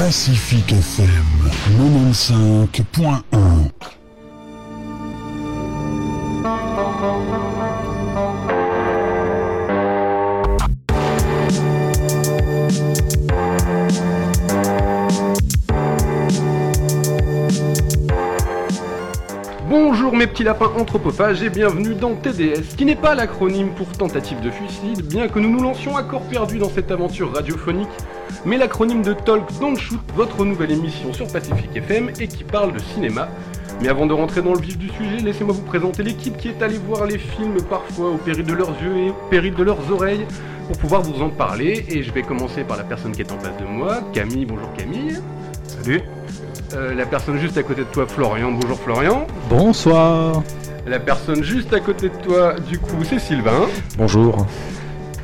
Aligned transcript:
Pacifique 0.00 0.72
FM 0.72 1.50
95.1 1.76 3.99
mes 20.20 20.26
petits 20.26 20.44
lapins 20.44 20.70
anthropophages 20.76 21.42
et 21.42 21.48
bienvenue 21.48 21.94
dans 21.94 22.14
TDS, 22.14 22.76
qui 22.76 22.84
n'est 22.84 22.94
pas 22.94 23.14
l'acronyme 23.14 23.70
pour 23.70 23.90
tentative 23.90 24.38
de 24.42 24.50
suicide, 24.50 25.00
bien 25.06 25.28
que 25.28 25.38
nous 25.38 25.48
nous 25.48 25.62
lancions 25.62 25.96
à 25.96 26.02
corps 26.02 26.28
perdu 26.28 26.58
dans 26.58 26.68
cette 26.68 26.90
aventure 26.90 27.32
radiophonique, 27.32 27.88
mais 28.44 28.58
l'acronyme 28.58 29.00
de 29.00 29.14
Talk 29.14 29.50
Don't 29.58 29.78
Shoot, 29.78 29.98
votre 30.14 30.44
nouvelle 30.44 30.72
émission 30.72 31.14
sur 31.14 31.26
Pacific 31.26 31.74
FM 31.74 32.10
et 32.20 32.28
qui 32.28 32.44
parle 32.44 32.74
de 32.74 32.78
cinéma. 32.80 33.30
Mais 33.80 33.88
avant 33.88 34.04
de 34.04 34.12
rentrer 34.12 34.42
dans 34.42 34.52
le 34.52 34.60
vif 34.60 34.76
du 34.76 34.90
sujet, 34.90 35.24
laissez-moi 35.24 35.54
vous 35.54 35.62
présenter 35.62 36.02
l'équipe 36.02 36.36
qui 36.36 36.48
est 36.48 36.62
allée 36.62 36.76
voir 36.76 37.06
les 37.06 37.16
films 37.16 37.56
parfois 37.62 38.10
au 38.10 38.18
péril 38.18 38.44
de 38.44 38.52
leurs 38.52 38.78
yeux 38.82 38.98
et 38.98 39.08
au 39.08 39.16
péril 39.30 39.54
de 39.54 39.62
leurs 39.62 39.90
oreilles 39.90 40.26
pour 40.66 40.76
pouvoir 40.76 41.00
vous 41.00 41.22
en 41.22 41.30
parler. 41.30 41.86
Et 41.88 42.02
je 42.02 42.12
vais 42.12 42.20
commencer 42.20 42.62
par 42.64 42.76
la 42.76 42.84
personne 42.84 43.12
qui 43.12 43.22
est 43.22 43.32
en 43.32 43.38
face 43.38 43.56
de 43.56 43.64
moi, 43.64 44.02
Camille. 44.12 44.44
Bonjour 44.44 44.70
Camille. 44.76 45.16
Salut. 45.64 46.02
Euh, 46.72 46.94
la 46.94 47.04
personne 47.04 47.38
juste 47.38 47.56
à 47.58 47.62
côté 47.62 47.80
de 47.80 47.88
toi, 47.88 48.06
Florian. 48.06 48.52
Bonjour 48.52 48.78
Florian. 48.78 49.26
Bonsoir. 49.48 50.42
La 50.86 51.00
personne 51.00 51.42
juste 51.42 51.72
à 51.72 51.80
côté 51.80 52.08
de 52.08 52.16
toi, 52.24 52.54
du 52.68 52.78
coup, 52.78 53.02
c'est 53.02 53.18
Sylvain. 53.18 53.66
Bonjour. 53.98 54.46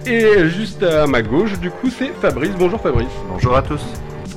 Et 0.05 0.48
juste 0.48 0.82
à 0.82 1.06
ma 1.06 1.22
gauche, 1.22 1.59
du 1.59 1.70
coup, 1.70 1.88
c'est 1.88 2.12
Fabrice. 2.20 2.52
Bonjour 2.59 2.80
Fabrice. 2.80 3.09
Bonjour 3.30 3.56
à 3.56 3.62
tous. 3.62 3.82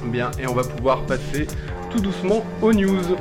Bien, 0.06 0.32
et 0.40 0.48
on 0.48 0.54
va 0.54 0.64
pouvoir 0.64 1.02
passer 1.02 1.48
tout 1.90 2.00
doucement 2.00 2.44
aux 2.62 2.74
news. 2.74 3.16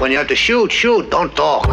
When 0.00 0.12
you 0.12 0.18
have 0.18 0.28
to 0.28 0.36
shoot, 0.36 0.70
shoot, 0.70 1.10
don't 1.10 1.34
talk. 1.34 1.66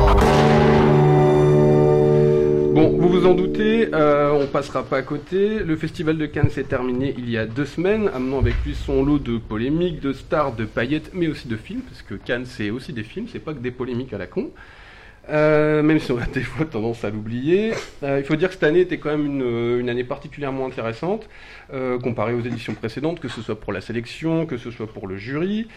Bon, 2.76 2.90
vous 2.90 3.08
vous 3.08 3.26
en 3.26 3.36
doutez, 3.36 3.88
euh, 3.94 4.34
on 4.34 4.48
passera 4.48 4.84
pas 4.84 4.98
à 4.98 5.02
côté. 5.02 5.60
Le 5.60 5.78
festival 5.78 6.18
de 6.18 6.26
Cannes 6.26 6.50
s'est 6.50 6.66
terminé 6.66 7.16
il 7.18 7.30
y 7.30 7.38
a 7.38 7.46
deux 7.46 7.64
semaines, 7.64 8.10
amenant 8.14 8.40
avec 8.40 8.54
lui 8.66 8.76
son 8.76 9.02
lot 9.02 9.18
de 9.18 9.38
polémiques, 9.38 10.02
de 10.02 10.12
stars, 10.12 10.52
de 10.52 10.66
paillettes, 10.66 11.12
mais 11.14 11.30
aussi 11.30 11.48
de 11.48 11.56
films, 11.56 11.80
parce 11.84 12.02
que 12.02 12.16
Cannes 12.16 12.46
c'est 12.46 12.72
aussi 12.72 12.92
des 12.92 13.04
films, 13.04 13.28
c'est 13.32 13.40
pas 13.40 13.54
que 13.54 13.60
des 13.60 13.72
polémiques 13.72 14.12
à 14.12 14.18
la 14.18 14.28
con. 14.28 14.50
Euh, 15.30 15.84
même 15.84 16.00
si 16.00 16.12
on 16.12 16.18
a 16.18 16.26
des 16.34 16.42
fois 16.42 16.66
tendance 16.66 17.06
à 17.06 17.12
l'oublier. 17.12 17.72
Euh, 18.04 18.20
il 18.20 18.26
faut 18.26 18.36
dire 18.36 18.50
que 18.50 18.56
cette 18.56 18.64
année 18.64 18.82
était 18.82 18.98
quand 18.98 19.12
même 19.12 19.26
une, 19.80 19.88
année 19.88 20.04
particulièrement 20.04 20.66
intéressante, 20.66 21.30
comparée 22.04 22.34
aux 22.34 22.42
éditions 22.42 22.74
précédentes, 22.74 23.22
que 23.22 23.30
ce 23.30 23.42
soit 23.42 23.58
pour 23.58 23.72
la 23.72 23.80
sélection, 23.80 24.46
que 24.46 24.58
ce 24.58 24.70
soit 24.70 24.88
pour 24.88 25.08
le 25.08 25.16
jury. 25.16 25.70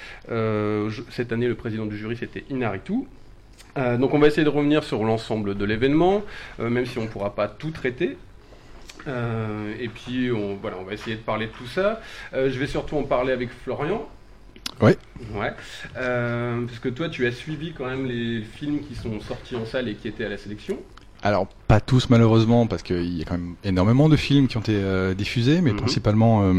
Cette 1.10 1.30
année, 1.30 1.46
le 1.46 1.54
président 1.54 1.86
du 1.86 1.96
jury, 1.96 2.16
c'était 2.16 2.42
Inaritu. 2.50 3.04
Euh, 3.78 3.96
donc 3.96 4.12
on 4.12 4.18
va 4.18 4.26
essayer 4.26 4.44
de 4.44 4.48
revenir 4.48 4.82
sur 4.84 5.04
l'ensemble 5.04 5.56
de 5.56 5.64
l'événement, 5.64 6.22
euh, 6.60 6.68
même 6.68 6.84
si 6.86 6.98
on 6.98 7.02
ne 7.04 7.08
pourra 7.08 7.34
pas 7.34 7.48
tout 7.48 7.70
traiter. 7.70 8.16
Euh, 9.06 9.72
et 9.80 9.88
puis 9.88 10.30
on, 10.32 10.56
voilà, 10.56 10.76
on 10.80 10.84
va 10.84 10.92
essayer 10.94 11.16
de 11.16 11.20
parler 11.22 11.46
de 11.46 11.52
tout 11.52 11.66
ça. 11.66 12.00
Je 12.32 12.58
vais 12.58 12.66
surtout 12.66 12.96
en 12.96 13.04
parler 13.04 13.32
avec 13.32 13.50
Florian. 13.64 14.06
Oui. 14.82 14.92
Ouais. 15.34 15.52
Parce 15.94 16.78
que 16.80 16.88
toi, 16.88 17.08
tu 17.08 17.26
as 17.26 17.32
suivi 17.32 17.72
quand 17.72 17.86
même 17.86 18.06
les 18.06 18.42
films 18.42 18.80
qui 18.80 18.94
sont 18.94 19.20
sortis 19.20 19.56
en 19.56 19.64
salle 19.64 19.88
et 19.88 19.94
qui 19.94 20.08
étaient 20.08 20.24
à 20.24 20.28
la 20.28 20.36
sélection. 20.36 20.78
Alors, 21.22 21.46
pas 21.66 21.80
tous 21.80 22.10
malheureusement, 22.10 22.66
parce 22.66 22.82
qu'il 22.82 23.16
y 23.16 23.22
a 23.22 23.24
quand 23.24 23.38
même 23.38 23.54
énormément 23.64 24.08
de 24.08 24.16
films 24.16 24.46
qui 24.48 24.56
ont 24.56 24.60
été 24.60 24.80
diffusés, 25.16 25.60
mais 25.60 25.70
Mhm. 25.72 25.78
principalement 25.78 26.52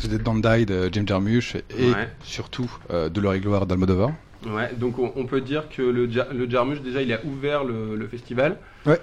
The 0.00 0.06
Dead 0.08 0.22
Don't 0.22 0.40
Die 0.42 0.66
de 0.66 0.88
Jim 0.92 1.04
Jarmusch 1.06 1.56
et 1.56 1.90
Ouais. 1.92 2.08
surtout 2.22 2.70
De 2.90 3.20
l'or 3.20 3.34
et 3.34 3.40
gloire 3.40 3.66
d'Almodovar. 3.66 4.10
Ouais, 4.46 4.72
donc 4.76 4.98
on, 4.98 5.12
on 5.16 5.26
peut 5.26 5.40
dire 5.40 5.68
que 5.68 5.82
le, 5.82 6.06
le 6.06 6.50
Jarmusch, 6.50 6.80
déjà, 6.80 7.02
il 7.02 7.12
a 7.12 7.24
ouvert 7.24 7.64
le, 7.64 7.96
le 7.96 8.06
festival. 8.08 8.56
Ouais. 8.86 9.00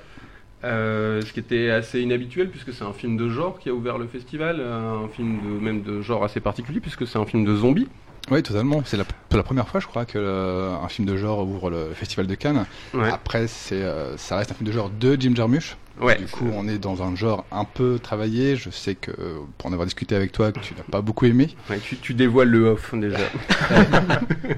Euh, 0.66 1.22
ce 1.22 1.31
qui 1.31 1.39
était 1.39 1.69
assez 1.69 2.01
inhabituel 2.01 2.50
puisque 2.50 2.73
c'est 2.73 2.83
un 2.83 2.91
film 2.91 3.16
de 3.16 3.29
genre 3.29 3.59
qui 3.59 3.69
a 3.69 3.73
ouvert 3.73 3.97
le 3.97 4.07
festival, 4.07 4.57
euh, 4.59 5.05
un 5.05 5.07
film 5.07 5.39
de, 5.41 5.63
même 5.63 5.83
de 5.83 6.01
genre 6.01 6.25
assez 6.25 6.41
particulier 6.41 6.81
puisque 6.81 7.07
c'est 7.07 7.17
un 7.17 7.25
film 7.25 7.45
de 7.45 7.55
zombies. 7.55 7.88
Oui, 8.29 8.44
totalement. 8.44 8.83
C'est 8.85 8.97
la, 8.97 9.44
première 9.44 9.67
fois, 9.67 9.79
je 9.79 9.88
crois, 9.88 10.05
que 10.05 10.19
euh, 10.19 10.75
un 10.75 10.88
film 10.88 11.07
de 11.07 11.17
genre 11.17 11.47
ouvre 11.47 11.72
le 11.72 11.94
festival 11.94 12.28
de 12.28 12.35
Cannes. 12.35 12.66
Ouais. 12.94 13.09
Après, 13.09 13.47
c'est, 13.47 13.81
euh, 13.81 14.17
ça 14.17 14.38
reste 14.38 14.51
un 14.51 14.53
film 14.53 14.67
de 14.67 14.73
genre 14.73 14.89
de 14.89 15.17
Jim 15.19 15.33
Jarmusch. 15.33 15.78
Ouais. 15.99 16.17
Du 16.17 16.28
coup, 16.28 16.47
on 16.53 16.67
est 16.67 16.78
dans 16.78 17.01
un 17.01 17.16
genre 17.16 17.45
un 17.51 17.66
peu 17.66 17.97
travaillé. 17.97 18.55
Je 18.55 18.69
sais 18.69 18.95
que, 18.95 19.11
pour 19.57 19.69
en 19.69 19.72
avoir 19.72 19.85
discuté 19.85 20.16
avec 20.16 20.31
toi, 20.31 20.51
que 20.51 20.59
tu 20.59 20.75
n'as 20.75 20.83
pas 20.83 21.01
beaucoup 21.01 21.25
aimé. 21.25 21.55
Ouais, 21.69 21.79
tu, 21.79 21.97
tu 21.97 22.13
dévoiles 22.13 22.49
le 22.49 22.67
off 22.67 22.94
déjà. 22.94 23.17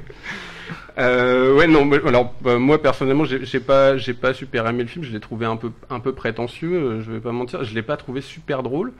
Euh, 0.97 1.55
ouais 1.55 1.67
non 1.67 1.89
alors 2.05 2.33
bah, 2.41 2.57
moi 2.57 2.81
personnellement 2.81 3.23
j'ai 3.25 3.59
pas 3.59 3.97
j'ai 3.97 4.13
pas 4.13 4.33
super 4.33 4.67
aimé 4.67 4.83
le 4.83 4.89
film. 4.89 5.03
Je 5.05 5.11
l'ai 5.11 5.19
trouvé 5.19 5.45
un 5.45 5.55
peu 5.55 5.71
un 5.89 5.99
peu 5.99 6.13
prétentieux 6.13 6.73
euh, 6.73 7.01
je 7.01 7.11
vais 7.11 7.19
pas 7.19 7.31
mentir. 7.31 7.63
Je 7.63 7.73
l'ai 7.73 7.81
pas 7.81 7.97
trouvé 7.97 8.21
super 8.21 8.63
drôle. 8.63 8.93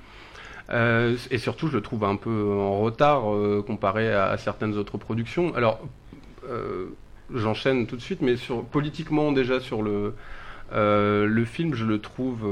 Euh, 0.70 1.18
et 1.32 1.38
surtout 1.38 1.68
je 1.68 1.74
le 1.74 1.82
trouve 1.82 2.04
un 2.04 2.16
peu 2.16 2.54
en 2.54 2.80
retard 2.80 3.34
euh, 3.34 3.64
comparé 3.66 4.14
à, 4.14 4.28
à 4.28 4.38
certaines 4.38 4.78
autres 4.78 4.98
productions. 4.98 5.54
Alors 5.56 5.80
j'enchaîne 7.34 7.88
tout 7.88 7.96
de 7.96 8.02
suite 8.02 8.22
mais 8.22 8.36
sur 8.36 8.64
politiquement 8.66 9.32
déjà 9.32 9.59
sur 9.59 9.82
le 9.82 10.14
le 10.74 11.46
film 11.46 11.76
je 11.76 11.86
le 11.86 12.00
trouve 12.00 12.46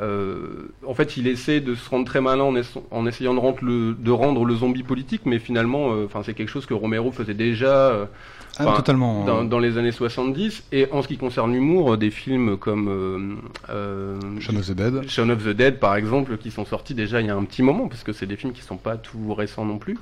euh, 0.00 0.68
en 0.86 0.94
fait, 0.94 1.16
il 1.16 1.26
essaie 1.26 1.60
de 1.60 1.74
se 1.74 1.88
rendre 1.90 2.06
très 2.06 2.20
malin 2.20 2.44
en, 2.44 2.54
essa- 2.56 2.80
en 2.90 3.06
essayant 3.06 3.34
de 3.34 3.38
rendre, 3.40 3.58
le, 3.62 3.94
de 3.94 4.10
rendre 4.10 4.44
le 4.44 4.54
zombie 4.54 4.82
politique, 4.82 5.22
mais 5.26 5.38
finalement, 5.38 5.92
euh, 5.92 6.04
enfin, 6.06 6.22
c'est 6.24 6.34
quelque 6.34 6.48
chose 6.48 6.66
que 6.66 6.74
Romero 6.74 7.12
faisait 7.12 7.34
déjà 7.34 7.88
euh, 7.90 8.04
Ah, 8.58 8.74
totalement. 8.76 9.24
dans, 9.24 9.44
dans 9.44 9.58
les 9.58 9.78
années 9.78 9.92
70. 9.92 10.64
Et 10.72 10.86
en 10.92 11.02
ce 11.02 11.08
qui 11.08 11.16
concerne 11.18 11.52
l'humour, 11.52 11.92
euh, 11.92 11.96
des 11.96 12.10
films 12.10 12.56
comme 12.56 12.88
euh, 12.88 13.34
euh, 13.70 14.18
Shaun 14.40 14.56
of 14.56 14.66
the 14.66 14.72
Dead. 14.72 15.08
Shaun 15.08 15.30
of 15.30 15.44
the 15.44 15.48
Dead, 15.50 15.78
par 15.78 15.96
exemple, 15.96 16.36
qui 16.38 16.50
sont 16.50 16.64
sortis 16.64 16.94
déjà 16.94 17.20
il 17.20 17.26
y 17.26 17.30
a 17.30 17.36
un 17.36 17.44
petit 17.44 17.62
moment, 17.62 17.88
parce 17.88 18.02
que 18.02 18.12
c'est 18.12 18.26
des 18.26 18.36
films 18.36 18.52
qui 18.52 18.62
sont 18.62 18.76
pas 18.78 18.96
tout 18.96 19.34
récents 19.34 19.64
non 19.64 19.78
plus. 19.78 19.98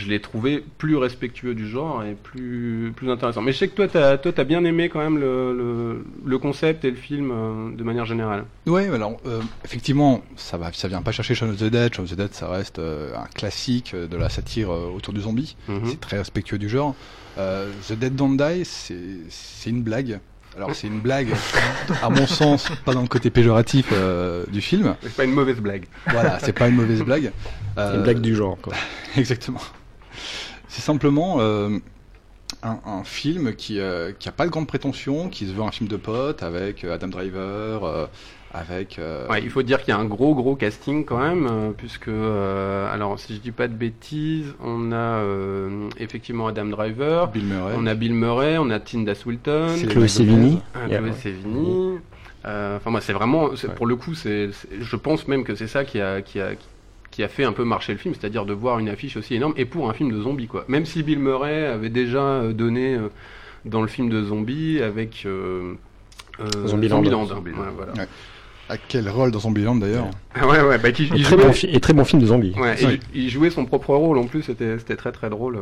Je 0.00 0.08
l'ai 0.08 0.20
trouvé 0.20 0.64
plus 0.78 0.96
respectueux 0.96 1.54
du 1.54 1.68
genre 1.68 2.02
et 2.02 2.14
plus, 2.14 2.90
plus 2.96 3.10
intéressant. 3.10 3.42
Mais 3.42 3.52
je 3.52 3.58
sais 3.58 3.68
que 3.68 3.74
toi, 3.74 3.86
t'as, 3.86 4.16
toi, 4.16 4.32
t'as 4.32 4.44
bien 4.44 4.64
aimé 4.64 4.88
quand 4.88 4.98
même 5.00 5.18
le, 5.18 5.54
le, 5.54 6.04
le 6.24 6.38
concept 6.38 6.86
et 6.86 6.90
le 6.90 6.96
film 6.96 7.30
euh, 7.30 7.76
de 7.76 7.82
manière 7.84 8.06
générale. 8.06 8.44
Ouais, 8.66 8.88
alors 8.88 9.18
euh, 9.26 9.40
effectivement, 9.64 10.22
ça 10.36 10.56
va, 10.56 10.72
ça 10.72 10.88
vient 10.88 11.02
pas 11.02 11.12
chercher 11.12 11.34
Shaun 11.34 11.50
of 11.50 11.58
the 11.58 11.64
Dead. 11.64 11.92
Shaun 11.94 12.04
of 12.04 12.10
the 12.10 12.14
Dead, 12.16 12.32
ça 12.32 12.48
reste 12.48 12.78
euh, 12.78 13.14
un 13.14 13.26
classique 13.34 13.94
de 13.94 14.16
la 14.16 14.30
satire 14.30 14.70
euh, 14.72 14.90
autour 14.94 15.12
du 15.12 15.20
zombie. 15.20 15.54
Mhm. 15.68 15.82
C'est 15.84 16.00
très 16.00 16.16
respectueux 16.16 16.56
du 16.58 16.68
genre. 16.70 16.94
Euh, 17.36 17.70
the 17.88 17.92
Dead 17.92 18.16
Don't 18.16 18.36
Die, 18.38 18.64
c'est 18.64 18.96
c'est 19.28 19.68
une 19.68 19.82
blague. 19.82 20.18
Alors 20.56 20.74
c'est 20.74 20.88
une 20.88 20.98
blague, 20.98 21.28
à 22.02 22.10
mon 22.10 22.26
sens, 22.26 22.70
pas 22.84 22.92
dans 22.92 23.02
le 23.02 23.06
côté 23.08 23.30
péjoratif 23.30 23.86
euh, 23.92 24.44
du 24.50 24.60
film. 24.60 24.96
C'est 25.02 25.14
pas 25.14 25.24
une 25.24 25.32
mauvaise 25.32 25.60
blague. 25.60 25.84
Voilà, 26.08 26.40
c'est 26.40 26.52
pas 26.52 26.68
une 26.68 26.74
mauvaise 26.74 27.02
blague. 27.02 27.30
C'est 27.76 27.94
une 27.94 28.02
blague 28.02 28.20
du 28.20 28.34
genre, 28.34 28.58
quoi. 28.60 28.72
Exactement. 29.16 29.60
C'est 30.72 30.82
simplement 30.82 31.38
euh, 31.40 31.68
un, 32.62 32.78
un 32.86 33.02
film 33.04 33.54
qui, 33.56 33.80
euh, 33.80 34.12
qui 34.16 34.28
a 34.28 34.32
pas 34.32 34.46
de 34.46 34.50
grande 34.50 34.68
prétention, 34.68 35.28
qui 35.28 35.46
se 35.48 35.52
veut 35.52 35.62
un 35.62 35.72
film 35.72 35.88
de 35.88 35.96
potes 35.96 36.44
avec 36.44 36.84
euh, 36.84 36.94
Adam 36.94 37.08
Driver, 37.08 37.84
euh, 37.84 38.06
avec. 38.54 39.00
euh, 39.00 39.26
Ouais, 39.28 39.42
il 39.42 39.50
faut 39.50 39.62
dire 39.62 39.80
qu'il 39.80 39.88
y 39.92 39.96
a 39.96 39.98
un 39.98 40.04
gros 40.04 40.32
gros 40.34 40.54
casting 40.54 41.04
quand 41.04 41.18
même, 41.18 41.48
euh, 41.50 41.70
puisque 41.76 42.06
euh, 42.06 42.92
alors 42.94 43.18
si 43.18 43.34
je 43.34 43.40
dis 43.40 43.50
pas 43.50 43.66
de 43.66 43.74
bêtises, 43.74 44.54
on 44.62 44.92
a 44.92 44.94
euh, 44.96 45.88
effectivement 45.98 46.46
Adam 46.46 46.66
Driver, 46.66 47.26
Bill 47.28 47.46
Murray. 47.46 47.74
on 47.76 47.86
a 47.86 47.94
Bill 47.94 48.14
Murray, 48.14 48.56
on 48.58 48.70
a 48.70 48.78
Tinda 48.78 49.16
Swilton, 49.16 49.70
C'est- 49.76 49.88
Chloé 49.88 50.06
Sevigny. 50.06 50.60
euh, 50.76 50.86
Chloé. 50.98 51.12
Sevigny. 51.14 51.98
Euh, 52.46 52.76
Enfin 52.76 52.90
moi 52.90 53.00
c'est 53.00 53.12
vraiment, 53.12 53.46
Ouais. 53.50 53.56
pour 53.76 53.86
le 53.86 53.96
coup 53.96 54.14
c'est, 54.14 54.50
c'est- 54.52 54.68
je 54.80 54.96
pense 54.96 55.26
même 55.26 55.42
que 55.44 55.54
c'est 55.56 55.66
ça 55.66 55.84
qui 55.84 56.00
a 56.00 56.22
qui 56.22 56.40
a 56.40 56.54
qui 56.54 56.66
a 57.18 57.28
fait 57.28 57.44
un 57.44 57.52
peu 57.52 57.64
marcher 57.64 57.92
le 57.92 57.98
film, 57.98 58.14
c'est-à-dire 58.14 58.44
de 58.46 58.52
voir 58.52 58.78
une 58.78 58.88
affiche 58.88 59.16
aussi 59.16 59.34
énorme 59.34 59.54
et 59.56 59.64
pour 59.64 59.90
un 59.90 59.92
film 59.92 60.10
de 60.12 60.20
zombies 60.22 60.46
quoi. 60.46 60.64
Même 60.68 60.86
si 60.86 61.02
Bill 61.02 61.18
Murray 61.18 61.66
avait 61.66 61.88
déjà 61.90 62.22
euh, 62.22 62.52
donné 62.52 62.94
euh, 62.94 63.08
dans 63.64 63.82
le 63.82 63.88
film 63.88 64.08
de 64.08 64.22
zombies 64.22 64.80
avec 64.80 65.24
euh, 65.26 65.74
euh, 66.40 66.66
Zombieland. 66.66 66.96
Zombieland, 66.96 67.26
Zombieland. 67.26 67.58
ouais, 67.58 67.64
voilà. 67.76 67.92
Ouais. 67.94 68.08
À 68.68 68.76
quel 68.76 69.08
rôle 69.10 69.32
dans 69.32 69.40
Zombieland 69.40 69.74
d'ailleurs 69.74 70.06
ouais 70.48 70.60
ouais 70.62 70.78
bah 70.78 70.92
qui, 70.92 71.02
Et 71.02 71.10
il 71.16 71.24
très, 71.24 71.34
jouait- 71.36 71.44
bon 71.46 71.52
fi- 71.52 71.66
et 71.66 71.80
très 71.80 71.92
bon 71.92 72.04
film 72.04 72.22
de 72.22 72.26
zombie. 72.26 72.54
Ouais, 72.56 72.80
et 72.80 73.00
il 73.14 73.22
il 73.24 73.28
jouait 73.28 73.50
son 73.50 73.64
propre 73.66 73.94
rôle 73.96 74.16
en 74.16 74.26
plus, 74.26 74.42
c'était 74.44 74.78
c'était 74.78 74.94
très 74.94 75.10
très 75.10 75.28
drôle. 75.28 75.58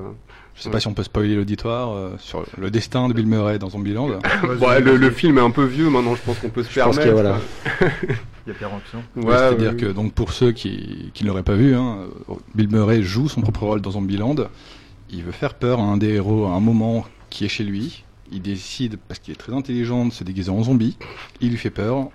Je 0.55 0.63
sais 0.63 0.69
pas 0.71 0.79
si 0.81 0.89
on 0.89 0.93
peut 0.93 1.05
spoiler 1.05 1.35
l'auditoire 1.37 1.93
euh, 1.97 2.11
sur 2.19 2.45
le 2.59 2.71
destin 2.71 3.09
de 3.09 3.15
Bill 3.15 3.27
Murray 3.27 3.59
dans 3.59 3.71
Zombieland. 3.71 4.11
Bon, 4.61 4.85
le, 4.85 4.97
le 4.97 5.11
film 5.11 5.39
est 5.39 5.41
un 5.41 5.51
peu 5.51 5.65
vieux 5.65 5.89
maintenant, 5.89 6.17
je 6.17 6.21
pense 6.23 6.39
qu'on 6.39 6.51
peut 6.51 6.63
se 6.65 6.71
Je 6.71 6.81
pense 6.81 6.97
permettre. 6.99 7.07
y 7.17 7.19
a, 7.19 7.23
voilà. 7.23 7.41
Il 8.49 8.53
y 8.53 8.57
a 8.57 8.59
pire 8.59 8.73
option. 8.75 9.03
Ouais, 9.17 9.25
Ouais, 9.27 9.37
C'est-à-dire 9.37 9.77
que 9.77 9.87
donc 9.93 10.15
pour 10.15 10.33
ceux 10.33 10.53
qui, 10.53 11.11
qui 11.13 11.23
ne 11.25 11.29
l'auraient 11.29 11.43
pas 11.43 11.55
vu, 11.55 11.75
hein, 11.75 11.99
Bill 12.55 12.69
Murray 12.71 13.03
joue 13.03 13.29
son 13.29 13.43
propre 13.43 13.65
rôle 13.65 13.81
dans 13.83 13.91
Zombieland. 13.91 14.37
Il 15.11 15.23
veut 15.23 15.33
faire 15.33 15.55
peur 15.55 15.81
à 15.81 15.83
un 15.83 15.99
des 15.99 16.15
héros 16.15 16.47
à 16.47 16.53
un 16.53 16.61
moment 16.61 17.05
qui 17.29 17.45
est 17.45 17.49
chez 17.49 17.65
lui. 17.65 18.05
Il 18.33 18.41
décide, 18.43 18.99
parce 19.07 19.21
qu'il 19.21 19.33
est 19.33 19.37
très 19.37 19.53
intelligent, 19.55 20.07
de 20.07 20.13
se 20.13 20.25
déguiser 20.25 20.51
en 20.51 20.63
zombie. 20.63 20.97
Il 21.43 21.51
lui 21.51 21.57
fait 21.59 21.71
peur. 21.71 22.09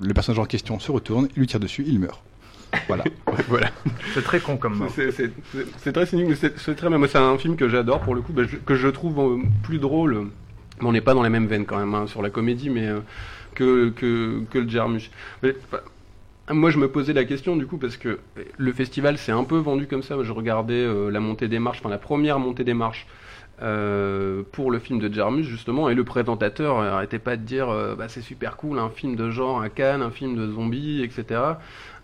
le 0.00 0.12
personnage 0.14 0.38
en 0.40 0.44
question 0.46 0.78
se 0.80 0.90
retourne, 0.90 1.28
il 1.36 1.40
lui 1.40 1.46
tire 1.46 1.60
dessus, 1.60 1.84
il 1.86 1.98
meurt. 2.00 2.20
Voilà. 2.88 3.04
voilà. 3.48 3.70
C'est 4.14 4.22
très 4.24 4.40
con 4.40 4.56
comme 4.56 4.76
mort. 4.78 4.88
C'est- 4.94 5.92
très 5.92 6.06
cynique, 6.06 6.26
mais 6.28 6.34
c'est 6.34 6.74
très. 6.74 6.90
Moi, 6.90 7.06
c'est 7.08 7.18
un 7.18 7.38
film 7.38 7.54
que 7.56 7.68
j'adore 7.68 8.00
pour 8.00 8.14
le 8.16 8.20
coup, 8.20 8.32
bah, 8.32 8.42
je- 8.48 8.56
que 8.56 8.74
je 8.74 8.88
trouve 8.88 9.18
euh, 9.20 9.38
plus 9.62 9.78
drôle. 9.78 10.26
Mais 10.80 10.86
on 10.88 10.92
n'est 10.92 11.00
pas 11.00 11.14
dans 11.14 11.22
la 11.22 11.30
même 11.30 11.46
veine 11.46 11.64
quand 11.66 11.78
même 11.78 11.94
hein, 11.94 12.06
sur 12.06 12.20
la 12.22 12.30
comédie, 12.30 12.70
mais 12.70 12.86
euh, 12.86 13.00
que, 13.58 14.44
que, 14.50 14.58
le 14.58 14.68
Jarmusch. 14.68 15.10
Moi, 16.50 16.70
je 16.70 16.78
me 16.78 16.88
posais 16.88 17.12
la 17.12 17.24
question 17.24 17.56
du 17.56 17.66
coup 17.66 17.76
parce 17.76 17.96
que 17.98 18.20
le 18.56 18.72
festival 18.72 19.18
s'est 19.18 19.32
un 19.32 19.44
peu 19.44 19.58
vendu 19.58 19.86
comme 19.86 20.02
ça. 20.02 20.16
Je 20.22 20.32
regardais 20.32 20.74
euh, 20.74 21.10
la 21.10 21.20
montée 21.20 21.48
des 21.48 21.58
marches, 21.58 21.80
enfin 21.80 21.90
la 21.90 21.98
première 21.98 22.38
montée 22.38 22.64
des 22.64 22.74
marches. 22.74 23.06
euh, 23.60 24.42
pour 24.52 24.70
le 24.70 24.78
film 24.78 25.00
de 25.00 25.12
Jarmusch 25.12 25.46
justement 25.46 25.88
et 25.88 25.94
le 25.94 26.04
présentateur 26.04 26.78
euh, 26.78 26.92
arrêtait 26.92 27.18
pas 27.18 27.36
de 27.36 27.42
dire 27.42 27.68
euh, 27.70 27.96
bah, 27.96 28.08
c'est 28.08 28.20
super 28.20 28.56
cool 28.56 28.78
un 28.78 28.88
film 28.88 29.16
de 29.16 29.30
genre 29.30 29.60
à 29.60 29.68
Cannes 29.68 30.00
un 30.00 30.12
film 30.12 30.36
de 30.36 30.46
zombies 30.48 31.02
etc 31.02 31.40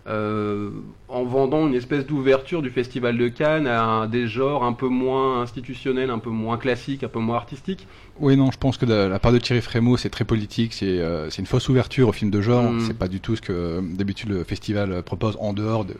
euh, 0.07 0.69
en 1.07 1.23
vendant 1.23 1.67
une 1.67 1.73
espèce 1.73 2.05
d'ouverture 2.05 2.61
du 2.61 2.69
Festival 2.69 3.17
de 3.17 3.27
Cannes 3.27 3.65
à 3.67 3.83
un- 3.83 4.07
des 4.07 4.27
genres 4.27 4.63
un 4.63 4.73
peu 4.73 4.87
moins 4.87 5.41
institutionnels, 5.41 6.09
un 6.11 6.19
peu 6.19 6.29
moins 6.29 6.57
classiques, 6.57 7.03
un 7.03 7.07
peu 7.07 7.19
moins 7.19 7.37
artistiques. 7.37 7.87
Oui, 8.19 8.37
non, 8.37 8.51
je 8.51 8.57
pense 8.57 8.77
que 8.77 8.85
de 8.85 8.93
la 8.93 9.17
part 9.19 9.31
de 9.31 9.39
Thierry 9.39 9.61
Frémaux, 9.61 9.97
c'est 9.97 10.09
très 10.11 10.23
politique, 10.25 10.73
c'est 10.73 10.99
euh, 10.99 11.29
une 11.31 11.45
fausse 11.47 11.67
ouverture 11.69 12.07
au 12.09 12.11
film 12.11 12.29
de 12.31 12.39
genre, 12.41 12.71
Mm. 12.71 12.81
c'est 12.81 12.97
pas 12.97 13.07
du 13.07 13.19
tout 13.19 13.35
ce 13.35 13.41
que 13.41 13.51
euh, 13.53 13.81
d'habitude 13.81 14.29
le 14.29 14.43
festival 14.43 14.91
euh, 14.91 15.01
propose 15.01 15.37
en 15.39 15.53
dehors 15.53 15.85
de 15.85 15.95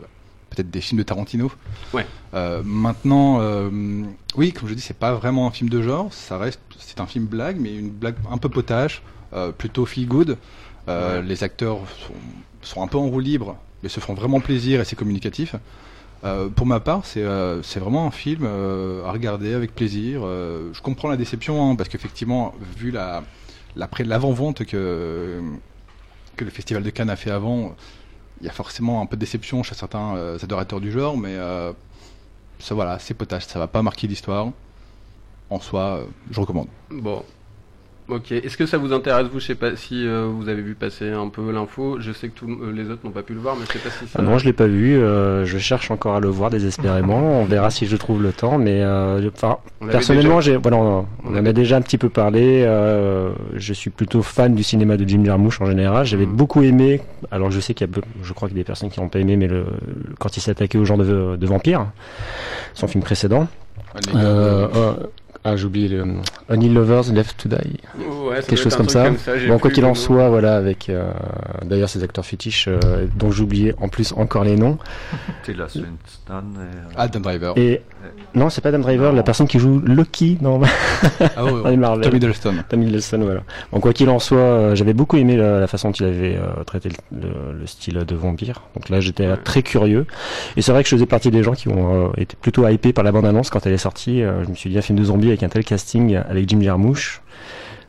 peut-être 0.50 0.70
des 0.70 0.80
films 0.80 0.98
de 0.98 1.02
Tarantino. 1.02 1.50
Ouais. 1.92 2.06
Euh, 2.34 2.62
maintenant, 2.64 3.40
oui, 4.36 4.52
comme 4.52 4.68
je 4.68 4.74
dis, 4.74 4.80
c'est 4.80 4.96
pas 4.96 5.12
vraiment 5.14 5.46
un 5.48 5.50
film 5.50 5.68
de 5.68 5.82
genre, 5.82 6.12
ça 6.12 6.38
reste, 6.38 6.60
c'est 6.78 7.00
un 7.00 7.06
film 7.06 7.26
blague, 7.26 7.58
mais 7.60 7.74
une 7.74 7.90
blague 7.90 8.14
un 8.30 8.38
peu 8.38 8.48
potache, 8.48 9.02
plutôt 9.58 9.84
feel 9.84 10.06
good. 10.06 10.38
Les 10.88 11.42
acteurs 11.42 11.78
sont, 12.06 12.14
sont 12.62 12.82
un 12.82 12.86
peu 12.86 12.96
en 12.96 13.06
roue 13.08 13.20
libre, 13.20 13.56
mais 13.86 13.90
se 13.90 14.00
font 14.00 14.14
vraiment 14.14 14.40
plaisir 14.40 14.80
et 14.80 14.84
c'est 14.84 14.96
communicatif. 14.96 15.54
Euh, 16.24 16.48
pour 16.48 16.66
ma 16.66 16.80
part, 16.80 17.06
c'est 17.06 17.22
euh, 17.22 17.62
vraiment 17.76 18.06
un 18.06 18.10
film 18.10 18.42
euh, 18.44 19.04
à 19.04 19.12
regarder 19.12 19.54
avec 19.54 19.74
plaisir. 19.74 20.22
Euh, 20.24 20.72
je 20.72 20.82
comprends 20.82 21.08
la 21.08 21.16
déception, 21.16 21.70
hein, 21.70 21.76
parce 21.76 21.88
qu'effectivement, 21.88 22.52
vu 22.76 22.90
l'avant-vente 22.90 24.64
que 24.64 25.40
que 26.36 26.44
le 26.44 26.50
Festival 26.50 26.82
de 26.82 26.90
Cannes 26.90 27.10
a 27.10 27.16
fait 27.16 27.30
avant, 27.30 27.74
il 28.40 28.46
y 28.46 28.50
a 28.50 28.52
forcément 28.52 29.00
un 29.00 29.06
peu 29.06 29.16
de 29.16 29.20
déception 29.20 29.62
chez 29.62 29.74
certains 29.74 30.36
adorateurs 30.42 30.80
du 30.80 30.90
genre, 30.92 31.16
mais 31.16 31.34
ça 32.58 32.74
voilà, 32.74 32.98
c'est 32.98 33.14
potage, 33.14 33.46
ça 33.46 33.58
va 33.58 33.68
pas 33.68 33.80
marquer 33.82 34.06
l'histoire. 34.06 34.50
En 35.48 35.60
soi, 35.60 36.00
je 36.30 36.38
recommande. 36.38 36.68
Bon. 36.90 37.24
Ok. 38.08 38.30
Est-ce 38.30 38.56
que 38.56 38.66
ça 38.66 38.78
vous 38.78 38.92
intéresse, 38.92 39.26
vous 39.32 39.40
Je 39.40 39.46
sais 39.46 39.54
pas 39.56 39.74
si 39.74 40.06
euh, 40.06 40.28
vous 40.32 40.48
avez 40.48 40.62
vu 40.62 40.74
passer 40.74 41.10
un 41.10 41.28
peu 41.28 41.50
l'info. 41.50 41.96
Je 41.98 42.12
sais 42.12 42.28
que 42.28 42.38
tous 42.38 42.48
euh, 42.48 42.72
les 42.72 42.88
autres 42.88 43.00
n'ont 43.04 43.10
pas 43.10 43.22
pu 43.24 43.34
le 43.34 43.40
voir, 43.40 43.56
mais 43.58 43.66
je 43.66 43.72
sais 43.72 43.78
pas 43.80 43.90
si 43.90 44.06
ça. 44.06 44.18
Ah 44.20 44.22
non, 44.22 44.38
je 44.38 44.44
l'ai 44.44 44.52
pas 44.52 44.66
vu. 44.68 44.96
euh, 44.96 45.44
je 45.44 45.58
cherche 45.58 45.90
encore 45.90 46.14
à 46.14 46.20
le 46.20 46.28
voir 46.28 46.50
désespérément. 46.50 47.40
On 47.40 47.44
verra 47.46 47.70
si 47.70 47.86
je 47.86 47.96
trouve 47.96 48.22
le 48.22 48.32
temps. 48.32 48.58
Mais 48.58 48.82
euh, 48.82 49.28
enfin, 49.34 49.58
personnellement, 49.90 50.36
déjà- 50.36 50.52
j'ai 50.52 50.56
voilà, 50.56 50.76
on, 50.76 50.98
on 51.00 51.06
On 51.24 51.30
en 51.32 51.34
avait- 51.34 51.48
a 51.48 51.52
déjà 51.52 51.76
un 51.78 51.82
petit 51.82 51.98
peu 51.98 52.08
parlé. 52.08 52.62
euh, 52.64 53.32
je 53.54 53.72
suis 53.72 53.90
plutôt 53.90 54.22
fan 54.22 54.54
du 54.54 54.62
cinéma 54.62 54.96
de 54.96 55.08
Jim 55.08 55.24
Jarmusch 55.24 55.60
en 55.60 55.66
général. 55.66 56.06
J'avais 56.06 56.26
Mhm. 56.26 56.36
beaucoup 56.36 56.62
aimé. 56.62 57.00
Alors, 57.32 57.50
je 57.50 57.58
sais 57.58 57.74
qu'il 57.74 57.88
y 57.88 57.90
a, 57.90 57.92
peu- 57.92 58.02
je 58.22 58.32
crois 58.32 58.48
qu'il 58.48 58.56
y 58.56 58.60
a 58.60 58.62
des 58.62 58.66
personnes 58.66 58.88
qui 58.90 59.00
n'ont 59.00 59.08
pas 59.08 59.18
aimé, 59.18 59.36
mais 59.36 59.48
le, 59.48 59.64
quand 60.20 60.36
il 60.36 60.40
s'est 60.40 60.52
attaqué 60.52 60.78
au 60.78 60.84
genre 60.84 60.98
de, 60.98 61.34
de 61.36 61.46
vampire, 61.46 61.86
son 62.72 62.86
film 62.86 63.02
précédent. 63.02 63.48
Euh, 64.14 64.94
ah, 65.48 65.56
j'ai 65.56 65.64
oublié 65.66 65.88
le 65.88 66.04
Only 66.50 66.68
Lovers 66.68 67.12
Left 67.12 67.36
to 67.42 67.48
Die. 67.48 67.56
Ouais, 68.28 68.36
quelque 68.46 68.56
chose 68.56 68.74
comme 68.76 68.88
ça. 68.88 69.10
Bon, 69.48 69.58
quoi 69.58 69.70
qu'il 69.70 69.84
en 69.84 69.88
nom. 69.88 69.94
soit, 69.94 70.28
voilà, 70.28 70.56
avec 70.56 70.88
euh, 70.88 71.10
d'ailleurs 71.64 71.88
ces 71.88 72.02
acteurs 72.02 72.24
fétiches 72.26 72.66
euh, 72.68 73.06
dont 73.16 73.30
j'oubliais 73.30 73.74
en 73.80 73.88
plus 73.88 74.12
encore 74.16 74.44
les 74.44 74.56
noms. 74.56 74.78
Tilda 75.44 75.68
Swinton 75.68 75.86
et, 76.28 76.58
euh, 76.60 76.62
Adam 76.96 77.20
Driver. 77.20 77.52
Et 77.56 77.82
non, 78.34 78.50
c'est 78.50 78.60
pas 78.60 78.68
Adam 78.70 78.80
Driver, 78.80 79.10
Non. 79.10 79.16
la 79.16 79.22
personne 79.22 79.46
qui 79.46 79.58
joue 79.58 79.80
Loki 79.84 80.38
dans 80.40 80.60
Ah 81.36 81.44
ouais, 81.44 81.62
dans 81.62 81.68
les 81.70 81.76
Marvel. 81.76 82.04
Tom 82.04 82.16
Hiddleston. 82.16 82.54
Tom 82.68 82.82
Hiddleston, 82.82 83.18
voilà. 83.20 83.40
Bon, 83.72 83.80
quoi 83.80 83.92
qu'il 83.92 84.08
en 84.10 84.18
soit, 84.18 84.38
euh, 84.38 84.74
j'avais 84.74 84.92
beaucoup 84.94 85.16
aimé 85.16 85.36
la, 85.36 85.60
la 85.60 85.66
façon 85.66 85.88
dont 85.90 85.94
il 85.94 86.06
avait 86.06 86.36
euh, 86.36 86.62
traité 86.64 86.88
le, 86.88 87.20
le- 87.20 87.58
le 87.60 87.66
style 87.66 87.94
de 88.06 88.14
vampire. 88.14 88.62
Donc 88.74 88.88
là, 88.88 89.00
j'étais 89.00 89.24
euh, 89.26 89.32
Ouais. 89.32 89.42
très 89.42 89.62
curieux. 89.62 90.06
Et 90.56 90.62
c'est 90.62 90.72
vrai 90.72 90.82
que 90.82 90.88
je 90.88 90.94
faisais 90.96 91.06
partie 91.06 91.30
des 91.30 91.42
gens 91.42 91.52
qui 91.54 91.68
ont 91.68 92.06
euh, 92.08 92.08
été 92.16 92.36
plutôt 92.40 92.66
hypés 92.68 92.92
par 92.92 93.04
la 93.04 93.12
bande-annonce 93.12 93.50
quand 93.50 93.66
elle 93.66 93.72
est 93.72 93.78
sortie. 93.78 94.22
Euh, 94.22 94.44
je 94.44 94.50
me 94.50 94.54
suis 94.54 94.70
dit, 94.70 94.78
un 94.78 94.82
film 94.82 94.98
de 94.98 95.04
zombie 95.04 95.30
avec 95.36 95.42
un 95.42 95.48
tel 95.48 95.64
casting, 95.64 96.16
avec 96.16 96.48
Jim 96.48 96.60
Jarmusch. 96.60 97.20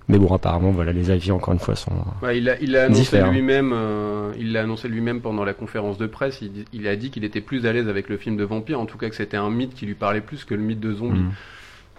Mais 0.09 0.17
bon, 0.17 0.33
apparemment, 0.33 0.71
voilà, 0.71 0.94
les 0.94 1.11
avis, 1.11 1.31
encore 1.31 1.53
une 1.53 1.59
fois, 1.59 1.75
sont... 1.75 1.91
Ouais, 2.21 2.38
il 2.38 2.49
a, 2.49 2.59
il 2.61 2.77
a 2.77 2.85
annoncé 2.85 3.21
lui-même, 3.23 3.73
euh, 3.73 4.31
il 4.39 4.53
l'a 4.53 4.61
annoncé 4.61 4.88
lui-même 4.88 5.19
pendant 5.19 5.44
la 5.44 5.53
conférence 5.53 5.97
de 5.97 6.07
presse. 6.07 6.41
Il, 6.71 6.88
a 6.88 6.95
dit 6.95 7.09
qu'il 7.09 7.25
était 7.25 7.41
plus 7.41 7.65
à 7.65 7.73
l'aise 7.73 7.89
avec 7.89 8.07
le 8.07 8.15
film 8.15 8.38
de 8.38 8.45
vampire, 8.45 8.79
en 8.79 8.85
tout 8.85 8.97
cas 8.97 9.09
que 9.09 9.15
c'était 9.15 9.35
un 9.35 9.49
mythe 9.49 9.73
qui 9.73 9.85
lui 9.85 9.95
parlait 9.95 10.21
plus 10.21 10.45
que 10.45 10.55
le 10.55 10.61
mythe 10.61 10.79
de 10.79 10.94
zombie. 10.94 11.19
Mhm. 11.19 11.31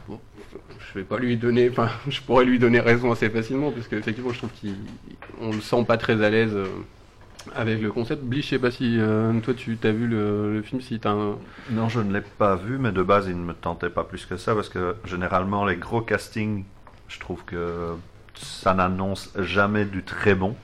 Bon, 0.08 0.20
je 0.78 0.98
vais 0.98 1.04
pas 1.04 1.18
lui 1.18 1.36
donner, 1.36 1.68
enfin, 1.68 1.90
je 2.08 2.22
pourrais 2.22 2.46
lui 2.46 2.58
donner 2.58 2.80
raison 2.80 3.12
assez 3.12 3.28
facilement, 3.28 3.70
parce 3.70 3.88
qu'effectivement, 3.88 4.32
je 4.32 4.38
trouve 4.38 4.50
qu'on 5.38 5.52
le 5.52 5.60
sent 5.60 5.84
pas 5.86 5.98
très 5.98 6.22
à 6.22 6.30
l'aise 6.30 6.54
euh, 6.54 6.66
avec 7.54 7.80
le 7.80 7.90
concept. 7.92 8.22
Bliss, 8.24 8.44
je 8.46 8.50
sais 8.50 8.58
pas 8.58 8.70
si 8.70 8.96
euh, 8.98 9.32
toi 9.40 9.54
tu 9.54 9.76
t'as 9.78 9.92
vu 9.92 10.06
le, 10.06 10.54
le 10.54 10.62
film, 10.62 10.80
si 10.80 10.98
t'as 11.00 11.10
un. 11.12 11.36
Non, 11.70 11.88
je 11.88 12.00
ne 12.00 12.12
l'ai 12.12 12.20
pas 12.20 12.56
vu, 12.56 12.78
mais 12.78 12.92
de 12.92 13.02
base, 13.02 13.26
il 13.28 13.36
ne 13.38 13.44
me 13.44 13.54
tentait 13.54 13.90
pas 13.90 14.04
plus 14.04 14.26
que 14.26 14.36
ça, 14.36 14.54
parce 14.54 14.68
que 14.68 14.96
généralement, 15.04 15.64
les 15.64 15.76
gros 15.76 16.02
castings, 16.02 16.64
je 17.08 17.18
trouve 17.20 17.44
que 17.44 17.96
ça 18.34 18.74
n'annonce 18.74 19.32
jamais 19.38 19.84
du 19.84 20.04
très 20.04 20.34
bon. 20.34 20.56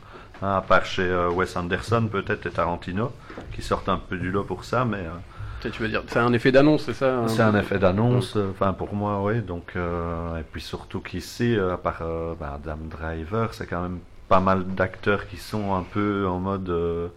hein, 0.43 0.57
à 0.57 0.61
part 0.63 0.85
chez 0.85 1.03
euh, 1.03 1.31
Wes 1.31 1.57
Anderson, 1.57 2.09
peut-être, 2.11 2.47
et 2.47 2.53
Tarantino, 2.53 3.13
qui 3.53 3.63
sortent 3.63 3.89
un 3.89 3.99
peu 3.99 4.17
du 4.17 4.31
lot 4.31 4.45
pour 4.45 4.65
ça, 4.65 4.85
mais 4.85 4.99
euh, 4.99 5.11
Tu 5.61 5.71
tu 5.71 5.83
veux 5.83 5.89
dire, 5.89 6.03
c'est 6.07 6.19
un 6.19 6.33
effet 6.35 6.53
d'annonce, 6.53 6.85
c'est 6.85 6.93
ça 6.95 7.27
c'est 7.29 7.43
un 7.43 7.55
effet 7.59 7.79
d'annonce, 7.79 8.37
euh, 8.37 8.51
enfin 8.51 8.73
pour 8.75 8.95
moi, 8.95 9.23
oui. 9.23 9.41
Donc, 9.43 9.73
euh, 9.77 10.39
et 10.39 10.43
puis 10.45 10.61
surtout 10.61 11.01
qu'ici, 11.01 11.57
euh, 11.57 11.73
à 11.75 11.79
part 11.79 12.03
bah, 12.39 12.55
Adam 12.57 12.79
Driver, 12.91 13.55
c'est 13.55 13.67
quand 13.67 13.81
même 13.83 14.01
pas 14.29 14.41
mal 14.41 14.65
d'acteurs 14.75 15.27
qui 15.29 15.37
sont 15.37 15.75
un 15.75 15.83
peu 15.83 16.27
en 16.27 16.39
mode 16.39 16.69
euh, 16.69 17.09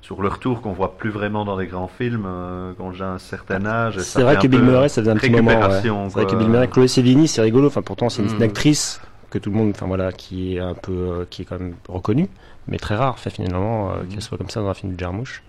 sur 0.00 0.22
leur 0.22 0.38
tour, 0.38 0.60
qu'on 0.60 0.72
voit 0.72 0.96
plus 0.98 1.10
vraiment 1.10 1.44
dans 1.44 1.56
les 1.56 1.66
grands 1.66 1.88
films, 1.88 2.24
euh, 2.26 2.72
quand 2.76 2.92
j'ai 2.92 3.04
un 3.04 3.18
certain 3.18 3.64
âge. 3.64 3.96
et 3.96 4.00
ça 4.00 4.18
C'est 4.18 4.22
vrai 4.22 4.36
que 4.36 4.46
Bill 4.46 4.62
Murray, 4.62 4.88
ça 4.88 5.00
faisait 5.00 5.10
un 5.12 5.16
petit 5.16 5.30
moment. 5.30 5.50
ouais. 5.68 5.80
C'est 5.82 5.88
vrai 5.88 6.26
que. 6.26 6.36
Bill 6.36 6.48
Murray, 6.48 6.68
Chloé 6.68 6.88
Sevigny, 6.88 7.26
c'est 7.28 7.40
rigolo. 7.42 7.68
Enfin, 7.68 7.82
pourtant, 7.82 8.08
c'est 8.10 8.22
une, 8.22 8.36
Mm. 8.38 8.42
actrice 8.42 9.00
que 9.30 9.38
tout 9.38 9.50
le 9.50 9.56
monde, 9.56 9.72
enfin 9.74 9.86
voilà, 9.86 10.12
qui 10.12 10.56
est 10.56 10.60
un 10.60 10.74
peu, 10.74 10.92
euh, 10.92 11.24
qui 11.28 11.42
est 11.42 11.44
quand 11.44 11.58
même 11.58 11.74
reconnue, 11.88 12.28
mais 12.68 12.78
très 12.78 12.94
rare, 12.96 13.18
fait 13.18 13.30
finalement, 13.30 13.90
euh, 13.90 13.94
qu'elle 14.08 14.22
soit 14.22 14.38
comme 14.38 14.50
ça 14.50 14.60
dans 14.60 14.68
un 14.68 14.74
film 14.74 14.94
de 14.94 14.98
Jarmusch. 15.00 15.42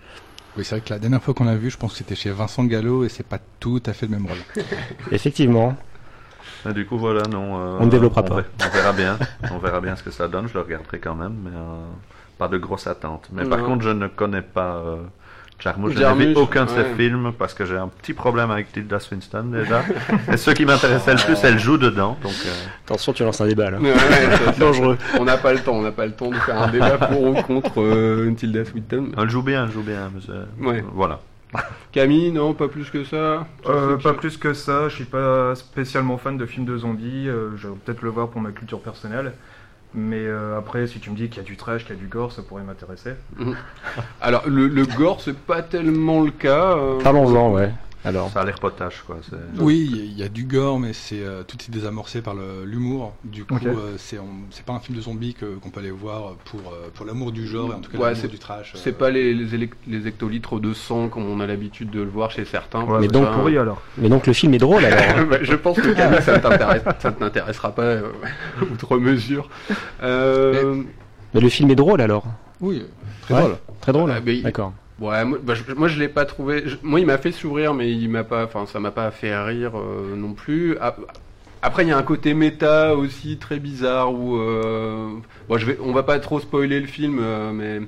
Oui, 0.57 0.63
c'est 0.63 0.75
vrai 0.75 0.81
que 0.81 0.89
la 0.93 0.99
dernière 0.99 1.21
fois 1.21 1.33
qu'on 1.33 1.43
l'a 1.43 1.55
vu, 1.55 1.69
je 1.69 1.77
pense 1.77 1.91
que 1.91 1.97
c'était 1.97 2.15
chez 2.15 2.31
Vincent 2.31 2.63
Gallo 2.63 3.03
et 3.03 3.09
c'est 3.09 3.25
pas 3.27 3.39
tout 3.59 3.83
à 3.85 3.91
fait 3.93 4.05
le 4.05 4.13
même 4.13 4.25
rôle. 4.25 4.37
Effectivement. 5.11 5.75
Du 6.73 6.85
coup, 6.85 6.97
voilà, 6.97 7.21
non. 7.31 7.57
euh, 7.59 7.77
On 7.79 7.85
ne 7.85 7.91
développera 7.91 8.21
on 8.21 8.27
pas. 8.29 8.35
ver- 8.35 8.45
On 8.65 8.69
verra 8.75 8.93
bien. 8.93 9.17
on 9.53 9.57
verra 9.57 9.81
bien 9.81 9.95
ce 9.95 10.03
que 10.03 10.11
ça 10.11 10.27
donne. 10.27 10.47
Je 10.47 10.53
le 10.53 10.61
regarderai 10.61 10.99
quand 10.99 11.15
même, 11.15 11.35
mais 11.43 11.51
euh, 11.51 11.85
pas 12.37 12.47
de 12.47 12.57
grosse 12.57 12.87
attente. 12.87 13.29
Mais 13.31 13.45
par 13.45 13.59
contre, 13.63 13.83
je 13.83 13.89
ne 13.91 14.07
connais 14.07 14.41
pas 14.41 14.75
euh, 14.85 14.95
Jarmusch. 15.59 15.93
Je 15.95 15.99
n'ai 16.03 16.25
vu 16.25 16.35
aucun 16.35 16.65
de 16.65 16.69
ses 16.69 16.75
ouais. 16.77 16.93
films 16.97 17.31
parce 17.37 17.53
que 17.53 17.63
j'ai 17.65 17.77
un 17.77 17.87
petit 17.87 18.11
problème 18.13 18.51
avec 18.51 18.73
Tilda 18.73 18.99
Swinton 18.99 19.43
déjà. 19.53 19.83
Et 20.31 20.35
ce 20.37 20.51
qui 20.51 20.65
m'intéressait 20.65 21.13
le 21.13 21.23
plus, 21.23 21.41
elle 21.43 21.57
joue 21.59 21.77
dedans. 21.77 22.17
Donc, 22.21 22.33
euh, 22.45 22.49
Attention, 22.85 23.13
tu 23.13 23.23
lances 23.23 23.39
un 23.39 23.47
débat 23.47 23.71
là. 23.71 23.79
Ouais, 23.79 23.93
Dangereux. 24.59 24.97
On 25.17 25.23
n'a 25.23 25.37
pas 25.37 25.53
le 25.53 25.59
temps, 25.59 25.73
on 25.75 25.81
n'a 25.81 25.91
pas 25.93 26.05
le 26.05 26.11
temps 26.11 26.29
de 26.29 26.35
faire 26.35 26.61
un 26.61 26.67
débat 26.67 26.97
pour 26.97 27.21
ou 27.23 27.33
contre 27.41 27.81
euh, 27.81 28.33
Tilda 28.35 28.65
Swinton. 28.65 29.11
elle 29.17 29.29
joue 29.29 29.43
bien, 29.43 29.65
elle 29.65 29.71
joue 29.71 29.81
bien. 29.83 30.11
mais 30.13 30.19
c'est- 30.25 30.65
Ouais. 30.67 30.83
Voilà. 30.93 31.21
Camille, 31.91 32.31
non, 32.31 32.53
pas 32.53 32.67
plus 32.67 32.89
que 32.89 33.03
ça. 33.03 33.47
Euh, 33.67 33.97
pas 33.97 34.13
plus 34.13 34.37
que 34.37 34.53
ça, 34.53 34.89
je 34.89 34.95
suis 34.95 35.05
pas 35.05 35.55
spécialement 35.55 36.17
fan 36.17 36.37
de 36.37 36.45
films 36.45 36.65
de 36.65 36.77
zombies, 36.77 37.27
euh, 37.29 37.51
je 37.57 37.67
vais 37.67 37.75
peut-être 37.85 38.01
le 38.01 38.09
voir 38.09 38.29
pour 38.29 38.41
ma 38.41 38.51
culture 38.51 38.81
personnelle. 38.81 39.33
Mais 39.97 40.25
euh, 40.25 40.57
après, 40.57 40.87
si 40.87 40.99
tu 40.99 41.09
me 41.09 41.15
dis 41.15 41.29
qu'il 41.29 41.37
y 41.37 41.45
a 41.45 41.47
du 41.47 41.55
trash, 41.55 41.85
qu'il 41.85 41.95
y 41.95 41.97
a 41.97 42.01
du 42.01 42.07
gore, 42.07 42.33
ça 42.33 42.41
pourrait 42.41 42.63
m'intéresser. 42.63 43.11
Alors, 44.21 44.43
le, 44.47 44.67
le 44.67 44.85
gore, 44.85 45.21
c'est 45.21 45.37
pas 45.37 45.61
tellement 45.61 46.21
le 46.21 46.31
cas. 46.31 46.75
euh, 46.75 46.99
Parlons-en, 47.01 47.53
ouais. 47.53 47.71
Alors, 48.05 48.29
Ça 48.31 48.41
a 48.41 48.45
l'air 48.45 48.59
potache, 48.59 49.03
quoi. 49.05 49.17
Oui, 49.59 49.89
il 49.91 49.97
y 49.97 50.01
a- 50.01 50.03
il 50.05 50.19
y, 50.19 50.23
a 50.23 50.29
du 50.29 50.45
gore, 50.45 50.79
mais 50.79 50.93
c'est 50.93 51.21
euh, 51.23 51.43
tout 51.43 51.57
est 51.57 51.71
désamorcé 51.71 52.21
par 52.21 52.35
le- 52.35 52.63
l'humour. 52.65 53.13
Du 53.23 53.45
coup, 53.45 53.55
Ok. 53.55 53.65
euh, 53.65 53.95
c'est 53.97 54.19
pas 54.65 54.73
un 54.73 54.79
film 54.79 54.97
de 54.97 55.01
zombies 55.03 55.33
que- 55.33 55.55
qu'on 55.55 55.69
peut 55.69 55.79
aller 55.79 55.91
voir 55.91 56.35
pour, 56.45 56.59
euh, 56.71 56.89
pour 56.93 57.05
l'amour 57.05 57.31
du 57.31 57.47
genre 57.47 57.71
et 57.71 57.75
en 57.75 57.79
tout 57.79 57.91
cas 57.91 57.97
Ouais, 57.97 58.13
l'amour 58.13 58.29
du 58.29 58.39
trash. 58.39 58.73
euh. 58.75 58.79
C'est 58.81 58.97
pas 58.97 59.09
les, 59.09 59.33
les, 59.33 60.07
hectolitres 60.07 60.59
de 60.59 60.73
sang 60.73 61.09
comme 61.09 61.23
on 61.25 61.39
a 61.39 61.47
l'habitude 61.47 61.89
de 61.89 62.01
le 62.01 62.09
voir 62.09 62.29
chez 62.31 62.45
certains. 62.45 62.83
Ouais, 62.83 62.99
Mais 63.01 63.07
donc, 63.07 63.31
pourri 63.31 63.57
alors. 63.57 63.81
mais 63.97 64.07
donc 64.09 64.27
le 64.27 64.33
film 64.33 64.53
est 64.53 64.59
drôle 64.59 64.85
alors. 64.85 65.25
Bah, 65.29 65.37
je 65.41 65.55
pense 65.55 65.77
que 65.79 65.93
Camille, 65.93 66.21
ça 66.21 66.37
ne 66.37 66.41
t'intéresse- 66.41 66.83
ça 66.99 67.09
ne 67.09 67.15
t'intéressera 67.15 67.71
pas 67.73 67.81
euh, 67.83 68.11
outre 68.71 68.97
mesure. 68.97 69.49
Euh, 70.03 70.83
mais 71.33 71.41
le 71.41 71.49
film 71.49 71.71
est 71.71 71.75
drôle 71.75 72.01
alors. 72.01 72.25
Oui, 72.61 72.83
très 73.21 73.33
Ouais. 73.33 73.39
drôle. 73.41 73.57
Très 73.81 73.91
drôle. 73.91 74.11
Ah, 74.15 74.19
mais 74.23 74.41
D'accord. 74.41 74.73
Ouais, 74.99 75.25
moi, 75.25 75.39
bah, 75.43 75.53
je, 75.55 75.73
moi, 75.73 75.87
je 75.87 75.99
l'ai 75.99 76.07
pas 76.07 76.25
trouvé. 76.25 76.63
moi, 76.81 76.99
il 76.99 77.05
m'a 77.05 77.17
fait 77.17 77.31
sourire, 77.33 77.73
mais 77.73 77.91
il 77.91 78.09
m'a 78.09 78.23
pas, 78.23 78.45
enfin, 78.45 78.65
ça 78.65 78.79
m'a 78.79 78.91
pas 78.91 79.11
fait 79.11 79.35
rire 79.37 79.73
euh, 79.77 80.15
non 80.15 80.33
plus. 80.33 80.77
Ah, 80.79 80.95
Après, 81.61 81.83
il 81.83 81.89
y 81.89 81.91
a 81.91 81.97
un 81.97 82.03
côté 82.03 82.33
méta 82.33 82.95
aussi 82.95 83.37
très 83.37 83.59
bizarre 83.59 84.13
où, 84.13 84.37
euh, 84.37 85.09
bon, 85.49 85.57
je 85.57 85.65
vais, 85.65 85.77
on 85.81 85.91
va 85.91 86.03
pas 86.03 86.19
trop 86.19 86.39
spoiler 86.39 86.79
le 86.79 86.87
film, 86.87 87.19
euh, 87.21 87.51
mais 87.53 87.81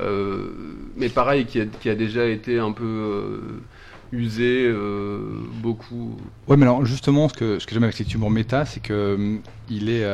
euh, 0.00 0.50
mais 0.96 1.08
pareil, 1.08 1.46
qui 1.46 1.60
a, 1.60 1.66
qui 1.66 1.88
a 1.88 1.94
déjà 1.96 2.26
été 2.26 2.58
un 2.58 2.72
peu 2.72 2.84
euh, 2.84 3.40
usé, 4.12 4.66
euh, 4.66 5.18
beaucoup. 5.54 6.16
Ouais, 6.48 6.56
mais 6.56 6.64
alors 6.64 6.84
justement, 6.86 7.28
ce 7.28 7.34
que, 7.34 7.58
ce 7.58 7.66
que 7.66 7.74
j'aime 7.74 7.84
avec 7.84 7.96
cet 7.96 8.12
humour 8.14 8.30
méta, 8.30 8.64
c'est 8.66 8.80
que 8.80 9.14
hum, 9.14 9.40
il 9.70 9.88
est, 9.90 10.04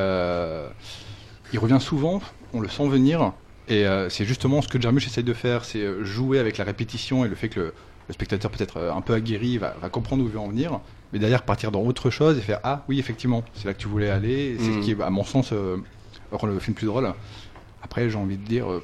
il 1.52 1.58
revient 1.58 1.80
souvent, 1.80 2.22
on 2.54 2.60
le 2.60 2.68
sent 2.68 2.88
venir, 2.88 3.32
et 3.68 3.86
euh, 3.86 4.08
c'est 4.08 4.24
justement 4.24 4.60
ce 4.62 4.68
que 4.68 4.80
Jarmusch 4.80 5.06
essaye 5.06 5.24
de 5.24 5.32
faire, 5.34 5.64
c'est 5.64 5.80
euh, 5.82 6.04
jouer 6.04 6.38
avec 6.38 6.58
la 6.58 6.64
répétition 6.64 7.24
et 7.24 7.28
le 7.28 7.34
fait 7.34 7.48
que 7.48 7.60
le, 7.60 7.74
le 8.08 8.14
spectateur 8.14 8.50
peut-être 8.50 8.76
euh, 8.78 8.92
un 8.92 9.00
peu 9.00 9.14
aguerri 9.14 9.58
va, 9.58 9.74
va 9.80 9.88
comprendre 9.88 10.22
où 10.24 10.26
il 10.26 10.32
veut 10.32 10.38
en 10.40 10.48
venir, 10.48 10.80
mais 11.12 11.18
derrière 11.18 11.42
partir 11.42 11.70
dans 11.70 11.82
autre 11.82 12.10
chose 12.10 12.38
et 12.38 12.40
faire 12.40 12.60
ah 12.64 12.84
oui 12.88 12.98
effectivement 12.98 13.44
c'est 13.54 13.66
là 13.66 13.74
que 13.74 13.78
tu 13.78 13.88
voulais 13.88 14.10
aller, 14.10 14.56
c'est 14.58 14.72
ce 14.72 14.78
qui 14.80 14.92
est 14.92 15.00
à 15.00 15.10
mon 15.10 15.24
sens 15.24 15.52
euh, 15.52 15.76
rend 16.32 16.46
le 16.46 16.58
film 16.58 16.74
plus 16.74 16.86
drôle. 16.86 17.12
Après 17.82 18.10
j'ai 18.10 18.16
envie 18.18 18.36
de 18.36 18.44
dire 18.44 18.70
euh, 18.70 18.82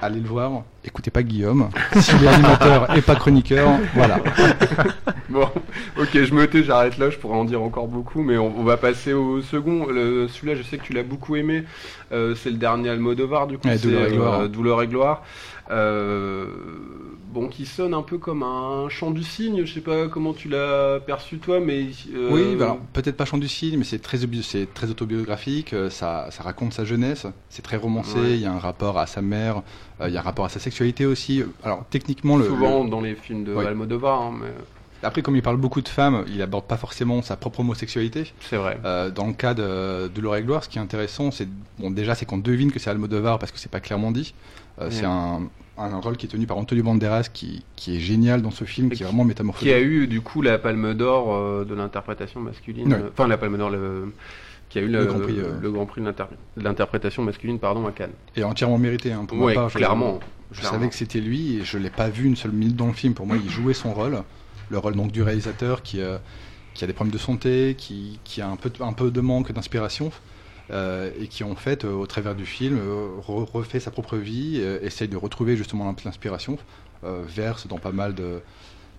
allez 0.00 0.20
le 0.20 0.28
voir, 0.28 0.62
écoutez 0.84 1.10
pas 1.10 1.22
Guillaume, 1.22 1.68
s'il 1.98 2.22
est 2.24 2.28
animateur 2.28 2.96
et 2.96 3.02
pas 3.02 3.14
chroniqueur, 3.14 3.70
voilà. 3.94 4.18
Bon, 5.28 5.48
ok, 5.98 6.10
je 6.12 6.34
me 6.34 6.46
tais, 6.46 6.62
j'arrête 6.62 6.98
là, 6.98 7.08
je 7.08 7.16
pourrais 7.16 7.38
en 7.38 7.46
dire 7.46 7.62
encore 7.62 7.88
beaucoup, 7.88 8.22
mais 8.22 8.36
on, 8.36 8.52
on 8.58 8.64
va 8.64 8.76
passer 8.76 9.14
au 9.14 9.40
second. 9.40 9.86
Celui-là, 9.88 10.54
je 10.56 10.62
sais 10.62 10.76
que 10.76 10.82
tu 10.82 10.92
l'as 10.92 11.02
beaucoup 11.02 11.36
aimé. 11.36 11.64
Euh, 12.12 12.34
c'est 12.34 12.50
le 12.50 12.56
dernier 12.58 12.90
Almodovar, 12.90 13.46
du 13.46 13.56
coup. 13.56 13.66
Ouais, 13.66 13.78
c'est, 13.78 13.88
Douleur 13.88 14.06
et 14.08 14.12
gloire. 14.12 14.40
euh, 14.40 14.48
Douleur 14.48 14.82
et 14.82 14.88
gloire. 14.88 15.22
Euh, 15.70 16.46
bon, 17.32 17.48
qui 17.48 17.64
sonne 17.64 17.94
un 17.94 18.02
peu 18.02 18.18
comme 18.18 18.42
un 18.42 18.90
chant 18.90 19.10
du 19.10 19.22
cygne. 19.22 19.64
Je 19.64 19.72
sais 19.72 19.80
pas 19.80 20.06
comment 20.08 20.34
tu 20.34 20.48
l'as 20.50 21.00
perçu 21.00 21.38
toi, 21.38 21.60
mais 21.60 21.86
Oui, 22.30 22.54
bah 22.58 22.64
alors, 22.66 22.78
peut-être 22.92 23.16
pas 23.16 23.24
Chant 23.24 23.38
du 23.38 23.48
cygne, 23.48 23.78
mais 23.78 23.84
c'est 23.84 24.00
très, 24.02 24.18
aubi- 24.24 24.42
c'est 24.42 24.72
très 24.74 24.90
autobiographique, 24.90 25.74
ça, 25.88 26.26
ça 26.30 26.42
raconte 26.42 26.74
sa 26.74 26.84
jeunesse, 26.84 27.26
c'est 27.48 27.62
très 27.62 27.78
romancé, 27.78 28.18
Ouais. 28.18 28.30
il 28.34 28.40
y 28.40 28.46
a 28.46 28.52
un 28.52 28.58
rapport 28.58 28.98
à 28.98 29.06
sa 29.06 29.22
mère, 29.22 29.62
il 30.08 30.14
y 30.14 30.16
a 30.16 30.20
un 30.20 30.22
rapport 30.22 30.44
à 30.44 30.48
sa 30.48 30.60
sexualité 30.60 31.06
aussi. 31.06 31.42
Alors 31.64 31.84
techniquement, 31.90 32.36
le, 32.36 32.44
souvent 32.46 32.84
le- 32.84 32.90
dans 32.90 33.00
les 33.00 33.14
films 33.14 33.44
de 33.44 33.54
Ouais. 33.54 33.66
Almodovar, 33.66 34.22
hein, 34.22 34.34
mais 34.40 34.48
après 35.04 35.20
comme 35.22 35.34
il 35.34 35.42
parle 35.42 35.56
beaucoup 35.56 35.80
de 35.80 35.88
femmes, 35.88 36.24
il 36.28 36.40
aborde 36.42 36.66
pas 36.66 36.76
forcément 36.76 37.22
sa 37.22 37.36
propre 37.36 37.60
homosexualité. 37.60 38.32
c'est 38.40 38.56
vrai. 38.56 38.78
Euh, 38.84 39.10
dans 39.10 39.26
le 39.26 39.32
cas 39.32 39.52
de, 39.54 40.08
de 40.08 40.36
et 40.36 40.42
Gloire, 40.42 40.62
ce 40.64 40.68
qui 40.68 40.78
est 40.78 40.80
intéressant, 40.80 41.30
c'est 41.30 41.48
bon 41.78 41.90
déjà 41.90 42.14
c'est 42.14 42.24
qu'on 42.26 42.38
devine 42.38 42.70
que 42.70 42.78
c'est 42.78 42.90
Almodovar 42.90 43.38
parce 43.38 43.50
que 43.52 43.58
c'est 43.58 43.70
pas 43.70 43.80
clairement 43.80 44.12
dit. 44.12 44.34
Euh, 44.80 44.88
C'est 44.90 45.04
un, 45.04 45.40
un 45.76 45.96
rôle 46.00 46.16
qui 46.16 46.26
est 46.26 46.28
tenu 46.30 46.46
par 46.46 46.56
Antonio 46.56 46.82
Banderas 46.84 47.28
qui, 47.32 47.64
qui 47.76 47.96
est 47.96 48.00
génial 48.00 48.40
dans 48.42 48.50
ce 48.52 48.64
film, 48.64 48.90
qui 48.90 49.02
est 49.02 49.06
vraiment 49.06 49.24
métamorphosé. 49.24 49.66
Qui 49.70 49.74
a 49.74 49.80
eu 49.80 50.06
du 50.06 50.20
coup 50.20 50.40
la 50.40 50.56
Palme 50.58 50.94
d'Or 50.94 51.34
euh, 51.34 51.64
de 51.64 51.74
l'interprétation 51.74 52.40
masculine. 52.40 52.88
Ouais. 52.92 52.98
euh, 53.00 53.08
Enfin, 53.12 53.26
la 53.28 53.36
Palme 53.36 53.58
d'Or, 53.58 53.70
le, 53.70 54.12
qui 54.72 54.78
a 54.78 54.82
eu 54.82 54.88
le, 54.88 55.00
Le 55.00 55.04
Grand 55.06 55.20
Prix, 55.20 55.38
euh. 55.38 55.52
le 55.60 55.70
Grand 55.70 55.84
Prix 55.84 56.00
de 56.00 56.06
l'inter- 56.06 56.24
de 56.56 56.62
l'interprétation 56.64 57.22
masculine 57.22 57.58
pardon, 57.58 57.86
à 57.86 57.92
Cannes. 57.92 58.12
Et 58.36 58.42
entièrement 58.42 58.78
mérité 58.78 59.12
hein, 59.12 59.26
pour 59.26 59.38
Ouais, 59.38 59.54
je- 59.54 59.76
clairement. 59.76 60.18
Je 60.50 60.60
Clairement. 60.60 60.78
savais 60.78 60.88
que 60.88 60.94
c'était 60.94 61.20
lui 61.20 61.56
et 61.58 61.64
je 61.64 61.76
l'ai 61.78 61.90
pas 61.90 62.08
vu 62.08 62.24
une 62.26 62.36
seule 62.36 62.52
minute 62.52 62.74
dans 62.76 62.86
le 62.86 62.92
film. 62.94 63.12
Pour 63.14 63.26
moi, 63.26 63.36
il 63.42 63.50
jouait 63.50 63.74
son 63.74 63.92
rôle, 63.94 64.22
le 64.70 64.78
rôle 64.78 64.94
donc 64.96 65.12
du 65.12 65.22
réalisateur 65.22 65.82
qui, 65.82 66.00
euh, 66.00 66.16
qui 66.74 66.84
a 66.84 66.86
des 66.86 66.92
problèmes 66.94 67.12
de 67.12 67.18
santé, 67.18 67.74
qui, 67.76 68.18
qui 68.24 68.40
a 68.40 68.48
un 68.48 68.56
peu, 68.56 68.70
un 68.80 68.92
peu 68.94 69.10
de 69.10 69.20
manque 69.20 69.52
d'inspiration 69.52 70.10
euh, 70.70 71.10
et 71.20 71.26
qui 71.26 71.44
en 71.44 71.54
fait, 71.54 71.84
euh, 71.84 71.92
au 71.92 72.06
travers 72.06 72.34
du 72.34 72.46
film, 72.46 72.78
re- 73.26 73.50
refait 73.50 73.80
sa 73.80 73.90
propre 73.90 74.16
vie, 74.16 74.58
essaye 74.82 75.08
de 75.08 75.16
retrouver 75.18 75.56
justement 75.56 75.84
l'in- 75.84 75.96
l'inspiration, 76.04 76.56
verse 77.02 77.66
dans 77.66 77.78
pas 77.78 77.92
mal 77.92 78.14
de, 78.14 78.40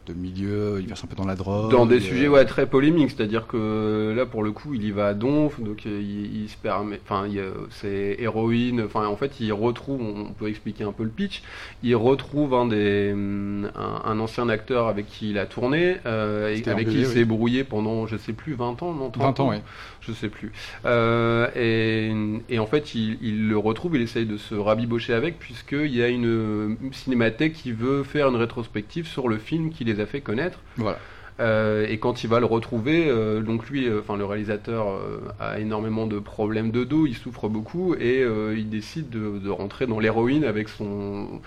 de 0.05 0.13
milieux, 0.13 0.77
il 0.79 0.87
verse 0.87 1.03
un 1.03 1.07
peu 1.07 1.15
dans 1.15 1.25
la 1.25 1.35
drogue. 1.35 1.71
Dans 1.71 1.85
des 1.85 1.97
euh, 1.97 2.01
sujets 2.01 2.27
ouais, 2.27 2.45
très 2.45 2.65
polémiques, 2.65 3.11
c'est-à-dire 3.11 3.47
que 3.47 4.13
là 4.15 4.25
pour 4.25 4.43
le 4.43 4.51
coup 4.51 4.73
il 4.73 4.83
y 4.83 4.91
va 4.91 5.07
à 5.07 5.13
donf, 5.13 5.59
donc 5.59 5.85
euh, 5.85 6.01
il, 6.01 6.43
il 6.43 6.49
se 6.49 6.57
permet, 6.57 6.99
enfin 7.03 7.25
c'est 7.69 8.17
héroïne, 8.19 8.81
enfin 8.85 9.07
en 9.07 9.15
fait 9.15 9.39
il 9.39 9.53
retrouve, 9.53 10.01
on 10.01 10.33
peut 10.33 10.49
expliquer 10.49 10.83
un 10.83 10.91
peu 10.91 11.03
le 11.03 11.09
pitch, 11.09 11.41
il 11.83 11.95
retrouve 11.95 12.53
un 12.53 12.65
des 12.65 13.11
hum, 13.13 13.69
un, 13.75 14.01
un 14.09 14.19
ancien 14.19 14.49
acteur 14.49 14.87
avec 14.87 15.07
qui 15.07 15.31
il 15.31 15.37
a 15.37 15.45
tourné, 15.45 15.97
euh, 16.05 16.53
et 16.53 16.67
avec 16.69 16.89
qui 16.89 16.99
il 16.99 17.07
oui. 17.07 17.13
s'est 17.13 17.25
brouillé 17.25 17.63
pendant 17.63 18.05
je 18.07 18.17
sais 18.17 18.33
plus 18.33 18.53
20 18.53 18.83
ans, 18.83 18.93
non 18.93 19.09
30 19.09 19.37
20 19.37 19.39
ans, 19.39 19.49
oui. 19.51 19.57
Je 20.05 20.11
sais 20.13 20.29
plus. 20.29 20.51
Euh, 20.85 21.47
et, 21.55 22.13
et 22.53 22.59
en 22.59 22.65
fait, 22.65 22.95
il, 22.95 23.17
il 23.21 23.47
le 23.47 23.57
retrouve, 23.57 23.95
il 23.95 24.01
essaye 24.01 24.25
de 24.25 24.37
se 24.37 24.55
rabibocher 24.55 25.13
avec, 25.13 25.39
puisqu'il 25.39 25.95
y 25.95 26.03
a 26.03 26.07
une 26.07 26.77
cinémathèque 26.91 27.53
qui 27.53 27.71
veut 27.71 28.03
faire 28.03 28.27
une 28.29 28.35
rétrospective 28.35 29.07
sur 29.07 29.27
le 29.27 29.37
film 29.37 29.69
qui 29.69 29.83
les 29.83 29.99
a 29.99 30.05
fait 30.05 30.21
connaître. 30.21 30.59
Voilà. 30.77 30.99
Euh, 31.39 31.87
et 31.89 31.97
quand 31.97 32.23
il 32.23 32.29
va 32.29 32.39
le 32.39 32.45
retrouver, 32.45 33.07
euh, 33.07 33.41
donc 33.41 33.67
lui, 33.67 33.87
euh, 33.87 34.01
enfin 34.01 34.17
le 34.17 34.25
réalisateur 34.25 34.89
euh, 34.89 35.19
a 35.39 35.59
énormément 35.59 36.05
de 36.05 36.19
problèmes 36.19 36.69
de 36.69 36.83
dos, 36.83 37.07
il 37.07 37.15
souffre 37.15 37.49
beaucoup 37.49 37.95
et 37.95 38.21
euh, 38.21 38.55
il 38.55 38.69
décide 38.69 39.09
de, 39.09 39.39
de 39.39 39.49
rentrer 39.49 39.87
dans 39.87 39.99
l'héroïne 39.99 40.43
avec 40.43 40.69
son 40.69 41.41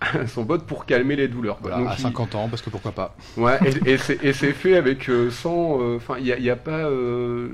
son 0.28 0.44
pote 0.44 0.64
pour 0.64 0.86
calmer 0.86 1.16
les 1.16 1.28
douleurs. 1.28 1.58
Voilà, 1.60 1.78
Donc, 1.78 1.88
à 1.88 1.96
il- 1.98 2.02
50 2.02 2.34
ans, 2.34 2.48
parce 2.48 2.62
que 2.62 2.70
pourquoi 2.70 2.92
pas. 2.92 3.16
Ouais, 3.36 3.58
et, 3.84 3.92
et 3.94 4.32
c'est 4.32 4.52
fait 4.52 4.76
avec 4.76 5.08
euh, 5.08 5.30
sans. 5.30 5.80
Enfin, 5.96 6.16
il 6.18 6.24
n'y 6.24 6.32
a, 6.32 6.38
y 6.38 6.50
a 6.50 6.56
pas, 6.56 6.86
euh, 6.88 7.48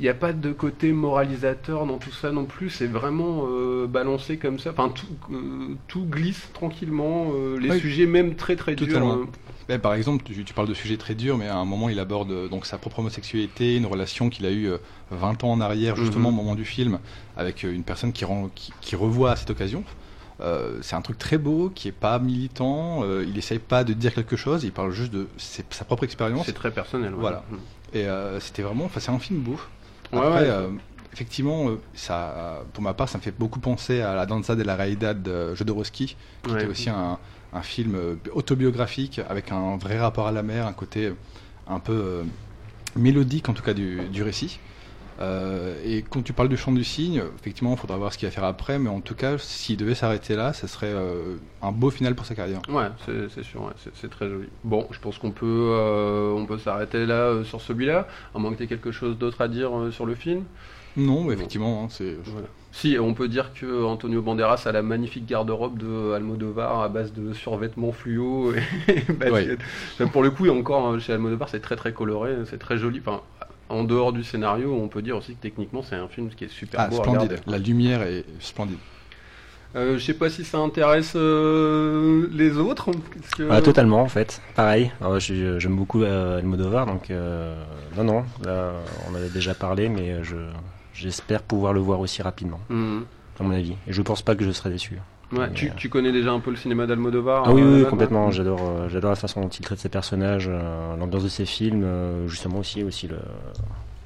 y 0.00 0.08
a 0.08 0.14
pas 0.14 0.32
de 0.32 0.52
côté 0.52 0.92
moralisateur 0.92 1.86
dans 1.86 1.98
tout 1.98 2.10
ça 2.12 2.32
non 2.32 2.44
plus. 2.44 2.70
C'est 2.70 2.86
vraiment 2.86 3.44
euh, 3.48 3.86
balancé 3.86 4.38
comme 4.38 4.58
ça. 4.58 4.70
Enfin, 4.70 4.88
tout, 4.88 5.06
euh, 5.32 5.74
tout 5.86 6.04
glisse 6.04 6.50
tranquillement. 6.54 7.32
euh, 7.34 7.58
les 7.58 7.78
sujets 7.78 8.06
même 8.06 8.36
très 8.36 8.56
très 8.56 8.74
durs. 8.74 8.86
Totalement. 8.88 9.12
euh, 9.18 9.24
Ben, 9.68 9.78
par 9.78 9.94
exemple, 9.94 10.24
tu, 10.24 10.44
tu 10.44 10.54
parles 10.54 10.68
de 10.68 10.74
sujets 10.74 10.96
très 10.96 11.14
durs, 11.14 11.36
mais 11.38 11.48
à 11.48 11.56
un 11.56 11.64
moment, 11.64 11.88
il 11.88 11.98
aborde 12.00 12.30
euh, 12.32 12.48
donc 12.48 12.66
sa 12.66 12.78
propre 12.78 13.00
homosexualité, 13.00 13.76
une 13.76 13.86
relation 13.86 14.28
qu'il 14.30 14.46
a 14.46 14.50
eue 14.50 14.68
euh, 14.70 14.78
20 15.10 15.44
ans 15.44 15.52
en 15.52 15.60
arrière, 15.60 15.96
justement 15.96 16.30
Mhm. 16.30 16.38
au 16.38 16.42
moment 16.42 16.54
du 16.54 16.64
film, 16.64 16.98
avec 17.36 17.64
euh, 17.64 17.72
une 17.72 17.84
personne 17.84 18.12
qui, 18.12 18.24
rend, 18.24 18.50
qui, 18.54 18.72
qui 18.80 18.96
revoit 18.96 19.32
à 19.32 19.36
cette 19.36 19.50
occasion. 19.50 19.84
Euh, 20.42 20.78
c'est 20.82 20.96
un 20.96 21.00
truc 21.02 21.18
très 21.18 21.38
beau, 21.38 21.70
qui 21.74 21.88
est 21.88 21.92
pas 21.92 22.18
militant, 22.18 23.04
euh, 23.04 23.24
il 23.28 23.38
essaye 23.38 23.60
pas 23.60 23.84
de 23.84 23.92
dire 23.92 24.12
quelque 24.12 24.34
chose, 24.36 24.64
il 24.64 24.72
parle 24.72 24.90
juste 24.90 25.12
de 25.12 25.28
ses- 25.36 25.64
sa 25.70 25.84
propre 25.84 26.04
expérience. 26.04 26.46
c'est 26.46 26.52
très 26.52 26.72
personnel. 26.72 27.14
ouais. 27.14 27.20
Voilà. 27.20 27.44
Et 27.92 28.06
euh, 28.06 28.40
c'était 28.40 28.62
vraiment, 28.62 28.86
enfin, 28.86 28.98
c'est 29.00 29.12
un 29.12 29.18
film 29.20 29.40
beau. 29.40 29.56
Après, 30.12 30.28
ouais. 30.28 30.48
euh, 30.48 30.68
effectivement, 31.12 31.70
ça, 31.94 32.62
pour 32.72 32.82
ma 32.82 32.92
part, 32.94 33.08
ça 33.08 33.18
me 33.18 33.22
fait 33.22 33.34
beaucoup 33.38 33.60
penser 33.60 34.00
à 34.00 34.14
la 34.14 34.26
Danza 34.26 34.56
de 34.56 34.62
la 34.62 34.74
Realidad 34.76 35.22
de 35.22 35.54
Jodorowsky, 35.54 36.16
qui 36.42 36.52
était 36.52 36.66
aussi 36.66 36.90
un, 36.90 37.18
un 37.52 37.62
film 37.62 37.96
autobiographique 38.32 39.20
avec 39.28 39.52
un 39.52 39.76
vrai 39.76 39.98
rapport 40.00 40.26
à 40.26 40.32
la 40.32 40.42
mer, 40.42 40.66
un 40.66 40.72
côté 40.72 41.12
un 41.68 41.78
peu 41.78 42.22
mélodique 42.96 43.48
en 43.48 43.52
tout 43.52 43.62
cas 43.62 43.74
du, 43.74 44.00
du 44.10 44.22
récit. 44.22 44.58
Euh, 45.22 45.74
et 45.84 46.02
quand 46.02 46.22
tu 46.22 46.32
parles 46.32 46.48
du 46.48 46.56
chant 46.56 46.72
du 46.72 46.82
cygne, 46.84 47.22
effectivement, 47.38 47.72
il 47.72 47.78
faudra 47.78 47.96
voir 47.96 48.12
ce 48.12 48.18
qu'il 48.18 48.26
va 48.26 48.32
faire 48.32 48.44
après, 48.44 48.78
mais 48.78 48.88
en 48.90 49.00
tout 49.00 49.14
cas, 49.14 49.38
s'il 49.38 49.76
devait 49.76 49.94
s'arrêter 49.94 50.34
là, 50.34 50.52
ça 50.52 50.66
serait 50.66 50.92
euh, 50.92 51.36
un 51.62 51.70
beau 51.72 51.90
final 51.90 52.14
pour 52.14 52.26
sa 52.26 52.34
carrière. 52.34 52.60
Ouais, 52.68 52.88
c'est 53.06 53.42
sûr, 53.44 53.62
ouais, 53.62 53.72
c'est- 53.94 54.08
très 54.08 54.28
joli. 54.28 54.48
Bon, 54.64 54.86
je 54.90 54.98
pense 54.98 55.18
qu'on 55.18 55.30
peut, 55.30 55.46
euh, 55.46 56.32
on 56.32 56.44
peut 56.44 56.58
s'arrêter 56.58 57.06
là 57.06 57.42
sur 57.44 57.60
celui-là, 57.60 58.08
à 58.34 58.38
moins 58.38 58.50
que 58.52 58.56
tu 58.56 58.64
aies 58.64 58.66
quelque 58.66 58.90
chose 58.92 59.16
d'autre 59.16 59.40
à 59.40 59.48
dire 59.48 59.70
sur 59.92 60.04
le 60.06 60.14
film. 60.14 60.44
Non, 60.96 61.24
mais 61.24 61.34
effectivement, 61.34 61.84
hein, 61.84 61.86
c'est. 61.88 62.18
Voilà. 62.24 62.46
Si, 62.70 62.96
on 63.00 63.14
peut 63.14 63.28
dire 63.28 63.52
que 63.54 63.84
Antonio 63.84 64.20
Banderas 64.22 64.62
a 64.66 64.72
la 64.72 64.82
magnifique 64.82 65.24
garde-robe 65.26 65.78
de 65.78 66.12
Almodovar 66.12 66.80
à 66.82 66.88
base 66.88 67.12
de 67.12 67.32
survêtements 67.32 67.92
fluo 67.92 68.52
et. 68.54 68.60
Enfin, 69.94 70.06
pour 70.08 70.22
le 70.22 70.30
coup, 70.30 70.46
et 70.46 70.50
encore 70.50 70.86
hein, 70.86 70.98
chez 70.98 71.12
Almodovar, 71.14 71.48
c'est 71.48 71.60
très 71.60 71.76
très 71.76 71.92
coloré, 71.92 72.34
c'est 72.46 72.58
très 72.58 72.76
joli. 72.76 73.00
Enfin, 73.00 73.22
en 73.72 73.84
dehors 73.84 74.12
du 74.12 74.22
scénario, 74.22 74.72
on 74.74 74.88
peut 74.88 75.02
dire 75.02 75.16
aussi 75.16 75.34
que 75.34 75.40
techniquement, 75.42 75.82
c'est 75.82 75.96
un 75.96 76.08
film 76.08 76.28
qui 76.30 76.44
est 76.44 76.48
super 76.52 76.80
Ah, 76.80 76.88
beau 76.88 76.96
à 76.96 76.98
splendide. 77.00 77.22
regarder. 77.22 77.50
La 77.50 77.58
lumière 77.58 78.02
est 78.02 78.24
splendide. 78.40 78.78
Euh, 79.74 79.96
je 79.96 80.04
sais 80.04 80.12
pas 80.14 80.28
si 80.28 80.44
ça 80.44 80.58
intéresse 80.58 81.14
euh, 81.16 82.28
les 82.30 82.58
autres. 82.58 82.90
parce 82.90 83.30
que- 83.36 83.48
Ah, 83.50 83.62
totalement 83.62 84.02
en 84.02 84.08
fait, 84.08 84.42
pareil. 84.54 84.92
Je- 85.18 85.58
J'aime 85.58 85.76
beaucoup 85.76 86.02
euh, 86.02 86.38
Almodovar, 86.38 86.84
donc 86.86 87.10
euh, 87.10 87.54
non, 87.96 88.04
non, 88.04 88.24
là, 88.44 88.72
on 89.10 89.14
avait 89.14 89.30
déjà 89.30 89.54
parlé, 89.54 89.88
mais 89.88 90.22
je 90.22 90.36
j'espère 90.92 91.42
pouvoir 91.42 91.72
le 91.72 91.80
voir 91.80 92.00
aussi 92.00 92.20
rapidement, 92.20 92.60
Mhm. 92.68 93.04
à 93.40 93.42
mon 93.42 93.50
avis. 93.52 93.72
Et 93.86 93.92
je 93.94 94.02
pense 94.02 94.20
pas 94.20 94.34
que 94.34 94.44
je 94.44 94.50
serai 94.50 94.68
déçu. 94.68 94.98
Ouais, 95.32 95.50
tu, 95.54 95.66
euh, 95.68 95.70
tu 95.76 95.88
connais 95.88 96.12
déjà 96.12 96.30
un 96.32 96.40
peu 96.40 96.50
le 96.50 96.56
cinéma 96.56 96.86
d'Almodovar 96.86 97.44
Ah 97.46 97.52
oui, 97.52 97.62
euh, 97.62 97.82
oui, 97.82 97.88
complètement. 97.88 98.30
J'adore, 98.30 98.60
euh, 98.62 98.88
j'adore 98.90 99.10
la 99.10 99.16
façon 99.16 99.40
dont 99.40 99.48
il 99.48 99.64
traite 99.64 99.78
ses 99.78 99.88
personnages, 99.88 100.46
euh, 100.50 100.96
l'ambiance 100.98 101.24
de 101.24 101.28
ses 101.28 101.46
films, 101.46 101.82
euh, 101.84 102.28
justement 102.28 102.58
aussi, 102.58 102.82
aussi 102.84 103.08
le, 103.08 103.16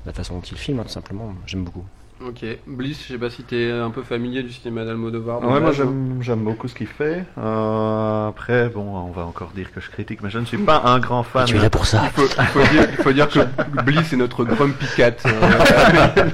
la 0.04 0.12
façon 0.12 0.35
dont 0.37 0.40
il 0.42 0.56
filme, 0.56 0.78
hein, 0.78 0.85
tout 0.85 0.90
simplement. 0.90 1.35
J'aime 1.47 1.64
beaucoup. 1.64 1.85
Ok. 2.25 2.47
Bliss, 2.66 3.02
je 3.06 3.12
sais 3.12 3.18
pas 3.18 3.28
si 3.28 3.42
t'es 3.42 3.71
un 3.71 3.90
peu 3.90 4.02
familier 4.02 4.42
du 4.42 4.50
cinéma 4.50 4.87
d'Almodovar. 4.87 5.42
Ouais, 5.42 5.61
moi 5.61 5.73
j'aime 5.73 6.23
j'aime 6.23 6.45
beaucoup 6.45 6.66
ce 6.66 6.75
qu'il 6.75 6.87
fait. 6.87 7.26
Euh, 7.37 8.28
après, 8.28 8.71
bon, 8.71 8.87
on 8.97 9.11
va 9.11 9.26
encore 9.26 9.50
dire 9.54 9.71
que 9.71 9.83
je 9.83 9.90
critique, 9.90 10.23
mais 10.23 10.30
je 10.30 10.38
ne 10.38 10.47
suis 10.47 10.56
pas 10.56 10.80
un 10.87 10.99
grand 10.99 11.23
fan. 11.25 11.45
tu 11.45 11.56
es 11.56 11.59
là 11.61 11.68
pour 11.68 11.85
ça. 11.85 12.04
Il 12.16 12.23
faut, 12.47 12.62
dire, 12.73 12.88
il 12.90 12.97
faut 13.02 13.12
dire 13.12 13.28
que 13.28 13.40
Bliss 13.83 14.14
est 14.14 14.16
notre 14.16 14.45
grumpy 14.45 14.87
cat 14.97 15.12
euh. 15.26 16.09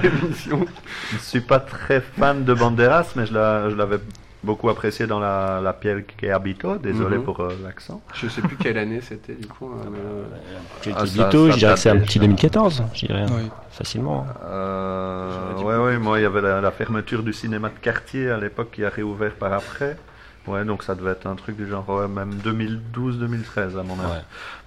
Je 0.45 0.53
ne 0.55 1.19
suis 1.19 1.41
pas 1.41 1.59
très 1.59 1.99
fan 1.99 2.45
de 2.45 2.53
Banderas, 2.53 3.11
mais 3.17 3.25
je 3.25 3.33
l'a- 3.33 3.69
je 3.69 3.75
l'avais 3.75 3.97
beaucoup 4.43 4.69
apprécié 4.69 5.07
dans 5.07 5.19
la, 5.19 5.61
la 5.61 5.73
Pierre 5.73 6.05
qui 6.05 6.29
habito. 6.29 6.77
Désolé 6.77 7.17
Mhm. 7.17 7.23
pour 7.23 7.39
euh, 7.39 7.49
l'accent. 7.63 8.01
Je 8.13 8.27
sais 8.27 8.41
plus 8.41 8.57
quelle 8.57 8.77
année 8.77 9.01
c'était 9.01 9.33
du 9.35 9.47
coup. 9.47 9.71
euh, 9.71 9.89
mais, 9.91 9.97
euh, 9.99 10.93
Ah, 10.95 11.05
ça- 11.05 11.17
Gabito, 11.17 11.47
ça 11.47 11.53
je 11.53 11.57
dirais 11.59 11.73
que 11.73 11.79
c'est 11.79 11.89
un 11.89 11.95
date 11.95 12.03
petit 12.05 12.19
déjà. 12.19 12.27
2014, 12.27 12.83
je 12.93 13.05
dirais, 13.07 13.25
Oui. 13.31 13.49
facilement. 13.71 14.25
Euh, 14.45 15.29
J'aurais 15.31 15.55
dit 15.55 15.63
ouais, 15.63 15.85
ouais, 15.85 15.97
moi, 15.97 16.19
il 16.19 16.23
y 16.23 16.25
avait 16.25 16.41
la, 16.41 16.61
la 16.61 16.71
fermeture 16.71 17.23
du 17.23 17.33
cinéma 17.33 17.69
de 17.69 17.79
quartier 17.79 18.29
à 18.29 18.37
l'époque 18.37 18.71
qui 18.71 18.83
a 18.83 18.89
réouvert 18.89 19.33
par 19.33 19.53
après. 19.53 19.97
Ouais, 20.45 20.65
donc 20.65 20.83
ça 20.83 20.93
devait 20.93 21.11
être 21.11 21.25
un 21.25 21.35
truc 21.35 21.55
du 21.55 21.65
genre, 21.67 21.87
ouais, 21.89 22.07
même 22.07 22.33
2012-2013 22.43 23.79
à 23.79 23.83
mon 23.83 23.93
avis. 23.99 24.11
Ouais. 24.11 24.17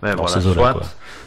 Mais 0.03 0.15
Dans 0.15 0.25
voilà, 0.25 0.41
soit. 0.41 0.73
quoi. 0.73 0.83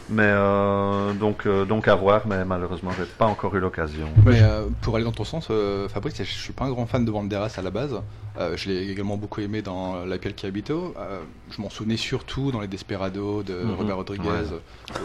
Mais 0.08 0.24
euh, 0.26 1.12
donc, 1.12 1.46
euh, 1.46 1.64
donc 1.64 1.86
à 1.86 1.94
voir, 1.94 2.22
mais 2.26 2.44
malheureusement, 2.44 2.90
j'ai 2.98 3.04
pas 3.04 3.26
encore 3.26 3.54
eu 3.54 3.60
l'occasion. 3.60 4.08
Mais 4.26 4.42
euh, 4.42 4.66
pour 4.80 4.96
aller 4.96 5.04
dans 5.04 5.12
ton 5.12 5.24
sens, 5.24 5.48
euh, 5.50 5.88
Fabrice, 5.88 6.16
je 6.18 6.24
suis 6.24 6.52
pas 6.52 6.64
un 6.64 6.70
grand 6.70 6.86
fan 6.86 7.04
de 7.04 7.10
Banderas 7.10 7.54
à 7.56 7.62
la 7.62 7.70
base. 7.70 7.94
Euh, 8.38 8.56
je 8.56 8.68
l'ai 8.68 8.90
également 8.90 9.16
beaucoup 9.16 9.40
aimé 9.40 9.62
dans 9.62 10.04
La 10.04 10.18
Piel 10.18 10.34
qui 10.34 10.46
habito. 10.46 10.94
Euh, 10.98 11.20
je 11.50 11.60
m'en 11.62 11.70
souvenais 11.70 11.96
surtout 11.96 12.50
dans 12.50 12.60
Les 12.60 12.68
Desperados 12.68 13.42
de 13.44 13.54
Mhm. 13.54 13.74
Robert 13.76 13.96
Rodriguez, 13.96 14.28
Ouais. 14.28 14.52
euh, 14.96 14.98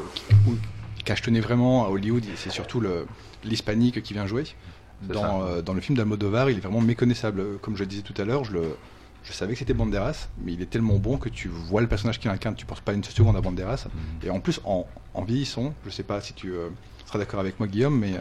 où- 0.48 0.56
cachetonnait 1.04 1.40
vraiment 1.40 1.86
à 1.86 1.90
Hollywood. 1.90 2.24
C'est 2.36 2.50
surtout 2.52 2.80
le- 2.80 3.06
l'hispanique 3.44 4.02
qui 4.02 4.14
vient 4.14 4.26
jouer. 4.26 4.46
Dans, 5.04 5.44
euh, 5.44 5.62
dans 5.62 5.74
le 5.74 5.82
film 5.82 5.96
d'Almodovar, 5.98 6.50
il 6.50 6.58
est 6.58 6.62
vraiment 6.62 6.82
méconnaissable. 6.82 7.44
Comme 7.62 7.76
je 7.76 7.82
le 7.82 7.86
disais 7.88 8.02
tout 8.02 8.20
à 8.20 8.26
l'heure, 8.26 8.44
je, 8.44 8.54
le, 8.54 8.64
je 9.26 9.34
savais 9.34 9.54
que 9.54 9.60
c'était 9.60 9.74
Banderas, 9.74 10.28
mais 10.44 10.54
il 10.54 10.62
est 10.62 10.70
tellement 10.70 10.96
bon 10.98 11.18
que 11.18 11.30
tu 11.30 11.48
vois 11.50 11.82
le 11.82 11.88
personnage 11.88 12.20
qu'il 12.20 12.30
incarne, 12.32 12.56
tu 12.56 12.66
penses 12.66 12.80
pas 12.82 12.94
une 12.94 13.04
seconde 13.04 13.36
à 13.36 13.42
Banderas. 13.42 13.86
Mhm. 13.88 14.28
Et 14.28 14.30
en 14.30 14.40
plus, 14.40 14.62
en, 14.66 14.86
en 15.14 15.24
vieillissant, 15.24 15.74
je 15.86 15.90
sais 15.92 16.04
pas 16.04 16.22
si 16.22 16.34
tu 16.34 16.52
euh, 16.52 16.70
seras 17.06 17.20
d'accord 17.20 17.40
avec 17.40 17.60
moi, 17.60 17.68
Guillaume, 17.68 17.98
mais 18.00 18.14
euh, 18.14 18.20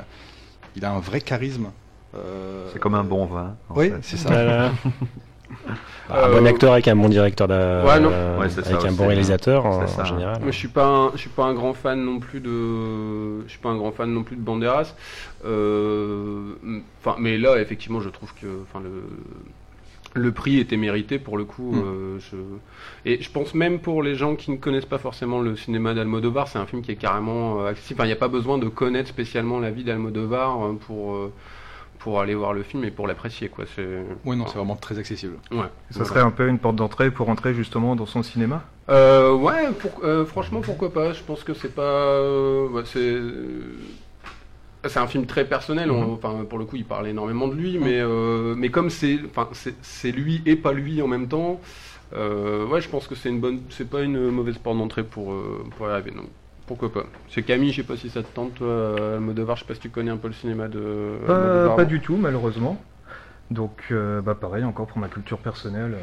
il 0.76 0.84
a 0.84 0.90
un 0.92 0.98
vrai 1.00 1.20
charisme. 1.20 1.70
Euh, 2.16 2.68
C'est 2.72 2.78
comme 2.78 2.94
un 2.94 3.04
bon 3.04 3.26
vin. 3.26 3.56
en 3.68 3.74
Oui, 3.76 3.92
c'est 4.02 4.16
ça. 4.16 4.28
Voilà. 4.30 4.72
Bah, 6.08 6.26
un 6.26 6.30
Euh, 6.30 6.40
bon 6.40 6.46
acteur 6.46 6.72
avec 6.72 6.88
un 6.88 6.96
bon 6.96 7.08
directeur, 7.08 7.48
Ouais, 7.48 8.00
non. 8.00 8.08
euh, 8.10 8.38
Ouais, 8.40 8.48
c'est 8.48 8.64
ça 8.64 8.70
avec 8.76 8.86
un 8.86 8.92
bon 8.92 9.06
réalisateur 9.06 9.64
en, 9.66 9.86
C'est 9.86 9.94
ça. 9.94 10.02
en 10.02 10.04
général. 10.06 10.40
Je 10.44 10.50
suis 10.50 10.68
pas, 10.68 10.86
un, 10.86 11.10
je 11.12 11.18
suis 11.18 11.28
pas 11.30 11.44
un 11.44 11.54
grand 11.54 11.74
fan 11.74 12.02
non 12.02 12.18
plus 12.18 12.40
de, 12.40 13.42
je 13.44 13.50
suis 13.50 13.58
pas 13.60 13.68
un 13.68 13.76
grand 13.76 13.92
fan 13.92 14.10
non 14.10 14.24
plus 14.24 14.36
de 14.36 14.40
Banderas. 14.40 14.94
Euh, 15.44 16.54
Enfin, 17.00 17.16
mais 17.20 17.36
là, 17.38 17.58
effectivement, 17.60 18.00
je 18.00 18.08
trouve 18.08 18.32
que, 18.34 18.46
enfin, 18.62 18.80
le, 18.82 19.04
le 20.14 20.32
prix 20.32 20.58
était 20.58 20.76
mérité 20.76 21.18
pour 21.18 21.36
le 21.36 21.44
coup. 21.44 21.72
Mm. 21.72 21.82
euh, 21.84 22.18
je... 22.20 22.36
Et 23.04 23.20
je 23.20 23.30
pense 23.30 23.54
même 23.54 23.80
pour 23.80 24.02
les 24.02 24.14
gens 24.14 24.36
qui 24.36 24.50
ne 24.50 24.56
connaissent 24.56 24.86
pas 24.86 24.98
forcément 24.98 25.40
le 25.40 25.56
cinéma 25.56 25.92
d'Almodovar, 25.94 26.48
c'est 26.48 26.58
un 26.58 26.66
film 26.66 26.82
qui 26.82 26.92
est 26.92 26.96
carrément 26.96 27.60
euh, 27.60 27.70
accessible. 27.70 27.98
Enfin, 28.00 28.06
il 28.06 28.10
n'y 28.10 28.14
a 28.14 28.16
pas 28.16 28.28
besoin 28.28 28.58
de 28.58 28.68
connaître 28.68 29.08
spécialement 29.08 29.58
la 29.58 29.70
vie 29.70 29.84
d'Almodovar 29.84 30.64
euh, 30.64 30.72
pour 30.74 31.14
euh, 31.14 31.32
pour 31.98 32.20
aller 32.20 32.34
voir 32.34 32.52
le 32.52 32.62
film 32.62 32.84
et 32.84 32.90
pour 32.90 33.06
l'apprécier, 33.06 33.48
quoi. 33.48 33.64
C'est. 33.74 34.04
Oui, 34.26 34.36
non, 34.36 34.46
c'est 34.46 34.56
vraiment 34.58 34.76
très 34.76 34.98
accessible. 34.98 35.36
Ouais. 35.50 35.70
Ça 35.90 36.04
serait 36.04 36.20
un 36.20 36.30
peu 36.30 36.48
une 36.48 36.58
porte 36.58 36.76
d'entrée 36.76 37.10
pour 37.10 37.30
entrer 37.30 37.54
justement 37.54 37.96
dans 37.96 38.04
son 38.04 38.22
cinéma? 38.22 38.62
Euh, 38.90 39.32
ouais, 39.34 39.70
pour- 39.72 40.04
euh, 40.04 40.26
franchement, 40.26 40.60
pourquoi 40.60 40.92
pas? 40.92 41.14
Je 41.14 41.22
pense 41.22 41.42
que 41.44 41.54
c'est 41.54 41.74
pas. 41.74 41.82
euh, 41.82 42.68
ouais, 42.68 42.82
c'est. 42.84 43.18
Euh, 44.84 44.88
C'est 44.88 44.98
un 44.98 45.06
film 45.06 45.26
très 45.26 45.44
personnel. 45.46 45.90
on- 45.90 46.14
Enfin, 46.14 46.44
pour 46.48 46.58
le 46.58 46.64
coup, 46.64 46.76
il 46.76 46.84
parle 46.84 47.08
énormément 47.08 47.48
de 47.48 47.54
lui, 47.54 47.78
mais 47.78 48.00
euh, 48.00 48.54
mais 48.56 48.70
comme 48.70 48.90
c'est, 48.90 49.18
enfin, 49.26 49.48
c'est 49.82 50.12
lui 50.12 50.42
et 50.46 50.56
pas 50.56 50.72
lui 50.72 51.00
en 51.02 51.06
même 51.08 51.28
temps. 51.28 51.60
euh, 52.14 52.66
ouais, 52.66 52.80
je 52.80 52.88
pense 52.88 53.06
que 53.08 53.14
c'est 53.14 53.28
une 53.30 53.40
bonne, 53.40 53.60
c'est 53.70 53.88
pas 53.90 54.02
une 54.02 54.30
mauvaise 54.30 54.58
porte 54.58 54.78
d'entrée 54.78 55.04
pour 55.04 55.32
euh, 55.32 55.64
pour 55.76 55.88
y 55.88 55.90
arriver. 55.90 56.10
Donc 56.12 56.26
pourquoi 56.66 56.92
pas 56.92 57.04
C'est 57.28 57.42
Camille, 57.42 57.72
je 57.72 57.76
sais 57.82 57.86
pas 57.86 57.96
si 57.96 58.08
ça 58.10 58.22
te 58.22 58.32
tente, 58.34 58.54
toi, 58.54 59.14
Almodovar. 59.16 59.56
Je 59.56 59.62
sais 59.62 59.66
pas 59.68 59.74
si 59.74 59.80
tu 59.80 59.90
connais 59.90 60.10
un 60.10 60.16
peu 60.16 60.28
le 60.28 60.34
cinéma 60.34 60.68
de. 60.68 61.16
Pas, 61.26 61.70
pas 61.70 61.84
du 61.84 62.00
tout, 62.00 62.16
malheureusement. 62.16 62.82
Donc, 63.50 63.84
euh, 63.90 64.20
bah 64.22 64.34
pareil, 64.34 64.64
encore 64.64 64.86
pour 64.86 64.98
ma 64.98 65.08
culture 65.08 65.38
personnelle. 65.38 65.96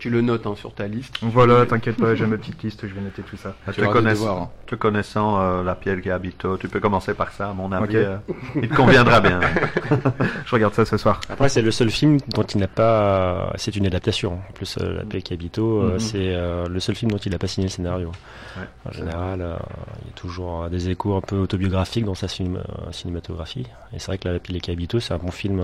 Tu 0.00 0.08
le 0.10 0.22
notes 0.22 0.46
hein, 0.46 0.54
sur 0.56 0.72
ta 0.74 0.86
liste. 0.88 1.18
Voilà, 1.22 1.66
t'inquiète 1.66 1.96
pas, 1.96 2.14
j'ai 2.14 2.24
ma 2.26 2.38
petite 2.38 2.62
liste, 2.62 2.88
je 2.88 2.92
vais 2.94 3.00
noter 3.02 3.22
tout 3.22 3.36
ça. 3.36 3.54
Ah, 3.66 3.72
Tu 3.72 3.82
te, 3.82 3.86
connaiss- 3.86 4.14
devoirs, 4.14 4.38
hein. 4.42 4.50
te 4.66 4.74
connaissant 4.74 5.38
euh, 5.40 5.62
la 5.62 5.74
Pierre 5.74 6.00
qui 6.00 6.10
habito, 6.10 6.56
tu 6.56 6.68
peux 6.68 6.80
commencer 6.80 7.12
par 7.14 7.30
ça, 7.32 7.50
à 7.50 7.52
mon 7.52 7.70
avis. 7.70 7.84
Ok. 7.84 7.94
euh, 7.96 8.16
il 8.62 8.68
te 8.68 8.74
conviendra 8.74 9.20
bien. 9.20 9.40
Je 10.46 10.50
regarde 10.54 10.72
ça 10.74 10.84
ce 10.86 10.96
soir. 10.96 11.20
Après, 11.28 11.48
c'est 11.50 11.60
le 11.62 11.70
seul 11.70 11.90
film 11.90 12.16
dont 12.34 12.42
il 12.42 12.60
n'a 12.60 12.66
pas. 12.66 13.52
C'est 13.56 13.76
une 13.76 13.86
adaptation. 13.86 14.40
En 14.48 14.52
plus, 14.54 14.78
euh, 14.80 14.94
La 14.96 15.04
Paix 15.04 15.22
Habito, 15.30 15.82
euh, 15.82 15.92
Mhm. 15.92 15.98
c'est 16.00 16.34
euh, 16.34 16.66
le 16.66 16.80
seul 16.80 16.94
film 16.96 17.10
dont 17.10 17.18
il 17.18 17.32
n'a 17.32 17.38
pas 17.38 17.46
signé 17.46 17.66
le 17.66 17.70
scénario. 17.72 18.10
Ouais. 18.56 18.64
En 18.88 18.92
général, 18.92 19.42
euh, 19.42 19.56
il 20.02 20.06
y 20.08 20.10
a 20.10 20.14
toujours 20.16 20.62
euh, 20.64 20.68
des 20.70 20.88
échos 20.88 21.14
un 21.14 21.20
peu 21.20 21.36
autobiographiques 21.36 22.06
dans 22.06 22.14
sa 22.14 22.26
cinéma- 22.26 22.60
euh, 22.60 22.90
cinématographie. 22.92 23.66
Et 23.92 23.98
c'est 23.98 24.06
vrai 24.06 24.16
que 24.18 24.28
La 24.28 24.38
Paix 24.38 24.58
Habito, 24.72 24.98
c'est 24.98 25.12
un 25.12 25.18
bon 25.18 25.30
film. 25.30 25.60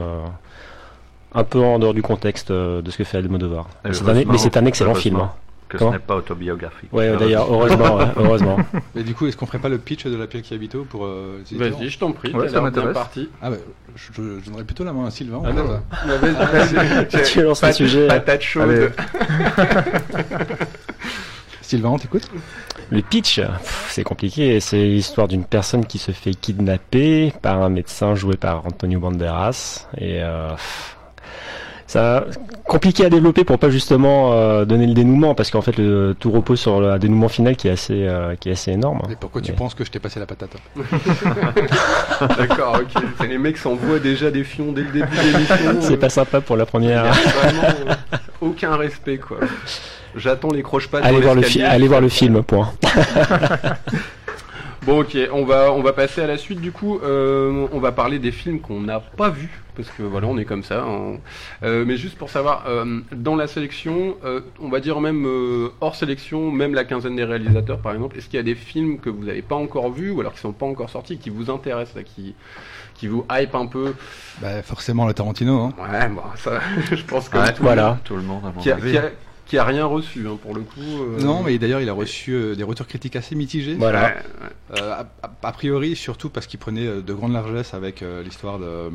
Un 1.35 1.45
peu 1.45 1.61
en 1.61 1.79
dehors 1.79 1.95
du 1.95 2.03
contexte 2.03 2.51
euh, 2.51 2.83
de 2.83 2.91
ce 2.91 2.97
que 2.99 3.05
fait 3.05 3.19
Almodovar. 3.19 3.69
Mais 3.85 3.93
c'est 4.39 4.57
un, 4.57 4.67
excellent 4.67 4.95
film. 4.95 5.17
hein. 5.17 5.33
Que 5.69 5.79
Comment 5.79 5.91
ce 5.91 5.97
n'est 5.97 6.03
pas 6.03 6.15
autobiographique. 6.15 6.93
Ouais, 6.93 7.17
d'ailleurs, 7.17 7.53
heureusement, 7.53 7.97
ouais, 7.99 8.05
heureusement. 8.17 8.57
Mais 8.95 9.03
du 9.03 9.15
coup, 9.15 9.27
est-ce 9.27 9.37
qu'on 9.37 9.47
ferait 9.47 9.59
pas 9.59 9.69
le 9.69 9.79
pitch 9.79 10.07
de 10.07 10.15
La 10.15 10.29
Piel 10.29 10.43
qui 10.43 10.55
habito 10.55 10.85
pour 10.85 11.05
euh, 11.05 11.43
Vas-y, 11.53 11.89
je 11.89 11.99
t'en 11.99 12.13
prie. 12.13 12.33
Ouais, 12.33 12.49
ça 12.49 12.61
m'intéresse. 12.61 12.95
parti. 12.95 13.29
Ah 13.43 13.51
bah, 13.51 13.57
je, 13.97 14.13
je, 14.15 14.45
donnerais 14.47 14.63
plutôt 14.63 14.85
la 14.85 14.93
main 14.93 15.07
à 15.07 15.11
Sylvain. 15.11 15.43
Ah 15.45 15.53
non. 15.53 15.65
vas-y. 16.07 17.25
Tu 17.25 17.43
lances 17.43 17.63
le 17.63 17.73
sujet. 17.73 18.07
Patate 18.07 18.43
chaude. 18.43 18.71
Allez. 18.71 18.89
Sylvain, 21.67 21.89
on 21.89 21.99
t'écoute 21.99 22.31
Le 22.91 23.03
pitch, 23.03 23.41
c'est 23.89 24.05
compliqué. 24.05 24.61
C'est 24.61 24.85
l'histoire 24.85 25.27
d'une 25.27 25.45
personne 25.45 25.85
qui 25.85 25.99
se 25.99 26.13
fait 26.13 26.33
kidnapper 26.35 27.33
par 27.43 27.61
un 27.61 27.71
médecin 27.71 28.15
joué 28.15 28.37
par 28.37 28.65
Antonio 28.67 29.01
Banderas. 29.01 29.89
Et 29.99 30.23
euh, 30.23 30.51
ça 31.87 32.25
compliqué 32.65 33.05
à 33.05 33.11
développer 33.11 33.45
pour 33.45 33.59
pas 33.59 33.71
justement 33.71 34.33
euh, 34.33 34.65
donner 34.65 34.87
le 34.87 34.95
dénouement, 34.95 35.35
parce 35.35 35.51
qu'en 35.51 35.61
fait 35.63 35.77
le 35.79 36.17
tout 36.19 36.31
repose 36.33 36.59
sur 36.59 36.81
le- 36.81 36.91
un 36.91 36.99
dénouement 36.99 37.29
final 37.29 37.55
qui 37.57 37.69
est 37.69 37.71
assez 37.73 38.07
euh, 38.07 38.35
qui 38.41 38.49
est 38.49 38.53
assez 38.53 38.73
énorme. 38.73 39.03
Et 39.11 39.15
pourquoi 39.17 39.41
tu 39.41 39.53
Mais- 39.53 39.57
penses 39.57 39.75
que 39.75 39.85
je 39.85 39.91
t'ai 39.91 39.99
passé 40.01 40.19
la 40.19 40.27
patate 40.27 40.51
D'accord, 42.39 42.81
ok. 42.81 43.03
Les 43.29 43.39
mecs 43.39 43.57
s'envoient 43.59 43.99
déjà 43.99 44.31
des 44.31 44.45
fions 44.45 44.73
dès 44.73 44.83
le 44.83 44.91
début 44.91 45.07
de 45.17 45.23
l'émission. 45.33 45.57
C'est 45.81 45.95
euh, 45.95 45.97
pas 45.97 46.09
sympa 46.09 46.41
pour 46.41 46.57
la 46.57 46.65
il 46.75 46.85
y 46.85 46.93
a 46.93 47.03
première. 47.03 47.05
vraiment 47.13 47.63
euh, 47.91 47.95
aucun 48.41 48.77
respect, 48.77 49.19
quoi. 49.19 49.39
J'attends 50.17 50.51
les 50.51 50.63
croche-pattes. 50.63 51.05
Allez 51.05 51.17
dans 51.19 51.23
voir 51.23 51.35
le 51.35 51.43
fi- 51.43 51.59
l'escalier. 51.59 51.75
allez 51.75 51.89
voir 51.89 52.01
le 52.01 52.09
film. 52.09 52.43
Point. 52.43 52.73
Bon, 54.85 55.01
ok, 55.01 55.17
on 55.33 55.45
va, 55.45 55.73
on 55.73 55.83
va 55.83 55.93
passer 55.93 56.21
à 56.21 56.27
la 56.27 56.37
suite 56.39 56.61
du 56.61 56.71
coup. 56.71 57.01
Euh, 57.03 57.67
on 57.73 57.81
va 57.81 57.91
parler 57.93 58.19
des 58.19 58.31
films 58.31 58.61
qu'on 58.61 58.81
n'a 58.81 59.01
pas 59.01 59.31
vus, 59.31 59.51
parce 59.75 59.89
que 59.91 60.03
voilà, 60.05 60.29
on 60.29 60.39
est 60.39 60.45
comme 60.45 60.63
ça. 60.63 60.83
hein. 60.85 61.17
Euh, 61.65 61.85
mais 61.87 61.97
juste 61.97 62.17
pour 62.17 62.31
savoir, 62.31 62.65
euh, 62.69 63.01
dans 63.13 63.35
la 63.35 63.47
sélection, 63.49 64.17
euh, 64.25 64.41
on 64.61 64.69
va 64.69 64.79
dire 64.81 65.01
même 65.01 65.27
euh, 65.27 65.71
hors 65.81 65.97
sélection, 65.97 66.51
même 66.53 66.73
la 66.75 66.85
quinzaine 66.85 67.17
des 67.17 67.25
réalisateurs 67.25 67.79
par 67.81 67.95
exemple, 67.95 68.17
est-ce 68.17 68.27
qu'il 68.27 68.37
y 68.37 68.41
a 68.41 68.45
des 68.45 68.55
films 68.55 68.99
que 69.01 69.11
vous 69.11 69.25
n'avez 69.25 69.43
pas 69.43 69.57
encore 69.57 69.91
vus, 69.91 70.11
ou 70.13 70.21
alors 70.21 70.35
qui 70.35 70.41
sont 70.41 70.53
pas 70.53 70.67
encore 70.67 70.91
sortis, 70.91 71.19
qui 71.19 71.31
vous 71.31 71.51
intéressent, 71.51 71.97
là, 71.97 72.03
qui, 72.05 72.35
qui 72.95 73.09
vous 73.09 73.25
hype 73.31 73.55
un 73.57 73.67
peu? 73.67 73.93
Bah 74.41 74.63
forcément 74.63 75.07
le 75.07 75.15
Tarantino. 75.15 75.63
Hein. 75.63 75.73
Ouais, 75.81 76.09
bon, 76.09 76.23
ça, 76.37 76.61
je 76.93 77.03
pense 77.03 77.29
que 77.29 77.39
Ouais, 77.39 77.53
tout, 77.53 77.63
Voilà. 77.65 77.99
Tout 78.05 78.15
le 78.17 78.23
monde, 78.23 78.43
à 78.45 78.53
mon 78.55 78.61
qui, 78.61 78.71
a, 78.71 78.75
avis. 78.77 78.93
qui, 78.93 78.99
a, 78.99 79.11
qui 79.47 79.59
a 79.59 79.65
rien 79.65 79.85
reçu 79.87 80.27
hein, 80.29 80.37
pour 80.43 80.55
le 80.55 80.63
coup. 80.63 80.81
euh, 80.81 81.21
Non, 81.23 81.43
mais 81.43 81.57
d'ailleurs 81.59 81.81
il 81.81 81.89
a 81.89 81.93
reçu 81.93 82.33
euh, 82.33 82.55
des 82.55 82.65
retours 82.65 82.87
critiques 82.87 83.17
assez 83.17 83.35
mitigés. 83.35 83.75
Voilà. 83.75 84.17
Euh, 84.77 85.03
a, 85.43 85.53
priori, 85.53 85.95
surtout 85.97 86.29
parce 86.29 86.47
qu'il 86.47 86.59
prenait 86.59 86.87
de 86.87 87.13
grandes 87.15 87.33
largesses 87.33 87.73
avec 87.73 88.03
euh, 88.03 88.23
l'histoire 88.23 88.59
de 88.59 88.65
euh, 88.65 88.91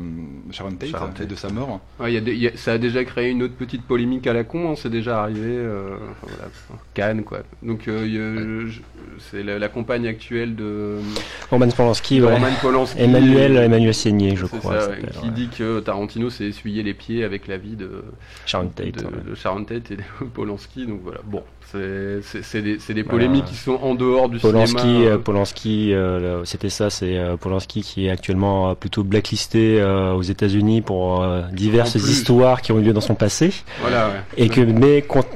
Sharon 0.50 0.72
Tate 0.72 0.90
Sharon 0.90 1.10
et 1.20 1.26
de 1.26 1.34
sa 1.34 1.48
mort. 1.48 1.80
Ouais, 1.98 2.10
il 2.12 2.14
y 2.14 2.18
a 2.18 2.20
des- 2.20 2.32
il 2.34 2.42
y 2.42 2.48
a- 2.48 2.56
ça 2.56 2.72
a 2.72 2.78
déjà 2.78 3.02
créé 3.04 3.30
une 3.30 3.42
autre 3.42 3.54
petite 3.54 3.82
polémique 3.84 4.26
à 4.26 4.32
la 4.34 4.44
con, 4.44 4.70
hein, 4.70 4.74
c'est 4.76 4.90
déjà 4.90 5.22
arrivé. 5.22 5.40
Euh, 5.46 5.96
enfin, 6.10 6.32
voilà, 6.36 6.50
Cannes, 6.94 7.24
quoi. 7.24 7.38
Donc, 7.62 7.88
euh, 7.88 8.68
c'est 9.18 9.42
la, 9.42 9.58
la 9.58 9.68
compagne 9.68 10.06
actuelle 10.06 10.54
de, 10.54 10.98
Roman 11.50 11.68
Polanski, 11.68 12.18
de 12.20 12.26
ouais. 12.26 12.34
Roman 12.34 12.48
Polanski. 12.60 13.00
Emmanuel 13.00 13.56
Emmanuel 13.56 13.94
Seigné, 13.94 14.36
je 14.36 14.46
crois. 14.46 14.80
ça, 14.80 14.88
qui 14.96 15.26
ouais. 15.26 15.32
dit 15.32 15.48
que 15.48 15.80
Tarantino 15.80 16.28
s'est 16.30 16.44
essuyé 16.46 16.82
les 16.82 16.94
pieds 16.94 17.24
avec 17.24 17.48
la 17.48 17.56
vie 17.56 17.76
de, 17.76 18.04
Sharon 18.46 18.64
de, 18.64 18.70
Tate. 18.70 19.02
ouais. 19.04 19.30
de 19.30 19.34
Sharon 19.34 19.64
Tate 19.64 19.90
et 19.92 19.96
de 19.96 20.02
Donc 20.86 21.00
voilà, 21.02 21.20
bon, 21.24 21.44
c'est 21.72 22.62
des, 22.62 22.76
des 22.76 23.04
polémiques 23.04 23.44
qui 23.46 23.54
sont 23.54 23.78
en 23.82 23.94
dehors 23.94 24.28
du 24.28 24.38
Polanski, 24.38 24.78
cinéma. 24.80 25.04
euh, 25.10 25.18
Polanski, 25.18 25.92
euh, 25.94 26.44
c'était 26.44 26.68
ça, 26.68 26.90
c'est 26.90 27.16
euh, 27.16 27.36
Polanski 27.36 27.82
qui 27.82 28.06
est 28.06 28.10
actuellement 28.10 28.74
plutôt 28.74 29.02
blacklisté 29.04 29.82
aux 29.82 30.22
États-Unis 30.22 30.80
pour 30.82 31.24
diverses 31.52 31.94
histoires 31.94 32.62
qui 32.62 32.72
ont 32.72 32.78
eu 32.78 32.82
lieu 32.82 32.92
dans 32.92 33.00
son 33.00 33.14
passé, 33.14 33.52
Voilà, 33.80 34.08
ouais. 34.08 34.14
et 34.36 34.48
que 34.48 34.60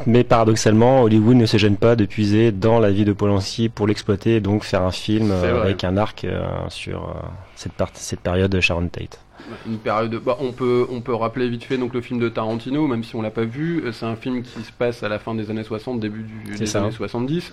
mais, 0.07 0.25
paradoxalement, 0.25 1.03
Hollywood 1.03 1.37
ne 1.37 1.47
se 1.47 1.57
gêne 1.57 1.77
pas 1.77 1.97
de 1.97 2.05
puiser 2.05 2.53
dans 2.53 2.79
la 2.79 2.91
vie 2.91 3.05
de 3.05 3.13
Polanski 3.13 3.69
pour 3.69 3.87
l'exploiter, 3.87 4.37
et 4.37 4.41
donc 4.41 4.65
faire 4.65 4.83
un 4.83 4.93
film 4.93 5.31
avec 5.33 5.85
un 5.85 5.97
arc 5.97 6.27
sur 6.69 7.15
cette, 7.55 8.21
période 8.21 8.51
de 8.51 8.61
Sharon 8.61 8.89
Tate. 8.89 9.21
Une 9.67 9.79
période. 9.79 10.11
de- 10.11 10.19
Bah, 10.19 10.37
on 10.41 10.51
peut 10.51 10.87
on 10.91 11.01
peut 11.01 11.15
rappeler 11.15 11.49
vite 11.49 11.63
fait 11.65 11.79
donc 11.79 11.95
le 11.95 12.01
film 12.01 12.19
de 12.19 12.29
Tarantino, 12.29 12.89
même 12.89 13.05
si 13.05 13.15
on 13.15 13.23
l'a 13.23 13.31
pas 13.31 13.45
vu. 13.45 13.85
C'est 13.93 14.07
un 14.07 14.17
film 14.17 14.43
qui 14.43 14.63
se 14.63 14.73
passe 14.73 15.03
à 15.05 15.09
la 15.09 15.19
fin 15.21 15.35
des 15.37 15.51
années 15.51 15.63
60, 15.63 16.01
début 16.01 16.26
du, 16.27 16.53
C'est 16.53 16.59
des 16.61 16.67
ça. 16.67 16.83
années 16.83 16.91
70, 16.91 17.53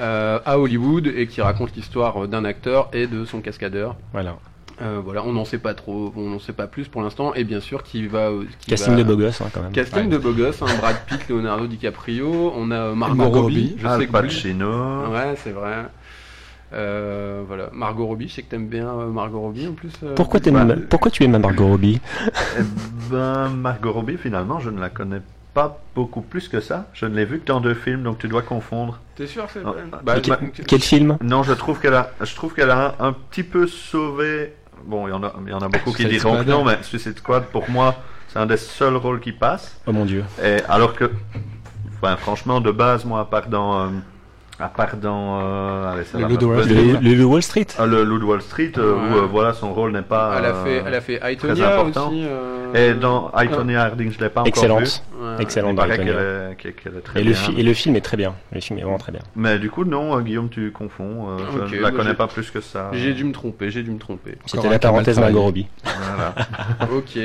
euh, 0.00 0.38
à 0.44 0.58
Hollywood 0.58 1.06
et 1.06 1.26
qui 1.26 1.40
raconte 1.42 1.76
l'histoire 1.76 2.26
d'un 2.26 2.44
acteur 2.44 2.88
et 2.92 3.06
de 3.06 3.24
son 3.24 3.40
cascadeur. 3.40 3.96
Voilà. 4.12 4.36
Euh, 4.82 5.00
voilà, 5.04 5.22
on 5.24 5.32
n'en 5.32 5.44
sait 5.44 5.58
pas 5.58 5.72
trop, 5.72 6.12
on 6.16 6.30
n'en 6.30 6.40
sait 6.40 6.52
pas 6.52 6.66
plus 6.66 6.88
pour 6.88 7.00
l'instant, 7.00 7.32
et 7.34 7.44
bien 7.44 7.60
sûr 7.60 7.84
qui 7.84 8.08
va. 8.08 8.30
euh, 8.30 8.42
qui 8.58 8.70
Casting 8.70 8.94
va- 8.94 8.98
de 8.98 9.04
beau 9.04 9.16
gosse, 9.16 9.40
hein, 9.40 9.46
quand 9.54 9.62
même. 9.62 9.70
Casting 9.70 10.08
de 10.08 10.18
beau 10.18 10.32
gosse, 10.32 10.62
hein, 10.62 10.66
Brad 10.80 10.96
Pitt, 11.06 11.28
Leonardo 11.28 11.68
DiCaprio, 11.68 12.52
on 12.56 12.72
a 12.72 12.74
euh, 12.76 12.94
Margot, 12.96 13.14
Margot 13.14 13.42
Robbie, 13.42 13.68
Robbie. 13.70 13.76
je 13.78 13.86
Al 13.86 14.00
sais 14.00 14.06
que 14.08 14.12
Pacino. 14.12 15.06
Ouais, 15.12 15.34
c'est 15.36 15.52
vrai. 15.52 15.84
Euh, 16.72 17.44
voilà, 17.46 17.68
Margot 17.72 18.04
Robbie, 18.06 18.26
je 18.28 18.34
sais 18.34 18.42
que 18.42 18.50
t'aimes 18.50 18.66
bien 18.66 18.88
euh, 18.88 19.06
Margot 19.10 19.38
Robbie 19.40 19.68
en 19.68 19.74
plus. 19.74 19.92
euh, 20.02 20.14
Pourquoi, 20.16 20.40
t'aimes 20.40 20.66
Bah, 20.66 20.74
Pourquoi 20.90 21.10
tu 21.12 21.22
aimes 21.22 21.38
Margot 21.38 21.68
Robbie? 21.68 22.00
Eh 22.58 22.62
ben, 23.12 23.50
Margot 23.50 23.92
Robbie, 23.92 24.16
finalement, 24.16 24.58
je 24.58 24.70
ne 24.70 24.80
la 24.80 24.88
connais 24.88 25.20
pas 25.54 25.80
beaucoup 25.94 26.20
plus 26.20 26.48
que 26.48 26.60
ça. 26.60 26.86
Je 26.92 27.06
ne 27.06 27.14
l'ai 27.14 27.24
vue 27.24 27.38
que 27.40 27.46
dans 27.46 27.60
deux 27.60 27.74
films, 27.74 28.02
donc 28.02 28.18
tu 28.18 28.28
dois 28.28 28.42
confondre. 28.42 29.00
T'es 29.16 29.26
sûr 29.28 29.46
c'est 29.52 29.60
Ah, 29.64 29.72
bah, 30.02 30.20
que- 30.20 30.28
bah, 30.28 30.38
Quel 30.66 30.80
film 30.82 31.16
Non, 31.22 31.42
je 31.44 31.52
trouve 31.52 31.78
qu'elle 31.80 31.94
a, 31.94 32.10
je 32.20 32.34
trouve 32.34 32.54
qu'elle 32.54 32.70
a 32.70 32.96
un, 32.98 33.08
un 33.08 33.12
petit 33.12 33.44
peu 33.44 33.66
sauvé. 33.66 34.54
Bon, 34.84 35.06
il 35.06 35.10
y 35.10 35.14
en 35.14 35.22
a, 35.22 35.32
il 35.46 35.50
y 35.50 35.54
en 35.54 35.60
a 35.60 35.68
beaucoup 35.68 35.90
qui 35.92 36.02
Suicide 36.02 36.10
diront 36.10 36.32
que 36.36 36.42
Squad. 36.42 36.48
non, 36.48 36.64
mais 36.64 36.82
Suicide 36.82 37.16
Squad, 37.18 37.44
pour 37.44 37.70
moi, 37.70 37.94
c'est 38.28 38.38
un 38.38 38.46
des 38.46 38.56
seuls 38.56 38.96
rôles 38.96 39.20
qui 39.20 39.32
passe. 39.32 39.80
Oh 39.86 39.92
mon 39.92 40.04
dieu. 40.04 40.24
Et 40.42 40.56
alors 40.68 40.94
que, 40.94 41.10
enfin, 41.96 42.16
franchement, 42.16 42.60
de 42.60 42.70
base, 42.72 43.04
moi, 43.04 43.20
à 43.20 43.24
part 43.24 43.46
dans, 43.48 43.80
euh, 43.80 43.88
à 44.60 44.68
part 44.68 44.96
dans, 44.96 45.40
euh, 45.42 45.92
allez, 45.92 46.04
ça 46.04 46.16
Le 46.18 46.26
Loup 46.26 46.36
de 46.36 46.44
Wall 46.46 46.62
Street. 46.64 46.74
le- 47.02 47.14
le 47.14 47.24
Wall 47.24 47.42
Street 47.42 47.66
Ah, 47.78 47.86
le 47.86 48.04
Loup 48.04 48.18
de 48.20 48.24
Wall 48.24 48.40
Street, 48.40 48.72
euh, 48.78 48.94
Ouais. 48.94 49.00
où 49.00 49.16
euh, 49.18 49.26
voilà, 49.30 49.52
son 49.52 49.74
rôle 49.74 49.90
n'est 49.92 50.02
pas. 50.02 50.36
elle 50.38 50.44
a 50.44 50.48
euh, 50.54 50.64
fait, 50.64 50.82
elle 50.86 50.94
a 50.94 51.00
fait 51.00 51.20
Aitonia 51.32 51.74
important. 51.74 52.08
aussi. 52.08 52.24
euh, 52.24 52.72
Et 52.74 52.94
dans 52.94 53.30
Itonia 53.36 53.82
Harding, 53.84 54.12
je 54.12 54.18
l'ai 54.20 54.28
pas 54.28 54.40
encore 54.42 54.44
vu. 54.44 54.48
Excellente. 54.50 55.02
ouais. 55.20 55.42
Excellente 55.42 55.76
dans 55.76 55.84
Et 55.84 57.24
le, 57.24 57.32
et 57.58 57.62
le 57.62 57.74
film 57.74 57.96
est 57.96 58.00
très 58.00 58.16
bien. 58.16 58.34
Le 58.52 58.60
film 58.60 58.78
est 58.78 58.82
vraiment 58.82 58.98
très 58.98 59.12
bien. 59.12 59.22
Mais 59.36 59.58
du 59.58 59.70
coup, 59.70 59.84
non, 59.84 60.20
Guillaume, 60.20 60.48
tu 60.48 60.70
confonds. 60.70 61.28
euh, 61.30 61.38
je 61.52 61.58
Ok, 61.58 61.70
ne 61.72 61.76
la 61.80 61.90
bah, 61.90 61.96
connais 61.96 62.14
pas 62.14 62.26
plus 62.28 62.50
que 62.50 62.60
ça. 62.60 62.90
J'ai 62.92 63.12
dû 63.12 63.24
me 63.24 63.32
tromper, 63.32 63.70
j'ai 63.70 63.82
dû 63.82 63.90
me 63.90 63.98
tromper. 63.98 64.36
C'était 64.46 64.68
la 64.68 64.78
parenthèse. 64.78 65.18
Margot 65.18 65.42
Robbie. 65.42 65.66
Voilà. 65.84 66.34
ok. 66.92 67.18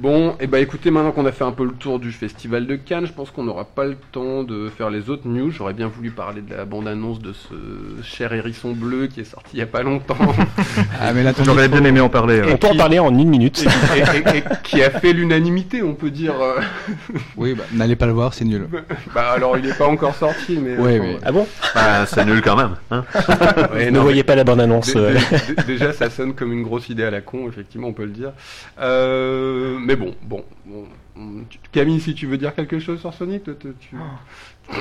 Bon, 0.00 0.36
et 0.38 0.46
bah 0.46 0.60
écoutez, 0.60 0.92
maintenant 0.92 1.10
qu'on 1.10 1.26
a 1.26 1.32
fait 1.32 1.42
un 1.42 1.50
peu 1.50 1.64
le 1.64 1.72
tour 1.72 1.98
du 1.98 2.12
festival 2.12 2.66
de 2.68 2.76
Cannes, 2.76 3.06
je 3.06 3.12
pense 3.12 3.32
qu'on 3.32 3.42
n'aura 3.42 3.64
pas 3.64 3.84
le 3.84 3.96
temps 4.12 4.44
de 4.44 4.68
faire 4.68 4.90
les 4.90 5.10
autres 5.10 5.26
news. 5.26 5.50
J'aurais 5.50 5.72
bien 5.72 5.88
voulu 5.88 6.10
parler 6.12 6.40
de 6.40 6.54
la 6.54 6.64
bande-annonce 6.64 7.18
de 7.20 7.32
ce 7.32 7.54
cher 8.04 8.32
hérisson 8.32 8.72
bleu 8.74 9.08
qui 9.08 9.20
est 9.20 9.24
sorti 9.24 9.50
il 9.54 9.58
y 9.58 9.62
a 9.62 9.66
pas 9.66 9.82
longtemps 9.82 10.14
Ah, 11.00 11.12
mais 11.12 11.24
là, 11.24 11.32
J'aurais 11.44 11.66
bien 11.68 11.82
aimé 11.84 11.98
en 11.98 12.08
parler. 12.08 12.36
Et 12.36 12.40
euh. 12.42 12.52
On 12.52 12.56
peut 12.58 12.68
en 12.68 12.76
parler 12.76 13.00
en 13.00 13.10
une 13.18 13.28
minute. 13.28 13.64
et, 13.64 13.98
et- 13.98 14.36
et- 14.36 14.38
et 14.38 14.42
qui 14.62 14.82
a 14.84 14.90
fait 14.90 15.12
l'unanimité, 15.12 15.82
on 15.82 15.94
peut 15.94 16.10
dire. 16.10 16.34
euh. 16.40 16.60
Oui, 17.36 17.54
bah, 17.54 17.64
n'allez 17.72 17.96
pas 17.96 18.06
le 18.06 18.12
voir, 18.12 18.34
c'est 18.34 18.44
nul. 18.44 18.68
Bah 19.14 19.32
alors 19.34 19.58
il 19.58 19.64
n'est 19.66 19.74
pas 19.74 19.86
encore 19.88 20.14
sorti, 20.14 20.58
mais. 20.62 20.76
Ouais, 20.76 20.98
euh, 20.98 21.02
mais- 21.02 21.18
Ah 21.24 21.32
bon? 21.32 21.44
Bah, 21.74 22.06
c'est 22.06 22.24
nul 22.24 22.40
quand 22.42 22.56
même. 22.56 22.76
Hein 22.92 23.04
ouais, 23.74 23.86
Ne 23.86 23.96
non, 23.96 24.02
voyez 24.02 24.22
pas 24.22 24.36
la 24.36 24.44
bande-annonce. 24.44 24.92
Euh. 24.94 25.14
dé- 25.14 25.54
dé- 25.56 25.62
Déjà, 25.66 25.92
ça 25.92 26.08
sonne 26.08 26.34
comme 26.34 26.52
une 26.52 26.62
grosse 26.62 26.88
idée 26.88 27.04
à 27.04 27.10
la 27.10 27.20
con, 27.20 27.48
effectivement, 27.48 27.88
on 27.88 27.92
peut 27.92 28.04
le 28.04 28.10
dire. 28.10 28.30
Euh, 28.80 29.78
mais 29.88 29.96
bon, 29.96 30.14
bon. 30.22 30.44
bon, 30.66 30.84
on- 31.16 31.44
tu- 31.48 31.58
Camille, 31.72 31.98
si 32.00 32.14
tu 32.14 32.26
veux 32.26 32.36
dire 32.38 32.54
quelque 32.54 32.78
chose 32.78 33.00
sur 33.00 33.12
Sonic, 33.14 33.44
tu... 33.80 33.96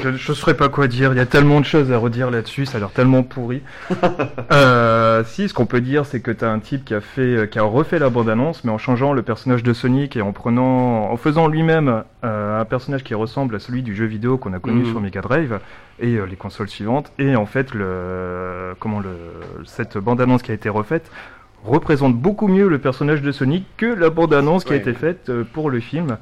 Je 0.03 0.09
ne 0.09 0.17
saurais 0.35 0.55
pas 0.57 0.67
quoi 0.67 0.87
dire, 0.89 1.13
il 1.13 1.17
y 1.17 1.21
a 1.21 1.25
tellement 1.25 1.61
de 1.61 1.65
choses 1.65 1.93
à 1.93 1.97
redire 1.97 2.29
là-dessus, 2.29 2.65
ça 2.65 2.75
a 2.75 2.79
l'air 2.81 2.91
tellement 2.91 3.23
pourri. 3.23 3.61
euh, 4.51 5.23
si, 5.25 5.47
ce 5.47 5.53
qu'on 5.53 5.65
peut 5.65 5.79
dire, 5.81 6.05
c'est 6.05 6.19
que 6.19 6.31
tu 6.31 6.43
as 6.43 6.51
un 6.51 6.59
type 6.59 6.83
qui 6.83 6.93
a, 6.93 6.99
fait, 7.01 7.49
qui 7.49 7.57
a 7.57 7.63
refait 7.63 7.97
la 7.97 8.09
bande-annonce, 8.09 8.63
mais 8.65 8.71
en 8.71 8.77
changeant 8.77 9.13
le 9.13 9.21
personnage 9.21 9.63
de 9.63 9.71
Sonic 9.73 10.17
et 10.17 10.21
en, 10.21 10.33
prenant, 10.33 11.09
en 11.09 11.15
faisant 11.17 11.47
lui-même 11.47 12.03
euh, 12.25 12.59
un 12.59 12.65
personnage 12.65 13.03
qui 13.05 13.13
ressemble 13.15 13.55
à 13.55 13.59
celui 13.59 13.81
du 13.81 13.95
jeu 13.95 14.05
vidéo 14.05 14.37
qu'on 14.37 14.53
a 14.53 14.59
connu 14.59 14.81
Mhm. 14.83 14.91
sur 14.91 14.99
Mega 15.01 15.21
Drive 15.21 15.59
et 15.99 16.15
euh, 16.15 16.25
les 16.25 16.35
consoles 16.35 16.67
suivantes. 16.69 17.11
Et 17.17 17.35
en 17.37 17.45
fait, 17.45 17.73
le, 17.73 18.75
comment 18.79 18.99
le, 18.99 19.15
cette 19.65 19.97
bande-annonce 19.97 20.41
qui 20.43 20.51
a 20.51 20.53
été 20.53 20.67
refaite 20.69 21.09
représente 21.65 22.15
beaucoup 22.15 22.47
mieux 22.47 22.67
le 22.67 22.79
personnage 22.79 23.21
de 23.21 23.31
Sonic 23.31 23.65
que 23.77 23.85
la 23.85 24.09
bande-annonce 24.09 24.63
qui 24.63 24.73
a 24.73 24.75
été 24.77 24.93
faite 24.93 25.29
euh, 25.29 25.43
pour 25.43 25.69
le 25.69 25.79
film. 25.79 26.17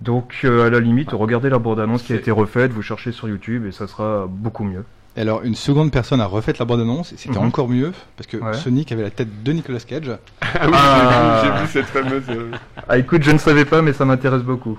Donc 0.00 0.40
euh, 0.44 0.66
à 0.66 0.70
la 0.70 0.80
limite, 0.80 1.12
regardez 1.12 1.48
la 1.50 1.58
bande-annonce 1.58 2.02
qui 2.02 2.12
a 2.12 2.16
été 2.16 2.30
refaite, 2.30 2.70
vous 2.72 2.82
cherchez 2.82 3.12
sur 3.12 3.28
YouTube 3.28 3.66
et 3.66 3.72
ça 3.72 3.86
sera 3.86 4.26
beaucoup 4.28 4.64
mieux. 4.64 4.84
Et 5.18 5.22
alors, 5.22 5.42
une 5.44 5.54
seconde 5.54 5.90
personne 5.90 6.20
a 6.20 6.26
refait 6.26 6.52
la 6.58 6.66
bande-annonce, 6.66 7.14
et 7.14 7.16
c'était 7.16 7.38
Mhm. 7.38 7.46
encore 7.46 7.68
mieux, 7.70 7.92
parce 8.18 8.26
que 8.26 8.36
Ouais. 8.36 8.52
Sonic 8.52 8.92
avait 8.92 9.02
la 9.02 9.08
tête 9.10 9.42
de 9.42 9.52
Nicolas 9.52 9.78
Cage. 9.80 10.10
Ah 10.42 10.46
oui, 10.66 10.72
Ah. 10.74 11.40
j'ai 11.42 11.50
vu, 11.52 11.58
vu 11.62 11.66
cette 11.68 11.86
fameuse... 11.86 12.24
euh, 12.28 12.50
Ah 12.86 12.98
écoute, 12.98 13.22
je 13.22 13.30
ne 13.30 13.38
savais 13.38 13.64
pas, 13.64 13.80
mais 13.80 13.94
ça 13.94 14.04
m'intéresse 14.04 14.42
beaucoup. 14.42 14.78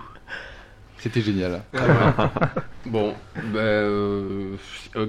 C'était 0.99 1.21
génial. 1.21 1.61
Bon, 2.89 3.13
bah, 3.53 3.59
euh, 3.59 4.55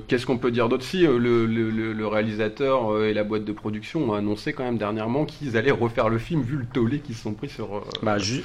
qu'est-ce 0.09 0.27
qu'on 0.27 0.37
peut 0.37 0.51
dire 0.51 0.69
d'autre 0.69 0.83
Si, 0.83 1.07
euh, 1.07 1.17
le, 1.17 1.47
le- 1.47 1.71
le- 1.71 1.93
le 1.93 2.07
réalisateur 2.09 3.05
et 3.05 3.15
la 3.15 3.23
boîte 3.23 3.45
de 3.45 3.53
production 3.53 4.11
ont 4.11 4.15
annoncé 4.15 4.53
quand 4.53 4.65
même 4.65 4.79
dernièrement 4.79 5.25
qu'ils 5.25 5.57
allaient 5.57 5.71
refaire 5.71 6.09
le 6.09 6.19
film 6.19 6.43
vu 6.43 6.57
le 6.57 6.65
tollé 6.67 6.99
qu'ils 6.99 7.15
se 7.15 7.23
sont 7.23 7.35
pris 7.35 7.49
sur... 7.49 7.77
euh, 7.77 7.81
Bah, 8.03 8.19
ju- 8.19 8.43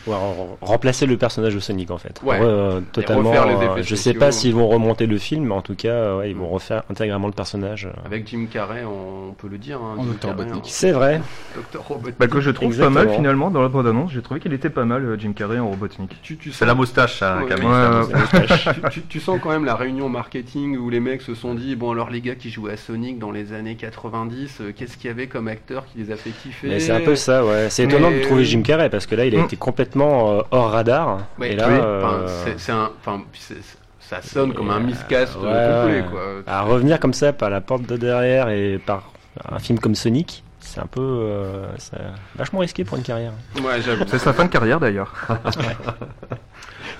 remplacer 0.62 1.08
le 1.08 1.18
personnage 1.18 1.56
de 1.56 1.60
Sonic 1.60 1.90
en 1.90 1.98
fait. 1.98 2.22
Ouais. 2.24 2.40
Re- 2.40 2.44
euh, 2.44 2.82
totalement. 2.92 3.30
refaire 3.32 3.48
les 3.48 3.56
euh, 3.56 3.72
effets 3.72 3.84
je 3.84 3.96
sais 3.96 4.14
pas 4.14 4.32
s'ils 4.32 4.54
vont 4.54 4.68
remonter 4.68 5.08
le 5.08 5.18
film, 5.18 5.46
mais 5.46 5.56
en 5.56 5.64
tout 5.64 5.74
cas, 5.76 6.18
ouais, 6.18 6.30
ils 6.30 6.36
vont 6.36 6.50
refaire 6.50 6.84
intégralement 6.92 7.26
le 7.28 7.34
personnage. 7.34 7.90
Avec 8.06 8.28
Jim 8.28 8.46
Carrey, 8.52 8.84
on 8.86 9.34
peut 9.34 9.48
le 9.48 9.58
dire. 9.58 9.80
Hein, 9.82 9.96
En 9.98 10.04
Dr. 10.06 10.28
Robotnik. 10.30 10.66
C'est 10.68 10.92
vrai. 10.92 11.22
en 11.58 11.60
Dr. 11.80 11.82
Robotnik. 11.88 12.20
Bah 12.20 12.28
que 12.28 12.40
je 12.40 12.52
trouve 12.52 12.68
Exactement. 12.68 13.00
pas 13.00 13.06
mal 13.08 13.16
finalement 13.16 13.50
dans 13.50 13.64
la 13.64 13.70
bande-annonce, 13.70 14.12
j'ai 14.12 14.22
trouvé 14.22 14.40
qu'il 14.40 14.54
était 14.54 14.70
pas 14.70 14.86
mal 14.86 15.18
Jim 15.20 15.34
Carrey 15.34 15.58
en 15.58 15.72
Robotnik. 15.72 16.22
Tu, 16.22 16.38
tu 16.38 16.52
C'est 16.52 16.68
la 16.68 16.76
moustache, 16.76 17.18
ça, 17.18 17.33
Ouais. 17.42 17.48
Camille. 17.50 17.66
Ouais, 17.68 17.74
c'est 17.74 18.14
la 18.14 18.20
ouais. 18.20 18.42
moustache. 18.42 19.00
tu, 19.10 19.20
sens 19.20 19.40
quand 19.42 19.50
même 19.50 19.66
la 19.66 19.76
réunion 19.76 20.10
marketing 20.10 20.78
où 20.78 20.90
les 20.90 21.00
mecs 21.00 21.22
se 21.22 21.34
sont 21.36 21.54
dit 21.56 21.76
bon 21.76 21.92
alors 21.92 22.10
les 22.10 22.22
gars 22.22 22.36
qui 22.36 22.50
jouaient 22.50 22.74
à 22.74 22.78
Sonic 22.78 23.18
dans 23.20 23.32
les 23.32 23.54
années 23.54 23.76
90 23.76 24.58
euh, 24.62 24.72
qu'est-ce 24.76 24.98
qu'il 24.98 25.08
y 25.08 25.12
avait 25.12 25.28
comme 25.28 25.48
acteur 25.48 25.86
qui 25.86 25.98
les 26.00 26.12
a 26.12 26.16
fait 26.16 26.30
kiffer 26.30 26.68
Mais 26.68 26.80
c'est 26.80 26.92
un 26.92 27.02
peu 27.02 27.16
ça, 27.16 27.44
ouais. 27.46 27.70
C'est 27.70 27.84
étonnant 27.84 28.10
Mais- 28.12 28.20
de 28.20 28.24
trouver 28.26 28.46
Jim 28.46 28.62
Carrey 28.62 28.90
parce 28.90 29.06
que 29.06 29.16
là, 29.16 29.26
il 29.26 29.36
a 29.36 29.42
Mm. 29.42 29.46
été 29.46 29.56
complètement 29.58 30.32
euh, 30.34 30.42
hors 30.52 30.72
radar. 30.72 31.20
Ouais, 31.40 31.54
et 31.54 31.56
là, 31.56 31.68
oui, 31.70 31.76
euh, 31.82 32.04
enfin, 32.04 32.18
c'est- 32.46 32.60
c'est 32.60 32.72
un 32.72 32.92
enfin 33.00 33.22
c'est- 33.34 33.56
c'est- 33.56 33.78
ça 34.00 34.22
sonne 34.22 34.54
comme 34.54 34.70
un 34.70 34.80
miscast 34.80 35.36
ouais, 35.38 35.42
complet 35.42 36.04
quoi 36.12 36.22
à 36.46 36.62
revenir 36.62 37.00
comme 37.00 37.14
ça 37.14 37.34
par 37.34 37.50
la 37.50 37.62
porte 37.62 37.84
de 37.84 37.98
derrière 37.98 38.50
et 38.50 38.78
par 38.86 39.12
un 39.50 39.58
film 39.60 39.80
comme 39.80 39.96
Sonic, 39.96 40.44
c'est 40.60 40.80
un 40.80 40.86
peu 40.86 41.02
euh, 41.02 41.66
c'est 41.78 41.98
vachement 42.36 42.60
risqué 42.60 42.84
pour 42.84 42.98
une 42.98 43.04
carrière. 43.04 43.32
ouais 43.56 43.82
j'avoue 43.82 44.04
C'est 44.08 44.20
sa 44.20 44.34
fin 44.34 44.44
de 44.46 44.50
carrière 44.50 44.80
d'ailleurs. 44.80 45.14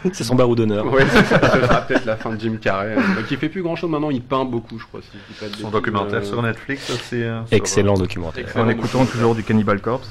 C'est 0.14 0.24
son 0.24 0.36
barreau 0.36 0.56
d'honneur. 0.56 0.86
Ça, 1.10 1.40
ce 1.54 1.62
sera 1.62 1.82
peut-être 1.82 2.06
la 2.06 2.16
fin 2.18 2.34
de 2.34 2.40
Jim 2.40 2.58
Carrey. 2.62 2.96
Donc 2.96 3.30
il 3.32 3.38
fait 3.38 3.50
plus 3.50 3.62
grand 3.64 3.76
chose 3.76 3.90
maintenant, 3.90 4.10
il 4.10 4.22
peint 4.22 4.46
beaucoup, 4.46 4.78
je 4.80 4.86
crois. 4.86 5.02
Si 5.02 5.18
je 5.34 5.40
pas 5.40 5.50
de 5.50 5.56
Son 5.62 5.70
documentaire 5.70 6.20
Euh, 6.20 6.24
sur 6.26 6.42
Netflix 6.42 6.90
aussi. 6.90 7.24
hein, 7.24 7.46
sur- 7.48 7.58
Excellent 7.58 7.94
documentaire. 7.96 8.44
Excellent. 8.44 8.66
En 8.66 8.70
écoutant 8.70 9.06
toujours 9.06 9.36
du 9.36 9.44
Cannibal 9.44 9.80
Corpse. 9.82 10.10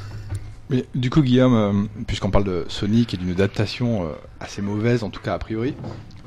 Mais 0.70 0.86
du 0.94 1.10
coup, 1.10 1.20
Guillaume, 1.22 1.54
euh, 1.54 2.02
puisqu'on 2.06 2.30
parle 2.30 2.44
de 2.44 2.64
Sonic 2.68 3.12
et 3.12 3.16
d'une 3.18 3.30
adaptation 3.32 4.04
euh, 4.04 4.12
assez 4.40 4.62
mauvaise, 4.62 5.02
en 5.02 5.10
tout 5.10 5.20
cas 5.20 5.34
a 5.34 5.38
priori, 5.38 5.74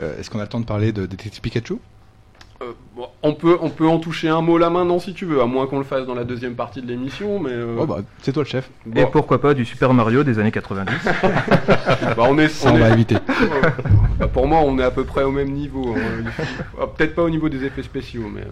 euh, 0.01 0.19
est-ce 0.19 0.29
qu'on 0.29 0.39
a 0.39 0.43
le 0.43 0.47
temps 0.49 0.59
de 0.59 0.65
parler 0.65 0.91
de 0.91 1.05
Détective 1.07 1.41
Pikachu? 1.41 1.77
Euh, 2.61 2.71
bon, 2.95 3.07
on 3.21 3.33
peut, 3.33 3.57
on 3.61 3.69
peut 3.69 3.85
en 3.87 3.99
toucher 3.99 4.29
un 4.29 4.39
mot 4.39 4.57
là 4.57 4.69
maintenant 4.69 4.97
si 4.97 5.13
tu 5.13 5.25
veux, 5.25 5.41
à 5.41 5.45
moins 5.45 5.67
qu'on 5.67 5.77
le 5.77 5.83
fasse 5.83 6.05
dans 6.05 6.15
la 6.15 6.23
deuxième 6.23 6.55
partie 6.55 6.81
de 6.81 6.87
l'émission, 6.87 7.37
mais. 7.37 7.49
euh, 7.51 7.75
Oh 7.81 7.85
bah, 7.85 7.97
c'est 8.21 8.31
toi 8.31 8.43
le 8.43 8.47
chef. 8.47 8.69
bon, 8.85 9.01
Et 9.01 9.05
pourquoi 9.07 9.41
pas 9.41 9.53
du 9.53 9.65
Super 9.65 9.93
Mario 9.93 10.23
des 10.23 10.39
années 10.39 10.53
90. 10.53 10.93
bah, 12.15 12.15
on 12.19 12.37
est, 12.39 12.65
on 12.65 12.69
on 12.69 12.75
est- 12.77 12.79
va 12.79 12.89
éviter. 12.91 13.17
Bah, 14.17 14.27
pour 14.29 14.47
moi, 14.47 14.59
on 14.61 14.79
est 14.79 14.83
à 14.83 14.91
peu 14.91 15.03
près 15.03 15.23
au 15.23 15.31
même 15.31 15.51
niveau. 15.51 15.93
hein. 15.97 16.31
Ah, 16.81 16.87
Peut-être 16.87 17.13
pas 17.15 17.23
au 17.23 17.29
niveau 17.29 17.49
des 17.49 17.65
effets 17.65 17.83
spéciaux, 17.83 18.29
mais 18.33 18.41
euh, 18.41 18.45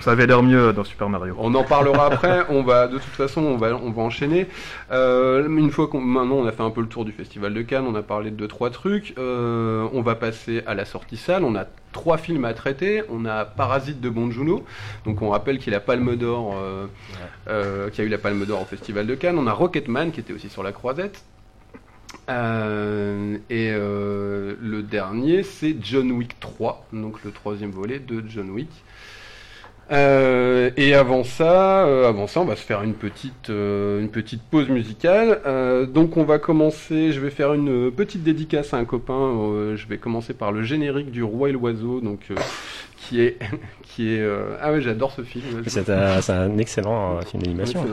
Ça 0.00 0.12
avait 0.12 0.26
l'air 0.26 0.42
mieux 0.42 0.72
dans 0.72 0.84
Super 0.84 1.08
Mario. 1.08 1.34
on 1.38 1.52
en 1.54 1.64
parlera 1.64 2.06
après. 2.06 2.44
On 2.48 2.62
va, 2.62 2.86
de 2.86 2.98
toute 2.98 3.12
façon, 3.12 3.42
on 3.42 3.56
va, 3.56 3.74
on 3.74 3.90
va 3.90 4.02
enchaîner. 4.02 4.46
Euh, 4.92 5.46
une 5.48 5.70
fois 5.72 5.88
qu'on, 5.88 6.00
maintenant, 6.00 6.36
on 6.36 6.46
a 6.46 6.52
fait 6.52 6.62
un 6.62 6.70
peu 6.70 6.80
le 6.80 6.86
tour 6.86 7.04
du 7.04 7.10
festival 7.12 7.52
de 7.52 7.62
Cannes, 7.62 7.86
on 7.88 7.94
a 7.96 8.02
parlé 8.02 8.30
de 8.30 8.36
deux 8.36 8.46
trois 8.48 8.70
trucs. 8.70 9.14
euh, 9.18 9.88
on 9.92 10.00
va 10.02 10.14
passer 10.14 10.62
à 10.66 10.74
la 10.74 10.84
sortie 10.84 11.16
salle. 11.16 11.42
On 11.44 11.56
a 11.56 11.64
trois 11.92 12.18
films 12.18 12.44
à 12.44 12.54
traiter. 12.54 13.02
On 13.10 13.24
a 13.26 13.44
Parasite 13.44 14.00
de 14.00 14.08
Bong 14.08 14.30
Joon-ho. 14.30 14.64
Donc, 15.04 15.22
on 15.22 15.30
rappelle 15.30 15.58
qu'il 15.58 15.74
a 15.74 15.80
Palme 15.80 16.14
d'Or, 16.16 16.54
euh, 16.56 16.86
euh, 17.48 17.90
qui 17.90 18.00
a 18.00 18.04
eu 18.04 18.08
la 18.08 18.18
Palme 18.18 18.44
d'Or 18.46 18.62
au 18.62 18.66
festival 18.66 19.06
de 19.08 19.14
Cannes. 19.16 19.38
On 19.38 19.46
a 19.48 19.52
Rocketman 19.52 20.12
qui 20.12 20.20
était 20.20 20.32
aussi 20.32 20.48
sur 20.48 20.62
la 20.62 20.70
Croisette. 20.72 21.24
Euh, 22.28 23.38
et 23.50 23.70
euh, 23.72 24.54
le 24.60 24.82
dernier, 24.82 25.42
c'est 25.42 25.76
John 25.82 26.10
Wick 26.12 26.38
3, 26.40 26.86
donc 26.92 27.24
le 27.24 27.30
troisième 27.32 27.70
volet 27.70 27.98
de 27.98 28.22
John 28.28 28.50
Wick. 28.50 28.70
Euh, 29.92 30.70
et 30.76 30.94
avant 30.94 31.24
ça, 31.24 31.84
euh, 31.84 32.08
avant 32.08 32.28
ça, 32.28 32.40
on 32.40 32.44
va 32.44 32.54
se 32.54 32.62
faire 32.62 32.82
une 32.82 32.94
petite, 32.94 33.50
euh, 33.50 34.00
une 34.00 34.08
petite 34.08 34.42
pause 34.42 34.68
musicale. 34.68 35.40
Euh, 35.46 35.86
donc 35.86 36.16
on 36.16 36.24
va 36.24 36.38
commencer. 36.38 37.12
Je 37.12 37.20
vais 37.20 37.30
faire 37.30 37.52
une 37.54 37.90
petite 37.90 38.22
dédicace 38.22 38.72
à 38.72 38.76
un 38.76 38.84
copain. 38.84 39.14
euh, 39.14 39.76
je 39.76 39.88
vais 39.88 39.98
commencer 39.98 40.32
par 40.34 40.52
le 40.52 40.62
générique 40.62 41.10
du 41.10 41.22
Roi 41.24 41.48
et 41.48 41.52
l'Oiseau, 41.52 42.00
donc 42.00 42.20
euh, 42.30 42.36
qui 43.10 43.20
est 43.22 43.38
qui 43.82 44.14
est 44.14 44.20
euh, 44.20 44.54
ah 44.62 44.70
ouais 44.72 44.80
j'adore 44.80 45.10
ce 45.10 45.22
film 45.22 45.42
c'est 45.66 45.90
un, 45.90 46.56
excellent 46.58 47.18
euh, 47.18 47.22
film 47.22 47.42
d'animation 47.42 47.84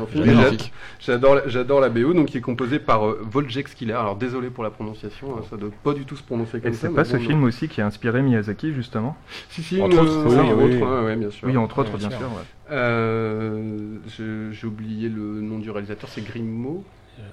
j'adore 1.00 1.42
j'adore 1.48 1.80
la 1.82 1.90
BO 1.90 2.14
donc 2.14 2.28
qui 2.28 2.38
est 2.38 2.42
composé 2.42 2.78
par 2.78 3.08
euh, 3.08 3.20
Voljex 3.24 3.74
Killer 3.74 3.94
alors 3.94 4.16
désolé 4.16 4.50
pour 4.52 4.64
la 4.64 4.70
prononciation 4.70 5.36
hein, 5.36 5.42
ça 5.50 5.58
doit 5.58 5.72
pas 5.84 5.94
du 5.94 6.06
tout 6.06 6.16
se 6.16 6.22
prononcer 6.24 6.60
comme 6.60 6.72
Et 6.72 6.76
ça 6.76 6.88
c'est 6.88 6.94
pas 6.94 7.04
ce 7.04 7.18
film 7.18 7.44
aussi 7.44 7.68
qui 7.68 7.82
a 7.82 7.88
inspiré 7.88 8.22
Miyazaki 8.22 8.74
justement 8.74 9.18
si 9.50 9.64
si 9.64 9.82
Entre 9.82 10.00
autres, 10.00 10.24
oui, 10.28 10.36
entre 10.38 10.56
oui. 10.56 11.06
ouais, 11.06 11.16
bien 11.16 11.32
sûr 11.32 11.48
Oui, 11.48 11.58
entre 11.58 11.80
autres, 11.80 11.94
Ouais, 11.94 11.98
bien 12.00 12.10
bien 12.10 12.18
sûr. 12.20 12.28
sûr. 12.28 12.38
ouais. 12.38 12.44
Euh, 12.72 13.98
je- 14.18 14.52
j'ai 14.52 14.68
oublié 14.68 15.10
le 15.10 15.42
nom 15.42 15.58
du 15.58 15.72
réalisateur 15.72 16.10
c'est 16.10 16.24
Grimaud 16.24 16.84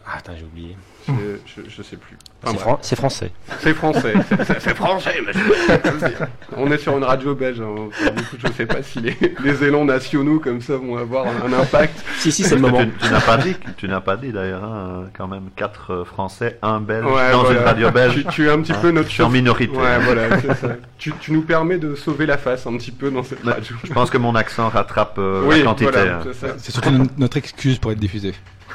Ah, 0.06 0.18
attends, 0.18 0.32
j'ai 0.38 0.44
oublié. 0.44 0.76
je, 1.06 1.82
sais 1.82 1.96
plus 1.96 2.16
Enfin, 2.42 2.52
C'est 2.52 2.52
bref. 2.52 2.60
fran- 2.62 2.78
c'est 2.82 2.96
français. 2.96 3.30
C'est 3.60 3.74
français, 3.74 4.14
c'est- 4.28 4.44
c'est 4.44 4.60
c'est 4.60 4.74
français, 4.74 5.14
monsieur. 5.24 6.16
On 6.56 6.70
est 6.70 6.76
sur 6.78 6.96
une 6.96 7.04
radio 7.04 7.34
belge, 7.34 7.60
hein. 7.60 7.88
du 8.16 8.22
coup 8.22 8.36
je 8.38 8.52
sais 8.52 8.66
pas 8.66 8.82
si 8.82 9.00
les, 9.00 9.16
les 9.42 9.64
élans 9.64 9.84
nationaux 9.86 10.40
comme 10.40 10.60
ça 10.60 10.76
vont 10.76 10.96
avoir 10.98 11.26
un, 11.26 11.50
un 11.50 11.52
impact. 11.58 12.02
Si, 12.18 12.32
si, 12.32 12.42
c'est 12.44 12.54
le 12.56 12.60
moment. 12.60 12.84
Tu, 12.84 12.90
tu 13.06 13.10
n'as 13.10 13.20
pas 13.20 13.36
dit, 13.38 13.56
tu 13.78 13.88
n'as 13.88 14.00
pas 14.00 14.16
dit 14.16 14.30
d'ailleurs, 14.32 14.64
hein, 14.64 15.04
quand 15.16 15.26
même 15.28 15.48
quatre 15.56 15.92
euh, 15.92 16.04
Français, 16.04 16.58
un 16.62 16.80
Belge 16.80 17.06
Ouais, 17.06 17.32
dans 17.32 17.44
voilà. 17.44 17.60
une 17.60 17.66
radio 17.66 17.90
belge. 17.90 18.14
Tu, 18.14 18.24
tu 18.26 18.46
es 18.46 18.50
un 18.50 18.60
petit 18.60 18.74
peu 18.74 18.90
notre 18.90 19.08
Je 19.08 19.14
suis 19.14 19.22
en 19.22 19.30
minorité. 19.30 19.76
Ouais, 19.76 19.98
voilà, 20.00 20.40
c'est 20.40 20.54
ça. 20.54 20.68
Tu, 20.98 21.12
tu 21.20 21.32
nous 21.32 21.42
permets 21.42 21.78
de 21.78 21.94
sauver 21.94 22.26
la 22.26 22.36
face 22.38 22.66
un 22.66 22.76
petit 22.76 22.92
peu 22.92 23.10
dans 23.10 23.22
cette 23.22 23.42
radio. 23.44 23.74
Je 23.84 23.92
pense 23.92 24.10
que 24.10 24.18
mon 24.18 24.34
accent 24.34 24.68
rattrape 24.68 25.16
euh, 25.18 25.42
oui, 25.46 25.58
la 25.60 25.64
quantité. 25.64 25.90
voilà, 25.90 26.16
hein. 26.16 26.20
c'est 26.24 26.46
ça. 26.46 26.54
C'est 26.58 26.72
surtout 26.72 26.90
no- 26.90 27.04
notre 27.18 27.36
excuse 27.38 27.78
pour 27.78 27.90
être 27.92 27.98
diffusé. 27.98 28.34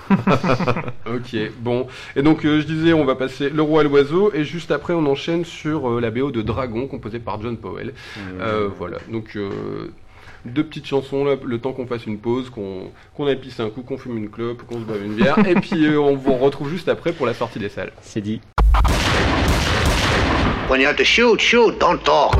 Ok, 1.07 1.35
bon. 1.59 1.87
Et 2.15 2.21
donc, 2.21 2.45
euh, 2.45 2.61
je 2.61 2.65
disais, 2.65 2.93
on 2.93 3.05
va 3.05 3.15
passer 3.15 3.49
Le 3.49 3.61
Roi 3.61 3.81
et 3.81 3.83
l'Oiseau, 3.85 4.31
et 4.33 4.43
juste 4.43 4.71
après, 4.71 4.93
on 4.93 5.05
enchaîne 5.05 5.45
sur 5.45 5.89
euh, 5.89 5.99
la 6.01 6.11
BO 6.11 6.31
de 6.31 6.41
Dragon, 6.41 6.87
composée 6.87 7.19
par 7.19 7.41
John 7.41 7.57
Powell. 7.57 7.93
Euh, 8.39 8.69
voilà, 8.77 8.97
donc 9.11 9.35
euh, 9.35 9.91
deux 10.45 10.63
petites 10.63 10.85
chansons, 10.85 11.25
là, 11.25 11.35
le 11.43 11.57
temps 11.59 11.73
qu'on 11.73 11.87
fasse 11.87 12.05
une 12.05 12.17
pause, 12.17 12.49
qu'on 12.49 12.91
qu'on 13.15 13.27
aille 13.27 13.39
pisser 13.39 13.61
un 13.61 13.69
coup, 13.69 13.81
qu'on 13.81 13.97
fume 13.97 14.17
une 14.17 14.29
clope, 14.29 14.63
qu'on 14.63 14.75
se 14.75 14.85
boive 14.85 15.03
une 15.03 15.15
bière, 15.15 15.37
et 15.47 15.55
puis 15.55 15.85
euh, 15.85 15.99
on 15.99 16.15
vous 16.15 16.35
retrouve 16.35 16.69
juste 16.69 16.89
après 16.89 17.11
pour 17.11 17.25
la 17.25 17.33
sortie 17.33 17.59
des 17.59 17.69
salles. 17.69 17.91
C'est 18.01 18.21
dit. 18.21 18.41
When 20.69 20.79
you 20.81 20.87
have 20.87 20.97
to 20.97 21.03
shoot, 21.03 21.39
shoot, 21.39 21.79
don't 21.79 22.03
talk. 22.03 22.35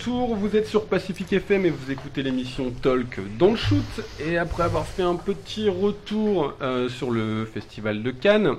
Vous 0.00 0.56
êtes 0.56 0.66
sur 0.66 0.86
Pacific 0.86 1.32
FM 1.32 1.66
et 1.66 1.70
vous 1.70 1.90
écoutez 1.90 2.22
l'émission 2.22 2.70
Talk 2.70 3.20
Don't 3.38 3.56
Shoot. 3.56 4.00
Et 4.24 4.38
après 4.38 4.62
avoir 4.62 4.86
fait 4.86 5.02
un 5.02 5.16
petit 5.16 5.68
retour 5.68 6.54
euh, 6.62 6.88
sur 6.88 7.10
le 7.10 7.44
festival 7.44 8.02
de 8.02 8.10
Cannes, 8.10 8.56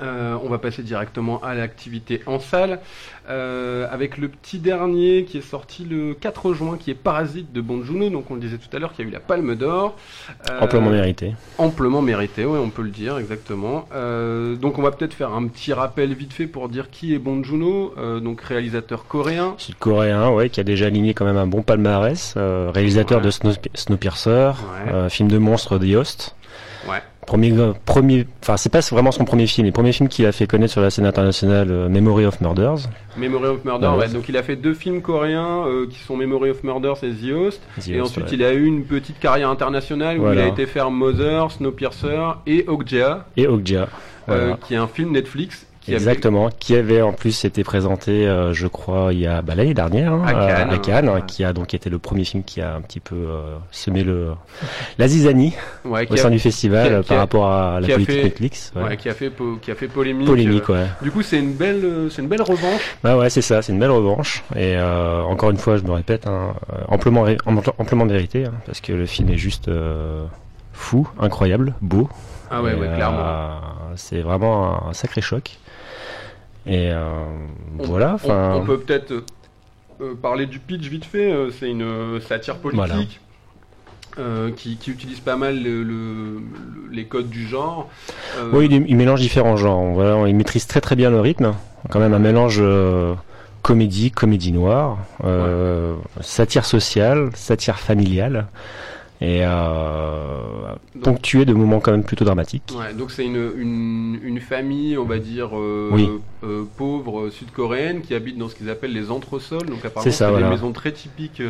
euh, 0.00 0.36
on 0.42 0.48
va 0.48 0.58
passer 0.58 0.82
directement 0.82 1.40
à 1.42 1.54
l'activité 1.54 2.22
en 2.26 2.38
salle 2.38 2.80
euh, 3.30 3.86
avec 3.90 4.18
le 4.18 4.28
petit 4.28 4.58
dernier 4.58 5.24
qui 5.24 5.38
est 5.38 5.48
sorti 5.48 5.84
le 5.84 6.14
4 6.14 6.52
juin 6.52 6.76
qui 6.78 6.90
est 6.90 6.94
Parasite 6.94 7.52
de 7.52 7.60
Bon 7.60 7.82
Juno 7.82 8.10
donc 8.10 8.30
on 8.30 8.34
le 8.34 8.40
disait 8.40 8.58
tout 8.58 8.74
à 8.76 8.78
l'heure 8.78 8.92
qu'il 8.92 9.04
y 9.04 9.08
a 9.08 9.10
eu 9.10 9.12
la 9.14 9.20
Palme 9.20 9.54
d'Or. 9.54 9.96
Euh, 10.50 10.60
amplement 10.60 10.90
mérité. 10.90 11.34
Amplement 11.56 12.02
mérité 12.02 12.44
oui 12.44 12.58
on 12.62 12.70
peut 12.70 12.82
le 12.82 12.90
dire 12.90 13.18
exactement. 13.18 13.88
Euh, 13.94 14.56
donc 14.56 14.78
on 14.78 14.82
va 14.82 14.90
peut-être 14.90 15.14
faire 15.14 15.32
un 15.32 15.46
petit 15.46 15.72
rappel 15.72 16.12
vite 16.12 16.32
fait 16.32 16.46
pour 16.46 16.68
dire 16.68 16.90
qui 16.90 17.14
est 17.14 17.18
Bon 17.18 17.42
Juno 17.42 17.94
donc 18.20 18.42
réalisateur 18.42 19.06
coréen. 19.06 19.54
Sud-coréen 19.58 20.30
ouais 20.30 20.50
qui 20.50 20.60
a 20.60 20.64
déjà 20.64 20.86
aligné 20.86 21.14
quand 21.14 21.24
même 21.24 21.38
un 21.38 21.46
bon 21.46 21.62
palmarès 21.62 22.34
réalisateur 22.36 23.20
ouais. 23.20 23.24
de 23.24 23.30
Snow, 23.30 23.52
Snowpiercer 23.74 24.52
ouais. 24.92 25.08
film 25.08 25.28
de 25.30 25.38
monstre 25.38 25.78
The 25.78 25.94
Host 25.94 26.36
ouais 26.88 27.02
Premier, 27.26 27.52
premier, 27.86 28.26
enfin 28.42 28.56
c'est 28.56 28.70
pas 28.70 28.80
vraiment 28.80 29.10
son 29.10 29.24
premier 29.24 29.46
film, 29.46 29.66
le 29.66 29.72
premier 29.72 29.92
film 29.92 30.08
qu'il 30.08 30.26
a 30.26 30.32
fait 30.32 30.46
connaître 30.46 30.72
sur 30.72 30.80
la 30.82 30.90
scène 30.90 31.06
internationale, 31.06 31.68
euh, 31.70 31.88
Memory 31.88 32.26
of 32.26 32.40
Murders. 32.40 32.88
Memory 33.16 33.46
of 33.46 33.64
Murders, 33.64 33.96
ouais. 33.96 34.08
Donc 34.08 34.28
il 34.28 34.36
a 34.36 34.42
fait 34.42 34.56
deux 34.56 34.74
films 34.74 35.00
coréens 35.00 35.64
euh, 35.66 35.86
qui 35.88 35.98
sont 36.00 36.16
Memory 36.16 36.50
of 36.50 36.62
Murders 36.64 37.02
et 37.02 37.10
The 37.10 37.32
Host. 37.32 37.62
The 37.80 37.88
et 37.88 38.00
Host, 38.00 38.10
ensuite 38.12 38.26
ouais. 38.26 38.34
il 38.34 38.44
a 38.44 38.52
eu 38.52 38.64
une 38.66 38.84
petite 38.84 39.18
carrière 39.18 39.48
internationale 39.50 40.18
où 40.18 40.22
Voilà. 40.22 40.42
il 40.42 40.44
a 40.44 40.48
été 40.48 40.66
faire 40.66 40.90
Mother, 40.90 41.50
Snowpiercer 41.50 42.18
et 42.46 42.64
Okja, 42.68 43.26
Et 43.36 43.46
Okja. 43.46 43.88
euh, 44.28 44.54
qui 44.66 44.74
est 44.74 44.78
un 44.78 44.86
film 44.86 45.12
Netflix 45.12 45.66
qui 45.84 45.90
avait- 45.90 45.96
Exactement, 45.98 46.48
qui 46.58 46.74
avait 46.76 47.02
en 47.02 47.12
plus 47.12 47.44
été 47.44 47.62
présenté, 47.62 48.26
euh, 48.26 48.52
je 48.54 48.66
crois, 48.66 49.12
il 49.12 49.20
y 49.20 49.26
a 49.26 49.42
bah, 49.42 49.54
l'année 49.54 49.74
dernière, 49.74 50.12
hein, 50.14 50.22
À 50.26 50.32
Cannes, 50.32 50.70
à 50.70 50.78
Cannes, 50.78 51.08
ouais. 51.10 51.22
qui 51.26 51.44
a 51.44 51.52
donc 51.52 51.74
été 51.74 51.90
le 51.90 51.98
premier 51.98 52.24
film 52.24 52.42
qui 52.42 52.60
a 52.62 52.74
un 52.74 52.80
petit 52.80 53.00
peu 53.00 53.14
euh, 53.16 53.56
semé 53.70 54.02
le 54.02 54.30
la 54.98 55.06
zizanie 55.08 55.52
ouais, 55.84 56.06
au 56.10 56.14
a, 56.14 56.16
sein 56.16 56.30
du 56.30 56.38
festival 56.38 56.86
a- 56.86 56.96
euh, 56.98 57.02
par 57.02 57.18
rapport 57.18 57.46
à 57.46 57.80
la 57.80 57.88
politique 57.88 58.14
fait- 58.14 58.22
Netflix. 58.24 58.72
ouais. 58.76 58.96
qui 58.96 59.08
a 59.10 59.14
fait 59.14 59.28
po- 59.30 59.56
qui 59.60 59.70
a 59.70 59.74
fait 59.74 59.88
polémique. 59.88 60.26
Polémique, 60.26 60.70
euh. 60.70 60.84
ouais. 60.84 60.88
Du 61.02 61.10
coup, 61.10 61.20
c'est 61.22 61.38
une 61.38 61.52
belle, 61.52 61.84
euh, 61.84 62.08
c'est 62.08 62.22
une 62.22 62.28
belle 62.28 62.42
revanche. 62.42 62.96
Bah 63.02 63.16
ouais, 63.18 63.28
c'est 63.28 63.42
ça, 63.42 63.60
c'est 63.60 63.72
une 63.72 63.78
belle 63.78 63.90
revanche. 63.90 64.42
Et 64.56 64.76
euh, 64.76 65.20
encore 65.22 65.50
une 65.50 65.58
fois, 65.58 65.76
je 65.76 65.82
me 65.82 65.92
répète, 65.92 66.26
hein, 66.26 66.54
euh, 66.72 66.76
amplement, 66.88 67.22
ré- 67.22 67.36
amplement, 67.46 68.06
vérité, 68.06 68.46
hein, 68.46 68.52
parce 68.64 68.80
que 68.80 68.92
le 68.92 69.04
film 69.06 69.28
est 69.28 69.36
juste 69.36 69.68
euh, 69.68 70.24
fou, 70.72 71.06
incroyable, 71.20 71.74
beau. 71.82 72.08
Ah 72.50 72.62
ouais, 72.62 72.72
euh, 72.78 72.94
clairement. 72.94 73.60
c'est 73.96 74.20
vraiment 74.20 74.88
un 74.88 74.92
sacré 74.92 75.20
choc. 75.20 75.58
Et 76.66 76.90
euh, 76.90 77.24
On- 77.78 77.84
voilà, 77.84 78.16
On, 78.24 78.60
peut 78.64 78.78
peut-être 78.78 79.10
euh, 79.12 79.24
euh, 80.00 80.14
parler 80.14 80.46
du 80.46 80.58
pitch 80.58 80.86
vite 80.88 81.04
fait. 81.04 81.34
c'est 81.58 81.68
une 81.70 82.20
satire 82.20 82.56
politique. 82.56 82.86
Voilà. 82.86 83.04
euh, 84.18 84.50
qui, 84.52 84.76
qui 84.76 84.90
utilise 84.92 85.18
pas 85.20 85.36
mal 85.36 85.60
le- 85.60 85.82
le- 85.82 86.38
le- 86.38 86.92
les 86.92 87.04
codes 87.06 87.28
du 87.28 87.46
genre. 87.48 87.90
Euh, 88.38 88.48
Oui, 88.52 88.68
il, 88.70 88.84
il 88.88 88.96
mélange 88.96 89.20
différents 89.20 89.56
genres. 89.56 89.84
Voilà, 89.92 90.28
il 90.28 90.36
maîtrise 90.36 90.66
très 90.68 90.80
très 90.80 90.94
bien 90.96 91.10
le 91.10 91.20
rythme. 91.20 91.52
Quand 91.90 91.98
même 91.98 92.14
un 92.14 92.18
mélange 92.20 92.58
euh, 92.60 93.14
comédie, 93.62 94.10
comédie 94.12 94.52
noire, 94.52 94.98
satire 96.20 96.64
sociale, 96.64 97.30
satire 97.34 97.78
familiale, 97.80 98.46
et 99.24 99.40
euh, 99.42 100.74
ponctué 101.02 101.44
de 101.46 101.54
moments 101.54 101.80
quand 101.80 101.92
même 101.92 102.04
plutôt 102.04 102.24
dramatiques. 102.26 102.64
Ouais, 102.78 102.92
donc 102.92 103.10
c'est 103.10 103.24
une, 103.24 103.50
une, 103.56 104.18
une 104.22 104.40
famille, 104.40 104.98
on 104.98 105.04
va 105.04 105.18
dire, 105.18 105.50
euh, 105.58 105.88
Oui. 105.92 106.08
euh, 106.44 106.64
pauvre 106.76 107.22
euh, 107.22 107.30
sud-coréenne 107.30 108.02
qui 108.02 108.14
habite 108.14 108.36
dans 108.36 108.48
ce 108.48 108.54
qu'ils 108.54 108.68
appellent 108.68 108.92
les 108.92 109.10
entresols. 109.10 109.66
Donc 109.66 109.84
apparemment, 109.84 110.02
C'est 110.04 110.10
ça, 110.10 110.26
des 110.26 110.32
voilà. 110.32 110.50
maisons 110.50 110.72
très 110.72 110.92
typiques. 110.92 111.40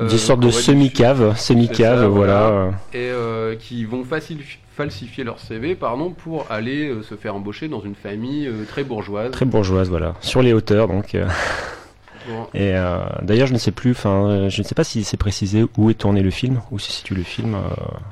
Des 0.00 0.18
sortes 0.18 0.40
de 0.40 0.50
semi-caves, 0.50 1.36
semi-caves, 1.36 2.06
voilà. 2.06 2.50
voilà. 2.50 2.72
Et 3.52 3.56
qui 3.58 3.84
vont 3.84 4.02
falsifier 4.76 5.24
leur 5.24 5.38
CV 5.38 5.74
pardon, 5.74 6.10
pour 6.10 6.46
aller 6.50 6.88
euh, 6.88 7.02
se 7.02 7.14
faire 7.14 7.34
embaucher 7.36 7.68
dans 7.68 7.80
une 7.82 7.94
famille 7.94 8.46
euh, 8.48 8.64
très 8.68 8.82
bourgeoise. 8.82 9.30
Très 9.30 9.44
bourgeoise, 9.44 9.88
voilà. 9.88 10.14
Sur 10.20 10.42
les 10.42 10.52
hauteurs, 10.52 10.88
donc. 10.88 11.14
euh, 11.14 11.26
Et 12.54 12.74
euh, 12.76 12.98
d'ailleurs, 13.22 13.46
je 13.46 13.52
ne 13.52 13.58
sais 13.58 13.70
plus, 13.72 13.90
enfin, 13.92 14.48
je 14.48 14.60
ne 14.62 14.66
sais 14.66 14.74
pas 14.74 14.84
si 14.84 15.04
c'est 15.04 15.16
précisé 15.16 15.64
où 15.76 15.90
est 15.90 15.94
tourné 15.94 16.22
le 16.22 16.30
film, 16.30 16.60
où 16.70 16.78
se 16.78 16.90
situe 16.90 17.14
le 17.14 17.22
film. 17.22 17.54
euh, 17.54 17.58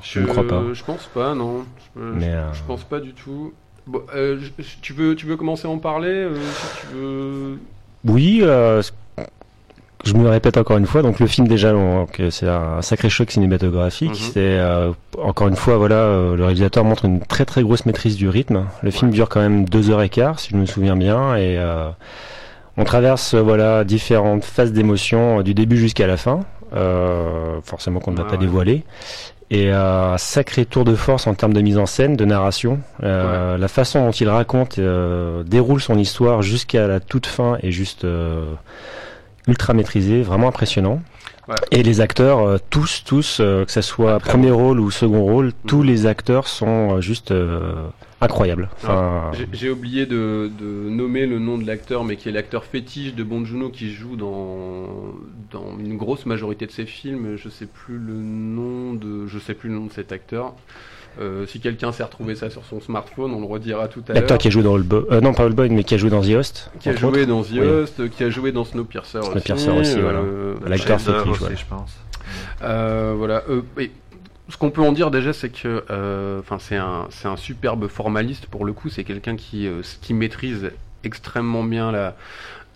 je 0.01 0.19
ne 0.19 0.25
crois 0.27 0.47
pas. 0.47 0.61
Je 0.73 0.83
pense 0.83 1.05
pas, 1.13 1.33
non. 1.35 1.63
Je, 1.95 2.01
Mais, 2.01 2.29
euh, 2.31 2.53
je 2.53 2.61
pense 2.67 2.83
pas 2.83 2.99
du 2.99 3.13
tout. 3.13 3.53
Bon, 3.87 4.01
je- 4.13 4.37
je- 4.59 4.63
tu, 4.81 4.93
veux, 4.93 5.15
tu 5.15 5.25
veux 5.25 5.35
commencer 5.35 5.67
à 5.67 5.71
en 5.71 5.77
parler 5.77 6.27
si 6.35 6.87
tu 6.89 6.95
veux... 6.95 7.57
Oui, 8.05 8.43
je 10.05 10.13
me 10.15 10.27
répète 10.27 10.57
encore 10.57 10.77
une 10.77 10.85
fois. 10.85 11.01
Donc 11.01 11.19
le 11.19 11.27
film 11.27 11.47
déjà, 11.47 11.73
c'est 12.29 12.47
un 12.49 12.81
sacré 12.81 13.09
choc 13.09 13.31
cinématographique. 13.31 14.15
C'est 14.15 14.39
euh, 14.59 14.91
encore 15.21 15.47
une 15.47 15.55
fois, 15.55 15.77
voilà, 15.77 16.33
le 16.35 16.43
réalisateur 16.43 16.83
montre 16.83 17.05
une 17.05 17.21
très 17.21 17.45
très 17.45 17.63
grosse 17.63 17.85
maîtrise 17.85 18.15
du 18.17 18.27
rythme. 18.29 18.65
Le 18.81 18.91
film 18.91 19.11
dure 19.11 19.29
quand 19.29 19.39
même 19.41 19.65
deux 19.65 19.89
heures 19.89 20.01
et 20.01 20.09
quart, 20.09 20.39
si 20.39 20.49
je 20.51 20.57
me 20.57 20.65
souviens 20.65 20.95
bien, 20.97 21.35
et 21.37 21.57
on 22.77 22.83
traverse 22.83 23.33
euh, 23.33 23.41
voilà 23.41 23.83
différentes 23.83 24.43
phases 24.43 24.71
d'émotion 24.71 25.39
euh, 25.39 25.43
du 25.43 25.53
début 25.53 25.77
jusqu'à 25.77 26.07
la 26.07 26.17
fin. 26.17 26.41
Euh, 26.75 27.59
forcément 27.63 27.99
qu'on 27.99 28.11
ne 28.11 28.17
va 28.17 28.23
pas 28.23 28.31
ouais. 28.31 28.37
dévoiler. 28.39 28.83
Et 29.51 29.71
euh, 29.71 30.13
un 30.13 30.17
sacré 30.17 30.65
tour 30.65 30.85
de 30.85 30.95
force 30.95 31.27
en 31.27 31.35
termes 31.35 31.53
de 31.53 31.61
mise 31.61 31.77
en 31.77 31.85
scène, 31.85 32.15
de 32.15 32.25
narration. 32.25 32.79
Euh, 33.03 33.57
La 33.57 33.67
façon 33.67 34.03
dont 34.03 34.11
il 34.11 34.27
raconte, 34.27 34.79
euh, 34.79 35.43
déroule 35.43 35.81
son 35.81 35.99
histoire 35.99 36.41
jusqu'à 36.41 36.87
la 36.87 36.99
toute 36.99 37.27
fin 37.27 37.57
est 37.61 37.69
juste 37.69 38.05
euh, 38.05 38.45
ultra 39.47 39.73
maîtrisé, 39.73 40.23
vraiment 40.23 40.47
impressionnant. 40.47 41.01
Ouais. 41.47 41.55
Et 41.71 41.83
les 41.83 41.99
acteurs, 41.99 42.39
euh, 42.39 42.57
tous, 42.69 43.03
tous, 43.05 43.39
euh, 43.41 43.65
que 43.65 43.71
ce 43.71 43.81
soit 43.81 44.15
Ah, 44.15 44.19
premier 44.19 44.51
rôle 44.51 44.79
ou 44.79 44.89
second 44.91 45.23
rôle, 45.23 45.51
tous 45.67 45.79
Mhm. 45.81 45.87
les 45.87 46.05
acteurs 46.05 46.47
sont 46.47 46.95
euh, 46.97 47.01
juste 47.01 47.33
incroyables. 48.21 48.69
Enfin, 48.77 49.31
J'ai- 49.33 49.47
J'ai 49.51 49.69
oublié 49.69 50.05
de, 50.05 50.49
de 50.57 50.89
nommer 50.89 51.25
le 51.25 51.39
nom 51.39 51.57
de 51.57 51.67
l'acteur, 51.67 52.05
mais 52.05 52.15
qui 52.15 52.29
est 52.29 52.31
l'acteur 52.31 52.63
fétiche 52.63 53.13
de 53.13 53.23
Bon 53.23 53.43
Juno 53.43 53.69
qui 53.69 53.91
joue 53.91 54.15
dans, 54.15 54.87
dans 55.51 55.77
une 55.77 55.97
grosse 55.97 56.25
majorité 56.25 56.65
de 56.65 56.71
ses 56.71 56.85
films. 56.85 57.35
Je 57.35 57.49
sais 57.49 57.65
plus 57.65 57.97
le 57.97 58.13
nom 58.13 58.93
de, 58.93 59.27
je 59.27 59.37
sais 59.39 59.53
plus 59.53 59.67
le 59.69 59.75
nom 59.75 59.85
de 59.87 59.91
cet 59.91 60.13
acteur. 60.13 60.53
Euh, 61.21 61.45
si 61.45 61.59
quelqu'un 61.59 61.91
s'est 61.91 62.03
retrouvé 62.03 62.35
ça 62.35 62.49
sur 62.49 62.63
son 62.65 62.81
smartphone, 62.81 63.33
on 63.33 63.39
le 63.39 63.45
redira 63.45 63.87
tout 63.87 63.99
à 64.07 64.13
l'heure. 64.13 64.21
l'acteur 64.21 64.37
qui 64.37 64.47
a 64.47 64.51
joué 64.51 64.63
dans 64.63 64.77
euh, 64.77 65.21
non 65.21 65.33
pas 65.33 65.47
mais 65.49 65.83
qui 65.83 65.93
a 65.93 65.97
joué 65.97 66.09
dans 66.09 66.21
The 66.21 66.29
Host. 66.29 66.71
Qui 66.79 66.89
a 66.89 66.95
joué 66.95 67.21
autres. 67.21 67.25
dans 67.27 67.43
The 67.43 67.51
Oui. 67.51 67.59
Host, 67.59 68.09
qui 68.09 68.23
a 68.23 68.29
joué 68.29 68.51
dans 68.51 68.65
Snowpiercer, 68.65 69.21
Snowpiercer 69.21 69.69
aussi, 69.69 69.99
voilà. 69.99 70.19
euh, 70.19 70.55
L'acteur 70.65 70.95
aussi, 70.95 71.39
voilà. 71.39 71.55
je 71.55 71.65
pense. 71.69 71.95
Euh, 72.63 73.13
voilà. 73.17 73.43
Euh, 73.49 73.61
et 73.79 73.91
ce 74.49 74.57
qu'on 74.57 74.71
peut 74.71 74.81
en 74.81 74.91
dire 74.91 75.11
déjà, 75.11 75.33
c'est 75.33 75.49
que, 75.49 75.83
euh, 75.89 76.39
enfin, 76.39 76.57
c'est 76.59 76.77
un, 76.77 77.07
c'est 77.09 77.27
un 77.27 77.37
superbe 77.37 77.87
formaliste 77.87 78.47
pour 78.47 78.65
le 78.65 78.73
coup. 78.73 78.89
C'est 78.89 79.03
quelqu'un 79.03 79.35
qui, 79.35 79.67
euh, 79.67 79.81
qui 80.01 80.13
maîtrise 80.13 80.71
extrêmement 81.03 81.63
bien 81.63 81.91
la, 81.91 82.15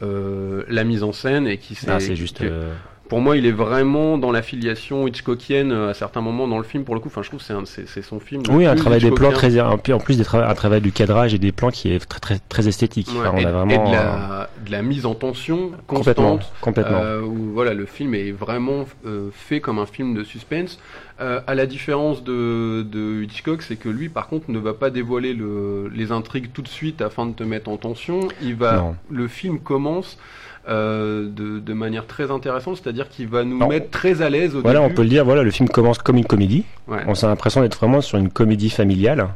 euh, 0.03 0.63
la 0.67 0.83
mise 0.83 1.03
en 1.03 1.11
scène 1.11 1.47
et 1.47 1.57
qui 1.57 1.75
sait. 1.75 1.87
Ah, 1.89 1.99
c'est 1.99 2.15
juste. 2.15 2.39
que- 2.39 2.45
euh, 2.45 2.73
Pour 3.09 3.21
moi, 3.21 3.37
il 3.37 3.45
est 3.45 3.51
vraiment 3.51 4.17
dans 4.17 4.31
la 4.31 4.41
filiation 4.41 5.07
Hitchcockienne 5.07 5.71
euh, 5.71 5.89
à 5.89 5.93
certains 5.93 6.21
moments 6.21 6.47
dans 6.47 6.57
le 6.57 6.63
film. 6.63 6.83
Pour 6.83 6.93
le 6.95 6.99
coup, 7.01 7.07
enfin, 7.07 7.21
je 7.23 7.29
trouve 7.29 7.39
que 7.45 7.65
c'est 7.65 8.01
son 8.01 8.19
film. 8.19 8.43
Oui, 8.49 8.65
un 8.65 8.75
travail 8.75 8.99
des 9.01 9.11
plans 9.11 9.31
très, 9.31 9.59
en 9.59 9.77
plus- 9.77 9.93
en 9.93 9.99
plus 9.99 10.17
des 10.17 10.23
tra- 10.23 10.47
un 10.49 10.53
travail 10.53 10.81
du 10.81 10.91
cadrage 10.91 11.33
et 11.33 11.37
des 11.39 11.51
plans 11.51 11.69
qui 11.71 11.91
est 11.91 11.99
très 12.05 12.19
très, 12.19 12.39
très 12.39 12.67
esthétique. 12.67 13.07
Ouais, 13.13 13.19
Enfin, 13.27 13.31
on 13.33 13.37
et, 13.37 13.45
a 13.45 13.49
et 13.49 13.51
vraiment 13.53 13.89
de, 13.91 13.95
euh, 13.95 13.99
la, 13.99 14.49
de 14.65 14.71
la 14.71 14.81
mise 14.81 15.05
en 15.05 15.15
tension 15.15 15.71
complètement, 15.87 16.31
constante. 16.37 16.51
complètement. 16.61 16.99
Euh, 17.01 17.21
où 17.21 17.51
voilà, 17.53 17.73
le 17.73 17.85
film 17.85 18.13
est 18.13 18.31
vraiment 18.31 18.85
euh, 19.05 19.29
fait 19.31 19.61
comme 19.61 19.79
un 19.79 19.85
film 19.85 20.13
de 20.13 20.23
suspense. 20.23 20.79
Euh, 21.19 21.39
à 21.47 21.55
la 21.55 21.65
différence 21.65 22.23
de, 22.23 22.83
de 22.83 23.23
Hitchcock, 23.23 23.63
c'est 23.63 23.75
que 23.77 23.89
lui, 23.89 24.07
par 24.09 24.27
contre, 24.27 24.51
ne 24.51 24.59
va 24.59 24.73
pas 24.73 24.89
dévoiler 24.91 25.33
le, 25.33 25.89
les 25.95 26.11
intrigues 26.11 26.51
tout 26.53 26.61
de 26.61 26.67
suite 26.67 27.01
afin 27.01 27.25
de 27.25 27.31
te 27.33 27.41
mettre 27.43 27.69
en 27.69 27.77
tension. 27.77 28.27
Il 28.43 28.53
va, 28.55 28.75
Non. 28.77 28.95
le 29.09 29.27
film 29.27 29.59
commence 29.59 30.17
euh, 30.69 31.27
de, 31.29 31.59
de 31.59 31.73
manière 31.73 32.05
très 32.07 32.29
intéressante, 32.31 32.79
c'est-à-dire 32.81 33.07
qu'il 33.09 33.27
va 33.27 33.43
nous 33.43 33.57
Non. 33.57 33.67
mettre 33.69 33.89
très 33.89 34.21
à 34.21 34.29
l'aise 34.29 34.55
au 34.55 34.61
Voilà, 34.61 34.81
on 34.81 34.85
début. 34.85 34.95
peut 34.95 35.01
le 35.03 35.09
dire. 35.09 35.23
Voilà, 35.25 35.43
le 35.43 35.51
film 35.51 35.69
commence 35.69 35.97
comme 35.99 36.17
une 36.17 36.25
comédie. 36.25 36.65
Ouais. 36.87 36.99
On 37.07 37.13
a 37.13 37.27
l'impression 37.27 37.61
d'être 37.61 37.77
vraiment 37.77 38.01
sur 38.01 38.17
une 38.17 38.29
comédie 38.29 38.69
familiale 38.69 39.27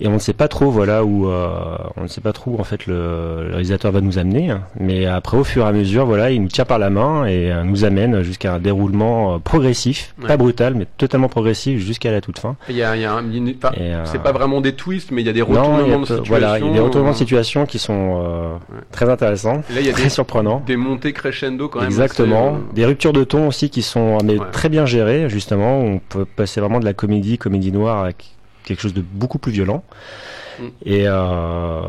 et 0.00 0.08
on 0.08 0.12
ne 0.14 0.18
sait 0.18 0.32
pas 0.32 0.48
trop 0.48 0.70
voilà 0.70 1.04
où 1.04 1.28
euh, 1.28 1.50
on 1.96 2.02
ne 2.04 2.08
sait 2.08 2.20
pas 2.20 2.32
trop 2.32 2.52
où 2.52 2.58
en 2.60 2.64
fait 2.64 2.86
le, 2.86 3.44
le 3.44 3.50
réalisateur 3.50 3.92
va 3.92 4.00
nous 4.00 4.18
amener 4.18 4.54
mais 4.78 5.06
après 5.06 5.36
au 5.36 5.44
fur 5.44 5.64
et 5.64 5.68
à 5.68 5.72
mesure 5.72 6.06
voilà 6.06 6.30
il 6.30 6.42
nous 6.42 6.48
tient 6.48 6.64
par 6.64 6.78
la 6.78 6.90
main 6.90 7.26
et 7.26 7.50
euh, 7.52 7.62
nous 7.64 7.84
amène 7.84 8.22
jusqu'à 8.22 8.54
un 8.54 8.58
déroulement 8.58 9.34
euh, 9.34 9.38
progressif 9.38 10.14
Ouais. 10.20 10.28
pas 10.28 10.36
brutal 10.36 10.74
mais 10.74 10.86
totalement 10.98 11.28
progressif 11.28 11.80
jusqu'à 11.80 12.10
la 12.10 12.20
toute 12.20 12.38
fin 12.38 12.56
Il 12.68 12.76
y 12.76 12.82
a, 12.82 12.96
y 12.96 13.04
a 13.04 13.12
un- 13.14 13.24
euh, 13.30 14.02
c'est 14.04 14.22
pas 14.22 14.32
vraiment 14.32 14.60
des 14.60 14.72
twists, 14.74 15.10
mais 15.10 15.22
il 15.22 15.26
y 15.26 15.30
a 15.30 15.32
des 15.32 15.42
retournements 15.42 15.80
il 15.84 15.90
y 15.90 15.94
a 15.94 15.96
de 15.98 16.04
situation. 16.04 16.24
voilà 16.28 16.58
il 16.58 16.66
y 16.66 16.68
a 16.70 16.72
des 16.72 16.80
retournements 16.80 17.10
de 17.10 17.14
euh, 17.14 17.18
situation 17.18 17.66
qui 17.66 17.78
sont 17.78 18.20
euh, 18.24 18.52
Ouais. 18.72 18.80
très 18.92 19.08
intéressants 19.08 19.62
et 19.70 19.74
Là, 19.74 19.80
il 19.80 19.86
y 19.86 19.90
a 19.90 19.92
très 19.92 20.04
des, 20.04 20.08
surprenants 20.08 20.62
des 20.66 20.76
montées 20.76 21.12
crescendo 21.12 21.68
quand 21.68 21.80
même. 21.80 21.88
Exactement. 21.88 22.54
assez, 22.54 22.74
Des 22.74 22.84
ruptures 22.86 23.12
de 23.12 23.24
ton 23.24 23.48
aussi 23.48 23.70
qui 23.70 23.82
sont 23.82 24.18
mais 24.24 24.38
Ouais. 24.38 24.46
très 24.52 24.68
bien 24.68 24.86
gérées, 24.86 25.28
justement. 25.28 25.78
On 25.80 25.98
peut 25.98 26.24
passer 26.24 26.60
vraiment 26.60 26.80
de 26.80 26.84
la 26.84 26.92
comédie, 26.94 27.38
comédie 27.38 27.72
noire, 27.72 28.02
avec 28.04 28.30
quelque 28.70 28.82
chose 28.82 28.94
de 28.94 29.02
beaucoup 29.02 29.38
plus 29.38 29.52
violent. 29.52 29.84
Mm. 30.60 30.64
Et 30.84 31.08
euh, 31.08 31.80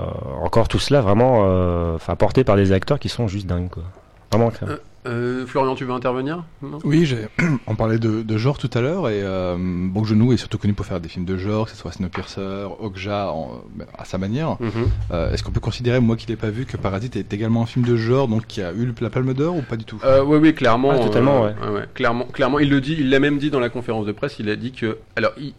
encore 0.44 0.68
tout 0.68 0.80
cela 0.80 1.02
vraiment, 1.02 1.44
euh, 1.46 1.96
enfin 1.96 2.16
porté 2.16 2.44
par 2.44 2.56
des 2.56 2.72
acteurs 2.72 3.00
qui 3.00 3.10
sont 3.10 3.28
juste 3.28 3.46
dingues, 3.48 3.70
quoi. 3.70 3.84
Vraiment. 4.32 4.52
Euh, 4.64 4.78
euh, 5.08 5.46
Florian, 5.48 5.74
tu 5.76 5.84
veux 5.84 5.92
intervenir? 5.94 6.44
Non? 6.62 6.78
Oui, 6.86 7.06
j'ai- 7.06 7.28
on 7.68 7.76
parlait 7.76 7.98
de, 8.00 8.22
de 8.22 8.38
genre 8.38 8.58
tout 8.58 8.70
à 8.74 8.80
l'heure 8.82 9.10
et 9.10 9.22
euh, 9.24 9.58
Bong 9.60 10.06
Joon-ho 10.06 10.32
est 10.32 10.38
surtout 10.38 10.58
connu 10.58 10.74
pour 10.74 10.86
faire 10.86 11.02
des 11.02 11.10
films 11.10 11.26
de 11.26 11.38
genre, 11.38 11.66
que 11.66 11.72
ce 11.72 11.76
soit 11.78 11.92
Snowpiercer, 11.92 12.68
Okja 12.80 13.32
en- 13.32 13.62
à 13.98 14.06
sa 14.06 14.18
manière. 14.18 14.58
Mhm. 14.62 14.70
Euh, 15.12 15.34
Est-ce 15.34 15.44
qu'on 15.44 15.52
peut 15.52 15.60
considérer, 15.60 16.00
moi 16.00 16.16
qui 16.16 16.28
l'ai 16.28 16.36
pas 16.38 16.50
vu, 16.52 16.66
que 16.66 16.78
Parasite 16.78 17.16
est 17.18 17.34
également 17.34 17.64
un 17.64 17.66
film 17.66 17.84
de 17.84 17.98
genre, 17.98 18.28
donc 18.30 18.46
qui 18.48 18.62
a 18.62 18.72
eu 18.72 18.94
la 19.02 19.10
Palme 19.10 19.34
d'Or 19.34 19.56
ou 19.58 19.64
pas 19.64 19.76
du 19.76 19.84
tout? 19.86 20.00
Euh, 20.06 20.24
oui, 20.24 20.38
oui, 20.38 20.54
clairement. 20.56 20.92
Ah, 20.94 21.00
totalement, 21.00 21.46
euh, 21.46 21.74
ouais, 21.74 21.86
Clairement, 21.94 22.26
clairement, 22.26 22.60
il 22.60 22.70
le 22.70 22.80
dit, 22.80 22.96
il 22.98 23.10
l'a 23.10 23.20
même 23.20 23.38
dit 23.38 23.50
dans 23.50 23.60
la 23.60 23.70
conférence 23.70 24.06
de 24.06 24.12
presse. 24.14 24.36
Il 24.40 24.50
a 24.50 24.56
dit 24.56 24.72
que, 24.72 25.00
alors, 25.18 25.32
il- 25.38 25.54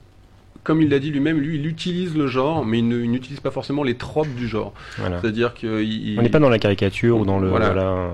comme 0.64 0.80
il 0.82 0.88
l'a 0.88 0.98
dit 0.98 1.10
lui-même, 1.10 1.38
lui, 1.40 1.56
il 1.56 1.66
utilise 1.66 2.16
le 2.16 2.26
genre, 2.26 2.64
mais 2.64 2.78
il 2.78 2.88
n'utilise 2.88 3.40
pas 3.40 3.50
forcément 3.50 3.82
les 3.82 3.94
tropes 3.96 4.32
du 4.36 4.46
genre. 4.46 4.72
Voilà. 4.98 5.20
C'est-à-dire 5.20 5.54
que 5.54 5.82
il- 5.82 6.16
On 6.18 6.22
n'est 6.22 6.28
pas 6.28 6.38
dans 6.38 6.48
la 6.48 6.58
caricature 6.58 7.18
ou 7.18 7.24
dans 7.24 7.38
le. 7.40 7.48
Voilà. 7.48 7.70
Voilà. 7.72 8.08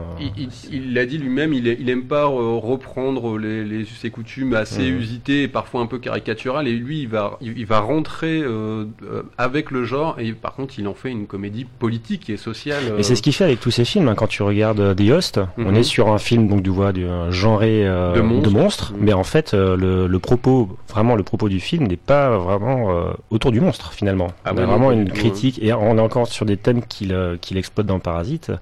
Il- 0.72 0.94
l'a 0.94 1.04
dit 1.06 1.18
lui-même, 1.18 1.52
il, 1.52 1.66
il 1.66 1.90
aime 1.90 2.04
pas 2.04 2.24
euh, 2.24 2.56
reprendre 2.56 3.38
les, 3.38 3.64
les 3.64 3.80
us 3.82 4.04
et 4.04 4.10
coutumes 4.10 4.54
assez 4.54 4.90
Mhm. 4.90 4.98
usités 4.98 5.42
et 5.42 5.48
parfois 5.48 5.80
un 5.82 5.86
peu 5.86 5.98
caricaturales. 5.98 6.66
Et 6.68 6.72
lui, 6.74 7.00
il 7.02 7.08
va, 7.08 7.36
il, 7.40 7.58
il 7.58 7.66
va 7.66 7.80
rentrer 7.80 8.40
euh, 8.40 8.84
euh, 9.04 9.22
avec 9.36 9.70
le 9.70 9.84
genre. 9.84 10.16
Et 10.18 10.32
par 10.32 10.54
contre, 10.54 10.78
il 10.78 10.88
en 10.88 10.94
fait 10.94 11.10
une 11.10 11.26
comédie 11.26 11.66
politique 11.78 12.30
et 12.30 12.36
sociale. 12.36 12.82
euh, 12.92 12.98
Et 12.98 13.02
c'est 13.02 13.14
ce 13.16 13.22
qu'il 13.22 13.32
fait 13.34 13.44
avec 13.44 13.60
tous 13.60 13.70
ces 13.70 13.84
films. 13.84 14.08
hein. 14.08 14.14
Quand 14.14 14.26
tu 14.26 14.42
regardes 14.42 14.96
The 14.96 15.10
Host, 15.10 15.40
on 15.58 15.66
Mhm. 15.72 15.76
est 15.76 15.82
sur 15.82 16.08
un 16.08 16.18
film 16.18 16.48
donc 16.48 16.62
du 16.62 16.70
voix 16.70 16.92
du 16.92 17.04
genré 17.30 17.84
De 17.84 18.48
monstres. 18.50 18.92
Mhm. 18.92 18.98
mais 19.04 19.12
en 19.12 19.24
fait 19.24 19.52
le, 19.54 20.06
le 20.06 20.18
propos, 20.18 20.76
vraiment 20.88 21.14
le 21.16 21.22
propos 21.22 21.48
du 21.48 21.60
film 21.60 21.86
n'est 21.86 21.96
pas 21.96 22.37
vraiment 22.40 22.90
euh, 22.90 23.10
autour 23.30 23.52
du 23.52 23.60
monstre 23.60 23.92
finalement. 23.92 24.28
Ah 24.44 24.52
on 24.54 24.58
a 24.58 24.66
vraiment 24.66 24.92
une 24.92 25.10
critique 25.10 25.58
et 25.62 25.72
on 25.72 25.96
est 25.98 26.00
encore 26.00 26.26
sur 26.26 26.44
des 26.46 26.56
thèmes 26.56 26.82
qu'il 26.82 27.16
qu'il 27.40 27.56
exploite 27.56 27.86
dans 27.86 27.98
Parasite, 27.98 28.52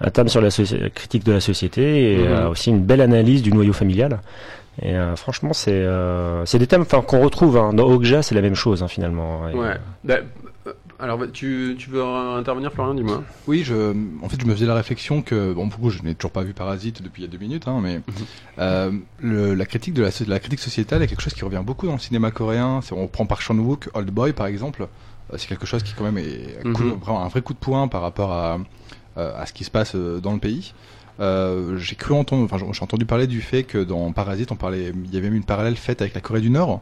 un 0.00 0.10
thème 0.10 0.28
sur 0.28 0.40
la 0.40 0.48
critique 0.94 1.24
de 1.24 1.32
la 1.32 1.40
société 1.40 2.12
et 2.14 2.16
Mhm. 2.18 2.26
euh, 2.32 2.48
aussi 2.50 2.70
une 2.70 2.80
belle 2.82 3.00
analyse 3.00 3.42
du 3.42 3.52
noyau 3.52 3.72
familial. 3.72 4.20
Et 4.80 4.94
euh, 4.94 5.16
franchement, 5.16 5.52
c'est 5.52 5.70
euh, 5.72 6.46
c'est 6.46 6.58
des 6.58 6.66
thèmes 6.66 6.82
enfin, 6.82 7.02
qu'on 7.02 7.20
retrouve 7.20 7.58
hein. 7.58 7.72
dans 7.74 7.84
Okja, 7.84 8.22
c'est 8.22 8.34
la 8.34 8.40
même 8.40 8.54
chose 8.54 8.82
hein, 8.82 8.88
finalement. 8.88 9.42
Ouais. 9.54 9.76
Euh, 11.02 11.04
alors, 11.04 11.18
bah, 11.18 11.26
tu, 11.32 11.74
tu 11.78 11.90
veux 11.90 12.00
euh, 12.00 12.36
intervenir, 12.38 12.72
Florian 12.72 12.94
Dis-moi. 12.94 13.22
Oui, 13.46 13.62
je, 13.64 13.74
en 14.22 14.28
fait, 14.28 14.40
je 14.40 14.46
me 14.46 14.54
faisais 14.54 14.66
la 14.66 14.74
réflexion 14.74 15.20
que, 15.22 15.52
bon, 15.52 15.66
beaucoup, 15.66 15.90
je 15.90 16.00
n'ai 16.02 16.14
toujours 16.14 16.30
pas 16.30 16.42
vu 16.42 16.52
Parasite 16.54 17.02
depuis 17.02 17.22
il 17.22 17.26
y 17.26 17.28
a 17.28 17.30
deux 17.30 17.38
minutes, 17.38 17.66
hein, 17.66 17.80
mais 17.82 18.00
euh, 18.58 18.92
le- 19.20 19.54
la 19.54 19.66
critique 19.66 19.94
de 19.94 20.02
la, 20.02 20.38
critique 20.38 20.60
sociétale 20.60 21.02
est 21.02 21.06
quelque 21.08 21.22
chose 21.22 21.34
qui 21.34 21.44
revient 21.44 21.62
beaucoup 21.64 21.86
dans 21.86 21.94
le 21.94 21.98
cinéma 21.98 22.30
coréen. 22.30 22.80
On 22.92 23.06
prend 23.08 23.26
par 23.26 23.40
Chan-wook, 23.42 23.90
Old 23.94 24.10
Boy, 24.10 24.32
par 24.32 24.46
exemple. 24.46 24.82
Euh, 25.32 25.36
C'est 25.38 25.48
quelque 25.48 25.66
chose 25.66 25.82
qui, 25.82 25.92
quand 25.94 26.04
même, 26.04 26.18
est 26.18 26.64
Mhm. 26.64 26.72
coup- 26.74 26.82
vraiment 27.04 27.24
un 27.24 27.28
vrai 27.28 27.42
coup 27.42 27.52
de 27.52 27.58
poing 27.58 27.88
par 27.88 28.02
rapport 28.02 28.32
à, 28.32 28.58
euh, 29.18 29.32
à 29.36 29.46
ce 29.46 29.52
qui 29.52 29.64
se 29.64 29.70
passe 29.70 29.94
euh, 29.94 30.20
dans 30.20 30.32
le 30.32 30.38
pays. 30.40 30.72
Euh, 31.20 31.76
j'ai 31.78 31.94
cru 31.94 32.14
entendre, 32.14 32.44
enfin, 32.44 32.56
j'ai 32.72 32.82
entendu 32.82 33.04
parler 33.04 33.26
du 33.26 33.40
fait 33.42 33.64
que 33.64 33.78
dans 33.78 34.10
Parasite, 34.12 34.50
on 34.50 34.56
parlait, 34.56 34.92
il 35.04 35.12
y 35.14 35.16
avait 35.18 35.28
même 35.28 35.36
une 35.36 35.44
parallèle 35.44 35.76
faite 35.76 36.00
avec 36.00 36.14
la 36.14 36.20
Corée 36.20 36.40
du 36.40 36.50
Nord. 36.50 36.80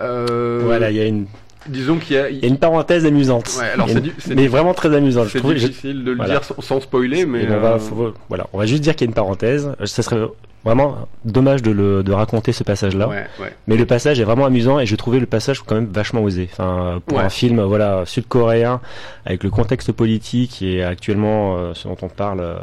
Euh, 0.00 0.60
Voilà, 0.64 0.90
il 0.90 0.96
y 0.96 1.00
a 1.00 1.06
une 1.06 1.26
Disons 1.66 1.98
qu'il 1.98 2.16
y 2.16 2.18
a. 2.18 2.28
il 2.30 2.38
y 2.38 2.44
a 2.44 2.48
une 2.48 2.58
parenthèse 2.58 3.06
amusante. 3.06 3.50
Ouais, 3.58 3.68
alors 3.70 3.88
une- 3.88 4.00
du- 4.00 4.14
mais 4.28 4.34
du- 4.34 4.48
vraiment 4.48 4.74
très 4.74 4.94
amusante. 4.94 5.28
C'est 5.28 5.42
difficile 5.42 6.04
de 6.04 6.10
le 6.10 6.16
voilà. 6.16 6.32
dire 6.34 6.44
sans, 6.44 6.60
sans 6.60 6.80
spoiler, 6.80 7.24
mais. 7.26 7.46
On 7.50 7.60
va, 7.60 7.72
euh, 7.74 7.78
faut- 7.78 8.14
voilà, 8.28 8.46
on 8.52 8.58
va 8.58 8.66
juste 8.66 8.82
dire 8.82 8.96
qu'il 8.96 9.06
y 9.06 9.08
a 9.08 9.10
une 9.10 9.14
parenthèse. 9.14 9.72
Euh, 9.80 9.86
Ça 9.86 10.02
serait 10.02 10.26
vraiment 10.64 11.08
dommage 11.24 11.60
de, 11.62 11.70
le, 11.72 12.02
de 12.04 12.12
raconter 12.12 12.52
ce 12.52 12.62
passage-là. 12.64 13.08
Ouais, 13.08 13.26
ouais. 13.40 13.52
Mais 13.66 13.76
le 13.76 13.84
passage 13.86 14.20
est 14.20 14.24
vraiment 14.24 14.46
amusant 14.46 14.78
et 14.78 14.86
je 14.86 14.94
trouvais 14.96 15.18
le 15.18 15.26
passage 15.26 15.60
quand 15.62 15.74
même 15.74 15.88
vachement 15.92 16.22
osé. 16.22 16.48
Enfin, 16.52 17.00
pour 17.06 17.18
Ouais. 17.18 17.24
un 17.24 17.28
film, 17.30 17.60
voilà, 17.62 18.04
sud-coréen, 18.06 18.80
avec 19.24 19.42
le 19.44 19.50
contexte 19.50 19.90
politique 19.92 20.62
et 20.62 20.82
actuellement 20.84 21.56
euh, 21.56 21.74
ce 21.74 21.88
dont 21.88 21.96
on 22.02 22.08
parle 22.08 22.40
euh, 22.40 22.56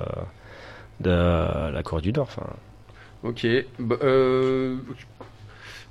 de 1.02 1.74
la 1.74 1.84
Corée 1.84 2.02
du 2.02 2.12
Nord. 2.14 2.28
Enfin, 2.30 2.48
Ok. 3.24 3.46
Bah, 3.80 3.98
euh, 4.02 4.78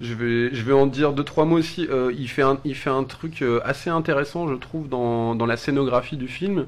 je 0.00 0.14
vais, 0.14 0.54
je 0.54 0.62
vais 0.62 0.72
en 0.72 0.86
dire 0.86 1.12
deux 1.12 1.24
trois 1.24 1.44
mots 1.44 1.58
aussi. 1.58 1.86
Euh, 1.90 2.12
il 2.16 2.28
fait 2.28 2.42
un, 2.42 2.58
il 2.64 2.74
fait 2.74 2.90
un 2.90 3.04
truc 3.04 3.42
euh, 3.42 3.60
assez 3.64 3.90
intéressant, 3.90 4.48
je 4.48 4.54
trouve, 4.54 4.88
dans, 4.88 5.34
dans 5.34 5.46
la 5.46 5.56
scénographie 5.56 6.16
du 6.16 6.28
film. 6.28 6.66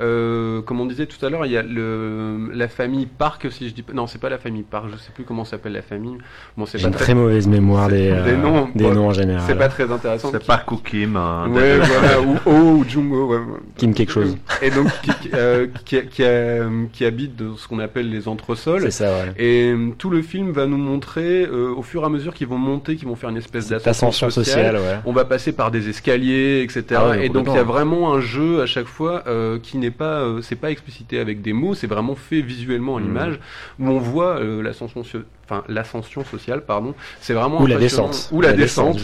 Euh, 0.00 0.60
comme 0.62 0.80
on 0.80 0.86
disait 0.86 1.06
tout 1.06 1.24
à 1.24 1.30
l'heure, 1.30 1.46
il 1.46 1.52
y 1.52 1.56
a 1.56 1.62
le, 1.62 2.50
la 2.52 2.68
famille 2.68 3.06
Park, 3.06 3.46
si 3.50 3.68
je 3.68 3.74
dis 3.74 3.82
pas, 3.82 3.92
non, 3.94 4.06
c'est 4.06 4.20
pas 4.20 4.28
la 4.28 4.36
famille 4.38 4.62
Park, 4.62 4.86
je 4.92 4.96
sais 4.98 5.10
plus 5.14 5.24
comment 5.24 5.44
s'appelle 5.44 5.72
la 5.72 5.80
famille. 5.82 6.18
Bon, 6.56 6.66
c'est 6.66 6.78
j'ai 6.78 6.86
une 6.86 6.92
très, 6.92 7.04
très 7.04 7.14
mauvaise 7.14 7.46
mémoire 7.46 7.88
des, 7.88 7.96
des 8.10 8.10
euh, 8.10 8.36
noms, 8.36 8.68
des 8.74 8.90
noms 8.90 9.08
en 9.08 9.12
général. 9.12 9.42
c'est 9.46 9.54
pas 9.56 9.68
très 9.68 9.90
intéressant. 9.90 10.28
C'est 10.32 10.46
pas 10.46 10.58
Cookim. 10.58 11.16
hein, 11.16 11.48
Ouais, 11.50 11.78
des- 11.78 11.84
voilà, 11.86 12.20
ou 12.20 12.36
Oh 12.46 12.50
ou 12.50 12.84
Jumbo. 12.86 13.28
ouais. 13.34 13.38
Kim 13.78 13.94
quelque 13.94 14.12
chose. 14.12 14.36
Et 14.60 14.70
donc 14.70 14.88
qui, 15.02 15.10
qui, 15.22 15.30
euh, 15.34 15.66
qui, 15.84 16.02
qui, 16.08 16.22
euh, 16.22 16.84
qui 16.92 17.04
habite 17.04 17.36
dans 17.36 17.56
ce 17.56 17.66
qu'on 17.66 17.78
appelle 17.78 18.10
les 18.10 18.28
entresols. 18.28 18.82
C'est 18.82 18.90
ça, 18.90 19.10
ouais. 19.10 19.32
Et 19.38 19.72
euh, 19.72 19.90
tout 19.96 20.10
le 20.10 20.20
film 20.22 20.50
va 20.52 20.66
nous 20.66 20.76
montrer, 20.76 21.44
euh, 21.46 21.72
au 21.74 21.82
fur 21.82 22.02
et 22.02 22.06
à 22.06 22.08
mesure 22.10 22.34
qu'ils 22.34 22.48
vont 22.48 22.58
monter, 22.58 22.96
qu'ils 22.96 23.08
vont 23.08 23.16
faire 23.16 23.30
une 23.30 23.36
espèce 23.38 23.68
d'ascension 23.68 24.08
Ascension 24.08 24.30
sociale, 24.30 24.76
sociale, 24.76 24.76
ouais. 24.76 25.00
on 25.06 25.12
va 25.12 25.24
passer 25.24 25.52
par 25.52 25.70
des 25.70 25.88
escaliers, 25.88 26.60
etc. 26.62 26.84
Ah 26.96 27.08
ouais, 27.10 27.26
et 27.26 27.28
donc 27.30 27.46
il 27.48 27.54
y 27.54 27.58
a 27.58 27.62
vraiment 27.64 28.12
un 28.12 28.20
jeu 28.20 28.60
à 28.60 28.66
chaque 28.66 28.86
fois 28.88 29.22
euh, 29.26 29.58
qui 29.58 29.78
n'est 29.78 29.85
pas, 29.90 30.20
euh, 30.20 30.42
c'est 30.42 30.56
pas 30.56 30.70
explicité 30.70 31.18
avec 31.18 31.42
des 31.42 31.52
mots, 31.52 31.74
c'est 31.74 31.86
vraiment 31.86 32.14
fait 32.14 32.40
visuellement 32.40 32.96
à 32.96 33.00
l'image 33.00 33.38
où 33.78 33.88
on 33.88 33.98
voit 33.98 34.38
euh, 34.40 34.62
l'ascension, 34.62 35.02
enfin 35.44 35.64
l'ascension 35.68 36.24
sociale, 36.24 36.64
pardon. 36.64 36.94
C'est 37.20 37.34
vraiment 37.34 37.60
Ou 37.60 37.66
la 37.66 37.76
descente. 37.76 38.28
ou 38.32 38.40
la, 38.40 38.52
descente. 38.52 38.98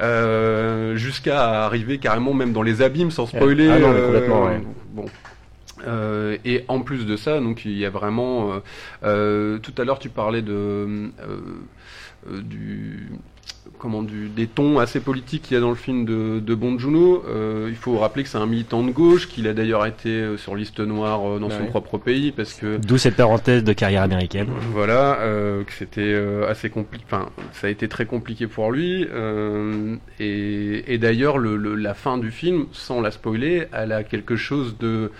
Euh, 0.00 0.96
jusqu'à 0.96 1.64
arriver 1.64 1.98
carrément 1.98 2.34
même 2.34 2.52
dans 2.52 2.62
les 2.62 2.82
abîmes 2.82 3.10
sans 3.10 3.26
spoiler. 3.26 3.68
Ah 3.70 3.78
non, 3.78 3.92
mais 3.92 4.00
complètement, 4.00 4.44
ouais. 4.44 4.60
Bon. 4.92 5.04
Euh, 5.86 6.36
et 6.44 6.64
en 6.68 6.80
plus 6.80 7.06
de 7.06 7.16
ça, 7.16 7.40
donc 7.40 7.64
il 7.64 7.76
y 7.76 7.84
a 7.84 7.90
vraiment. 7.90 8.52
euh, 8.52 8.58
euh, 9.04 9.58
tout 9.58 9.72
à 9.78 9.84
l'heure, 9.84 9.98
tu 9.98 10.08
parlais 10.08 10.42
de 10.42 11.10
du 12.30 13.10
comment 13.78 14.02
du 14.02 14.28
des 14.28 14.46
tons 14.46 14.78
assez 14.78 15.00
politiques 15.00 15.42
qu'il 15.42 15.54
y 15.54 15.56
a 15.56 15.60
dans 15.60 15.68
le 15.70 15.74
film 15.76 16.04
de, 16.04 16.40
de 16.40 16.54
Bong 16.54 16.78
Joon-ho. 16.78 17.24
Euh, 17.28 17.66
il 17.70 17.76
faut 17.76 17.96
rappeler 17.98 18.22
que 18.24 18.28
c'est 18.28 18.38
un 18.38 18.46
militant 18.46 18.82
de 18.82 18.90
gauche, 18.90 19.28
qu'il 19.28 19.46
a 19.48 19.54
d'ailleurs 19.54 19.86
été 19.86 20.08
euh, 20.10 20.36
sur 20.36 20.56
liste 20.56 20.80
noire 20.80 21.20
euh, 21.28 21.38
dans 21.38 21.48
Bah 21.48 21.56
son 21.58 21.66
propre 21.66 21.98
pays 21.98 22.32
parce 22.32 22.54
que 22.54 22.76
D'où 22.78 22.98
cette 22.98 23.16
parenthèse 23.16 23.64
de 23.64 23.72
carrière 23.72 24.02
américaine. 24.02 24.48
voilà, 24.72 25.20
euh, 25.20 25.64
que 25.64 25.72
c'était 25.72 26.00
euh, 26.02 26.48
assez 26.50 26.70
compliqué. 26.70 27.04
Enfin, 27.06 27.30
ça 27.52 27.68
a 27.68 27.70
été 27.70 27.88
très 27.88 28.06
compliqué 28.06 28.46
pour 28.46 28.72
lui. 28.72 29.06
euh, 29.12 29.96
et 30.20 30.92
et 30.92 30.98
d'ailleurs, 30.98 31.38
le, 31.38 31.56
le- 31.56 31.74
la 31.74 31.94
fin 31.94 32.18
du 32.18 32.30
film, 32.30 32.66
sans 32.72 33.00
la 33.00 33.10
spoiler, 33.10 33.66
elle 33.72 33.92
a 33.92 34.02
quelque 34.04 34.36
chose 34.36 34.76
de 34.78 35.10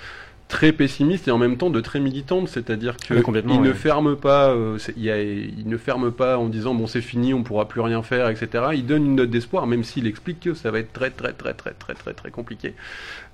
très 0.49 0.73
pessimiste 0.73 1.29
et 1.29 1.31
en 1.31 1.37
même 1.37 1.59
temps 1.59 1.69
de 1.69 1.79
très 1.81 2.01
militante, 2.01 2.49
c'est-à-dire 2.49 2.97
que 2.97 3.13
Oui, 3.15 3.43
il 3.49 3.61
ne 3.61 3.69
ouais. 3.69 3.75
ferme 3.75 4.17
pas, 4.17 4.49
euh, 4.49 4.79
il, 4.97 5.03
y 5.05 5.11
a- 5.11 5.21
il 5.23 5.65
ne 5.69 5.77
ferme 5.77 6.11
pas 6.11 6.39
en 6.39 6.49
disant 6.49 6.75
bon 6.75 6.87
c'est 6.87 7.03
fini, 7.03 7.35
on 7.35 7.43
pourra 7.43 7.69
plus 7.69 7.83
rien 7.83 8.03
faire, 8.03 8.31
etc. 8.31 8.49
Il 8.73 8.87
donne 8.87 9.05
une 9.05 9.17
note 9.17 9.29
d'espoir, 9.29 9.67
même 9.67 9.85
s'il 9.85 10.07
explique 10.07 10.41
que 10.41 10.55
ça 10.55 10.71
va 10.71 10.79
être 10.79 10.93
très 10.95 11.11
très 11.11 11.33
très 11.35 11.53
très 11.53 11.73
très 11.75 11.93
très 11.95 12.15
très 12.15 12.31
compliqué. 12.31 12.75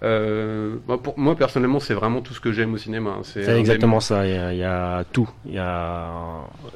Euh, 0.02 0.74
moi, 0.88 1.00
pour 1.00 1.16
moi 1.18 1.36
personnellement, 1.36 1.78
c'est 1.80 1.94
vraiment 1.94 2.20
tout 2.20 2.34
ce 2.34 2.40
que 2.40 2.50
j'aime 2.52 2.74
au 2.74 2.78
cinéma. 2.78 3.10
hein. 3.10 3.20
C'est 3.22 3.46
des- 3.46 3.52
exactement 3.58 4.00
ça. 4.00 4.26
Il 4.26 4.34
y, 4.34 4.36
a, 4.36 4.52
il 4.52 4.58
y 4.58 4.64
a 4.64 5.04
tout. 5.12 5.28
Il 5.46 5.54
y 5.54 5.58
a, 5.58 6.10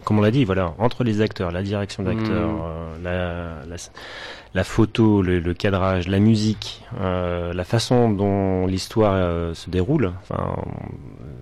comme 0.05 0.19
on 0.19 0.23
l'a 0.23 0.31
dit, 0.31 0.45
voilà, 0.45 0.75
entre 0.79 1.03
les 1.05 1.21
acteurs, 1.21 1.51
la 1.51 1.63
direction 1.63 2.03
d'acteurs, 2.05 2.49
Mm. 2.53 2.63
euh, 2.63 2.95
la, 3.03 3.67
la, 3.69 3.77
la 4.55 4.65
photo, 4.65 5.23
le, 5.23 5.41
le 5.41 5.55
cadrage, 5.55 6.09
la 6.09 6.19
musique, 6.19 6.83
euh, 7.01 7.53
la 7.53 7.65
façon 7.65 8.11
dont 8.11 8.67
l'histoire 8.67 9.13
euh, 9.15 9.55
se 9.55 9.71
déroule, 9.71 10.13
enfin, 10.23 10.57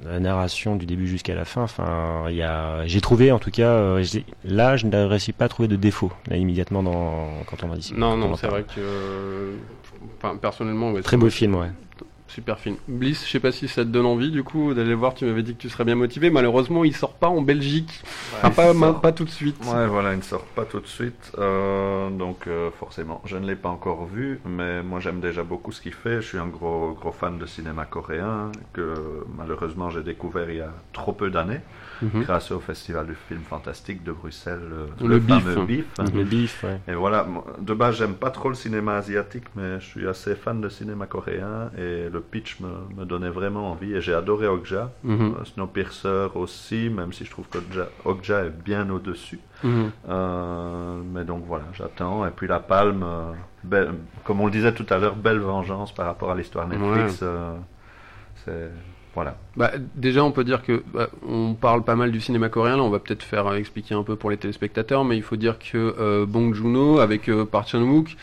la 0.05 0.21
narration 0.21 0.77
du 0.77 0.87
début 0.87 1.07
jusqu'à 1.07 1.35
la 1.35 1.45
fin. 1.45 1.63
Enfin, 1.63 2.25
il 2.29 2.37
y 2.37 2.43
a, 2.43 2.87
j'ai 2.87 3.01
trouvé, 3.01 3.33
en 3.33 3.39
tout 3.39 3.51
cas, 3.51 3.69
euh, 3.69 4.05
là, 4.45 4.77
je 4.77 4.87
ne 4.87 5.05
réussi 5.05 5.33
pas 5.33 5.47
à 5.47 5.49
trouver 5.49 5.69
de 5.69 5.77
défaut 5.77 6.13
là, 6.29 6.37
immédiatement 6.37 6.83
dans 6.83 7.29
quand 7.49 7.63
on 7.65 7.69
va 7.69 7.77
discuter. 7.77 8.01
Non, 8.01 8.17
non, 8.17 8.37
c'est 8.37 8.49
vrai 8.49 8.63
que. 8.63 8.81
euh, 8.81 9.57
Enfin, 10.19 10.37
personnellement, 10.37 10.93
ouais, 10.93 11.03
Très 11.03 11.17
beau 11.19 11.29
film, 11.29 11.57
ouais. 11.57 11.69
Super 12.37 12.59
film. 12.59 12.76
Bliss, 12.87 13.24
je 13.24 13.30
sais 13.30 13.41
pas 13.41 13.51
si 13.51 13.66
ça 13.66 13.82
te 13.82 13.89
donne 13.89 14.05
envie 14.05 14.30
du 14.30 14.43
coup 14.45 14.74
d'aller 14.74 14.93
voir. 14.93 15.14
Tu 15.14 15.24
m'avais 15.24 15.43
dit 15.43 15.55
que 15.55 15.59
tu 15.62 15.70
serais 15.70 15.84
bien 15.84 15.95
motivé. 15.95 16.28
Malheureusement, 16.28 16.84
il 16.84 16.95
sort 16.95 17.14
pas 17.14 17.28
en 17.28 17.41
Belgique. 17.41 18.03
Enfin, 18.34 18.49
il 18.51 18.55
pas, 18.55 18.64
sort. 18.66 18.74
ma- 18.74 18.93
pas 18.93 19.12
tout 19.12 19.24
de 19.24 19.30
suite. 19.30 19.57
Ouais, 19.64 19.87
voilà, 19.87 20.12
il 20.12 20.18
ne 20.18 20.22
sort 20.22 20.45
pas 20.45 20.66
tout 20.66 20.80
de 20.80 20.87
suite. 20.87 21.32
euh, 21.39 22.11
donc, 22.11 22.47
euh, 22.47 22.70
forcément, 22.78 23.22
je 23.24 23.39
ne 23.39 23.47
l'ai 23.47 23.57
pas 23.57 23.70
encore 23.70 24.05
vu, 24.05 24.39
mais 24.45 24.82
moi 24.82 25.01
j'aime 25.01 25.20
déjà 25.20 25.45
beaucoup 25.45 25.72
ce 25.72 25.80
qu'il 25.80 25.95
fait. 25.95 26.16
Je 26.20 26.26
suis 26.28 26.39
un 26.39 26.47
gros, 26.49 26.93
gros 26.93 27.11
fan 27.11 27.39
de 27.39 27.47
cinéma 27.47 27.87
coréen 27.87 28.53
que 28.74 28.93
malheureusement 29.39 29.89
j'ai 29.89 30.03
découvert 30.03 30.51
il 30.51 30.57
y 30.57 30.61
a 30.61 30.74
trop 30.93 31.12
peu 31.14 31.30
d'années, 31.30 31.61
Mhm. 32.03 32.22
grâce 32.22 32.51
au 32.51 32.61
Festival 32.61 33.07
du 33.07 33.14
film 33.14 33.40
fantastique 33.42 34.03
de 34.05 34.12
Bruxelles, 34.12 34.61
euh, 34.72 34.86
Le 35.01 35.09
le, 35.09 35.18
BIF. 35.18 35.44
fameux 35.44 35.64
BIF. 35.66 35.86
Le 36.14 36.24
bif, 36.24 36.64
ouais. 36.64 36.80
Et 36.88 36.94
voilà, 36.94 37.26
de 37.59 37.74
base, 37.74 37.97
j'aime 37.97 38.14
pas 38.14 38.30
trop 38.30 38.49
le 38.49 38.55
cinéma 38.55 38.97
asiatique, 38.97 39.44
mais 39.55 39.80
je 39.80 39.84
suis 39.86 40.07
assez 40.07 40.34
fan 40.34 40.61
de 40.61 40.68
cinéma 40.68 41.07
coréen. 41.07 41.70
Et 41.78 42.09
le 42.11 42.20
pitch 42.20 42.61
me, 42.61 42.68
me 43.01 43.05
donnait 43.07 43.30
vraiment 43.30 43.70
envie 43.72 43.94
et 43.94 44.01
j'ai 44.01 44.14
adoré 44.14 44.47
Okja. 44.47 44.90
Mhm. 45.05 45.34
Euh, 45.40 45.44
Snowpiercer 45.44 46.28
aussi, 46.34 46.90
même 46.90 47.12
si 47.12 47.24
je 47.24 47.30
trouve 47.30 47.47
qu'Okja 47.49 47.88
Okja 48.05 48.44
est 48.44 48.51
bien 48.64 48.88
au-dessus. 48.90 49.40
Mhm. 49.64 49.90
Euh, 50.09 51.01
mais 51.14 51.24
donc 51.24 51.44
voilà, 51.47 51.64
j'attends. 51.72 52.26
Et 52.26 52.30
puis 52.30 52.47
La 52.47 52.61
Palme, 52.61 53.03
euh, 53.03 53.32
belle- 53.64 53.94
comme 54.24 54.40
on 54.40 54.47
le 54.47 54.53
disait 54.53 54.74
tout 54.74 54.86
à 54.90 54.99
l'heure, 54.99 55.16
belle 55.16 55.38
vengeance 55.38 55.94
par 55.94 56.07
rapport 56.07 56.30
à 56.30 56.34
l'histoire 56.34 56.68
Netflix. 56.68 57.20
euh, 57.22 57.55
c'est 58.44 58.70
voilà. 59.17 59.37
Bah, 59.57 59.73
déjà, 59.97 60.23
on 60.23 60.31
peut 60.31 60.45
dire 60.45 60.62
que 60.62 60.83
bah, 60.95 61.09
on 61.29 61.55
parle 61.55 61.83
pas 61.83 61.97
mal 61.97 62.12
du 62.12 62.21
cinéma 62.21 62.49
coréen. 62.51 62.77
Là, 62.77 62.83
on 62.85 62.91
va 62.91 62.99
peut-être 63.01 63.23
faire 63.25 63.47
euh, 63.49 63.57
expliquer 63.57 63.95
un 63.95 64.03
peu 64.05 64.14
pour 64.14 64.31
les 64.31 64.37
téléspectateurs, 64.37 65.05
mais 65.05 65.17
il 65.17 65.23
faut 65.23 65.37
dire 65.37 65.59
que 65.59 65.95
euh, 65.99 66.27
Bong 66.27 66.55
Joon-ho 66.55 66.99
avec 67.01 67.29
euh, 67.29 67.45
Park 67.47 67.69
Chan-wook 67.69 68.14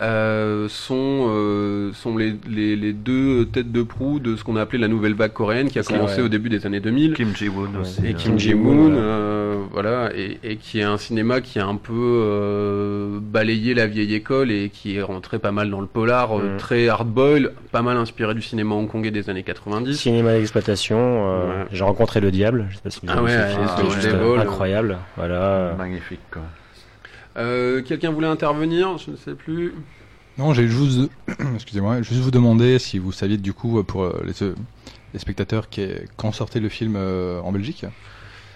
euh, 0.00 0.66
sont 0.68 1.26
euh, 1.28 1.92
sont 1.92 2.16
les, 2.16 2.34
les, 2.48 2.74
les 2.76 2.92
deux 2.94 3.46
têtes 3.46 3.70
de 3.70 3.82
proue 3.82 4.18
de 4.18 4.34
ce 4.36 4.44
qu'on 4.44 4.56
a 4.56 4.62
appelé 4.62 4.78
la 4.78 4.88
nouvelle 4.88 5.14
vague 5.14 5.32
coréenne, 5.34 5.68
qui 5.68 5.78
a 5.78 5.82
commencé 5.82 6.14
vrai. 6.14 6.22
au 6.22 6.28
début 6.28 6.48
des 6.48 6.64
années 6.66 6.80
2000. 6.80 7.14
Kim 7.14 7.34
Ji-woon 7.36 7.68
aussi. 7.80 8.00
et 8.06 8.10
euh, 8.10 8.12
Kim 8.14 8.38
Ji-woon, 8.38 8.88
voilà. 8.90 8.96
euh, 8.96 9.56
voilà, 9.70 10.10
et, 10.16 10.38
et 10.42 10.56
qui 10.56 10.78
est 10.80 10.84
un 10.84 10.96
cinéma 10.96 11.40
qui 11.40 11.58
a 11.58 11.66
un 11.66 11.76
peu 11.76 11.92
euh, 11.94 13.18
balayé 13.20 13.74
la 13.74 13.86
vieille 13.86 14.14
école 14.14 14.50
et 14.50 14.70
qui 14.70 14.96
est 14.96 15.02
rentré 15.02 15.38
pas 15.38 15.52
mal 15.52 15.70
dans 15.70 15.80
le 15.80 15.86
polar, 15.86 16.38
euh, 16.38 16.54
Mm. 16.54 16.56
très 16.56 16.88
hard-boil, 16.88 17.52
pas 17.72 17.82
mal 17.82 17.96
inspiré 17.98 18.32
du 18.34 18.40
cinéma 18.42 18.74
hongkongais 18.74 19.10
des 19.10 19.28
années 19.28 19.42
90. 19.42 19.94
Cinéma 19.98 20.37
d'exploitation, 20.38 20.96
euh, 20.98 21.46
Ouais. 21.62 21.68
j'ai 21.72 21.84
rencontré 21.84 22.20
le 22.20 22.30
diable, 22.30 22.66
je 22.70 22.76
sais 22.76 22.82
pas 22.82 22.90
si 22.90 23.00
vous 23.02 23.06
Ah 23.08 23.18
avez 23.18 23.26
vu 23.26 23.32
ouais, 23.32 23.96
ce 24.00 24.00
film, 24.08 24.16
vols. 24.18 24.40
incroyable. 24.40 24.98
Voilà. 25.16 25.74
Magnifique 25.76 26.20
quoi. 26.30 26.42
Euh, 27.36 27.82
Quelqu'un 27.82 28.10
voulait 28.10 28.26
intervenir 28.28 28.98
Je 28.98 29.12
ne 29.12 29.16
sais 29.16 29.34
plus. 29.34 29.74
Non, 30.38 30.52
j'ai 30.54 30.68
juste, 30.68 31.10
excusez-moi, 31.54 32.02
juste 32.02 32.20
vous 32.20 32.30
demander 32.30 32.78
si 32.78 32.98
vous 32.98 33.12
saviez 33.12 33.36
du 33.36 33.52
coup 33.52 33.82
pour 33.84 34.04
euh, 34.04 34.22
les, 34.24 34.32
les 35.12 35.18
spectateurs 35.18 35.68
qui 35.68 35.86
quand 36.16 36.32
sortait 36.32 36.60
le 36.60 36.68
film 36.68 36.94
euh, 36.96 37.40
en 37.40 37.52
Belgique? 37.52 37.84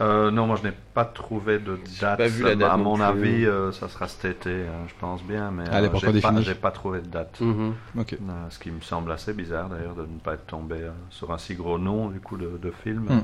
Euh, 0.01 0.31
non, 0.31 0.47
moi 0.47 0.57
je 0.61 0.67
n'ai 0.69 0.75
pas 0.95 1.05
trouvé 1.05 1.59
de 1.59 1.79
date. 2.01 2.19
pas 2.19 2.27
vu 2.27 2.43
la 2.43 2.57
date 2.57 2.71
à 2.73 2.77
mon 2.77 2.95
plus. 2.95 3.03
avis, 3.05 3.47
euh, 3.47 3.71
ça 3.73 3.89
sera 3.89 4.09
cet 4.09 4.25
été, 4.25 4.51
hein, 4.51 4.87
je 4.89 4.95
pense 4.99 5.23
bien, 5.23 5.51
mais 5.51 5.65
Ah, 5.71 5.77
euh, 5.77 5.89
pas 5.91 5.99
j'ai 5.99 6.55
pas, 6.55 6.71
pas 6.71 6.71
trouvé 6.71 7.01
de 7.01 7.07
date. 7.07 7.41
Mhm. 7.41 7.75
Euh, 7.99 8.05
ce 8.51 8.59
qui 8.59 8.71
me 8.71 8.81
semble 8.81 9.13
assez 9.13 9.33
bizarre 9.33 9.69
d'ailleurs 9.69 9.95
de 9.95 10.03
ne 10.03 10.19
pas 10.19 10.35
être 10.35 10.47
tombé 10.47 10.77
euh, 10.77 10.91
sur 11.11 11.33
un 11.33 11.39
si 11.39 11.55
gros 11.55 11.79
nom 11.79 12.09
du 12.09 12.21
coup 12.21 12.37
de, 12.37 12.59
de 12.61 12.71
film. 12.83 13.05
Hmm. 13.05 13.21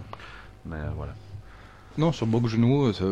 Mais 0.66 0.76
euh, 0.76 0.90
voilà. 0.96 1.12
Non, 1.96 2.12
sur 2.12 2.26
ça- 2.92 3.04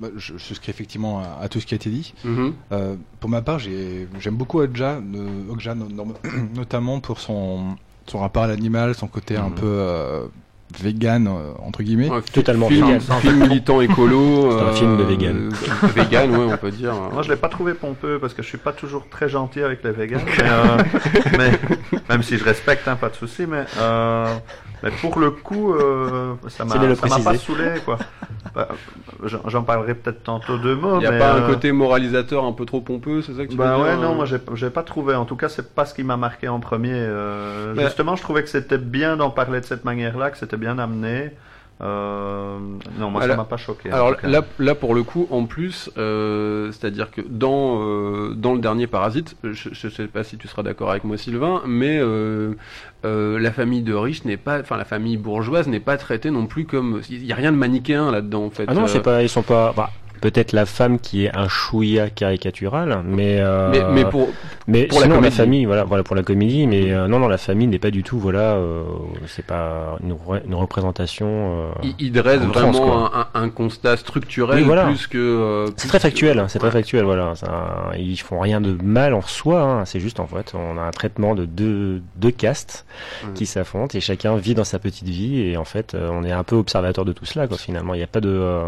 bah, 0.00 0.08
je, 0.16 0.34
je 0.36 0.38
souscris 0.38 0.70
effectivement 0.70 1.20
à, 1.20 1.38
à 1.44 1.48
tout 1.48 1.60
ce 1.60 1.66
qui 1.66 1.74
a 1.74 1.76
été 1.76 1.88
dit. 1.88 2.12
Mhm. 2.24 2.52
Euh, 2.72 2.96
pour 3.20 3.30
ma 3.30 3.40
part, 3.40 3.58
j'ai- 3.58 4.06
j'aime 4.18 4.34
beaucoup 4.36 4.60
Okja, 4.60 4.96
euh, 5.14 5.48
Okja, 5.50 5.74
no- 5.74 5.88
no- 5.88 6.14
notamment 6.54 7.00
pour 7.00 7.20
son, 7.20 7.76
son 8.06 8.18
rapport 8.18 8.42
à 8.42 8.48
l'animal, 8.48 8.94
son 8.94 9.06
côté 9.08 9.36
un 9.38 9.48
Mhm. 9.48 9.54
peu 9.54 9.66
euh, 9.66 10.26
vegan 10.80 11.26
euh, 11.26 11.52
entre 11.64 11.82
guillemets. 11.82 12.08
Ouais, 12.08 12.20
Totalement 12.32 12.68
film, 12.68 12.86
vegan. 12.86 13.00
film 13.20 13.38
militant 13.48 13.80
écolo. 13.80 14.50
C'est 14.58 14.64
un 14.64 14.72
film 14.72 14.96
de 14.96 15.02
vegan. 15.04 15.50
euh, 15.52 15.86
vegan, 15.94 16.30
ouais, 16.36 16.52
on 16.52 16.56
peut 16.56 16.70
dire. 16.70 16.94
Moi 17.12 17.22
je 17.22 17.30
l'ai 17.30 17.36
pas 17.36 17.48
trouvé 17.48 17.74
pompeux 17.74 18.18
parce 18.20 18.34
que 18.34 18.42
je 18.42 18.48
suis 18.48 18.58
pas 18.58 18.72
toujours 18.72 19.08
très 19.08 19.28
gentil 19.28 19.62
avec 19.62 19.82
les 19.82 19.92
végans. 19.92 20.20
mais, 20.38 20.44
euh, 20.44 20.78
mais- 21.38 21.98
même 22.08 22.22
si 22.22 22.36
je 22.38 22.44
respecte, 22.44 22.86
hein, 22.88 22.96
pas 22.96 23.08
de 23.08 23.14
souci, 23.16 23.46
mais, 23.46 23.64
euh, 23.78 24.26
mais 24.82 24.90
pour 25.00 25.18
le 25.18 25.30
coup, 25.30 25.74
euh, 25.74 26.34
ça 26.48 26.64
m'a 26.64 26.74
pas 26.76 27.36
saoulé 27.36 27.80
quoi. 27.84 27.98
Bah, 28.54 28.68
J'en 29.46 29.62
parlerai 29.62 29.94
peut-être 29.94 30.22
tantôt 30.22 30.56
deux 30.56 30.74
mots. 30.76 30.96
Il 30.96 31.00
n'y 31.00 31.06
a 31.06 31.10
mais, 31.10 31.18
pas 31.18 31.32
un 31.32 31.42
euh, 31.42 31.48
côté 31.48 31.72
moralisateur 31.72 32.44
un 32.44 32.52
peu 32.52 32.64
trop 32.64 32.80
pompeux, 32.80 33.22
c'est 33.22 33.34
ça 33.34 33.44
que 33.44 33.50
tu 33.50 33.56
Bah 33.56 33.76
veux 33.76 33.82
ouais, 33.82 33.96
dire 33.96 34.00
non, 34.00 34.12
euh 34.12 34.14
moi 34.14 34.26
j'ai 34.54 34.70
pas 34.70 34.82
trouvé. 34.82 35.14
En 35.14 35.24
tout 35.24 35.36
cas, 35.36 35.48
c'est 35.48 35.74
pas 35.74 35.84
ce 35.84 35.94
qui 35.94 36.04
m'a 36.04 36.16
marqué 36.16 36.48
en 36.48 36.60
premier. 36.60 36.92
Euh, 36.94 37.74
Bah- 37.74 37.84
Justement, 37.84 38.16
je 38.16 38.22
trouvais 38.22 38.42
que 38.42 38.48
c'était 38.48 38.78
bien 38.78 39.16
d'en 39.16 39.30
parler 39.30 39.60
de 39.60 39.64
cette 39.66 39.84
manière-là, 39.84 40.30
que 40.30 40.38
c'était 40.38 40.56
bien 40.56 40.78
amené. 40.78 41.32
Euh, 41.80 42.58
non, 42.98 43.10
moi 43.10 43.22
Alors- 43.22 43.36
ça 43.36 43.42
m'a 43.42 43.48
pas 43.48 43.56
choqué. 43.56 43.90
en 43.92 43.94
Alors 43.94 44.14
là, 44.24 44.42
là 44.58 44.74
pour 44.74 44.94
le 44.94 45.04
coup, 45.04 45.28
en 45.30 45.44
plus, 45.44 45.90
euh, 45.96 46.72
c'est-à-dire 46.72 47.10
que 47.12 47.20
dans 47.20 47.80
euh, 47.82 48.34
dans 48.34 48.52
le 48.54 48.58
dernier 48.60 48.86
Parasite, 48.88 49.36
je, 49.44 49.68
je 49.72 49.88
sais 49.88 50.06
pas 50.08 50.24
si 50.24 50.36
tu 50.38 50.48
seras 50.48 50.62
d'accord 50.64 50.90
avec 50.90 51.04
moi, 51.04 51.16
Sylvain, 51.16 51.62
mais 51.66 51.98
euh, 52.00 52.54
euh, 53.04 53.38
la 53.38 53.52
famille 53.52 53.82
de 53.82 53.94
riches 53.94 54.24
n'est 54.24 54.36
pas, 54.36 54.58
enfin 54.60 54.76
la 54.76 54.84
famille 54.84 55.16
bourgeoise 55.16 55.68
n'est 55.68 55.78
pas 55.78 55.96
traitée 55.96 56.30
non 56.32 56.46
plus 56.46 56.64
comme, 56.64 57.00
il 57.10 57.24
y 57.24 57.32
a 57.32 57.36
rien 57.36 57.52
de 57.52 57.56
manichéen 57.56 58.10
là-dedans 58.10 58.44
en 58.46 58.50
fait. 58.50 58.64
Ah 58.66 58.74
non, 58.74 58.82
Euh, 58.84 58.86
c'est 58.88 59.02
pas, 59.02 59.22
ils 59.22 59.28
sont 59.28 59.42
pas. 59.42 59.72
bah, 59.76 59.90
Peut-être 60.20 60.52
la 60.52 60.66
femme 60.66 60.98
qui 60.98 61.24
est 61.26 61.36
un 61.36 61.48
chouïa 61.48 62.10
caricatural, 62.10 63.02
mais 63.04 63.38
euh, 63.40 63.70
mais, 63.70 64.02
mais 64.04 64.10
pour 64.10 64.28
mais 64.66 64.84
pour 64.86 64.98
la 65.00 65.04
sinon, 65.04 65.14
la, 65.16 65.20
comédie. 65.20 65.36
famille, 65.36 65.64
voilà, 65.64 65.84
voilà 65.84 66.02
pour 66.04 66.16
la 66.16 66.22
comédie, 66.22 66.66
mais 66.66 66.92
euh, 66.92 67.06
non, 67.08 67.18
non, 67.18 67.28
la 67.28 67.38
famille 67.38 67.66
n'est 67.66 67.78
pas 67.78 67.90
du 67.90 68.02
tout, 68.02 68.18
voilà, 68.18 68.54
euh, 68.56 68.82
c'est 69.26 69.44
pas 69.46 69.96
une, 70.02 70.16
une 70.46 70.54
représentation. 70.54 71.26
euh, 71.28 71.70
il, 71.82 71.94
il 71.98 72.12
dresse 72.12 72.40
en 72.42 72.50
trans, 72.50 72.70
vraiment 72.72 72.86
quoi. 73.08 73.28
un, 73.34 73.40
un, 73.40 73.44
un 73.44 73.48
constat 73.50 73.96
structurel 73.96 74.58
Oui, 74.58 74.64
voilà. 74.64 74.84
plus 74.86 75.06
que. 75.06 75.18
euh, 75.18 75.66
C'est 75.76 75.88
très 75.88 76.00
factuel, 76.00 76.38
hein, 76.38 76.46
c'est 76.48 76.58
très 76.58 76.70
factuel, 76.70 77.04
voilà. 77.04 77.32
Ils 77.98 78.16
font 78.16 78.40
rien 78.40 78.60
de 78.60 78.76
mal 78.82 79.14
en 79.14 79.22
soi, 79.22 79.60
hein, 79.62 79.84
c'est 79.84 80.00
juste 80.00 80.20
en 80.20 80.26
fait, 80.26 80.52
on 80.54 80.76
a 80.78 80.82
un 80.82 80.90
traitement 80.90 81.34
de 81.34 81.44
deux, 81.44 82.02
deux 82.16 82.30
castes 82.30 82.86
qui 83.34 83.46
s'affrontent 83.46 83.96
et 83.96 84.00
chacun 84.00 84.36
vit 84.36 84.54
dans 84.54 84.64
sa 84.64 84.78
petite 84.78 85.08
vie 85.08 85.40
et 85.42 85.56
en 85.56 85.64
fait, 85.64 85.94
euh, 85.94 86.10
on 86.12 86.24
est 86.24 86.32
un 86.32 86.44
peu 86.44 86.56
observateur 86.56 87.04
de 87.04 87.12
tout 87.12 87.24
cela, 87.24 87.46
quoi. 87.46 87.56
Finalement, 87.58 87.94
il 87.94 87.98
n'y 87.98 88.02
a 88.04 88.08
pas 88.08 88.20
de. 88.20 88.62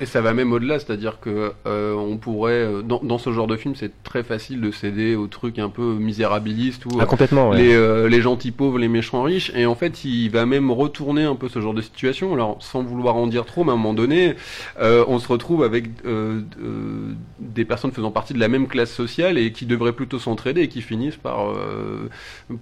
Euh, 0.00 0.02
Et 0.02 0.06
ça 0.06 0.20
va 0.20 0.32
même 0.34 0.52
au-delà, 0.52 0.78
c'est-à-dire 0.78 1.20
que 1.20 1.52
euh, 1.66 1.94
on 1.94 2.16
pourrait, 2.16 2.52
euh, 2.52 2.82
dans, 2.82 3.00
dans 3.02 3.18
ce 3.18 3.32
genre 3.32 3.46
de 3.46 3.56
film, 3.56 3.74
c'est 3.74 4.02
très 4.02 4.22
facile 4.22 4.60
de 4.60 4.70
céder 4.70 5.16
aux 5.16 5.26
trucs 5.26 5.58
un 5.58 5.68
peu 5.68 5.94
misérabilistes 5.94 6.86
ou 6.86 6.90
Ah, 7.00 7.06
complètement, 7.06 7.50
ouais. 7.50 7.58
les, 7.58 7.74
euh, 7.74 8.08
les 8.08 8.20
gentils 8.20 8.50
pauvres, 8.52 8.78
les 8.78 8.88
méchants 8.88 9.22
riches. 9.22 9.52
Et 9.54 9.66
en 9.66 9.74
fait, 9.74 10.04
il 10.04 10.28
va 10.30 10.46
même 10.46 10.70
retourner 10.70 11.24
un 11.24 11.34
peu 11.34 11.48
ce 11.48 11.60
genre 11.60 11.74
de 11.74 11.82
situation. 11.82 12.32
Alors, 12.34 12.56
sans 12.60 12.82
vouloir 12.82 13.16
en 13.16 13.26
dire 13.26 13.44
trop, 13.44 13.64
mais 13.64 13.70
à 13.70 13.74
un 13.74 13.76
moment 13.76 13.94
donné, 13.94 14.34
euh, 14.80 15.04
on 15.08 15.18
se 15.18 15.28
retrouve 15.28 15.62
avec 15.62 15.86
euh, 16.06 16.40
euh, 16.62 17.12
des 17.40 17.64
personnes 17.64 17.92
faisant 17.92 18.10
partie 18.10 18.34
de 18.34 18.40
la 18.40 18.48
même 18.48 18.66
classe 18.68 18.92
sociale 18.92 19.38
et 19.38 19.52
qui 19.52 19.66
devraient 19.66 19.92
plutôt 19.92 20.18
s'entraider 20.18 20.62
et 20.62 20.68
qui 20.68 20.82
finissent 20.82 21.16
par 21.16 21.50
euh, 21.50 22.08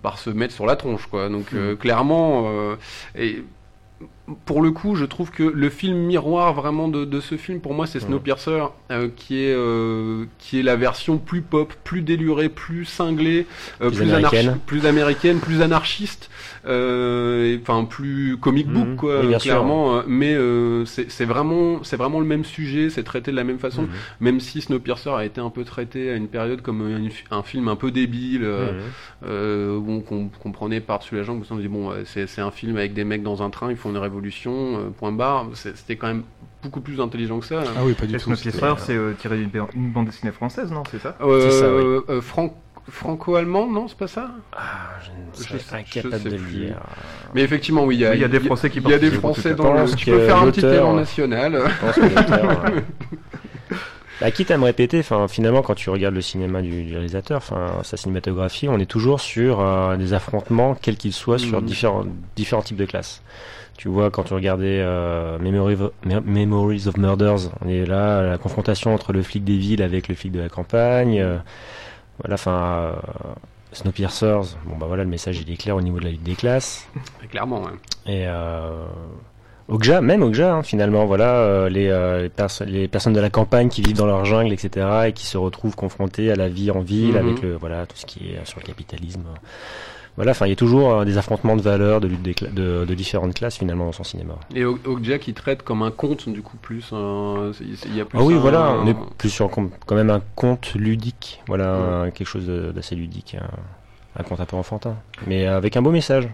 par 0.02 0.18
se 0.18 0.30
mettre 0.30 0.54
sur 0.54 0.66
la 0.66 0.76
tronche, 0.76 1.06
quoi. 1.06 1.28
Donc, 1.28 1.46
euh, 1.54 1.76
clairement, 1.76 2.44
euh, 2.48 2.76
et 3.18 3.42
pour 4.44 4.60
le 4.60 4.72
coup, 4.72 4.96
je 4.96 5.04
trouve 5.04 5.30
que 5.30 5.42
le 5.44 5.70
film 5.70 5.96
miroir 5.98 6.52
vraiment 6.54 6.88
de, 6.88 7.04
de 7.04 7.20
ce 7.20 7.36
film, 7.36 7.60
pour 7.60 7.74
moi, 7.74 7.86
c'est 7.86 8.00
Snowpiercer, 8.00 8.64
euh, 8.90 9.08
qui 9.14 9.38
est 9.44 9.54
euh, 9.54 10.24
qui 10.38 10.58
est 10.58 10.62
la 10.62 10.74
version 10.76 11.18
plus 11.18 11.42
pop, 11.42 11.72
plus 11.84 12.02
délurée, 12.02 12.48
plus 12.48 12.84
cinglée, 12.86 13.46
euh, 13.80 13.88
Plus 13.88 13.98
plus, 13.98 14.10
américaine. 14.12 14.46
anarchi- 14.48 14.58
plus 14.66 14.86
américaine, 14.86 15.38
plus 15.38 15.62
anarchiste, 15.62 16.28
euh, 16.66 17.56
enfin 17.62 17.84
plus 17.84 18.36
comic 18.36 18.66
book 18.68 18.86
Mhm. 18.88 18.96
quoi, 18.96 19.20
Oui, 19.20 19.28
bien 19.28 19.38
sûr. 19.38 19.52
clairement. 19.52 19.98
euh, 19.98 20.02
mais 20.06 20.34
euh, 20.34 20.84
c'est 20.84 21.10
c'est 21.10 21.24
vraiment 21.24 21.82
c'est 21.84 21.96
vraiment 21.96 22.20
le 22.20 22.26
même 22.26 22.44
sujet, 22.44 22.90
c'est 22.90 23.02
traité 23.04 23.30
de 23.30 23.36
la 23.36 23.44
même 23.44 23.58
façon. 23.58 23.82
Mhm. 23.82 23.88
Même 24.20 24.40
si 24.40 24.60
Snowpiercer 24.60 25.10
a 25.10 25.24
été 25.24 25.40
un 25.40 25.50
peu 25.50 25.64
traité 25.64 26.10
à 26.10 26.14
une 26.16 26.28
période 26.28 26.62
comme 26.62 26.80
une- 26.88 27.10
un 27.30 27.42
film 27.42 27.68
un 27.68 27.76
peu 27.76 27.90
débile. 27.90 28.42
euh, 28.44 28.72
Mhm. 28.72 28.78
euh, 29.26 29.76
où 29.78 29.90
on 29.90 30.00
com- 30.00 30.28
comprenait 30.42 30.80
par-dessus 30.80 31.16
la 31.16 31.22
jambe, 31.22 31.42
on 31.50 31.56
se 31.56 31.60
dit 31.60 31.68
bon, 31.68 31.90
c'est 32.04 32.26
c'est 32.26 32.40
un 32.40 32.50
film 32.50 32.76
avec 32.76 32.92
des 32.92 33.04
mecs 33.04 33.22
dans 33.22 33.42
un 33.42 33.50
train, 33.50 33.70
ils 33.70 33.76
font 33.76 33.90
une 33.90 33.96
révolution, 33.96 34.15
euh, 34.20 34.90
point 34.90 35.12
barre. 35.12 35.46
C'était 35.54 35.96
quand 35.96 36.06
même 36.08 36.22
beaucoup 36.62 36.80
plus 36.80 37.00
intelligent 37.00 37.38
que 37.40 37.46
ça. 37.46 37.62
Ah 37.76 37.80
oui, 37.84 37.94
pas 37.94 38.06
du 38.06 38.12
tout. 38.14 38.18
Snowpiercer, 38.20 38.50
c'était- 38.60 38.74
c'est 38.78 38.96
euh, 38.96 39.12
tiré 39.18 39.36
d'une 39.38 39.48
ba- 39.50 39.68
une 39.74 39.90
bande 39.90 40.06
dessinée 40.06 40.32
française, 40.32 40.70
non 40.72 40.82
C'est 40.90 40.98
ça? 41.00 41.16
Euh, 41.20 42.00
oui. 42.08 42.14
euh, 42.14 42.20
Franco-allemand, 42.88 43.66
non, 43.68 43.88
c'est 43.88 43.98
pas 43.98 44.06
ça? 44.06 44.30
Ah, 44.52 44.62
je 45.02 45.10
ne 45.50 45.58
sais- 45.58 45.74
incapable 45.74 46.12
je 46.14 46.18
sais 46.18 46.30
de 46.30 46.36
le 46.36 46.42
dire. 46.66 46.80
Mais 47.34 47.42
effectivement, 47.42 47.84
oui, 47.84 47.96
il 47.96 48.00
y 48.00 48.06
a, 48.06 48.10
Oui, 48.10 48.16
il 48.18 48.20
y 48.20 48.24
a 48.24 48.28
des 48.28 48.40
Français 48.40 48.70
qui 48.70 48.78
Il 48.78 48.88
y 48.88 48.94
a 48.94 48.98
des 48.98 49.10
Français 49.10 49.54
dans 49.54 49.72
le. 49.72 49.92
Tu 49.94 50.06
peux 50.10 50.20
faire 50.20 50.38
un 50.38 50.50
petit 50.50 50.64
élan 50.64 50.94
national. 50.94 51.62
Je 51.68 51.80
pense 51.80 51.96
que 51.96 52.00
l'auteur, 52.02 52.64
euh, 52.66 52.80
Bah, 54.18 54.30
quitte 54.30 54.50
à 54.50 54.56
me 54.56 54.64
répéter, 54.64 55.00
enfin, 55.00 55.28
finalement, 55.28 55.60
quand 55.60 55.74
tu 55.74 55.90
regardes 55.90 56.14
le 56.14 56.22
cinéma 56.22 56.62
du, 56.62 56.84
du 56.84 56.94
réalisateur, 56.94 57.36
enfin, 57.36 57.80
sa 57.82 57.98
cinématographie, 57.98 58.66
on 58.66 58.78
est 58.78 58.86
toujours 58.86 59.20
sur 59.20 59.60
euh, 59.60 59.96
des 59.98 60.14
affrontements, 60.14 60.74
quels 60.74 60.96
qu'ils 60.96 61.12
soient, 61.12 61.38
sur 61.38 61.60
Mhm. 61.60 61.66
différents, 61.66 62.04
différents 62.34 62.62
types 62.62 62.78
de 62.78 62.86
classes. 62.86 63.20
Tu 63.76 63.88
vois, 63.88 64.10
quand 64.10 64.22
tu 64.24 64.34
regardais 64.34 64.80
euh, 64.80 65.36
of- 65.38 65.92
Memories 66.24 66.86
of 66.88 66.96
Murders, 66.96 67.50
on 67.64 67.68
est 67.68 67.84
là, 67.84 68.22
la 68.22 68.38
confrontation 68.38 68.94
entre 68.94 69.12
le 69.12 69.22
flic 69.22 69.44
des 69.44 69.56
villes 69.58 69.82
avec 69.82 70.08
le 70.08 70.14
flic 70.14 70.32
de 70.32 70.40
la 70.40 70.48
campagne. 70.48 71.20
euh, 71.20 71.36
voilà, 72.20 72.34
enfin, 72.34 72.52
euh, 72.74 72.92
Snowpiercers, 73.72 74.56
bon 74.64 74.76
bah 74.78 74.86
voilà, 74.86 75.04
le 75.04 75.10
message 75.10 75.38
il 75.46 75.52
est 75.52 75.56
clair 75.58 75.76
au 75.76 75.82
niveau 75.82 75.98
de 75.98 76.04
la 76.04 76.10
lutte 76.10 76.22
des 76.22 76.34
classes. 76.34 76.88
Clairement, 77.30 77.62
ouais. 77.64 77.72
Et 78.06 78.26
euh, 78.26 78.86
Okja, 79.68 80.00
même 80.00 80.22
Okja, 80.22 80.54
hein, 80.54 80.62
finalement, 80.62 81.04
voilà, 81.04 81.34
euh, 81.34 81.68
les, 81.68 81.88
euh, 81.88 82.28
les, 82.28 82.66
les 82.72 82.88
personnes 82.88 83.12
de 83.12 83.20
la 83.20 83.28
campagne 83.28 83.68
qui 83.68 83.82
vivent 83.82 83.96
dans 83.98 84.06
leur 84.06 84.24
jungle, 84.24 84.52
etc., 84.54 84.86
et 85.08 85.12
qui 85.12 85.26
se 85.26 85.36
retrouvent 85.36 85.76
confrontées 85.76 86.30
à 86.32 86.36
la 86.36 86.48
vie 86.48 86.70
en 86.70 86.80
ville, 86.80 87.16
Mhm. 87.18 87.28
avec 87.28 87.42
le, 87.42 87.56
voilà, 87.56 87.84
tout 87.84 87.96
ce 87.96 88.06
qui 88.06 88.30
est 88.30 88.44
sur 88.46 88.58
le 88.60 88.64
capitalisme. 88.64 89.24
Voilà, 90.16 90.30
enfin, 90.32 90.46
il 90.46 90.50
y 90.50 90.52
a 90.52 90.56
toujours 90.56 90.90
euh, 90.92 91.04
des 91.04 91.18
affrontements 91.18 91.56
de 91.56 91.62
valeurs, 91.62 92.00
de 92.00 92.08
lutte 92.08 92.22
des 92.22 92.34
de, 92.50 92.84
de 92.86 92.94
différentes 92.94 93.34
classes, 93.34 93.58
finalement, 93.58 93.84
dans 93.84 93.92
son 93.92 94.04
cinéma. 94.04 94.34
Et 94.54 94.64
Okja 94.64 95.18
qui 95.18 95.34
traite 95.34 95.62
comme 95.62 95.82
un 95.82 95.90
conte, 95.90 96.28
du 96.28 96.42
coup, 96.42 96.56
plus. 96.56 96.90
un- 96.92 97.52
Il 97.60 97.94
y 97.96 98.00
a 98.00 98.04
plus 98.06 98.18
Ah 98.18 98.22
oui, 98.22 98.34
un- 98.34 98.38
voilà, 98.38 98.76
on 98.82 98.86
est 98.86 98.96
plus 99.18 99.28
sur 99.30 99.50
quand 99.50 99.94
même 99.94 100.10
un 100.10 100.22
conte 100.34 100.74
ludique, 100.74 101.42
voilà, 101.48 102.06
quelque 102.14 102.26
chose 102.26 102.46
d'assez 102.74 102.94
ludique. 102.96 103.36
un 104.18 104.22
conte 104.22 104.40
un 104.40 104.46
peu 104.46 104.56
enfantin, 104.56 104.96
mais 105.26 105.46
avec 105.46 105.76
un 105.76 105.82
beau 105.82 105.90
message. 105.90 106.26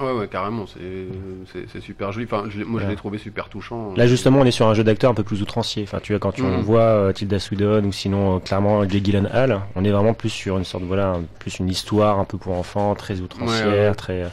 Ouais, 0.00 0.12
ouais, 0.12 0.28
carrément, 0.28 0.64
c'est 0.66 1.80
super 1.80 2.12
joli. 2.12 2.26
Enfin, 2.30 2.44
je 2.48 2.62
moi, 2.64 2.80
je 2.82 2.86
l'ai 2.88 2.96
trouvé 2.96 3.18
super 3.18 3.48
touchant. 3.48 3.92
Là 3.96 4.06
justement, 4.06 4.40
on 4.40 4.44
est 4.44 4.50
sur 4.50 4.66
un 4.66 4.74
jeu 4.74 4.84
d'acteur 4.84 5.10
un 5.10 5.14
peu 5.14 5.22
plus 5.24 5.42
outrancier. 5.42 5.82
Enfin, 5.82 5.98
tu 6.02 6.12
vois, 6.12 6.18
quand 6.20 6.32
tu 6.32 6.42
on 6.42 6.60
voit 6.62 6.80
euh, 6.80 7.12
Tilda 7.12 7.38
Swinton 7.38 7.84
ou 7.84 7.92
sinon 7.92 8.36
euh, 8.36 8.38
clairement 8.40 8.88
Jake 8.88 9.04
Gyllenhaal, 9.04 9.60
on 9.76 9.84
est 9.84 9.90
vraiment 9.90 10.14
plus 10.14 10.30
sur 10.30 10.56
une 10.58 10.64
sorte, 10.64 10.84
voilà, 10.84 11.08
un- 11.12 11.22
plus 11.38 11.58
une 11.58 11.68
histoire 11.68 12.18
un 12.18 12.24
peu 12.24 12.38
pour 12.38 12.56
enfants, 12.56 12.94
très 12.94 13.20
outrancière, 13.20 13.66
Ouais, 13.68 13.88
ouais. 13.88 13.94
très 13.94 14.22
euh, 14.22 14.28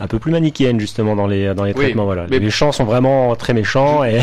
un 0.00 0.06
peu 0.08 0.18
plus 0.18 0.32
manichéenne 0.32 0.80
justement 0.80 1.14
dans 1.14 1.26
les 1.28 1.54
dans 1.54 1.64
les 1.64 1.72
Oui, 1.74 1.84
traitements. 1.84 2.04
Voilà, 2.06 2.24
mais- 2.24 2.38
les 2.38 2.40
méchants 2.40 2.72
sont 2.72 2.84
vraiment 2.84 3.36
très 3.36 3.54
méchants 3.54 4.02
et 4.02 4.20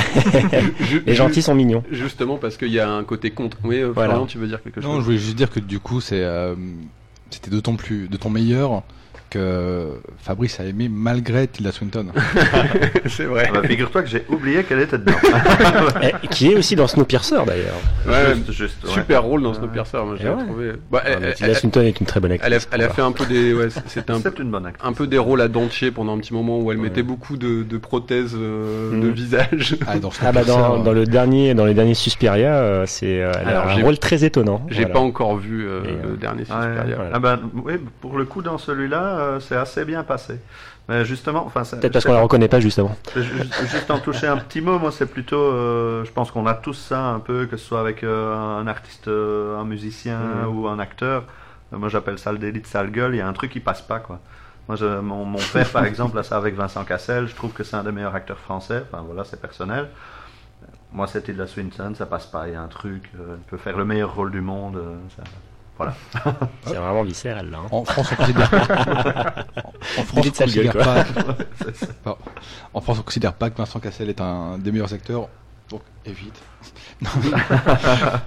les 1.05 1.15
gentils 1.15 1.41
sont 1.41 1.55
mignons. 1.55 1.83
Justement 1.91 2.37
parce 2.37 2.57
qu'il 2.57 2.69
y 2.73 2.79
a 2.79 2.89
un 2.89 3.03
côté 3.03 3.31
contre. 3.31 3.57
Oui, 3.63 3.77
euh, 3.79 3.91
Voilà. 3.93 4.09
Florian, 4.11 4.27
tu 4.27 4.37
veux 4.39 4.47
dire 4.47 4.61
quelque 4.61 4.81
chose? 4.81 4.89
Non, 4.89 4.99
je 4.99 5.05
voulais 5.05 5.17
juste 5.17 5.35
dire 5.37 5.49
que 5.49 5.59
du 5.59 5.79
coup, 5.79 6.01
c'est, 6.01 6.21
euh, 6.23 6.55
c'était 7.29 7.51
d'autant 7.51 7.75
plus, 7.75 8.07
d'autant 8.09 8.29
meilleur 8.29 8.83
que 9.29 9.87
Fabrice 10.17 10.59
a 10.59 10.63
aimé 10.65 10.89
malgré 10.91 11.47
Tilda 11.47 11.71
Swinton. 11.71 12.07
c'est 13.07 13.25
vrai. 13.25 13.45
Ah 13.49 13.61
bah, 13.61 13.67
Figure-toi 13.67 14.03
que 14.03 14.09
j'ai 14.09 14.25
oublié 14.29 14.63
qu'elle 14.63 14.79
était 14.81 14.97
dedans. 14.97 15.13
Et 16.23 16.27
qui 16.27 16.51
est 16.51 16.55
aussi 16.55 16.75
dans 16.75 16.87
Snowpiercer 16.87 17.35
d'ailleurs. 17.45 17.75
Ouais, 18.07 18.35
juste, 18.35 18.51
juste, 18.51 18.83
ouais. 18.85 18.91
Super 18.91 19.23
rôle 19.23 19.43
dans 19.43 19.53
Snowpiercer, 19.53 19.97
moi, 20.05 20.15
je 20.17 20.23
l'ai 20.23 20.29
Et 20.29 20.33
ouais. 20.33 20.43
trouvé. 20.43 20.71
Bah, 20.91 21.01
elle, 21.05 21.13
Ah, 21.15 21.19
mais 21.21 21.27
elle- 21.27 21.33
Tilda 21.35 21.51
elle- 21.51 21.57
Swinton 21.57 21.81
est 21.81 21.99
une 21.99 22.05
très 22.05 22.19
bonne 22.19 22.31
elle 22.31 22.41
a, 22.41 22.45
actrice. 22.57 22.67
elle 22.71 22.81
a 22.81 22.89
fait 22.89 23.01
un 23.01 23.11
peu 23.11 23.25
des, 23.25 23.53
ouais, 23.53 23.67
c'était 23.87 24.11
un, 24.11 24.19
C'est 24.19 24.39
une 24.39 24.51
bonne 24.51 24.65
actrice. 24.65 24.87
un 24.87 24.93
peu 24.93 25.07
des 25.07 25.17
rôles 25.17 25.41
à 25.41 25.47
dentier 25.47 25.91
pendant 25.91 26.15
un 26.15 26.19
petit 26.19 26.33
moment 26.33 26.59
où 26.59 26.71
elle 26.71 26.77
Ouais. 26.79 26.83
mettait 26.83 27.03
beaucoup 27.03 27.37
de, 27.37 27.63
de 27.63 27.77
prothèses 27.77 28.35
euh, 28.37 28.99
de 29.01 29.07
visage. 29.07 29.75
Ah, 29.87 29.99
dans 29.99 30.09
Ah 30.21 30.31
bah 30.31 30.43
dans, 30.43 30.79
dans 30.79 30.93
le 30.93 31.05
dernier 31.05 31.53
dans 31.53 31.65
les 31.65 31.73
derniers 31.73 31.93
Suspiria, 31.93 32.55
euh, 32.55 32.83
c'est 32.87 33.21
euh, 33.21 33.31
un 33.45 33.75
j'ai- 33.75 33.81
rôle 33.83 33.97
très 33.99 34.23
étonnant. 34.23 34.65
J'ai 34.69 34.81
Voilà. 34.81 34.93
pas 34.93 34.99
encore 34.99 35.35
vu 35.37 35.65
euh, 35.65 35.81
euh, 35.85 36.09
le 36.11 36.17
dernier. 36.17 36.45
Suspiria. 36.45 36.97
Ah 37.13 37.19
ben, 37.19 37.39
oui, 37.65 37.73
pour 38.01 38.17
le 38.17 38.25
coup, 38.25 38.41
dans 38.41 38.57
celui-là, 38.57 39.18
euh, 39.19 39.39
c'est 39.39 39.55
assez 39.55 39.85
bien 39.85 40.03
passé. 40.03 40.39
Mais 40.87 41.05
justement, 41.05 41.45
enfin, 41.45 41.61
Peut-être 41.77 41.93
parce 41.93 42.05
qu'on 42.05 42.13
la 42.13 42.21
reconnaît 42.21 42.47
pas 42.47 42.59
justement. 42.59 42.95
Ju- 43.15 43.21
ju- 43.21 43.67
Juste 43.67 43.91
en 43.91 43.99
toucher 43.99 44.25
un 44.27 44.37
petit 44.37 44.59
mot, 44.61 44.79
moi 44.79 44.91
c'est 44.91 45.05
plutôt, 45.05 45.37
euh, 45.39 46.03
je 46.03 46.11
pense 46.11 46.31
qu'on 46.31 46.47
a 46.47 46.55
tous 46.55 46.73
ça 46.73 46.99
un 47.09 47.19
peu, 47.19 47.45
que 47.45 47.57
ce 47.57 47.65
soit 47.65 47.79
avec 47.79 48.03
euh, 48.03 48.35
un 48.35 48.65
artiste, 48.65 49.07
un 49.07 49.63
musicien 49.65 50.17
Mhm. 50.19 50.47
ou 50.57 50.67
un 50.67 50.79
acteur. 50.79 51.25
Moi 51.71 51.89
j'appelle 51.89 52.17
ça 52.17 52.31
le 52.31 52.39
délit 52.39 52.61
de 52.61 52.65
sale 52.65 52.89
gueule, 52.89 53.13
il 53.13 53.17
y 53.19 53.21
a 53.21 53.27
un 53.27 53.33
truc 53.33 53.51
qui 53.51 53.59
passe 53.59 53.83
pas 53.83 53.99
quoi. 53.99 54.19
Moi 54.67 54.75
je- 54.77 54.99
mon, 54.99 55.25
mon 55.25 55.37
père 55.53 55.69
par 55.69 55.85
exemple 55.85 56.17
a 56.17 56.23
ça 56.23 56.37
avec 56.37 56.55
Vincent 56.55 56.83
Cassel, 56.83 57.27
je 57.27 57.35
trouve 57.35 57.51
que 57.53 57.63
c'est 57.63 57.75
un 57.75 57.83
des 57.83 57.91
meilleurs 57.91 58.15
acteurs 58.15 58.39
français, 58.39 58.83
enfin 58.91 59.03
voilà 59.05 59.23
c'est 59.23 59.39
personnel. 59.39 59.89
Moi 60.91 61.05
c'était 61.05 61.33
de 61.33 61.37
la 61.37 61.45
Swinton, 61.45 61.93
ça 61.95 62.07
passe 62.07 62.25
pas, 62.25 62.47
il 62.47 62.53
y 62.53 62.55
a 62.55 62.61
un 62.61 62.67
truc, 62.67 63.11
il 63.13 63.19
peut 63.47 63.57
faire 63.57 63.77
le 63.77 63.85
meilleur 63.85 64.15
rôle 64.15 64.31
du 64.31 64.41
monde. 64.41 64.81
ça- 65.15 65.21
Voilà. 65.79 65.95
C'est 66.65 66.73
vraiment 66.75 67.03
viscéral 67.03 67.49
là. 67.49 67.59
hein. 67.63 67.67
En 67.71 67.85
France, 67.85 68.09
on 68.11 68.15
considère, 68.17 68.51
en 69.97 70.03
France, 70.03 70.27
on 70.41 70.45
gueule, 70.45 70.71
pas, 70.73 71.05
Pardon. 72.03 72.19
en 72.73 72.81
France, 72.81 72.97
on 72.99 73.03
considère 73.03 73.33
pas 73.33 73.49
que 73.49 73.57
Vincent 73.57 73.79
Cassel 73.79 74.09
est 74.09 74.19
un 74.21 74.57
des 74.59 74.71
meilleurs 74.71 74.93
acteurs. 74.93 75.29
Donc, 75.69 75.81
évite. 76.05 76.33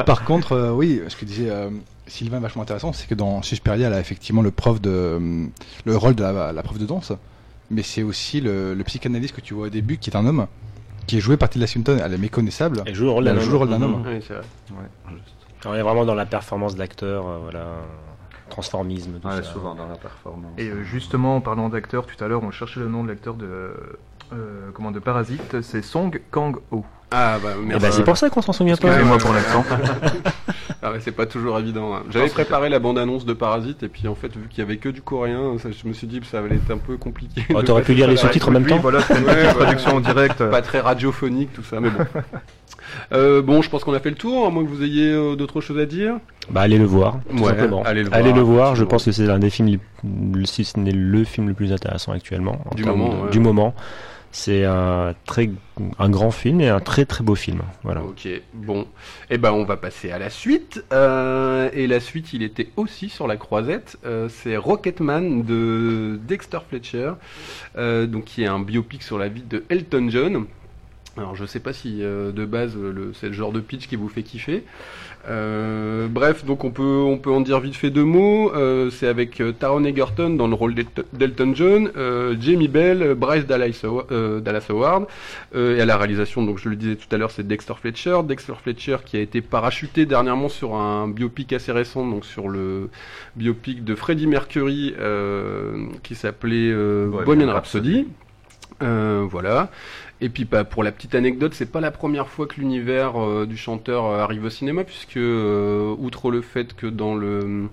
Par 0.06 0.24
contre, 0.24 0.52
euh, 0.52 0.70
oui, 0.70 1.00
ce 1.08 1.16
que 1.16 1.24
disait 1.24 1.50
euh, 1.50 1.70
Sylvain, 2.06 2.40
vachement 2.40 2.62
intéressant, 2.62 2.92
c'est 2.92 3.06
que 3.06 3.14
dans 3.14 3.42
Suspiria, 3.42 3.88
elle 3.88 3.92
a 3.94 4.00
effectivement 4.00 4.42
le 4.42 4.50
prof 4.50 4.80
de, 4.80 4.90
euh, 4.90 5.46
le 5.84 5.96
rôle 5.96 6.14
de 6.14 6.22
la, 6.22 6.52
la 6.52 6.62
prof 6.62 6.78
de 6.78 6.86
danse, 6.86 7.12
mais 7.70 7.82
c'est 7.82 8.02
aussi 8.02 8.40
le, 8.40 8.74
le 8.74 8.84
psychanalyste 8.84 9.34
que 9.34 9.40
tu 9.40 9.54
vois 9.54 9.66
au 9.66 9.70
début, 9.70 9.98
qui 9.98 10.10
est 10.10 10.16
un 10.16 10.26
homme, 10.26 10.46
qui 11.06 11.18
est 11.18 11.20
joué 11.20 11.36
par 11.36 11.48
Tilda 11.50 11.66
Swinton. 11.66 12.00
Elle 12.02 12.14
est 12.14 12.18
méconnaissable. 12.18 12.82
Elle 12.86 12.94
joue 12.94 13.04
le 13.04 13.10
rôle 13.10 13.24
d'un 13.24 13.34
rôle 13.38 13.72
homme. 13.82 14.04
Oui, 14.06 14.20
c'est 14.26 14.34
vrai. 14.34 14.42
Ouais. 14.70 15.14
On 15.64 15.74
est 15.74 15.82
vraiment 15.82 16.04
dans 16.04 16.14
la 16.14 16.26
performance 16.26 16.74
d'acteur, 16.74 17.26
euh, 17.28 17.38
voilà, 17.42 17.66
transformisme, 18.50 19.18
tout 19.20 19.28
Ouais, 19.28 19.36
ça. 19.36 19.42
souvent 19.44 19.74
dans 19.74 19.86
la 19.88 19.96
performance. 19.96 20.52
Et 20.58 20.68
euh, 20.68 20.82
justement, 20.82 21.36
en 21.36 21.40
parlant 21.40 21.68
d'acteur, 21.68 22.06
tout 22.06 22.22
à 22.22 22.28
l'heure, 22.28 22.42
on 22.42 22.50
cherchait 22.50 22.80
le 22.80 22.88
nom 22.88 23.04
de 23.04 23.08
l'acteur 23.08 23.34
de, 23.34 23.74
euh, 24.32 24.70
comment, 24.74 24.90
de 24.90 24.98
Parasite, 24.98 25.60
c'est 25.62 25.82
Song 25.82 26.20
Kang-ho. 26.30 26.84
Ah 27.12 27.38
bah 27.42 27.50
Eh 27.60 27.64
merci. 27.66 27.82
ben, 27.82 27.92
c'est 27.92 28.04
pour 28.04 28.16
ça 28.16 28.30
qu'on 28.30 28.42
s'en 28.42 28.52
souvient 28.52 28.76
pas. 28.76 28.88
Excusez-moi 28.88 29.18
pour 29.18 29.32
l'accent. 29.34 29.64
Ah 30.84 30.90
ouais, 30.90 30.98
c'est 31.00 31.12
pas 31.12 31.26
toujours 31.26 31.58
évident. 31.58 31.94
hein. 31.94 32.02
J'avais 32.10 32.28
préparé 32.28 32.68
la 32.68 32.78
bande-annonce 32.78 33.24
de 33.24 33.32
Parasite 33.34 33.82
et 33.82 33.88
puis 33.88 34.08
en 34.08 34.14
fait 34.14 34.34
vu 34.36 34.48
qu'il 34.48 34.58
y 34.58 34.62
avait 34.62 34.78
que 34.78 34.88
du 34.88 35.00
coréen, 35.02 35.56
ça, 35.62 35.68
je 35.70 35.86
me 35.88 35.92
suis 35.92 36.06
dit 36.06 36.20
que 36.20 36.26
ça 36.26 36.40
allait 36.40 36.56
être 36.56 36.70
un 36.72 36.78
peu 36.78 36.96
compliqué. 36.96 37.42
Oh, 37.54 37.60
de 37.60 37.66
T'aurais 37.66 37.82
pu 37.82 37.88
passer 37.92 37.94
lire 37.98 38.08
les 38.08 38.16
sous-titres 38.16 38.48
en 38.48 38.52
même 38.52 38.64
Oui, 38.64 38.70
temps. 38.70 38.78
voilà, 38.78 39.00
c'était 39.00 39.20
une 39.20 39.24
Ouais, 39.26 39.34
petite 39.34 39.50
voilà. 39.52 39.64
traduction 39.64 39.96
en 39.96 40.00
direct. 40.00 40.38
Pas 40.50 40.62
très 40.62 40.80
radiophonique 40.80 41.52
tout 41.52 41.62
ça, 41.62 41.80
mais 41.80 41.90
bon. 41.90 42.04
Euh, 43.12 43.40
bon, 43.40 43.62
je 43.62 43.70
pense 43.70 43.84
qu'on 43.84 43.94
a 43.94 44.00
fait 44.00 44.10
le 44.10 44.16
tour, 44.16 44.46
à 44.46 44.50
moins 44.50 44.62
que 44.64 44.68
vous 44.68 44.82
ayez 44.82 45.10
euh, 45.12 45.34
d'autres 45.34 45.62
choses 45.62 45.78
à 45.78 45.86
dire? 45.86 46.16
Bah 46.50 46.60
allez 46.62 46.76
le 46.76 46.84
voir, 46.84 47.20
tout 47.30 47.42
Ouais, 47.42 47.48
simplement. 47.50 47.82
allez 47.84 48.02
le 48.32 48.40
voir, 48.42 48.74
Je 48.74 48.84
pense 48.84 49.04
que 49.06 49.12
c'est 49.12 49.24
l'un 49.24 49.38
des 49.38 49.48
films, 49.48 49.68
les- 49.68 50.46
si 50.46 50.64
ce 50.64 50.78
n'est 50.78 50.90
le 50.92 51.24
film 51.24 51.48
le 51.48 51.54
plus 51.54 51.72
intéressant 51.72 52.12
actuellement. 52.12 52.58
en 52.70 52.74
Du 52.74 52.82
termes 52.82 52.98
moment, 52.98 53.14
de- 53.14 53.20
ouais. 53.24 53.30
Du 53.30 53.40
moment. 53.40 53.74
C'est 54.34 54.64
un 54.64 55.14
très, 55.26 55.50
un 55.98 56.08
grand 56.08 56.30
film 56.30 56.62
et 56.62 56.68
un 56.70 56.80
très 56.80 57.04
très 57.04 57.22
beau 57.22 57.34
film. 57.34 57.60
Voilà. 57.82 58.02
Ok, 58.02 58.26
bon. 58.54 58.86
Eh 59.28 59.36
ben, 59.36 59.52
on 59.52 59.64
va 59.64 59.76
passer 59.76 60.10
à 60.10 60.18
la 60.18 60.30
suite. 60.30 60.82
Euh, 60.90 61.68
et 61.74 61.86
la 61.86 62.00
suite, 62.00 62.32
il 62.32 62.42
était 62.42 62.70
aussi 62.76 63.10
sur 63.10 63.26
la 63.26 63.36
croisette. 63.36 63.98
Euh, 64.06 64.30
c'est 64.30 64.56
Rocketman 64.56 65.42
de 65.42 66.18
Dexter 66.26 66.60
Fletcher, 66.66 67.12
euh, 67.76 68.06
donc 68.06 68.24
qui 68.24 68.42
est 68.42 68.46
un 68.46 68.60
biopic 68.60 69.02
sur 69.02 69.18
la 69.18 69.28
vie 69.28 69.42
de 69.42 69.64
Elton 69.68 70.08
John. 70.08 70.46
Alors, 71.18 71.36
je 71.36 71.44
sais 71.44 71.60
pas 71.60 71.74
si 71.74 72.02
euh, 72.02 72.32
de 72.32 72.46
base 72.46 72.74
le, 72.74 73.12
c'est 73.12 73.26
le 73.26 73.34
genre 73.34 73.52
de 73.52 73.60
pitch 73.60 73.86
qui 73.86 73.96
vous 73.96 74.08
fait 74.08 74.22
kiffer. 74.22 74.64
Euh, 75.28 76.08
bref, 76.10 76.44
donc 76.44 76.64
on 76.64 76.70
peut 76.70 76.82
on 76.82 77.16
peut 77.16 77.30
en 77.30 77.40
dire 77.40 77.60
vite 77.60 77.76
fait 77.76 77.90
deux 77.90 78.04
mots. 78.04 78.52
Euh, 78.54 78.90
c'est 78.90 79.06
avec 79.06 79.40
euh, 79.40 79.52
Taron 79.52 79.84
Egerton 79.84 80.30
dans 80.30 80.48
le 80.48 80.54
rôle 80.54 80.74
d'Elt- 80.74 81.04
d'Elton 81.12 81.52
John, 81.54 81.90
Jamie 82.40 82.68
Bell, 82.68 83.14
Bryce 83.14 83.46
Dallas, 83.46 83.80
Howard, 83.84 85.06
et 85.54 85.80
à 85.80 85.84
la 85.86 85.96
réalisation, 85.96 86.42
donc 86.42 86.58
je 86.58 86.68
le 86.68 86.76
disais 86.76 86.96
tout 86.96 87.06
à 87.14 87.18
l'heure, 87.18 87.30
c'est 87.30 87.46
Dexter 87.46 87.74
Fletcher. 87.80 88.18
Dexter 88.24 88.54
Fletcher 88.62 88.96
qui 89.04 89.16
a 89.16 89.20
été 89.20 89.40
parachuté 89.40 90.06
dernièrement 90.06 90.48
sur 90.48 90.74
un 90.74 91.06
biopic 91.08 91.52
assez 91.52 91.72
récent, 91.72 92.06
donc 92.06 92.24
sur 92.24 92.48
le 92.48 92.90
biopic 93.36 93.84
de 93.84 93.94
Freddie 93.94 94.26
Mercury 94.26 94.94
qui 96.02 96.14
s'appelait 96.14 96.72
Bohemian 97.24 97.52
Rhapsody. 97.52 98.08
Voilà. 98.80 99.70
Et 100.22 100.28
puis 100.28 100.44
bah, 100.44 100.62
pour 100.62 100.84
la 100.84 100.92
petite 100.92 101.16
anecdote, 101.16 101.52
c'est 101.52 101.70
pas 101.70 101.80
la 101.80 101.90
première 101.90 102.28
fois 102.28 102.46
que 102.46 102.54
l'univers 102.60 103.20
euh, 103.20 103.44
du 103.44 103.56
chanteur 103.56 104.06
euh, 104.06 104.20
arrive 104.20 104.44
au 104.44 104.50
cinéma, 104.50 104.84
puisque 104.84 105.16
euh, 105.16 105.92
outre 105.98 106.30
le 106.30 106.42
fait 106.42 106.74
que 106.74 106.86
dans 106.86 107.16
le 107.16 107.66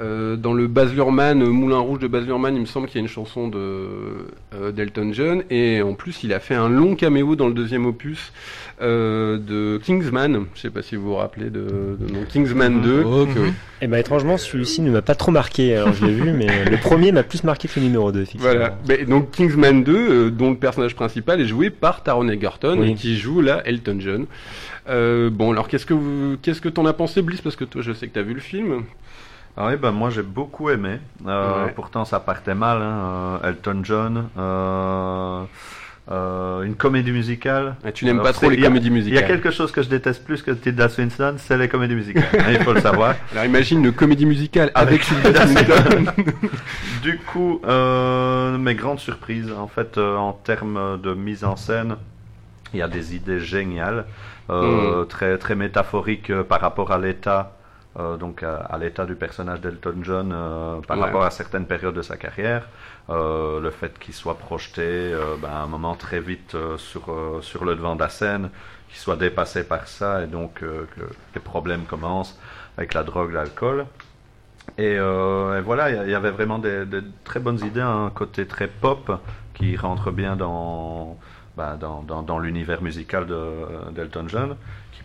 euh, 0.00 0.36
dans 0.36 0.54
le 0.54 0.68
Baz 0.68 0.94
Luhrmann, 0.94 1.44
Moulin 1.44 1.78
Rouge 1.78 1.98
de 1.98 2.06
Baz 2.06 2.24
Luhrmann, 2.24 2.54
il 2.54 2.60
me 2.60 2.66
semble 2.66 2.86
qu'il 2.86 2.96
y 2.96 2.98
a 3.00 3.02
une 3.02 3.08
chanson 3.08 3.48
de 3.48 3.58
euh, 4.54 4.70
d'Elton 4.72 5.10
John, 5.12 5.42
et 5.50 5.82
en 5.82 5.94
plus 5.94 6.22
il 6.22 6.32
a 6.32 6.40
fait 6.40 6.54
un 6.54 6.68
long 6.68 6.94
caméo 6.94 7.36
dans 7.36 7.48
le 7.48 7.52
deuxième 7.52 7.84
opus 7.84 8.32
euh, 8.80 9.38
de 9.38 9.78
Kingsman. 9.82 10.46
Je 10.54 10.60
sais 10.60 10.70
pas 10.70 10.82
si 10.82 10.96
vous 10.96 11.08
vous 11.08 11.14
rappelez 11.16 11.50
de, 11.50 11.96
de 12.00 12.12
nom 12.12 12.24
Kingsman 12.26 12.80
2. 12.80 13.02
Ok, 13.02 13.28
oui. 13.36 13.52
Et 13.82 13.86
bah 13.88 13.98
étrangement, 13.98 14.38
celui-ci 14.38 14.80
ne 14.80 14.90
m'a 14.90 15.02
pas 15.02 15.14
trop 15.14 15.30
marqué. 15.32 15.74
Alors 15.76 15.92
je 15.92 16.06
l'ai 16.06 16.12
vu, 16.14 16.32
mais 16.32 16.64
le 16.64 16.76
premier 16.78 17.12
m'a 17.12 17.22
plus 17.24 17.44
marqué 17.44 17.68
que 17.68 17.78
le 17.78 17.86
numéro 17.86 18.12
2. 18.12 18.22
effectivement. 18.22 18.50
Voilà. 18.50 18.78
Ben, 18.86 19.04
donc 19.06 19.30
Kingsman 19.32 19.84
2, 19.84 19.92
euh, 19.94 20.30
dont 20.30 20.50
le 20.50 20.56
personnage 20.56 20.94
principal 20.94 21.40
est 21.40 21.46
joué 21.46 21.71
par 21.72 22.02
Taron 22.02 22.28
Egerton, 22.28 22.78
Oui. 22.78 22.90
et 22.92 22.94
qui 22.94 23.16
joue 23.18 23.40
là 23.40 23.62
Elton 23.64 23.96
John. 23.98 24.26
Euh, 24.88 25.30
bon, 25.30 25.52
alors 25.52 25.68
qu'est-ce 25.68 25.86
que 25.86 25.94
vous, 25.94 26.36
qu'est-ce 26.42 26.60
que 26.60 26.68
t'en 26.68 26.86
as 26.86 26.92
pensé, 26.92 27.22
Bliss? 27.22 27.40
Parce 27.40 27.56
que 27.56 27.64
toi, 27.64 27.82
je 27.82 27.92
sais 27.92 28.06
que 28.08 28.14
t'as 28.14 28.22
vu 28.22 28.34
le 28.34 28.40
film. 28.40 28.84
Ah 29.56 29.66
oui, 29.68 29.76
ben 29.76 29.90
moi 29.92 30.08
j'ai 30.08 30.22
beaucoup 30.22 30.70
aimé. 30.70 30.98
Euh, 31.26 31.66
Ouais. 31.66 31.72
Pourtant 31.72 32.04
ça 32.06 32.20
partait 32.20 32.54
mal. 32.54 32.78
Hein. 32.80 33.40
euh, 33.44 33.48
Elton 33.50 33.80
John, 33.84 34.28
euh, 34.38 35.42
euh, 36.10 36.62
une 36.62 36.74
comédie 36.74 37.12
musicale. 37.12 37.76
Ah, 37.84 37.92
tu 37.92 38.04
n'aimes 38.04 38.16
Alors, 38.20 38.26
pas 38.26 38.32
trop 38.32 38.50
les 38.50 38.58
a- 38.58 38.66
comédies 38.66 38.88
Il 38.88 38.92
y 38.92 38.96
a 38.96 38.98
musicales. 39.04 39.26
quelque 39.28 39.50
chose 39.52 39.70
que 39.70 39.82
je 39.82 39.88
déteste 39.88 40.24
plus 40.24 40.42
que 40.42 40.50
Tilda 40.50 40.88
Swinton, 40.88 41.34
c'est 41.38 41.56
les 41.56 41.68
comédies 41.68 41.94
musicales. 41.94 42.24
hein, 42.38 42.44
il 42.50 42.58
faut 42.62 42.72
le 42.72 42.80
savoir. 42.90 43.14
Alors 43.32 43.44
imagine 43.44 43.84
une 43.84 43.92
comédie 43.92 44.26
musicale 44.26 44.70
avec 44.74 45.02
Avec 45.12 45.22
Tilda 45.22 45.46
Swinton. 45.46 46.12
Du 47.02 47.18
coup, 47.18 47.60
euh, 47.66 48.56
mes 48.58 48.74
grandes 48.74 49.00
surprises, 49.00 49.52
en 49.52 49.66
fait, 49.66 49.98
euh, 49.98 50.16
en 50.16 50.32
termes 50.32 51.00
de 51.02 51.14
mise 51.14 51.44
en 51.44 51.56
scène, 51.56 51.96
il 52.72 52.78
y 52.78 52.82
a 52.82 52.88
des 52.88 53.14
idées 53.16 53.40
géniales, 53.40 54.04
euh, 54.50 55.04
très 55.04 55.36
très 55.38 55.54
métaphoriques 55.56 56.30
euh, 56.30 56.42
par 56.44 56.60
rapport 56.60 56.92
à 56.92 56.98
l'état, 56.98 57.56
euh, 57.98 58.16
donc 58.16 58.42
à, 58.44 58.54
à 58.56 58.78
l'état 58.78 59.04
du 59.04 59.14
personnage 59.16 59.60
d'Elton 59.60 59.94
John 60.02 60.32
euh, 60.32 60.80
par 60.86 60.96
Ouais. 60.96 61.04
rapport 61.04 61.24
à 61.24 61.30
certaines 61.30 61.66
périodes 61.66 61.94
de 61.94 62.02
sa 62.02 62.16
carrière, 62.16 62.68
Euh, 63.10 63.60
le 63.60 63.70
fait 63.70 63.98
qu'il 63.98 64.14
soit 64.14 64.38
projeté, 64.38 64.82
euh, 64.82 65.34
ben, 65.40 65.48
à 65.48 65.62
un 65.62 65.66
moment 65.66 65.96
très 65.96 66.20
vite 66.20 66.54
euh, 66.54 66.78
sur 66.78 67.04
sur 67.42 67.64
le 67.64 67.74
devant 67.74 67.96
de 67.96 68.00
la 68.00 68.08
scène, 68.08 68.50
qu'il 68.88 68.98
soit 68.98 69.16
dépassé 69.16 69.64
par 69.64 69.88
ça 69.88 70.22
et 70.22 70.26
donc 70.28 70.54
que 70.60 70.86
les 71.34 71.40
problèmes 71.40 71.84
commencent 71.84 72.38
avec 72.76 72.94
la 72.94 73.02
drogue, 73.02 73.32
l'alcool. 73.32 73.86
Et, 74.78 74.96
voilà, 75.64 75.90
il 76.04 76.10
y 76.10 76.14
avait 76.14 76.30
vraiment 76.30 76.58
des, 76.58 76.84
très 77.24 77.40
bonnes 77.40 77.58
idées, 77.64 77.80
un 77.80 78.10
côté 78.10 78.46
très 78.46 78.68
pop 78.68 79.20
qui 79.54 79.76
rentre 79.76 80.10
bien 80.12 80.36
dans, 80.36 81.18
bah, 81.56 81.76
dans, 81.78 82.38
l'univers 82.38 82.80
musical 82.82 83.26
de- 83.26 83.90
d'Elton 83.90 84.26
John, 84.28 84.56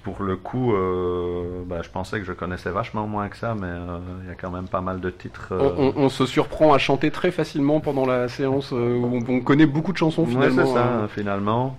pour 0.07 0.23
le 0.23 0.37
coup, 0.37 0.73
euh, 0.73 1.63
bah, 1.65 1.81
je 1.83 1.89
pensais 1.89 2.17
que 2.19 2.25
je 2.25 2.31
connaissais 2.31 2.69
vachement 2.69 3.05
moins 3.07 3.27
que 3.27 3.35
ça, 3.35 3.55
mais 3.55 3.67
euh, 3.67 3.97
il 4.23 4.29
y 4.29 4.31
a 4.31 4.35
quand 4.35 4.49
même 4.51 4.69
pas 4.69 4.79
mal 4.79 5.01
de 5.01 5.09
titres. 5.09 5.49
euh, 5.51 5.71
On, 5.77 5.87
on- 5.87 5.93
on 6.05 6.09
se 6.09 6.25
surprend 6.25 6.71
à 6.73 6.77
chanter 6.77 7.11
très 7.11 7.29
facilement 7.29 7.81
pendant 7.81 8.05
la 8.05 8.29
séance 8.29 8.69
euh, 8.71 8.95
où 8.97 9.05
on, 9.29 9.33
on 9.35 9.41
connaît 9.41 9.65
beaucoup 9.65 9.91
de 9.91 9.97
chansons 9.97 10.23
Ouais, 10.23 10.29
finalement. 10.29 10.65
c'est 10.65 10.73
ça, 10.73 10.85
hein. 10.85 11.07
finalement. 11.09 11.77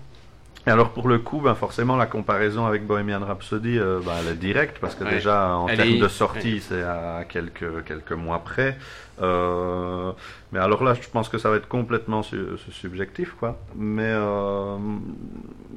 Et 0.66 0.70
alors 0.70 0.90
pour 0.90 1.08
le 1.08 1.18
coup, 1.18 1.40
ben 1.40 1.54
forcément 1.54 1.96
la 1.96 2.04
comparaison 2.04 2.66
avec 2.66 2.86
Bohemian 2.86 3.20
Rhapsody, 3.26 3.78
euh, 3.78 4.00
ben, 4.04 4.12
elle 4.20 4.32
est 4.32 4.36
directe 4.36 4.76
parce 4.78 4.94
que 4.94 5.04
Ouais. 5.04 5.10
déjà 5.12 5.56
en 5.56 5.64
termes 5.66 5.80
est- 5.88 5.98
de 5.98 6.08
sortie, 6.08 6.60
c'est 6.60 6.82
à 6.82 7.24
quelques 7.26 7.84
quelques 7.86 8.12
mois 8.12 8.40
près. 8.40 8.76
Euh, 9.20 10.12
mais 10.52 10.58
alors 10.58 10.82
là, 10.84 10.94
je 10.94 11.08
pense 11.08 11.28
que 11.28 11.38
ça 11.38 11.50
va 11.50 11.56
être 11.56 11.68
complètement 11.68 12.22
su- 12.22 12.56
subjectif, 12.70 13.34
quoi. 13.38 13.58
Mais 13.76 14.02
euh, 14.06 14.76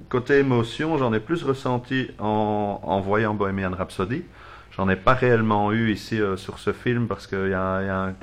côté 0.09 0.39
émotion, 0.39 0.97
j'en 0.97 1.13
ai 1.13 1.19
plus 1.19 1.43
ressenti 1.43 2.09
en, 2.19 2.79
en 2.83 2.99
voyant 2.99 3.33
Bohemian 3.33 3.71
Rhapsody. 3.77 4.23
J'en 4.77 4.87
ai 4.89 4.95
pas 4.95 5.13
réellement 5.13 5.71
eu 5.71 5.91
ici 5.91 6.19
euh, 6.21 6.37
sur 6.37 6.59
ce 6.59 6.71
film 6.71 7.07
parce 7.07 7.27
qu'il 7.27 7.49
y 7.49 7.53
a, 7.53 7.81
il 7.81 7.87
y 7.87 7.89
a 7.89 8.03
un, 8.05 8.13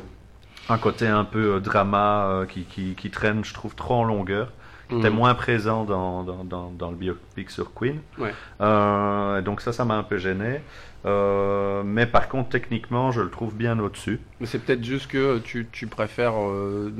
un 0.71 0.79
côté 0.79 1.07
un 1.07 1.25
peu 1.25 1.61
drama 1.61 2.45
qui, 2.49 2.63
qui, 2.65 2.95
qui 2.95 3.11
traîne, 3.11 3.45
je 3.45 3.55
trouve, 3.55 3.75
trop 3.75 3.95
en 3.95 4.05
longueur 4.05 4.49
qui 4.89 4.97
était 4.97 5.11
Mhm. 5.11 5.17
moins 5.17 5.35
présent 5.35 5.85
dans, 5.85 6.23
dans, 6.23 6.45
dans, 6.45 6.71
dans 6.71 6.91
le 6.91 6.97
biopic 6.97 7.51
sur 7.51 7.75
Queen. 7.75 8.01
Ouais. 8.19 8.33
Euh, 8.63 9.43
donc 9.43 9.61
ça, 9.61 9.71
ça 9.71 9.85
m'a 9.85 9.97
un 9.97 10.03
peu 10.03 10.17
gêné. 10.17 10.63
Euh, 11.07 11.83
mais 11.85 12.07
par 12.07 12.29
contre, 12.29 12.49
techniquement, 12.51 13.13
je 13.13 13.21
le 13.21 13.31
trouve 13.31 13.55
bien 13.55 13.79
au-dessus. 13.79 14.21
Mais 14.41 14.47
c'est 14.47 14.59
peut-être 14.59 14.85
juste 14.85 15.07
que 15.11 15.39
tu, 15.39 15.67
tu 15.71 15.87
préfères 15.87 16.35
euh, 16.41 16.91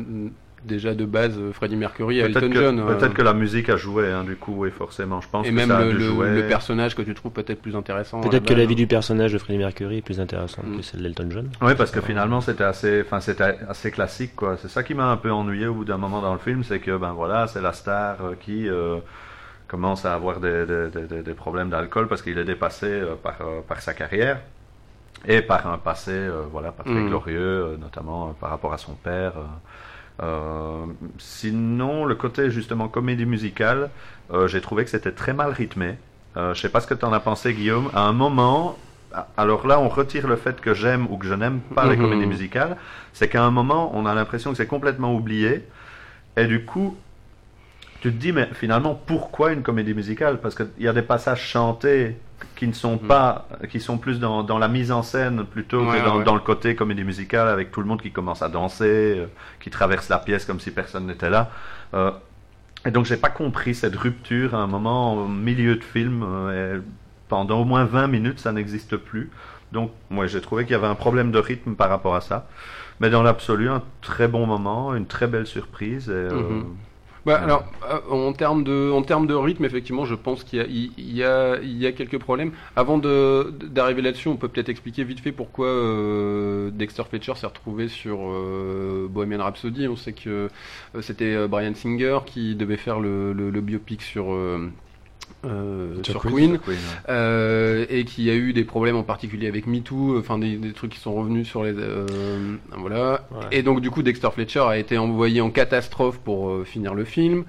déjà 0.65 0.95
de 0.95 1.05
base 1.05 1.37
euh, 1.39 1.53
Freddie 1.53 1.77
Mercury 1.77 2.21
à 2.23 2.27
Elton 2.27 2.49
que, 2.49 2.55
John. 2.55 2.79
euh, 2.81 2.95
peut-être 2.95 3.15
que 3.15 3.23
la 3.23 3.33
musique 3.35 3.69
a 3.69 3.77
joué, 3.77 4.11
hein, 4.11 4.25
du 4.25 4.37
coup, 4.37 4.55
oui, 4.57 4.71
forcément. 4.71 5.21
Je 5.21 5.29
pense 5.29 5.47
et 5.47 5.51
que 5.51 5.55
même 5.55 5.69
ça 5.69 5.79
a 5.79 5.85
le, 5.85 5.93
dû 5.93 5.99
le- 5.99 6.05
jouer. 6.05 6.31
le 6.35 6.47
personnage 6.49 6.95
que 6.95 7.03
tu 7.03 7.13
trouves 7.15 7.33
peut-être 7.33 7.61
plus 7.61 7.75
intéressant. 7.77 8.21
Peut-être 8.21 8.45
que 8.45 8.51
base, 8.51 8.59
la 8.59 8.67
vie 8.67 8.75
du 8.77 8.87
personnage 8.87 9.33
de 9.33 9.39
Freddie 9.39 9.59
Mercury 9.59 9.99
est 9.99 10.03
plus 10.03 10.21
intéressante 10.21 10.65
Mm. 10.67 10.77
que 10.77 10.83
celle 10.83 11.03
d'Elton 11.03 11.29
John. 11.31 11.49
Oui, 11.63 11.73
parce 11.77 11.91
que 11.91 12.01
finalement, 12.01 12.41
c'était 12.41 12.65
assez, 12.65 13.03
enfin, 13.05 13.21
c'était 13.21 13.57
assez 13.69 13.91
classique, 13.91 14.35
quoi. 14.37 14.57
C'est 14.63 14.69
ça 14.69 14.83
qui 14.85 14.95
m'a 14.95 15.11
un 15.11 15.17
peu 15.17 15.31
ennuyé 15.33 15.67
au 15.67 15.75
bout 15.75 15.85
d'un 15.85 15.99
moment 15.99 16.21
dans 16.23 16.33
le 16.33 16.39
film, 16.41 16.63
c'est 16.65 16.79
que, 16.81 16.97
ben 16.97 17.13
voilà, 17.13 17.47
c'est 17.49 17.61
la 17.61 17.73
star 17.73 18.17
euh, 18.25 18.35
qui 18.41 18.69
euh, 18.69 18.97
commence 19.69 20.05
à 20.05 20.15
avoir 20.15 20.41
des, 20.41 20.67
des, 20.67 20.89
des- 20.91 21.23
des- 21.23 21.35
problèmes 21.35 21.71
d'alcool 21.71 22.09
parce 22.09 22.23
qu'il 22.23 22.39
est 22.39 22.45
dépassé 22.45 22.87
euh, 22.87 23.15
par, 23.23 23.37
euh, 23.43 23.61
par 23.67 23.81
sa 23.83 23.95
carrière 23.95 24.41
et 25.27 25.43
par 25.43 25.67
un 25.67 25.79
passé, 25.79 26.13
euh, 26.13 26.43
voilà, 26.51 26.73
pas 26.73 26.85
très 26.85 27.03
Mhm. 27.03 27.09
glorieux, 27.09 27.77
notamment 27.81 28.35
par 28.41 28.51
rapport 28.51 28.73
à 28.73 28.79
son 28.79 28.95
père. 28.95 29.35
euh. 30.23 30.87
Sinon, 31.19 32.05
le 32.05 32.15
côté 32.15 32.51
justement 32.51 32.89
comédie 32.89 33.27
musicale, 33.27 33.91
euh, 34.33 34.49
j'ai 34.49 34.61
trouvé 34.61 34.85
que 34.85 34.91
c'était 34.91 35.13
très 35.13 35.33
mal 35.33 35.53
rythmé. 35.53 35.97
Euh, 36.37 36.55
je 36.55 36.61
sais 36.61 36.69
pas 36.69 36.81
ce 36.81 36.87
que 36.87 36.95
tu 36.95 37.05
en 37.05 37.13
as 37.13 37.21
pensé, 37.21 37.55
Guillaume. 37.55 37.91
À 37.95 38.03
un 38.03 38.13
moment, 38.13 38.79
alors 39.37 39.67
là, 39.67 39.81
on 39.81 39.89
retire 39.89 40.27
le 40.29 40.37
fait 40.37 40.61
que 40.61 40.75
j'aime 40.75 41.07
ou 41.11 41.17
que 41.19 41.27
je 41.27 41.35
n'aime 41.35 41.61
pas 41.75 41.87
les 41.87 41.97
Mhm. 41.97 42.03
comédies 42.03 42.27
musicales. 42.27 42.77
C'est 43.13 43.29
qu'à 43.29 43.43
un 43.45 43.51
moment, 43.51 43.91
on 43.95 44.07
a 44.07 44.15
l'impression 44.15 44.51
que 44.51 44.57
c'est 44.57 44.67
complètement 44.67 45.15
oublié. 45.15 45.65
Et 46.37 46.47
du 46.47 46.65
coup, 46.65 46.97
tu 48.01 48.13
te 48.13 48.17
dis, 48.17 48.33
mais 48.33 48.49
finalement, 48.55 48.95
pourquoi 48.95 49.53
une 49.53 49.63
comédie 49.63 49.95
musicale? 49.95 50.41
Parce 50.41 50.55
qu'il 50.55 50.69
y 50.79 50.89
a 50.89 50.93
des 50.93 51.03
passages 51.03 51.43
chantés 51.43 52.17
qui 52.55 52.69
ne 52.69 52.73
sont 52.73 52.93
Mhm. 53.03 53.09
pas, 53.09 53.49
qui 53.71 53.81
sont 53.81 53.99
plus 53.99 54.21
dans, 54.21 54.43
dans 54.45 54.59
la 54.59 54.69
mise 54.69 54.93
en 54.93 55.03
scène 55.03 55.45
plutôt 55.45 55.85
Ouais, 55.85 55.99
que 55.99 56.05
dans, 56.05 56.19
ouais. 56.19 56.25
dans 56.25 56.35
le 56.35 56.41
côté 56.41 56.75
comédie 56.77 57.03
musicale 57.05 57.49
avec 57.49 57.71
tout 57.73 57.81
le 57.81 57.87
monde 57.87 58.01
qui 58.01 58.13
commence 58.13 58.43
à 58.43 58.49
danser, 58.49 58.85
euh, 59.19 59.27
qui 59.61 59.71
traverse 59.71 60.09
la 60.09 60.19
pièce 60.19 60.45
comme 60.45 60.61
si 60.61 60.71
personne 60.71 61.07
n'était 61.07 61.31
là. 61.31 61.51
Euh, 61.95 62.11
et 62.87 62.91
donc, 62.93 63.07
j'ai 63.07 63.17
pas 63.17 63.31
compris 63.31 63.75
cette 63.75 63.97
rupture 63.97 64.55
à 64.55 64.59
un 64.59 64.69
moment 64.69 65.15
au 65.15 65.27
milieu 65.29 65.75
de 65.77 65.83
film. 65.85 66.23
euh, 66.25 66.79
et 66.79 66.81
pendant 67.29 67.61
au 67.61 67.65
moins 67.65 67.85
20 67.85 68.07
minutes, 68.07 68.39
ça 68.41 68.53
n'existe 68.53 68.97
plus. 68.97 69.31
Donc, 69.73 69.91
moi, 70.09 70.27
j'ai 70.27 70.41
trouvé 70.41 70.65
qu'il 70.65 70.73
y 70.73 70.77
avait 70.77 70.87
un 70.87 70.95
problème 70.95 71.31
de 71.31 71.39
rythme 71.39 71.75
par 71.75 71.91
rapport 71.91 72.15
à 72.15 72.21
ça. 72.23 72.47
Mais 73.01 73.11
dans 73.11 73.23
l'absolu, 73.23 73.69
un 73.69 73.83
très 74.01 74.29
bon 74.29 74.47
moment, 74.47 74.95
une 74.95 75.07
très 75.07 75.27
belle 75.27 75.47
surprise. 75.47 76.09
Et, 76.09 76.13
Mhm. 76.35 76.65
Bah, 77.27 77.41
alors, 77.43 77.65
euh, 77.91 78.01
en 78.11 78.33
termes 78.33 78.65
de, 78.65 78.91
en 78.91 79.03
termes 79.03 79.27
de 79.27 79.35
rythme, 79.35 79.65
effectivement, 79.65 80.05
je 80.05 80.15
pense 80.15 80.45
qu'il 80.45 80.59
y 80.59 80.63
a, 80.63 80.67
il 80.67 81.17
y 81.17 81.25
a, 81.25 81.59
il 81.63 81.77
y 81.77 81.87
a 81.87 81.93
quelques 81.93 82.19
problèmes. 82.19 82.53
Avant 82.77 82.99
de, 82.99 83.53
d'arriver 83.65 84.03
là-dessus, 84.03 84.29
on 84.29 84.37
peut 84.37 84.49
peut-être 84.49 84.69
expliquer 84.69 85.05
vite 85.05 85.21
fait 85.21 85.33
pourquoi 85.33 85.67
euh, 85.67 86.71
Dexter 86.71 87.03
Fletcher 87.09 87.35
s'est 87.35 87.47
retrouvé 87.47 87.89
sur 87.89 88.19
euh, 88.23 89.09
Bohemian 89.11 89.43
Rhapsody. 89.43 89.89
On 89.89 89.97
sait 89.97 90.13
que 90.13 90.49
euh, 90.95 91.03
c'était 91.03 91.35
euh, 91.35 91.49
Brian 91.49 91.75
Singer 91.75 92.21
qui 92.25 92.55
devait 92.55 92.77
faire 92.77 93.01
le, 93.01 93.33
le, 93.33 93.51
le 93.51 93.61
biopic 93.61 94.03
sur, 94.03 94.27
euh, 95.45 95.95
Sur 96.03 96.21
sur 96.23 96.33
Queen. 96.33 96.59
Queen. 96.59 96.77
Euh, 97.09 97.87
et 97.89 98.05
qui 98.05 98.29
a 98.31 98.35
eu 98.35 98.53
des 98.53 98.65
problèmes 98.65 98.97
en 98.97 99.03
particulier 99.05 99.47
avec 99.47 99.67
MeToo, 99.67 100.19
enfin 100.19 100.39
des, 100.39 100.57
des 100.57 100.73
trucs 100.73 100.91
qui 100.93 100.99
sont 101.01 101.15
revenus 101.15 101.47
sur 101.49 101.63
les 101.65 101.75
euh, 101.77 102.07
voilà. 102.77 103.27
Ouais. 103.31 103.47
Et 103.53 103.63
donc 103.63 103.81
du 103.81 103.91
coup 103.91 104.03
Dexter 104.03 104.29
Fletcher 104.35 104.61
a 104.69 104.79
été 104.79 104.99
envoyé 104.99 105.41
en 105.41 105.51
catastrophe 105.51 106.19
pour 106.19 106.51
euh, 106.51 106.65
finir 106.65 106.95
le 106.95 107.05
film. 107.05 107.45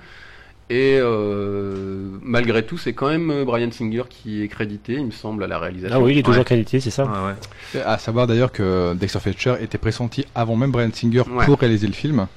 Et 0.72 0.98
euh, 1.00 2.10
malgré 2.22 2.64
tout, 2.64 2.78
c'est 2.78 2.94
quand 2.94 3.10
même 3.10 3.44
Brian 3.44 3.72
Singer 3.72 4.04
qui 4.08 4.44
est 4.44 4.48
crédité, 4.48 4.94
il 4.94 5.08
me 5.08 5.12
semble, 5.12 5.44
à 5.44 5.48
la 5.48 5.58
réalisation. 5.58 5.98
Ah 5.98 6.00
oui, 6.00 6.12
il 6.14 6.18
est 6.20 6.22
toujours 6.22 6.42
Ouais. 6.42 6.46
qualifié, 6.46 6.80
c'est 6.80 6.92
ça 6.92 7.06
Ouais, 7.06 7.34
ouais. 7.74 7.82
À 7.82 7.98
savoir 7.98 8.28
d'ailleurs 8.28 8.52
que 8.52 8.94
Dexter 8.94 9.20
Fletcher 9.20 9.56
était 9.62 9.80
pressenti 9.80 10.26
avant 10.36 10.56
même 10.56 10.70
Brian 10.70 10.92
Singer 10.94 11.24
Ouais. 11.28 11.44
pour 11.46 11.58
réaliser 11.60 11.88
le 11.88 11.94
film. 11.94 12.28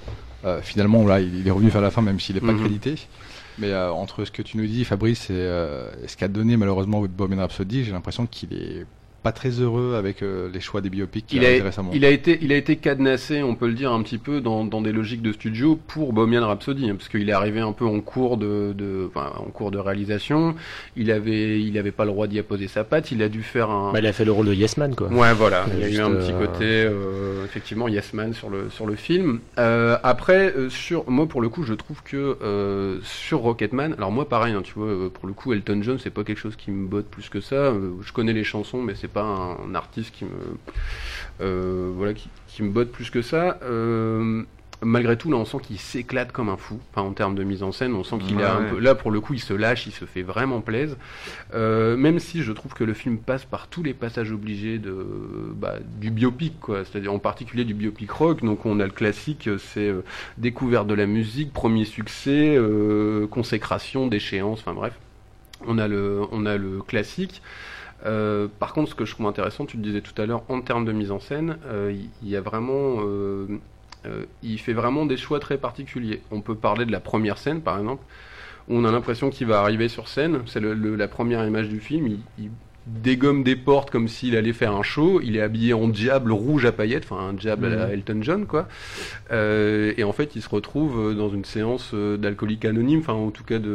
Euh, 0.46 0.60
finalement, 0.62 1.06
là, 1.06 1.20
il 1.20 1.46
est 1.46 1.50
revenu 1.50 1.68
vers 1.68 1.82
la 1.82 1.90
fin, 1.90 2.00
même 2.00 2.18
s'il 2.20 2.34
n'est 2.36 2.40
pas 2.40 2.52
Mhm. 2.52 2.60
crédité. 2.60 2.94
Mais 3.58 3.70
euh, 3.70 3.92
entre 3.92 4.24
ce 4.24 4.30
que 4.30 4.42
tu 4.42 4.56
nous 4.56 4.66
dis, 4.66 4.84
Fabrice, 4.84 5.30
et 5.30 5.34
euh, 5.34 5.90
ce 6.06 6.16
qu'a 6.16 6.28
donné 6.28 6.56
malheureusement 6.56 7.02
Bohemian 7.02 7.38
Rhapsody, 7.38 7.84
j'ai 7.84 7.92
l'impression 7.92 8.26
qu'il 8.26 8.54
est 8.54 8.86
pas 9.22 9.32
très 9.32 9.50
heureux 9.50 9.94
avec 9.96 10.22
euh, 10.22 10.48
les 10.52 10.60
choix 10.60 10.80
des 10.80 10.90
biopics 10.90 11.26
qu'il 11.26 11.42
Il 11.42 11.60
a 11.60 11.64
récemment. 11.64 11.90
il 11.94 12.04
a 12.04 12.10
été, 12.10 12.38
il 12.42 12.52
a 12.52 12.56
été 12.56 12.76
cadenassé, 12.76 13.42
on 13.42 13.54
peut 13.54 13.66
le 13.68 13.74
dire 13.74 13.92
un 13.92 14.02
petit 14.02 14.18
peu 14.18 14.40
dans, 14.40 14.64
dans 14.64 14.80
des 14.82 14.92
logiques 14.92 15.22
de 15.22 15.32
studio 15.32 15.78
pour 15.86 16.12
Bohemian 16.12 16.46
Rhapsody, 16.46 16.90
hein, 16.90 16.96
parce 16.96 17.08
qu'il 17.08 17.28
est 17.28 17.32
arrivé 17.32 17.60
un 17.60 17.72
peu 17.72 17.86
en 17.86 18.00
cours 18.00 18.36
de, 18.36 18.72
de 18.76 19.08
enfin, 19.14 19.32
en 19.36 19.50
cours 19.50 19.70
de 19.70 19.78
réalisation. 19.78 20.54
Il 20.96 21.10
avait, 21.10 21.60
il 21.60 21.78
avait 21.78 21.92
pas 21.92 22.04
le 22.04 22.10
droit 22.10 22.26
d'y 22.26 22.38
apposer 22.38 22.68
sa 22.68 22.84
patte. 22.84 23.10
Il 23.12 23.22
a 23.22 23.28
dû 23.28 23.42
faire 23.42 23.70
un. 23.70 23.92
Bah, 23.92 24.00
Il 24.00 24.06
a 24.06 24.12
fait 24.12 24.24
le 24.24 24.32
rôle 24.32 24.46
de 24.46 24.54
Yes 24.54 24.76
Man, 24.76 24.94
quoi. 24.94 25.08
Ouais, 25.08 25.32
voilà. 25.34 25.66
Il 25.74 25.80
y 25.80 25.84
a 25.84 25.88
eu 25.88 26.00
un 26.00 26.10
petit 26.10 26.32
euh, 26.32 26.38
côté, 26.46 26.64
euh, 26.64 27.44
effectivement, 27.44 27.88
Yes 27.88 28.12
Man 28.14 28.32
sur 28.34 28.50
le 28.50 28.70
sur 28.70 28.86
le 28.86 28.94
film. 28.96 29.40
Euh, 29.58 29.96
après, 30.02 30.54
euh, 30.56 30.68
sur 30.68 31.08
moi 31.08 31.26
pour 31.26 31.40
le 31.40 31.48
coup, 31.48 31.62
je 31.62 31.74
trouve 31.74 32.02
que 32.02 32.36
euh, 32.42 32.98
sur 33.02 33.40
Rocketman, 33.40 33.94
alors 33.98 34.10
moi 34.10 34.28
pareil, 34.28 34.54
hein, 34.54 34.62
tu 34.62 34.74
vois, 34.74 34.86
euh, 34.88 35.08
pour 35.08 35.26
le 35.26 35.32
coup, 35.32 35.52
Elton 35.52 35.80
John, 35.82 35.98
c'est 35.98 36.10
pas 36.10 36.24
quelque 36.24 36.38
chose 36.38 36.56
qui 36.56 36.70
me 36.70 36.86
botte 36.86 37.06
plus 37.06 37.28
que 37.28 37.40
ça. 37.40 37.72
Je 38.02 38.12
connais 38.12 38.32
les 38.32 38.44
chansons, 38.44 38.82
mais 38.82 38.94
c'est 38.94 39.08
pas 39.12 39.22
un, 39.22 39.56
un 39.70 39.74
artiste 39.74 40.12
qui 40.14 40.24
me, 40.24 40.30
euh, 41.40 41.90
voilà, 41.94 42.14
qui, 42.14 42.28
qui 42.48 42.62
me 42.62 42.70
botte 42.70 42.90
plus 42.92 43.10
que 43.10 43.22
ça. 43.22 43.58
Euh, 43.62 44.42
Malgré 44.84 45.16
tout, 45.16 45.30
là, 45.30 45.36
on 45.36 45.44
sent 45.44 45.58
qu'il 45.62 45.78
s'éclate 45.78 46.32
comme 46.32 46.48
un 46.48 46.56
fou. 46.56 46.80
Enfin, 46.90 47.06
en 47.06 47.12
termes 47.12 47.36
de 47.36 47.44
mise 47.44 47.62
en 47.62 47.70
scène, 47.70 47.94
on 47.94 48.02
sent 48.02 48.16
qu'il 48.18 48.36
Ouais, 48.36 48.42
a 48.42 48.56
un 48.56 48.64
ouais. 48.64 48.70
peu. 48.70 48.78
Là, 48.80 48.96
pour 48.96 49.12
le 49.12 49.20
coup, 49.20 49.32
il 49.32 49.38
se 49.38 49.54
lâche, 49.54 49.86
il 49.86 49.92
se 49.92 50.06
fait 50.06 50.22
vraiment 50.22 50.60
plaisir. 50.60 50.96
Euh, 51.54 51.96
même 51.96 52.18
si 52.18 52.42
je 52.42 52.50
trouve 52.50 52.74
que 52.74 52.82
le 52.82 52.92
film 52.92 53.18
passe 53.18 53.44
par 53.44 53.68
tous 53.68 53.84
les 53.84 53.94
passages 53.94 54.32
obligés 54.32 54.78
de, 54.80 54.92
bah, 55.54 55.76
du 56.00 56.10
biopic, 56.10 56.58
quoi. 56.58 56.84
C'est-à-dire 56.84 57.12
en 57.12 57.20
particulier 57.20 57.64
du 57.64 57.74
biopic 57.74 58.10
rock. 58.10 58.42
Donc 58.42 58.66
on 58.66 58.80
a 58.80 58.84
le 58.84 58.90
classique, 58.90 59.48
c'est 59.58 59.86
euh, 59.88 60.02
découverte 60.36 60.88
de 60.88 60.94
la 60.94 61.06
musique, 61.06 61.52
premier 61.52 61.84
succès, 61.84 62.56
euh, 62.56 63.28
consécration, 63.28 64.08
déchéance, 64.08 64.58
enfin 64.66 64.74
bref. 64.74 64.94
On 65.64 65.78
a 65.78 65.86
le, 65.86 66.22
on 66.32 66.44
a 66.44 66.56
le 66.56 66.80
classique. 66.82 67.40
Euh, 68.04 68.48
par 68.58 68.72
contre, 68.72 68.90
ce 68.90 68.94
que 68.94 69.04
je 69.04 69.12
trouve 69.12 69.26
intéressant, 69.26 69.64
tu 69.66 69.76
le 69.76 69.82
disais 69.82 70.00
tout 70.00 70.20
à 70.20 70.26
l'heure, 70.26 70.42
en 70.48 70.60
termes 70.60 70.84
de 70.84 70.92
mise 70.92 71.10
en 71.12 71.20
scène, 71.20 71.56
euh, 71.66 71.92
il 71.94 72.08
il 72.22 72.28
y 72.28 72.36
a 72.36 72.40
vraiment, 72.40 72.96
euh, 73.04 73.46
euh, 74.06 74.24
il 74.42 74.58
fait 74.58 74.72
vraiment 74.72 75.06
des 75.06 75.16
choix 75.16 75.38
très 75.40 75.56
particuliers. 75.58 76.20
On 76.30 76.40
peut 76.40 76.54
parler 76.56 76.84
de 76.84 76.92
la 76.92 77.00
première 77.00 77.38
scène, 77.38 77.60
par 77.60 77.78
exemple, 77.78 78.02
où 78.68 78.76
on 78.76 78.84
a 78.84 78.90
l'impression 78.92 79.30
qu'il 79.30 79.46
va 79.46 79.60
arriver 79.60 79.88
sur 79.88 80.08
scène. 80.08 80.40
C'est 80.46 80.60
la 80.60 81.08
première 81.08 81.46
image 81.46 81.68
du 81.68 81.78
film. 81.80 82.06
Il, 82.08 82.18
il 82.38 82.50
dégomme 82.86 83.44
des 83.44 83.54
portes 83.54 83.90
comme 83.92 84.08
s'il 84.08 84.36
allait 84.36 84.52
faire 84.52 84.72
un 84.74 84.82
show. 84.82 85.20
Il 85.22 85.36
est 85.36 85.40
habillé 85.40 85.72
en 85.72 85.86
diable 85.86 86.32
rouge 86.32 86.64
à 86.64 86.72
paillettes, 86.72 87.04
enfin 87.08 87.28
un 87.28 87.32
diable 87.32 87.66
à 87.66 87.68
la 87.76 87.92
Elton 87.92 88.18
John, 88.22 88.46
quoi. 88.46 88.66
Euh, 89.30 89.92
et 89.96 90.02
en 90.02 90.12
fait, 90.12 90.34
il 90.34 90.42
se 90.42 90.48
retrouve 90.48 90.98
euh, 91.10 91.14
dans 91.14 91.28
une 91.28 91.44
séance 91.44 91.92
euh, 91.94 92.16
d'alcoolique 92.16 92.64
anonyme, 92.64 92.98
enfin 92.98 93.12
en 93.12 93.30
tout 93.30 93.44
cas 93.44 93.60
de. 93.60 93.70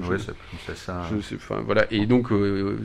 Oui, 0.00 0.02
je- 0.12 0.16
ça. 0.18 0.32
je 1.12 1.20
sais, 1.20 1.34
enfin 1.34 1.60
voilà. 1.66 1.86
Et 1.90 2.06
donc, 2.06 2.30
euh, 2.30 2.78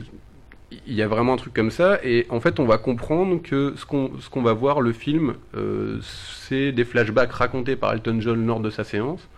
il 0.86 0.94
y 0.94 1.02
a 1.02 1.08
vraiment 1.08 1.34
un 1.34 1.36
truc 1.36 1.54
comme 1.54 1.70
ça. 1.70 1.98
Et 2.02 2.26
en 2.28 2.40
fait, 2.40 2.60
on 2.60 2.64
va 2.64 2.78
comprendre 2.78 3.40
que 3.42 3.74
ce 3.76 3.86
qu'on 3.86 4.10
qu'on 4.30 4.42
va 4.42 4.52
voir, 4.52 4.80
le 4.80 4.92
film, 4.92 5.34
euh, 5.56 5.98
c'est 6.02 6.72
des 6.72 6.84
flashbacks 6.84 7.32
racontés 7.32 7.76
par 7.76 7.92
Elton 7.92 8.20
John 8.20 8.46
lors 8.46 8.60
de 8.60 8.70
sa 8.70 8.84
séance. 8.84 9.28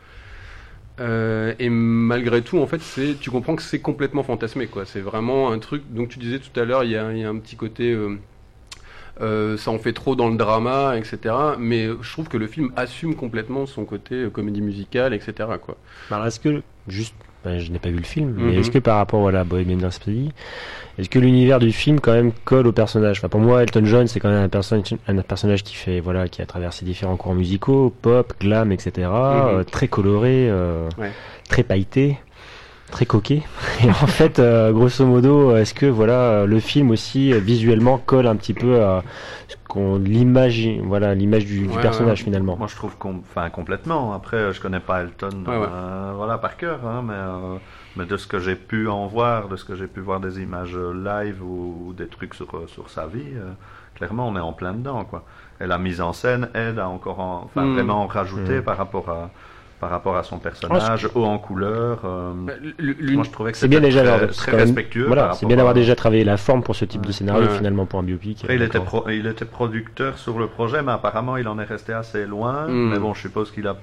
Euh, 1.01 1.55
et 1.59 1.68
malgré 1.70 2.43
tout, 2.43 2.59
en 2.59 2.66
fait, 2.66 2.80
tu 3.20 3.30
comprends 3.30 3.57
que 3.57 3.62
c'est 3.62 3.80
complètement 3.80 4.22
fantasmé, 4.22 4.66
quoi. 4.66 4.85
C'est 4.85 5.01
vraiment 5.01 5.51
un 5.51 5.59
truc. 5.59 5.82
Donc, 5.91 6.09
tu 6.09 6.18
disais 6.18 6.39
tout 6.39 6.59
à 6.59 6.64
l'heure, 6.64 6.85
il 6.85 6.91
y 6.91 6.97
a, 6.97 7.07
un 7.07 7.39
petit 7.39 7.57
côté 7.57 7.97
euh, 9.20 9.57
ça 9.57 9.70
en 9.70 9.78
fait 9.78 9.93
trop 9.93 10.16
dans 10.16 10.28
le 10.28 10.37
drama, 10.37 10.97
etc. 10.97 11.35
Mais 11.59 11.89
je 12.01 12.12
trouve 12.12 12.28
que 12.28 12.37
le 12.37 12.47
film 12.47 12.72
assume 12.76 13.14
complètement 13.14 13.66
son 13.66 13.85
côté 13.85 14.28
comédie 14.32 14.61
musicale, 14.61 15.14
etc. 15.14 15.35
Quoi. 15.61 15.76
Alors 16.11 16.26
est-ce 16.26 16.41
que, 16.41 16.62
juste, 16.89 17.14
ben, 17.45 17.59
je 17.59 17.70
n'ai 17.70 17.78
pas 17.78 17.90
vu 17.90 17.97
le 17.97 18.03
film, 18.05 18.34
mais 18.36 18.53
Mhm. 18.53 18.59
est-ce 18.61 18.70
que 18.70 18.78
par 18.78 18.97
rapport 18.97 19.20
voilà, 19.20 19.40
à 19.40 19.45
Bohemian 19.45 19.78
Rhapsody, 19.82 20.30
est-ce 20.99 21.09
que 21.09 21.18
l'univers 21.18 21.59
du 21.59 21.72
film 21.72 22.01
quand 22.01 22.12
même 22.12 22.32
colle 22.45 22.66
au 22.66 22.72
personnage? 22.72 23.18
Enfin, 23.18 23.28
Pour 23.28 23.40
moi, 23.40 23.62
Elton 23.62 23.84
John, 23.84 24.07
c'est 24.07 24.20
quand 24.20 24.30
même 24.30 24.45
un, 24.45 24.49
perso- 24.49 24.76
un 25.09 25.16
personnage 25.22 25.62
qui 25.62 25.74
fait 25.74 26.01
voilà, 26.01 26.28
qui 26.28 26.40
a 26.40 26.47
traversé 26.47 26.84
différents 26.84 27.16
courants 27.16 27.34
musicaux, 27.34 27.92
pop, 28.03 28.32
glam, 28.40 28.70
etc. 28.72 29.09
euh, 29.09 29.64
très 29.64 29.88
coloré, 29.88 30.49
euh, 30.49 30.88
Ouais. 30.99 31.11
très 31.49 31.62
pailleté. 31.64 32.18
Très 32.95 33.07
coquet. 33.07 33.42
Et 33.84 33.90
en 33.90 34.07
fait, 34.07 34.38
euh, 34.38 34.70
grosso 34.70 35.05
modo, 35.05 35.57
est-ce 35.57 35.74
que 35.74 35.86
voilà 35.86 36.47
le 36.47 36.61
film 36.61 36.92
aussi 36.92 37.32
euh, 37.32 37.38
visuellement 37.40 37.99
colle 37.99 38.28
un 38.28 38.36
petit 38.36 38.55
peu 38.55 38.82
à 38.84 39.03
ce 39.49 39.57
qu'on 39.68 39.99
l'image, 39.99 40.68
voilà 40.84 41.12
l'image 41.12 41.45
du, 41.45 41.66
du 41.66 41.74
Ouais, 41.74 41.82
personnage 41.82 42.20
ouais. 42.20 42.24
finalement? 42.24 42.57
Moi, 42.57 42.68
je 42.70 42.76
trouve 42.76 42.97
qu'on, 42.97 43.16
enfin, 43.18 43.51
complètement. 43.51 44.12
Après, 44.14 44.36
euh, 44.36 44.53
je 44.53 44.61
connais 44.61 44.78
pas 44.78 45.03
Elton, 45.03 45.42
Ouais, 45.45 45.57
ouais. 45.59 45.66
euh, 45.68 46.12
voilà, 46.14 46.38
par 46.38 46.57
cœur, 46.57 46.86
hein, 46.86 47.03
mais, 47.05 47.14
euh, 47.14 47.57
mais 47.97 48.07
de 48.07 48.16
ce 48.16 48.28
que 48.28 48.38
j'ai 48.38 48.55
pu 48.55 48.86
en 48.88 49.09
voir, 49.09 49.49
de 49.49 49.57
ce 49.57 49.64
que 49.64 49.74
j'ai 49.74 49.88
pu 49.88 49.99
voir 49.99 50.20
des 50.20 50.40
images 50.40 50.76
live 50.76 51.42
ou, 51.42 51.88
ou 51.88 51.92
des 51.95 52.07
trucs 52.07 52.34
sur, 52.34 52.47
sur 52.68 52.90
sa 52.90 53.07
vie, 53.09 53.22
euh, 53.34 53.51
clairement, 53.97 54.28
on 54.28 54.36
est 54.36 54.40
en 54.40 54.53
plein 54.53 54.72
dedans, 54.72 55.05
quoi. 55.05 55.24
Et 55.61 55.66
la 55.66 55.78
mise 55.78 56.01
en 56.01 56.12
scène 56.12 56.49
aide 56.55 56.78
à 56.78 56.88
encore, 56.88 57.18
en- 57.18 57.42
enfin, 57.45 57.64
Mm. 57.64 57.74
vraiment 57.74 58.03
en 58.05 58.07
rajouter 58.07 58.59
Mm. 58.61 58.62
par 58.62 58.76
rapport 58.76 59.09
à, 59.09 59.30
par 59.85 59.91
rapport 59.91 60.16
à 60.16 60.22
son 60.22 60.39
personnage, 60.39 61.07
haut 61.14 61.24
en 61.24 61.37
couleur. 61.37 61.99
euh, 62.07 62.32
l'une- 62.78 63.16
moi, 63.16 63.24
je 63.24 63.30
trouvais 63.30 63.53
que 63.53 63.59
C'est 63.59 63.68
bien 63.68 63.82
déjà 63.82 64.03
très, 64.28 64.53
même- 64.53 64.61
respectueux. 64.62 65.05
Voilà, 65.09 65.35
c'est 65.35 65.45
bien 65.45 65.57
d'avoir 65.57 65.72
à- 65.72 65.74
déjà 65.74 65.95
travaillé 65.95 66.24
la 66.24 66.39
forme 66.39 66.62
pour 66.62 66.74
ce 66.74 66.87
type 66.87 67.05
de 67.05 67.12
scénario 67.12 67.43
Ouais. 67.49 67.57
finalement 67.59 67.85
pour 67.85 67.99
un 67.99 68.03
biopic. 68.03 68.39
Après, 68.45 68.57
il 68.57 68.62
était, 68.62 68.78
D'accord. 68.78 69.03
pro- 69.03 69.11
il 69.11 69.26
était 69.26 69.45
producteur 69.45 70.16
sur 70.16 70.39
le 70.39 70.47
projet, 70.47 70.80
mais 70.82 70.93
apparemment 70.93 71.37
il 71.37 71.47
en 71.49 71.59
est 71.59 71.64
resté 71.64 71.93
assez 71.93 72.24
loin. 72.24 72.66
Mm. 72.66 72.93
Mais 72.93 72.99
bon, 72.99 73.12
je 73.12 73.20
suppose 73.20 73.51
qu'il 73.51 73.66
a 73.66 73.76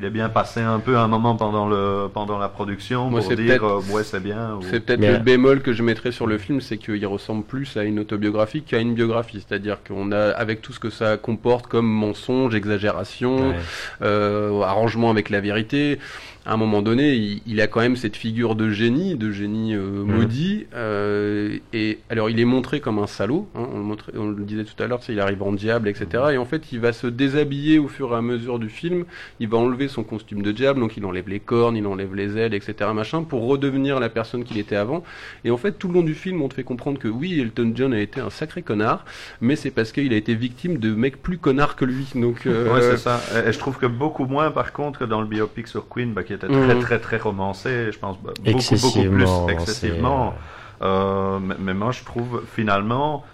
qu'il 0.00 0.06
est 0.06 0.10
bien 0.10 0.30
passé 0.30 0.60
un 0.60 0.78
peu 0.80 0.96
un 0.96 1.08
moment 1.08 1.36
pendant 1.36 1.68
le 1.68 2.08
pendant 2.12 2.38
la 2.38 2.48
production 2.48 3.10
Moi, 3.10 3.20
pour 3.20 3.28
c'est 3.28 3.36
dire 3.36 3.62
euh, 3.64 3.80
ouais 3.92 4.02
c'est 4.02 4.20
bien. 4.22 4.54
ou- 4.56 4.62
C'est 4.62 4.80
peut-être 4.80 5.00
le 5.00 5.18
bémol 5.18 5.60
que 5.60 5.72
je 5.74 5.82
mettrais 5.82 6.10
sur 6.10 6.26
le 6.26 6.38
film, 6.38 6.60
c'est 6.62 6.78
qu'il 6.78 7.06
ressemble 7.06 7.44
plus 7.44 7.76
à 7.76 7.84
une 7.84 7.98
autobiographie 7.98 8.62
qu'à 8.62 8.78
une 8.78 8.94
biographie. 8.94 9.44
C'est-à-dire 9.46 9.78
qu'on 9.86 10.10
a, 10.12 10.30
avec 10.30 10.62
tout 10.62 10.72
ce 10.72 10.80
que 10.80 10.88
ça 10.90 11.16
comporte 11.18 11.66
comme 11.66 11.86
mensonge, 11.86 12.54
exagération, 12.54 13.50
Ouais. 13.50 13.56
euh, 14.02 14.62
arrangement 14.62 15.10
avec 15.10 15.28
la 15.28 15.40
vérité, 15.40 15.98
à 16.46 16.54
un 16.54 16.56
moment 16.56 16.80
donné, 16.82 17.14
il, 17.14 17.42
il 17.46 17.60
a 17.60 17.66
quand 17.66 17.80
même 17.80 17.96
cette 17.96 18.16
figure 18.16 18.54
de 18.54 18.70
génie, 18.70 19.14
de 19.14 19.30
génie 19.30 19.74
euh, 19.74 20.04
maudit. 20.04 20.66
euh, 20.74 21.58
et 21.72 21.98
alors, 22.08 22.30
il 22.30 22.40
est 22.40 22.44
montré 22.44 22.80
comme 22.80 22.98
un 22.98 23.06
salaud. 23.06 23.48
hein, 23.54 23.66
on, 23.74 23.78
le 23.78 23.84
montrait- 23.84 24.12
on 24.16 24.28
le 24.30 24.42
disait 24.44 24.64
tout 24.64 24.80
à 24.82 24.86
l'heure, 24.86 25.00
il 25.08 25.20
arrive 25.20 25.42
en 25.42 25.52
diable, 25.52 25.88
etc. 25.88 26.24
Et 26.32 26.38
en 26.38 26.44
fait, 26.46 26.72
il 26.72 26.80
va 26.80 26.92
se 26.92 27.06
déshabiller 27.06 27.78
au 27.78 27.88
fur 27.88 28.12
et 28.12 28.16
à 28.16 28.22
mesure 28.22 28.58
du 28.58 28.68
film. 28.68 29.04
Il 29.38 29.48
va 29.48 29.58
enlever 29.58 29.88
son 29.88 30.02
costume 30.02 30.42
de 30.42 30.52
diable, 30.52 30.80
donc 30.80 30.96
il 30.96 31.04
enlève 31.04 31.28
les 31.28 31.40
cornes, 31.40 31.76
il 31.76 31.86
enlève 31.86 32.14
les 32.14 32.36
ailes, 32.38 32.54
etc. 32.54 32.90
Machin, 32.94 33.22
pour 33.22 33.46
redevenir 33.46 34.00
la 34.00 34.08
personne 34.08 34.44
qu'il 34.44 34.58
était 34.58 34.76
avant. 34.76 35.04
Et 35.44 35.50
en 35.50 35.56
fait, 35.58 35.72
tout 35.72 35.88
le 35.88 35.94
long 35.94 36.02
du 36.02 36.14
film, 36.14 36.40
on 36.42 36.48
te 36.48 36.54
fait 36.54 36.64
comprendre 36.64 36.98
que 36.98 37.08
oui, 37.08 37.38
Elton 37.40 37.72
John 37.74 37.92
a 37.92 38.00
été 38.00 38.20
un 38.20 38.30
sacré 38.30 38.62
connard, 38.62 39.04
mais 39.40 39.56
c'est 39.56 39.70
parce 39.70 39.92
qu'il 39.92 40.12
a 40.12 40.16
été 40.16 40.34
victime 40.34 40.78
de 40.78 40.94
mecs 40.94 41.22
plus 41.22 41.38
connards 41.38 41.76
que 41.76 41.84
lui. 41.84 42.06
Donc, 42.14 42.46
euh, 42.46 42.72
Ouais, 42.72 42.80
c'est 42.82 42.96
ça. 42.96 43.20
Et, 43.44 43.48
et 43.48 43.52
je 43.52 43.58
trouve 43.58 43.78
que 43.78 43.86
beaucoup 43.86 44.24
moins, 44.24 44.50
par 44.50 44.72
contre, 44.72 45.00
que 45.00 45.04
dans 45.04 45.20
le 45.20 45.26
biopic 45.26 45.66
sur 45.68 45.88
Queen, 45.88 46.12
bah, 46.12 46.22
qui 46.30 46.34
était 46.34 46.46
très, 46.46 46.74
Mhm. 46.76 46.80
très, 46.80 46.98
très 47.00 47.16
romancé. 47.16 47.90
Je 47.90 47.98
pense 47.98 48.16
beaucoup, 48.18 48.40
beaucoup 48.40 48.56
Excessivement, 48.56 49.46
plus 49.46 49.52
excessivement. 49.54 50.34
Euh, 50.82 51.38
mais, 51.40 51.56
mais 51.58 51.74
moi, 51.74 51.90
je 51.90 52.04
trouve 52.04 52.42
finalement 52.54 53.24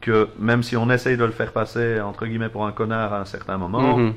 que 0.00 0.28
même 0.38 0.62
si 0.62 0.74
on 0.76 0.88
essaye 0.90 1.18
de 1.18 1.24
le 1.24 1.32
faire 1.32 1.52
passer 1.52 2.00
entre 2.00 2.24
guillemets 2.26 2.48
pour 2.48 2.66
un 2.66 2.72
connard 2.72 3.12
à 3.12 3.20
un 3.20 3.24
certain 3.26 3.58
moment, 3.58 3.98
mhm. 3.98 4.14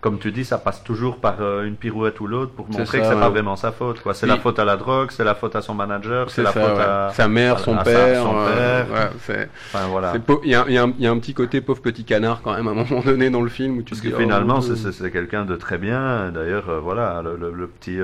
Comme 0.00 0.18
tu 0.18 0.32
dis, 0.32 0.44
ça 0.44 0.56
passe 0.58 0.82
toujours 0.82 1.18
par 1.18 1.36
euh, 1.40 1.64
une 1.64 1.76
pirouette 1.76 2.20
ou 2.20 2.26
l'autre 2.26 2.52
pour 2.52 2.66
montrer 2.68 2.84
ça, 2.86 2.98
que 2.98 3.04
c'est 3.04 3.14
ouais. 3.14 3.20
pas 3.20 3.28
vraiment 3.28 3.56
sa 3.56 3.70
faute. 3.70 4.00
quoi. 4.00 4.14
C'est 4.14 4.26
Oui. 4.26 4.32
la 4.32 4.38
faute 4.38 4.58
à 4.58 4.64
la 4.64 4.76
drogue, 4.76 5.10
c'est 5.10 5.24
la 5.24 5.34
faute 5.34 5.54
à 5.56 5.60
son 5.62 5.74
manager, 5.74 6.30
c'est 6.30 6.42
la 6.42 6.52
ça, 6.52 6.60
faute 6.60 6.76
ouais. 6.78 6.82
à 6.84 7.10
sa 7.12 7.28
mère, 7.28 7.58
son 7.58 7.76
à 7.76 7.84
père. 7.84 8.22
son 8.22 8.34
euh, 8.36 8.84
père. 8.84 8.94
ouais, 8.94 9.10
c'est- 9.26 9.48
Enfin 9.72 9.86
voilà. 9.88 10.12
c'est 10.12 10.24
beau- 10.26 10.40
Il 10.44 10.50
y, 10.50 10.54
a, 10.54 10.64
y 10.70 10.78
un- 10.78 10.92
il 10.98 11.04
y 11.04 11.06
a 11.06 11.10
un 11.10 11.18
petit 11.18 11.34
côté 11.34 11.60
pauvre 11.60 11.82
petit 11.82 12.04
canard 12.04 12.40
quand 12.42 12.54
même 12.54 12.66
à 12.66 12.70
un 12.70 12.74
moment 12.74 13.00
donné 13.04 13.28
dans 13.30 13.42
le 13.42 13.50
film 13.50 13.76
où 13.78 13.82
tu 13.82 13.90
Parce 13.90 14.00
te 14.00 14.08
que 14.08 14.16
dis, 14.16 14.22
finalement, 14.22 14.56
oh, 14.58 14.62
c'est- 14.62 15.10
quelqu'un 15.10 15.44
de 15.44 15.56
très 15.56 15.76
bien. 15.78 16.30
D'ailleurs, 16.30 16.70
euh, 16.70 16.80
voilà, 16.80 17.20
le, 17.22 17.36
le- 17.36 17.52
le 17.52 17.66
petit. 17.66 17.98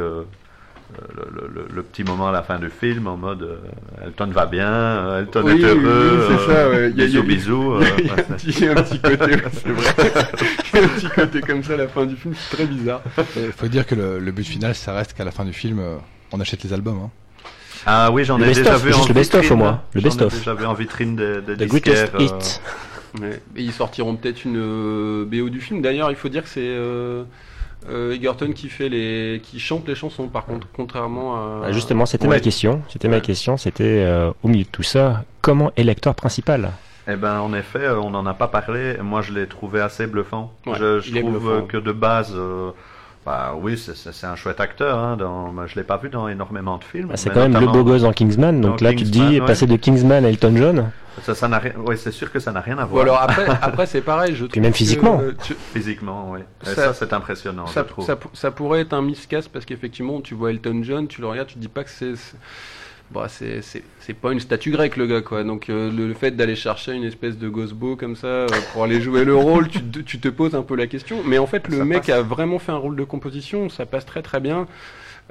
Euh, 0.95 1.03
le, 1.17 1.41
le- 1.41 1.49
le- 1.63 1.69
le 1.75 1.83
petit 1.83 2.05
moment 2.05 2.29
à 2.29 2.33
la 2.33 2.43
fin 2.43 2.59
du 2.59 2.71
film 2.71 3.07
en 3.09 3.17
mode 3.17 3.43
euh, 3.43 3.57
Elton 4.05 4.29
va 4.29 4.47
bien, 4.47 4.69
euh, 4.71 5.21
Elton 5.21 5.43
Oui, 5.45 5.53
est 5.53 5.55
oui, 5.55 5.65
heureux, 5.65 6.27
oui, 6.31 6.37
c'est 6.47 6.53
ça, 6.53 6.69
ouais. 6.71 6.91
Il 6.91 6.99
y 6.99 7.03
a- 7.03 7.05
il 7.07 7.15
y 7.15 7.19
a- 7.19 7.23
bisous 7.23 7.23
bisous. 7.23 7.73
euh, 7.75 7.85
Il 7.99 8.07
y 8.07 8.11
a 8.69 8.73
un 8.73 8.83
petit, 8.83 9.01
côté, 9.01 9.25
ouais, 9.25 9.43
c'est 9.53 9.69
vrai. 9.69 9.95
Il 10.75 10.79
y 10.79 10.83
a 10.83 10.85
un 10.85 10.89
petit 10.89 11.09
côté 11.09 11.41
comme 11.41 11.63
ça 11.65 11.75
à 11.75 11.77
la 11.79 11.89
fin 11.89 12.07
du 12.07 12.17
film, 12.17 12.35
c'est 12.39 12.57
très 12.57 12.67
bizarre. 12.67 13.01
Il 13.37 13.53
faut 13.53 13.67
dire 13.69 13.87
que 13.87 13.95
le, 13.95 14.19
le 14.21 14.33
but 14.33 14.47
final, 14.47 14.75
ça 14.75 14.93
reste 14.95 15.13
qu'à 15.15 15.25
la 15.25 15.31
fin 15.33 15.45
du 15.45 15.53
film, 15.53 15.79
euh, 15.81 15.97
on 16.33 16.41
achète 16.41 16.63
les 16.63 16.73
albums. 16.73 17.01
hein. 17.07 17.11
Ah 17.85 18.11
oui, 18.11 18.25
j'en 18.25 18.41
ai 18.41 18.47
déjà 18.47 18.77
vu 18.77 18.89
juste 18.93 19.05
en 19.05 19.09
le 19.09 19.15
best-of, 19.15 19.51
au 19.51 19.57
moins. 19.57 19.83
Le 19.95 20.01
J'en 20.01 20.07
ai 20.07 20.11
best-of. 20.11 20.35
déjà 20.39 20.55
vu 20.55 20.67
en 20.67 20.75
vitrine 20.75 21.15
des, 21.15 21.41
des 21.41 21.57
The 21.57 21.69
Greatest 21.69 22.17
disquaires, 22.17 22.21
euh, 22.21 22.23
Hit. 22.25 22.61
Ouais. 23.21 23.41
Et 23.57 23.63
ils 23.63 23.73
sortiront 23.73 24.17
peut-être 24.17 24.45
une 24.45 24.57
euh, 24.59 25.25
BO 25.25 25.49
du 25.49 25.61
film. 25.61 25.83
D'ailleurs, 25.83 26.11
il 26.11 26.17
faut 26.17 26.29
dire 26.29 26.43
que 26.43 26.49
c'est 26.49 26.61
euh, 27.91 28.15
Egerton 28.15 28.53
qui 28.53 28.69
fait 28.69 28.89
les, 28.89 29.41
qui 29.43 29.59
chante 29.59 29.87
les 29.89 29.95
chansons. 29.95 30.29
Par 30.29 30.45
contre, 30.45 30.67
contrairement 30.75 31.37
à. 31.37 31.67
Ah, 31.67 31.73
justement, 31.73 32.07
c'était 32.07 32.27
ouais. 32.27 32.37
ma 32.37 32.41
question. 32.41 32.83
C'était 32.89 33.09
ma 33.09 33.21
question. 33.21 33.57
C'était 33.57 34.05
euh, 34.05 34.31
au 34.43 34.49
milieu 34.49 34.65
de 34.65 34.71
tout 34.71 34.83
ça, 34.83 35.25
comment 35.41 35.73
est 35.77 35.85
l'acteur 35.85 36.15
principal? 36.15 36.73
Eh 37.09 37.17
ben, 37.17 37.39
en 37.41 37.55
effet, 37.55 37.85
euh, 37.85 38.01
on 38.01 38.11
n'en 38.11 38.27
a 38.27 38.35
pas 38.35 38.49
parlé. 38.49 38.97
Moi, 39.01 39.23
je 39.23 39.33
l'ai 39.33 39.47
trouvé 39.47 39.81
assez 39.81 40.07
bluffant. 40.07 40.53
Ouais, 40.67 40.75
je 40.77 41.21
trouve 41.21 41.39
bluffant. 41.39 41.67
que 41.67 41.77
de 41.77 41.93
base, 41.93 42.33
euh, 42.35 42.73
bah 43.27 43.55
oui, 43.61 43.77
c'est- 43.77 44.25
un 44.27 44.37
chouette 44.37 44.61
acteur. 44.61 44.99
Hein, 44.99 45.17
dans, 45.17 45.49
bah, 45.53 45.65
je 45.67 45.75
l'ai 45.75 45.83
pas 45.83 45.97
vu 45.99 46.09
dans 46.09 46.29
énormément 46.29 46.79
de 46.79 46.85
films. 46.85 47.09
Ah, 47.13 47.17
C'est 47.17 47.29
quand 47.31 47.47
même 47.49 47.59
le 47.61 47.67
beau 47.67 47.83
gosse 47.85 48.03
dans 48.03 48.13
Kingsman. 48.13 48.61
Donc 48.61 48.79
dans 48.79 48.85
là, 48.85 48.93
tu 48.95 49.05
te 49.05 49.11
dis, 49.11 49.41
ouais. 49.41 49.47
passer 49.47 49.67
de 49.67 49.77
Kingsman 49.77 50.25
à 50.25 50.29
Elton 50.29 50.55
John. 50.57 50.91
Ça, 51.23 51.35
ça 51.35 51.49
n'a 51.49 51.59
rien. 51.59 51.73
Oui, 51.79 51.97
c'est 51.99 52.11
sûr 52.13 52.31
que 52.31 52.39
ça 52.39 52.53
n'a 52.53 52.61
rien 52.61 52.79
à 52.79 52.85
Ou 52.85 52.89
voir. 52.89 53.03
alors 53.03 53.21
après, 53.23 53.47
après 53.63 53.87
c'est 53.87 54.03
pareil. 54.03 54.35
Je 54.37 54.45
trouve 54.45 54.63
même 54.63 54.71
que, 54.73 54.77
physiquement. 54.79 55.19
euh, 55.23 55.33
tu- 55.43 55.55
Physiquement, 55.73 56.31
oui. 56.31 56.41
Et 56.63 56.67
Ça- 56.67 56.75
ça, 56.75 56.95
c'est 56.95 57.13
impressionnant, 57.15 57.67
ça, 57.67 57.83
je 57.83 57.89
trouve. 57.89 58.05
ça, 58.07 58.17
ça 58.35 58.51
pourrait 58.51 58.83
être 58.83 58.93
un 58.93 59.01
miscast 59.03 59.49
parce 59.51 59.65
qu'effectivement, 59.65 60.21
tu 60.21 60.35
vois 60.35 60.51
Elton 60.51 60.81
John, 60.83 61.09
tu 61.09 61.21
le 61.23 61.27
regardes, 61.27 61.49
tu 61.49 61.55
te 61.55 61.59
dis 61.59 61.69
pas 61.69 61.85
que 61.85 61.91
c'est. 61.91 62.13
C'est- 63.29 63.61
Bah, 63.63 63.83
c'est 64.01 64.15
pas 64.15 64.33
une 64.33 64.41
statue 64.41 64.71
grecque 64.71 64.97
le 64.97 65.07
gars 65.07 65.21
quoi. 65.23 65.45
Donc 65.45 65.69
euh, 65.71 65.91
le, 65.91 66.09
le 66.09 66.15
fait 66.15 66.33
d'aller 66.33 66.57
chercher 66.57 66.93
une 66.93 67.05
espèce 67.05 67.39
de 67.39 67.49
gosbo 67.49 67.97
comme 67.97 68.17
ça 68.17 68.27
euh, 68.27 68.47
pour 68.73 68.85
aller 68.85 69.01
jouer 69.01 69.25
le 69.25 69.35
rôle 69.37 69.69
tu, 69.69 69.81
te- 69.83 70.01
tu 70.01 70.19
te 70.19 70.29
poses 70.29 70.55
un 70.55 70.63
peu 70.63 70.75
la 70.77 70.87
question. 70.87 71.19
Mais 71.25 71.39
en 71.39 71.47
fait 71.47 71.69
le 71.69 71.79
Ça 71.79 71.85
mec 71.85 71.99
passe. 72.07 72.11
a 72.11 72.23
vraiment 72.23 72.59
fait 72.59 72.73
un 72.73 72.77
rôle 72.77 72.97
de 72.97 73.05
composition 73.05 73.69
ça 73.69 73.87
passe 73.87 74.07
très 74.07 74.23
très 74.23 74.41
bien 74.41 74.67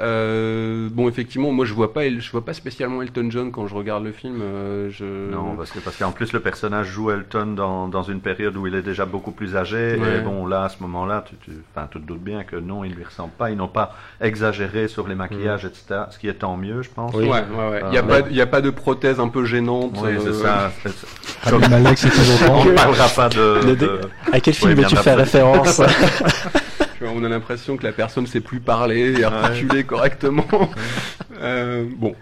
Euh, 0.01 0.89
bon 0.91 1.07
effectivement 1.07 1.53
moi 1.53 1.63
je 1.63 1.73
vois 1.73 1.93
pas 1.93 2.01
je 2.09 2.29
vois 2.31 2.43
pas 2.43 2.53
spécialement 2.53 3.01
Elton 3.01 3.27
John 3.29 3.51
quand 3.53 3.65
je 3.65 3.73
regarde 3.75 4.03
le 4.03 4.11
film 4.11 4.41
euh, 4.41 4.89
je 4.91 5.31
Non, 5.31 5.55
parce 5.55 5.71
que 5.71 5.79
parce 5.79 5.95
qu'en 5.95 6.11
plus 6.11 6.33
le 6.33 6.41
personnage 6.41 6.87
joue 6.87 7.11
Elton 7.11 7.53
dans, 7.55 7.87
dans 7.87 8.03
une 8.03 8.19
période 8.19 8.57
où 8.57 8.67
il 8.67 8.75
est 8.75 8.81
déjà 8.81 9.05
beaucoup 9.05 9.31
plus 9.31 9.55
âgé. 9.55 9.95
Ouais. 9.97 10.17
Et 10.17 10.19
bon, 10.21 10.45
là, 10.47 10.65
à 10.65 10.69
ce 10.69 10.77
moment-là, 10.81 11.23
tu, 11.27 11.35
tu, 11.37 11.51
enfin, 11.73 11.87
tu 11.89 12.01
te 12.01 12.05
doutes 12.05 12.21
bien 12.23 12.43
que 12.43 12.57
non, 12.57 12.83
il 12.83 12.93
lui 12.93 13.05
ressemble 13.05 13.31
pas. 13.37 13.51
Ils 13.51 13.57
n'ont 13.57 13.69
pas 13.69 13.95
exagéré 14.19 14.89
sur 14.89 15.07
les 15.07 15.15
maquillages, 15.15 15.63
etc. 15.63 16.01
Ce 16.11 16.19
qui 16.19 16.27
est 16.27 16.33
tant 16.33 16.57
mieux, 16.57 16.81
je 16.81 16.89
pense. 16.89 17.13
Oui. 17.13 17.23
ouais 17.23 17.29
ouais 17.29 17.69
ouais 17.69 17.81
il 17.89 17.93
y 17.93 17.97
a 17.97 18.01
Euh, 18.03 18.21
pas 18.21 18.27
il 18.29 18.35
y 18.35 18.41
a 18.41 18.47
pas 18.47 18.61
de 18.61 18.71
prothèse 18.71 19.19
un 19.21 19.29
peu 19.29 19.45
gênante 19.45 19.93
Oui, 20.03 20.09
c'est 20.19 20.27
euh, 20.27 20.33
ça. 20.43 20.71
C'est- 20.83 21.49
Rami 21.49 21.69
Malek, 21.69 21.97
c'est 21.97 22.09
toujours 22.09 22.51
On 22.51 22.65
ne 22.65 22.71
parlera 22.71 23.07
pas 23.07 23.29
de. 23.29 24.01
À 24.31 24.39
quel 24.41 24.53
film 24.53 24.73
veux-tu 24.73 24.95
faire 24.97 25.17
référence 25.17 25.81
Tu 26.97 27.03
vois, 27.03 27.13
on 27.15 27.23
a 27.23 27.29
l'impression 27.29 27.75
que 27.77 27.83
la 27.83 27.91
personne 27.91 28.25
sait 28.27 28.39
plus 28.41 28.59
parler 28.59 29.19
et 29.19 29.23
articuler 29.23 29.83
correctement. 29.83 30.45
Euh, 31.41 31.85
bon. 31.97 32.15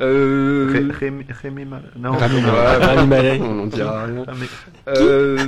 Euh, 0.00 0.92
Ré- 0.98 1.10
Rémi, 1.42 1.64
Non. 1.96 2.12
Ouais, 2.12 2.18
Malek. 2.18 2.44
Rami 2.82 3.06
Malek. 3.06 3.42
on 3.42 3.54
n'en 3.54 3.66
dira 3.66 4.04
rien. 4.06 4.24
Euh, 4.88 5.38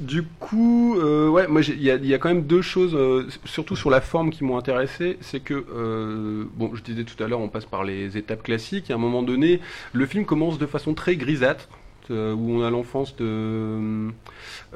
du 0.00 0.22
coup, 0.40 0.96
euh, 0.98 1.28
ouais, 1.28 1.46
moi 1.46 1.60
il 1.60 1.80
y 1.80 1.84
y 2.08 2.14
a 2.14 2.18
quand 2.18 2.30
même 2.30 2.44
deux 2.46 2.62
choses, 2.62 2.94
euh, 2.94 3.28
surtout 3.44 3.76
sur 3.76 3.90
la 3.90 4.00
forme, 4.00 4.30
qui 4.30 4.42
m'ont 4.42 4.56
intéressé. 4.56 5.18
C'est 5.20 5.40
que, 5.40 5.66
euh, 5.76 6.44
bon, 6.56 6.72
je 6.74 6.82
disais 6.82 7.04
tout 7.04 7.22
à 7.22 7.28
l'heure, 7.28 7.40
on 7.40 7.48
passe 7.48 7.66
par 7.66 7.84
les 7.84 8.16
étapes 8.16 8.42
classiques. 8.42 8.88
Et 8.88 8.94
à 8.94 8.96
un 8.96 8.98
moment 8.98 9.22
donné, 9.22 9.60
le 9.92 10.06
film 10.06 10.24
commence 10.24 10.58
de 10.58 10.66
façon 10.66 10.94
très 10.94 11.16
grisâtre. 11.16 11.68
euh, 12.10 12.32
où 12.34 12.50
on 12.58 12.64
a 12.64 12.70
l'enfance 12.70 13.14
de 13.16 14.08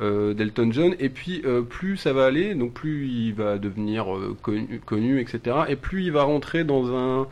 d'Elton 0.01 0.71
John. 0.73 0.95
Et 0.99 1.09
puis 1.11 1.43
euh, 1.45 1.63
plus 1.63 1.97
ça 1.97 2.13
va 2.13 2.25
aller 2.25 2.55
donc 2.55 2.73
plus 2.73 3.07
il 3.07 3.35
va 3.35 3.59
devenir 3.59 4.15
euh, 4.15 4.37
connu, 4.41 4.81
connu 4.85 5.21
etc 5.21 5.57
et 5.69 5.77
plus 5.77 6.05
il 6.05 6.13
va 6.13 6.23
rentrer 6.23 6.65
dans 6.65 6.95
un 6.95 7.27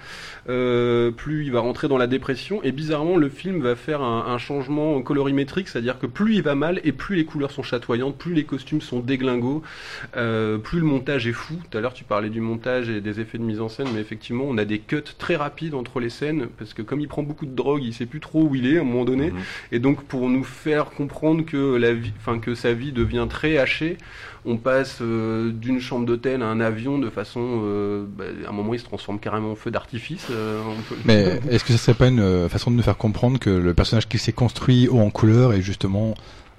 euh, 0.49 1.11
plus 1.11 1.45
il 1.45 1.53
va 1.53 1.61
rentrer 1.61 1.89
dans 1.89 1.99
la 1.99 2.07
dépression. 2.07 2.63
Et 2.63 2.73
bizarrement 2.73 3.17
le 3.17 3.29
film 3.29 3.63
va 3.63 3.77
faire 3.77 4.03
un, 4.03 4.27
un 4.27 4.39
changement 4.39 5.01
colorimétrique 5.03 5.69
c'est 5.69 5.79
à 5.79 5.83
dire 5.83 5.99
que 5.99 6.07
plus 6.07 6.37
il 6.37 6.43
va 6.43 6.55
mal 6.55 6.81
et 6.85 6.93
plus 6.93 7.17
les 7.17 7.25
couleurs 7.25 7.51
sont 7.51 7.63
chatoyantes 7.63 8.19
plus 8.19 8.35
les 8.35 8.45
costumes 8.45 8.81
sont 8.81 9.01
déglingos 9.01 9.63
euh, 10.17 10.59
plus 10.59 10.81
le 10.81 10.87
montage 10.87 11.27
est 11.27 11.33
fou. 11.33 11.55
Tout 11.71 11.79
à 11.79 11.81
l'heure 11.81 11.95
tu 11.95 12.05
parlais 12.05 12.31
du 12.31 12.41
montage 12.41 12.91
et 12.91 13.01
des 13.01 13.21
effets 13.21 13.39
de 13.39 13.45
mise 13.45 13.61
en 13.61 13.69
scène 13.69 13.89
mais 13.95 14.01
effectivement 14.01 14.45
on 14.47 14.59
a 14.59 14.65
des 14.65 14.79
cuts 14.79 15.03
très 15.19 15.37
rapides 15.37 15.75
entre 15.75 16.01
les 16.01 16.11
scènes 16.11 16.49
parce 16.59 16.75
que 16.75 16.83
comme 16.83 17.01
il 17.01 17.09
prend 17.09 17.23
beaucoup 17.23 17.47
de 17.47 17.55
drogue 17.55 17.83
il 17.83 17.95
sait 17.95 18.07
plus 18.07 18.21
trop 18.21 18.43
où 18.43 18.55
il 18.55 18.67
est 18.67 18.79
à 18.79 18.81
un 18.83 18.85
moment 18.85 19.05
donné. 19.05 19.31
Mhm. 19.31 19.39
et 19.73 19.79
donc 19.79 19.95
donc 19.95 20.05
pour 20.05 20.29
nous 20.29 20.43
faire 20.43 20.91
comprendre 20.91 21.45
que 21.45 21.77
la 21.77 21.93
vie, 21.93 22.13
enfin 22.17 22.41
que 22.41 22.54
sa 22.55 22.73
vie 22.73 22.93
devient 22.93 23.27
très 23.29 23.59
hachée, 23.59 23.99
on 24.47 24.57
passe 24.59 24.99
euh, 25.01 25.51
d'une 25.53 25.81
chambre 25.81 26.05
d'hôtel 26.07 26.43
à 26.43 26.47
un 26.47 26.61
avion 26.61 26.99
de 26.99 27.09
façon, 27.11 27.41
euh, 27.65 28.05
bah, 28.07 28.25
à 28.47 28.51
un 28.51 28.53
moment 28.53 28.75
il 28.75 28.81
se 28.81 28.85
transforme 28.85 29.19
carrément 29.19 29.53
en 29.53 29.57
feu 29.57 29.71
d'artifice. 29.71 30.27
euh, 30.31 30.61
peut- 30.89 30.97
Mais 31.05 31.41
est-ce 31.51 31.65
que 31.65 31.73
ça 31.73 31.79
serait 31.79 31.95
pas 31.97 32.09
une 32.09 32.49
façon 32.49 32.71
de 32.71 32.77
nous 32.77 32.83
faire 32.83 32.97
comprendre 32.97 33.39
que 33.39 33.51
le 33.51 33.75
personnage 33.75 34.09
qui 34.09 34.19
s'est 34.19 34.33
construit 34.33 34.89
haut 34.89 35.01
en 35.01 35.11
couleur 35.11 35.53
est 35.55 35.63
justement 35.63 36.15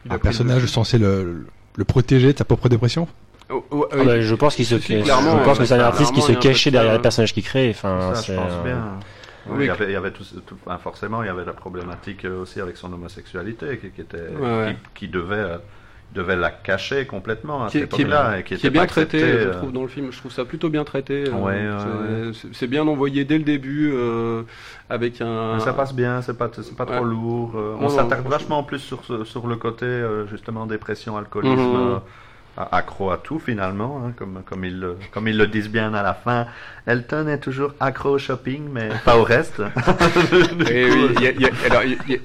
un 0.09 0.17
personnage 0.17 0.65
censé 0.65 0.97
le, 0.97 1.45
le 1.75 1.83
protéger 1.83 2.33
de 2.33 2.37
sa 2.37 2.45
propre 2.45 2.69
dépression? 2.69 3.07
Oh, 3.51 3.63
oh, 3.69 3.87
Ah 3.91 4.03
bah, 4.03 4.21
je 4.21 4.33
pense 4.33 4.55
qu'il 4.55 4.65
se, 4.65 4.79
Si, 4.79 4.97
je 4.97 5.03
clairement, 5.03 5.37
pense 5.43 5.59
que 5.59 5.65
c'est 5.65 5.75
un 5.75 5.79
artiste 5.79 6.13
qui 6.15 6.21
se 6.21 6.31
cachait 6.31 6.71
de 6.71 6.75
derrière 6.77 6.93
le 6.95 7.01
personnage 7.01 7.31
qu'il 7.33 7.43
crée. 7.43 7.69
Enfin, 7.69 8.15
Ça, 8.15 8.21
c'est, 8.21 8.33
je 8.33 8.37
pense 8.39 8.63
bien. 8.63 8.83
Oui. 9.47 9.57
Il 9.59 9.65
y 9.67 9.69
avait, 9.69 9.85
il 9.85 9.91
y 9.91 9.95
avait 9.95 10.09
tout, 10.09 10.23
tout- 10.47 10.57
enfin, 10.65 10.79
forcément, 10.79 11.21
il 11.21 11.27
y 11.27 11.29
avait 11.29 11.45
la 11.45 11.53
problématique 11.53 12.25
aussi 12.25 12.59
avec 12.59 12.77
son 12.77 12.91
homosexualité 12.91 13.77
qui, 13.77 13.89
qui 13.91 14.01
était, 14.01 14.17
ouais. 14.41 14.75
qui, 14.95 15.05
qui 15.05 15.07
devait, 15.11 15.35
euh, 15.35 15.57
devait 16.15 16.35
la 16.35 16.49
cacher 16.49 17.05
complètement 17.05 17.65
à 17.65 17.67
qui 17.67 17.79
cette 17.79 17.89
qui 17.91 18.01
est- 18.01 18.05
époque-là 18.05 18.39
et 18.39 18.43
qui, 18.43 18.47
qui 18.49 18.53
était 18.55 18.67
est 18.67 18.69
bien 18.71 18.85
traité, 18.85 19.17
accepté, 19.21 19.41
je 19.43 19.47
euh, 19.49 19.53
trouve, 19.53 19.71
dans 19.73 19.81
le 19.83 19.87
film. 19.89 20.11
Je 20.11 20.17
trouve 20.17 20.31
ça 20.31 20.45
plutôt 20.45 20.69
bien 20.69 20.83
traité. 20.83 21.25
euh, 21.27 21.31
Ouais, 21.33 22.33
c'est- 22.53 22.67
bien 22.67 22.87
envoyé 22.87 23.25
dès 23.25 23.37
le 23.37 23.43
début, 23.43 23.91
euh, 23.93 24.41
avec 24.89 25.21
un. 25.21 25.55
Mais 25.55 25.59
ça 25.59 25.73
passe 25.73 25.93
bien, 25.93 26.21
c'est 26.21 26.37
pas, 26.37 26.49
c'est 26.53 26.75
pas 26.75 26.85
Ouais. 26.85 26.95
trop 26.95 27.05
lourd. 27.05 27.51
euh, 27.55 27.75
on 27.79 27.89
s'attarde 27.89 28.27
vachement 28.27 28.63
plus 28.63 28.79
sur, 28.79 29.01
sur 29.25 29.45
le 29.47 29.55
côté 29.57 29.85
justement 30.29 30.65
dépression, 30.65 31.17
alcoolisme, 31.17 31.59
Mhm. 31.61 31.99
accro 32.71 33.11
à 33.11 33.17
tout 33.17 33.37
finalement, 33.39 34.01
hein, 34.05 34.13
comme, 34.15 34.41
comme, 34.45 34.63
ils 34.63 34.79
le, 34.79 34.97
comme 35.11 35.27
ils 35.27 35.37
le 35.37 35.47
disent 35.47 35.69
bien 35.69 35.93
à 35.93 36.01
la 36.01 36.13
fin. 36.13 36.47
Elton 36.87 37.27
est 37.27 37.39
toujours 37.39 37.71
accro 37.79 38.09
au 38.11 38.17
shopping, 38.19 38.63
mais 38.71 38.89
pas 39.03 39.17
au 39.17 39.23
reste. 39.23 39.59
Et 40.71 40.85
oui, 40.85 41.15
y 41.21 41.27
a- 41.27 41.31
y 41.31 41.45
a- 41.45 41.49
alors, 41.69 41.81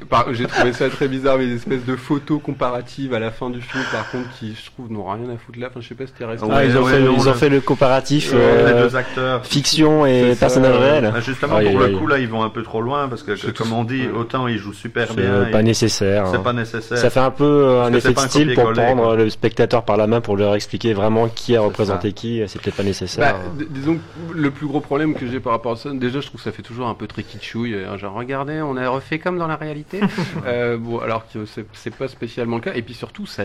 par- 0.08 0.32
j'ai 0.34 0.46
trouvé 0.46 0.72
ça 0.72 0.88
très 0.90 1.08
bizarre, 1.08 1.38
mais 1.38 1.46
des 1.46 1.56
espèces 1.56 1.84
de 1.86 1.96
photos 1.96 2.40
comparatives 2.42 3.14
à 3.14 3.18
la 3.18 3.30
fin 3.30 3.48
du 3.50 3.60
film, 3.62 3.82
par 3.90 4.10
contre, 4.10 4.28
qui, 4.38 4.54
je 4.54 4.70
trouve, 4.70 4.90
n'ont 4.92 5.04
rien 5.04 5.24
à 5.34 5.36
foutre 5.38 5.58
là. 5.58 5.68
Enfin, 5.70 5.80
je 5.80 5.88
sais 5.88 5.94
pas 5.94 6.06
si 6.06 6.12
t'es 6.12 6.24
resté. 6.24 6.44
Ouais, 6.46 6.52
Ah, 6.54 6.64
ils 6.64 6.76
ont, 6.76 6.82
ouais, 6.82 6.92
fait, 6.92 7.00
non, 7.00 7.14
ils 7.18 7.24
le- 7.24 7.32
fait 7.32 7.48
le 7.48 7.60
comparatif 7.60 8.32
les 8.32 8.38
euh, 8.38 8.82
deux 8.88 8.96
acteurs. 8.96 9.46
fiction 9.46 10.04
et 10.06 10.20
C'est 10.20 10.34
ça, 10.34 10.40
personnage 10.40 10.76
réel. 10.76 11.10
Bah, 11.12 11.20
justement, 11.20 11.60
pour 11.60 11.78
le 11.78 11.88
coup, 11.98 12.06
là, 12.06 12.18
ils 12.18 12.28
vont 12.28 12.42
un 12.42 12.50
peu 12.50 12.62
trop 12.62 12.82
loin 12.82 13.08
parce 13.08 13.22
que, 13.22 13.36
C'est 13.36 13.56
comme 13.56 13.72
on 13.72 13.84
dit, 13.84 14.02
ouais. 14.02 14.10
autant 14.18 14.46
ils 14.46 14.58
jouent 14.58 14.72
super 14.74 15.08
C'est 15.08 15.16
bien. 15.16 15.46
pas 15.50 15.60
ils- 15.60 15.64
nécessaire. 15.64 16.26
C'est 16.30 16.36
hein. 16.36 16.40
pas 16.40 16.52
nécessaire. 16.52 16.98
Ça 16.98 17.08
fait 17.10 17.20
un 17.20 17.30
peu 17.30 17.44
euh, 17.44 17.82
un 17.84 17.90
c'est 17.92 17.96
effet 17.98 18.08
de 18.10 18.14
pas 18.14 18.28
style 18.28 18.54
pour 18.54 18.72
prendre 18.72 19.02
quoi. 19.04 19.16
le 19.16 19.30
spectateur 19.30 19.84
par 19.84 19.96
la 19.96 20.06
main 20.06 20.20
pour 20.20 20.36
leur 20.36 20.54
expliquer 20.54 20.92
vraiment 20.92 21.28
qui 21.28 21.56
a 21.56 21.60
représenté 21.62 22.12
qui. 22.12 22.42
C'est 22.46 22.60
peut-être 22.60 22.76
pas 22.76 22.82
nécessaire. 22.82 23.34
Bah, 23.34 23.40
d- 23.58 23.66
disons 23.70 23.96
que 23.96 24.36
le 24.50 24.56
plus 24.56 24.66
gros 24.66 24.80
problème 24.80 25.14
que 25.14 25.26
j'ai 25.26 25.40
par 25.40 25.52
rapport 25.52 25.72
à 25.72 25.76
ça, 25.76 25.90
déjà 25.92 26.20
je 26.20 26.26
trouve 26.26 26.40
que 26.40 26.44
ça 26.44 26.52
fait 26.52 26.62
toujours 26.62 26.88
un 26.88 26.94
peu 26.94 27.06
très 27.06 27.22
kitschouille, 27.22 27.74
euh, 27.74 27.96
genre 27.98 28.14
regardez, 28.14 28.60
on 28.60 28.76
a 28.76 28.88
refait 28.88 29.18
comme 29.18 29.38
dans 29.38 29.46
la 29.46 29.56
réalité. 29.56 30.00
Euh, 30.46 30.76
bon, 30.78 30.98
alors 30.98 31.24
que 31.30 31.44
c'est 31.44 31.94
pas 31.94 32.08
spécialement 32.08 32.56
le 32.56 32.62
cas. 32.62 32.74
Et 32.74 32.82
puis 32.82 32.94
surtout, 32.94 33.26
ça, 33.26 33.44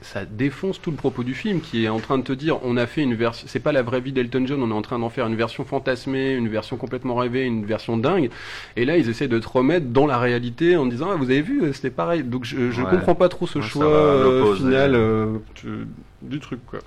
ça 0.00 0.24
défonce 0.24 0.80
tout 0.80 0.90
le 0.90 0.96
propos 0.96 1.22
du 1.24 1.34
film 1.34 1.60
qui 1.60 1.84
est 1.84 1.88
en 1.88 1.98
train 1.98 2.18
de 2.18 2.22
te 2.22 2.32
dire, 2.32 2.58
on 2.64 2.76
a 2.76 2.86
fait 2.86 3.02
une 3.02 3.14
version, 3.14 3.46
c'est 3.48 3.60
pas 3.60 3.72
la 3.72 3.82
vraie 3.82 4.00
vie 4.00 4.12
d'Elton 4.12 4.44
John, 4.46 4.62
on 4.62 4.70
est 4.70 4.74
en 4.74 4.82
train 4.82 4.98
d'en 4.98 5.08
faire 5.10 5.26
une 5.26 5.34
version 5.34 5.64
fantasmée, 5.64 6.34
une 6.34 6.48
version 6.48 6.76
complètement 6.76 7.14
rêvée, 7.16 7.44
une 7.44 7.64
version 7.66 7.96
dingue. 7.96 8.30
Et 8.76 8.84
là, 8.84 8.96
ils 8.96 9.08
essaient 9.08 9.28
de 9.28 9.38
te 9.38 9.48
remettre 9.48 9.86
dans 9.86 10.06
la 10.06 10.18
réalité 10.18 10.76
en 10.76 10.86
disant, 10.86 11.08
ah, 11.12 11.16
vous 11.16 11.30
avez 11.30 11.42
vu, 11.42 11.62
euh, 11.62 11.72
c'était 11.72 11.90
pareil. 11.90 12.22
Donc 12.22 12.44
je, 12.44 12.70
je 12.70 12.82
Ouais. 12.82 12.90
comprends 12.90 13.14
pas 13.16 13.28
trop 13.28 13.46
ce 13.46 13.58
Ouais, 13.58 13.64
choix 13.64 13.84
euh, 13.86 14.54
final 14.54 14.94
euh, 14.94 15.38
tu- 15.54 15.86
du 16.22 16.38
truc 16.40 16.60
quoi. 16.66 16.78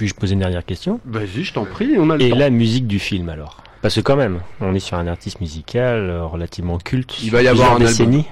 Puis-je 0.00 0.14
poser 0.14 0.32
une 0.32 0.38
dernière 0.38 0.64
question 0.64 0.98
Vas-y, 1.04 1.44
je 1.44 1.52
t'en 1.52 1.66
prie, 1.66 1.96
on 1.98 2.08
a 2.08 2.16
le 2.16 2.22
Et 2.22 2.30
temps. 2.30 2.38
la 2.38 2.48
musique 2.48 2.86
du 2.86 2.98
film 2.98 3.28
alors? 3.28 3.62
Parce 3.82 3.96
que 3.96 4.00
quand 4.00 4.16
même, 4.16 4.40
on 4.62 4.74
est 4.74 4.80
sur 4.80 4.96
un 4.96 5.06
artiste 5.06 5.42
musical 5.42 6.08
euh, 6.08 6.24
relativement 6.24 6.78
culte. 6.78 7.22
Il 7.22 7.30
va 7.30 7.42
y 7.42 7.48
avoir 7.48 7.74
plusieurs 7.76 7.88
un 7.88 7.92
décennies. 7.92 8.24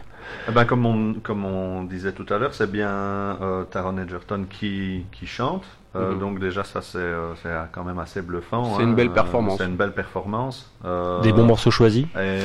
Eh 0.49 0.53
ben, 0.53 0.65
comme, 0.65 0.87
on, 0.87 1.13
comme 1.23 1.45
on 1.45 1.83
disait 1.83 2.13
tout 2.13 2.25
à 2.33 2.39
l'heure, 2.39 2.55
c'est 2.55 2.73
bien 2.73 2.89
euh, 2.89 3.65
Taron 3.65 3.99
Egerton 3.99 4.47
qui, 4.49 5.05
qui 5.13 5.27
chante. 5.27 5.63
Euh, 5.95 6.13
Mhm. 6.15 6.19
Donc 6.21 6.41
déjà, 6.41 6.65
ça, 6.65 6.81
c'est 6.81 6.97
euh, 6.97 7.35
c'est 7.43 7.51
quand 7.73 7.85
même 7.85 7.99
assez 7.99 8.23
bluffant. 8.23 8.77
C'est 8.77 8.83
hein. 8.83 8.87
une 8.87 8.95
belle 8.95 9.09
Euh, 9.09 9.13
performance. 9.13 9.59
C'est 9.59 9.67
une 9.67 9.77
belle 9.77 9.93
performance. 9.93 10.71
Euh, 10.87 11.21
Des 11.21 11.35
bons 11.35 11.45
morceaux 11.45 11.71
choisis? 11.71 12.07
Et 12.19 12.39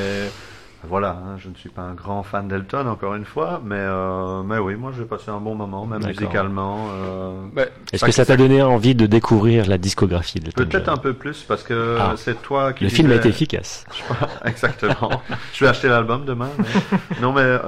voilà, 0.88 1.10
hein, 1.10 1.36
je 1.38 1.48
ne 1.48 1.54
suis 1.54 1.68
pas 1.68 1.82
un 1.82 1.94
grand 1.94 2.22
fan 2.22 2.48
d'Elton, 2.48 2.86
encore 2.86 3.14
une 3.14 3.24
fois, 3.24 3.60
mais, 3.64 3.76
euh, 3.78 4.42
mais 4.42 4.58
oui, 4.58 4.74
moi 4.76 4.92
j'ai 4.96 5.04
passé 5.04 5.30
un 5.30 5.38
bon 5.40 5.54
moment, 5.54 5.86
même 5.86 6.04
musicalement. 6.06 6.88
euh, 6.90 7.32
Bah, 7.54 7.62
Est-ce 7.92 8.04
que 8.04 8.12
ça 8.12 8.24
t'a 8.26 8.36
donné 8.36 8.62
envie 8.62 8.94
de 8.94 9.06
découvrir 9.06 9.66
la 9.66 9.78
discographie 9.78 10.40
de 10.40 10.46
Elton 10.48 10.64
Peut-être 10.64 10.88
un 10.88 10.96
peu 10.96 11.12
plus, 11.14 11.42
parce 11.42 11.62
que 11.62 11.96
Ah. 12.00 12.12
c'est 12.16 12.40
toi 12.42 12.72
qui. 12.72 12.84
Le 12.84 12.90
film 12.90 13.06
a 13.06 13.10
disais- 13.10 13.20
été 13.20 13.28
efficace. 13.30 13.84
Exactement. 14.44 15.22
je 15.52 15.64
vais 15.64 15.70
acheter 15.70 15.88
l'album 15.88 16.24
demain. 16.24 16.48
mais- 16.58 16.98
Non, 17.22 17.32
mais 17.32 17.42
euh, 17.42 17.58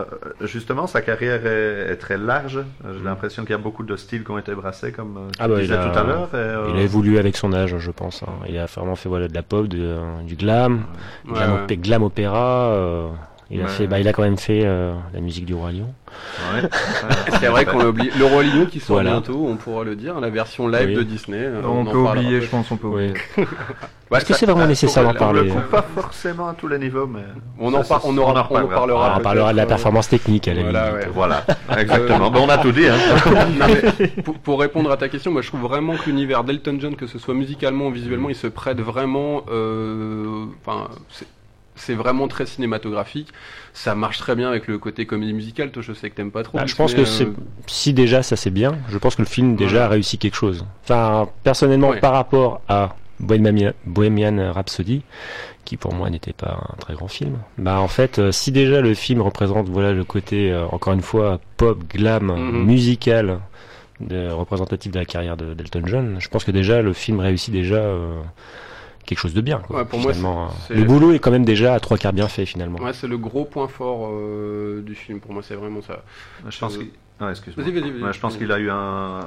justement, 0.42 0.86
sa 0.86 1.00
carrière 1.02 1.44
est, 1.46 1.92
est 1.92 1.96
très 1.96 2.18
large. 2.18 2.60
J'ai 2.84 3.04
l'impression 3.04 3.42
qu'il 3.42 3.52
y 3.52 3.54
a 3.54 3.58
beaucoup 3.58 3.82
de 3.84 3.96
styles 3.96 4.24
qui 4.24 4.30
ont 4.30 4.38
été 4.38 4.54
brassés, 4.54 4.92
comme 4.92 5.28
tu 5.32 5.38
Ah 5.42 5.48
bah, 5.48 5.60
disais 5.60 5.74
il 5.74 5.78
a- 5.78 5.88
tout 5.90 5.98
à 5.98 6.02
l'heure. 6.02 6.28
euh, 6.34 6.66
Il 6.70 6.76
a 6.78 6.82
évolué 6.82 7.18
avec 7.18 7.36
son 7.36 7.52
âge, 7.52 7.76
je 7.78 7.90
pense. 7.90 8.22
hein. 8.22 8.32
Il 8.48 8.58
a 8.58 8.66
vraiment 8.66 8.96
fait 8.96 9.08
voilà, 9.08 9.28
de 9.28 9.34
la 9.34 9.42
pop, 9.42 9.66
de- 9.66 9.96
du 10.26 10.34
glam, 10.36 10.82
Ouais, 11.26 11.34
glam, 11.34 11.52
ouais. 11.52 11.58
opé- 11.66 11.80
glam 11.80 12.02
opéra. 12.02 12.46
Euh, 13.06 13.16
il, 13.50 13.60
a 13.60 13.64
Ouais. 13.64 13.70
fait, 13.70 13.86
bah, 13.86 14.00
il 14.00 14.08
a 14.08 14.12
quand 14.12 14.22
même 14.22 14.38
fait 14.38 14.62
euh, 14.64 14.94
la 15.14 15.20
musique 15.20 15.46
du 15.46 15.54
Roi 15.54 15.70
Lion. 15.72 15.92
ouais. 16.54 16.68
C'est 17.40 17.46
vrai 17.48 17.64
qu'on 17.64 17.78
l'a 17.78 17.88
oublié. 17.88 18.10
Le 18.18 18.24
Roi 18.24 18.42
Lion 18.42 18.66
qui 18.66 18.80
sort 18.80 18.96
Voilà. 18.96 19.10
bientôt, 19.12 19.46
on 19.48 19.56
pourra 19.56 19.84
le 19.84 19.94
dire, 19.94 20.18
la 20.20 20.30
version 20.30 20.66
live 20.68 20.88
Oui. 20.88 20.94
de 20.96 21.02
Disney. 21.04 21.38
euh, 21.38 21.62
on, 21.64 21.82
en 21.82 21.84
peut 21.84 21.92
parlera. 21.92 22.12
oublier, 22.14 22.40
je 22.40 22.48
pense, 22.48 22.70
on 22.72 22.76
peut 22.76 22.88
oublier. 22.88 23.14
Est-ce 24.14 24.24
que 24.24 24.34
c'est 24.34 24.46
vraiment 24.46 24.66
nécessaire 24.66 25.04
d'en 25.04 25.10
on- 25.10 25.28
On 25.28 25.32
le 25.32 25.44
parler 25.46 25.52
pas 25.70 25.82
forcément 25.94 26.48
à 26.48 26.54
tous 26.54 26.66
les 26.68 26.78
niveaux, 26.78 27.06
mais. 27.06 27.20
On 27.60 27.72
en, 27.74 27.84
par- 27.84 28.04
on, 28.04 28.16
aura, 28.18 28.48
on 28.50 28.56
en 28.62 28.66
parlera. 28.66 29.12
Ah, 29.14 29.16
on 29.18 29.22
parlera 29.22 29.52
de 29.52 29.56
la 29.58 29.66
performance 29.66 30.08
technique 30.08 30.48
à 30.48 30.54
la 30.54 30.62
Voilà, 30.62 30.92
ouais. 30.94 31.08
Voilà, 31.14 31.44
exactement. 31.78 32.32
On 32.34 32.48
a 32.48 32.58
tout 32.58 32.72
dit, 32.72 32.88
hein. 32.88 32.96
Non, 33.60 33.66
mais 33.68 34.08
pour, 34.22 34.34
pour 34.38 34.60
répondre 34.60 34.90
à 34.90 34.96
ta 34.96 35.08
question, 35.08 35.30
moi 35.30 35.42
je 35.42 35.48
trouve 35.48 35.60
vraiment 35.62 35.94
que 35.96 36.06
l'univers 36.06 36.42
d'Elton 36.42 36.78
John, 36.80 36.96
que 36.96 37.06
ce 37.06 37.18
soit 37.20 37.34
musicalement 37.34 37.86
ou 37.86 37.90
visuellement, 37.92 38.28
il 38.28 38.34
se 38.36 38.48
prête 38.48 38.80
vraiment. 38.80 39.42
euh, 39.50 40.46
Enfin, 40.64 40.88
c'est 41.76 41.94
vraiment 41.94 42.26
très 42.28 42.46
cinématographique. 42.46 43.28
Ça 43.72 43.94
marche 43.94 44.18
très 44.18 44.34
bien 44.34 44.48
avec 44.48 44.66
le 44.66 44.78
côté 44.78 45.06
comédie 45.06 45.32
musicale. 45.34 45.70
Toi, 45.70 45.82
je 45.82 45.92
sais 45.92 46.10
que 46.10 46.16
t'aimes 46.16 46.30
pas 46.30 46.42
trop. 46.42 46.58
Ah, 46.60 46.66
je 46.66 46.74
pense 46.74 46.94
que 46.94 47.02
euh, 47.02 47.32
si 47.66 47.92
déjà 47.92 48.22
ça 48.22 48.34
c'est 48.36 48.50
bien, 48.50 48.76
je 48.88 48.98
pense 48.98 49.14
que 49.16 49.22
le 49.22 49.28
film 49.28 49.56
déjà 49.56 49.76
Ouais. 49.78 49.82
a 49.82 49.88
réussi 49.88 50.18
quelque 50.18 50.34
chose. 50.36 50.64
Enfin, 50.84 51.28
personnellement, 51.44 51.90
Ouais. 51.90 52.00
par 52.00 52.12
rapport 52.12 52.60
à 52.68 52.96
Bohemian, 53.20 53.72
Bohemian 53.86 54.52
Rhapsody, 54.52 55.02
qui 55.64 55.76
pour 55.76 55.92
moi 55.94 56.10
n'était 56.10 56.32
pas 56.34 56.58
un 56.72 56.76
très 56.78 56.94
grand 56.94 57.08
film, 57.08 57.38
bah 57.58 57.80
en 57.80 57.88
fait, 57.88 58.18
euh, 58.18 58.30
si 58.32 58.52
déjà 58.52 58.80
le 58.80 58.94
film 58.94 59.20
représente 59.20 59.68
voilà 59.68 59.92
le 59.92 60.04
côté 60.04 60.52
euh, 60.52 60.66
encore 60.66 60.92
une 60.92 61.00
fois 61.02 61.40
pop, 61.56 61.78
glam, 61.88 62.26
Mhm. 62.26 62.64
musical, 62.64 63.40
de, 64.00 64.28
représentatif 64.30 64.92
de 64.92 64.98
la 64.98 65.06
carrière 65.06 65.36
de 65.38 65.54
d'Elton 65.54 65.82
John, 65.86 66.16
je 66.20 66.28
pense 66.28 66.44
que 66.44 66.50
déjà 66.50 66.82
le 66.82 66.92
film 66.92 67.18
réussit 67.20 67.52
déjà 67.52 67.76
euh, 67.76 68.20
quelque 69.06 69.18
chose 69.18 69.34
de 69.34 69.40
bien. 69.40 69.58
quoi, 69.60 69.78
Ouais, 69.78 69.84
pour 69.84 69.98
moi, 70.00 70.12
finalement. 70.12 70.50
c'est- 70.66 70.74
le 70.74 70.84
boulot 70.84 71.12
est 71.12 71.18
quand 71.18 71.30
même 71.30 71.44
déjà 71.44 71.74
à 71.74 71.80
trois 71.80 71.96
quarts 71.96 72.12
bien 72.12 72.28
fait 72.28 72.44
finalement. 72.44 72.78
Ouais, 72.80 72.92
c'est 72.92 73.06
le 73.06 73.16
gros 73.16 73.44
point 73.44 73.68
fort 73.68 74.08
euh, 74.10 74.82
du 74.82 74.94
film. 74.94 75.20
Pour 75.20 75.32
moi, 75.32 75.42
c'est 75.42 75.54
vraiment 75.54 75.80
ça. 75.82 76.02
Je 76.48 76.58
pense 76.58 76.76
qu'il. 76.76 76.90
Ah, 77.18 77.30
excuse-moi. 77.30 77.64
Vas-y, 77.64 77.72
vas-y, 77.80 77.90
vas-y. 77.92 78.02
Ouais, 78.02 78.12
je 78.12 78.20
pense 78.20 78.36
qu'il 78.36 78.52
a 78.52 78.58
eu 78.58 78.68
un. 78.70 79.20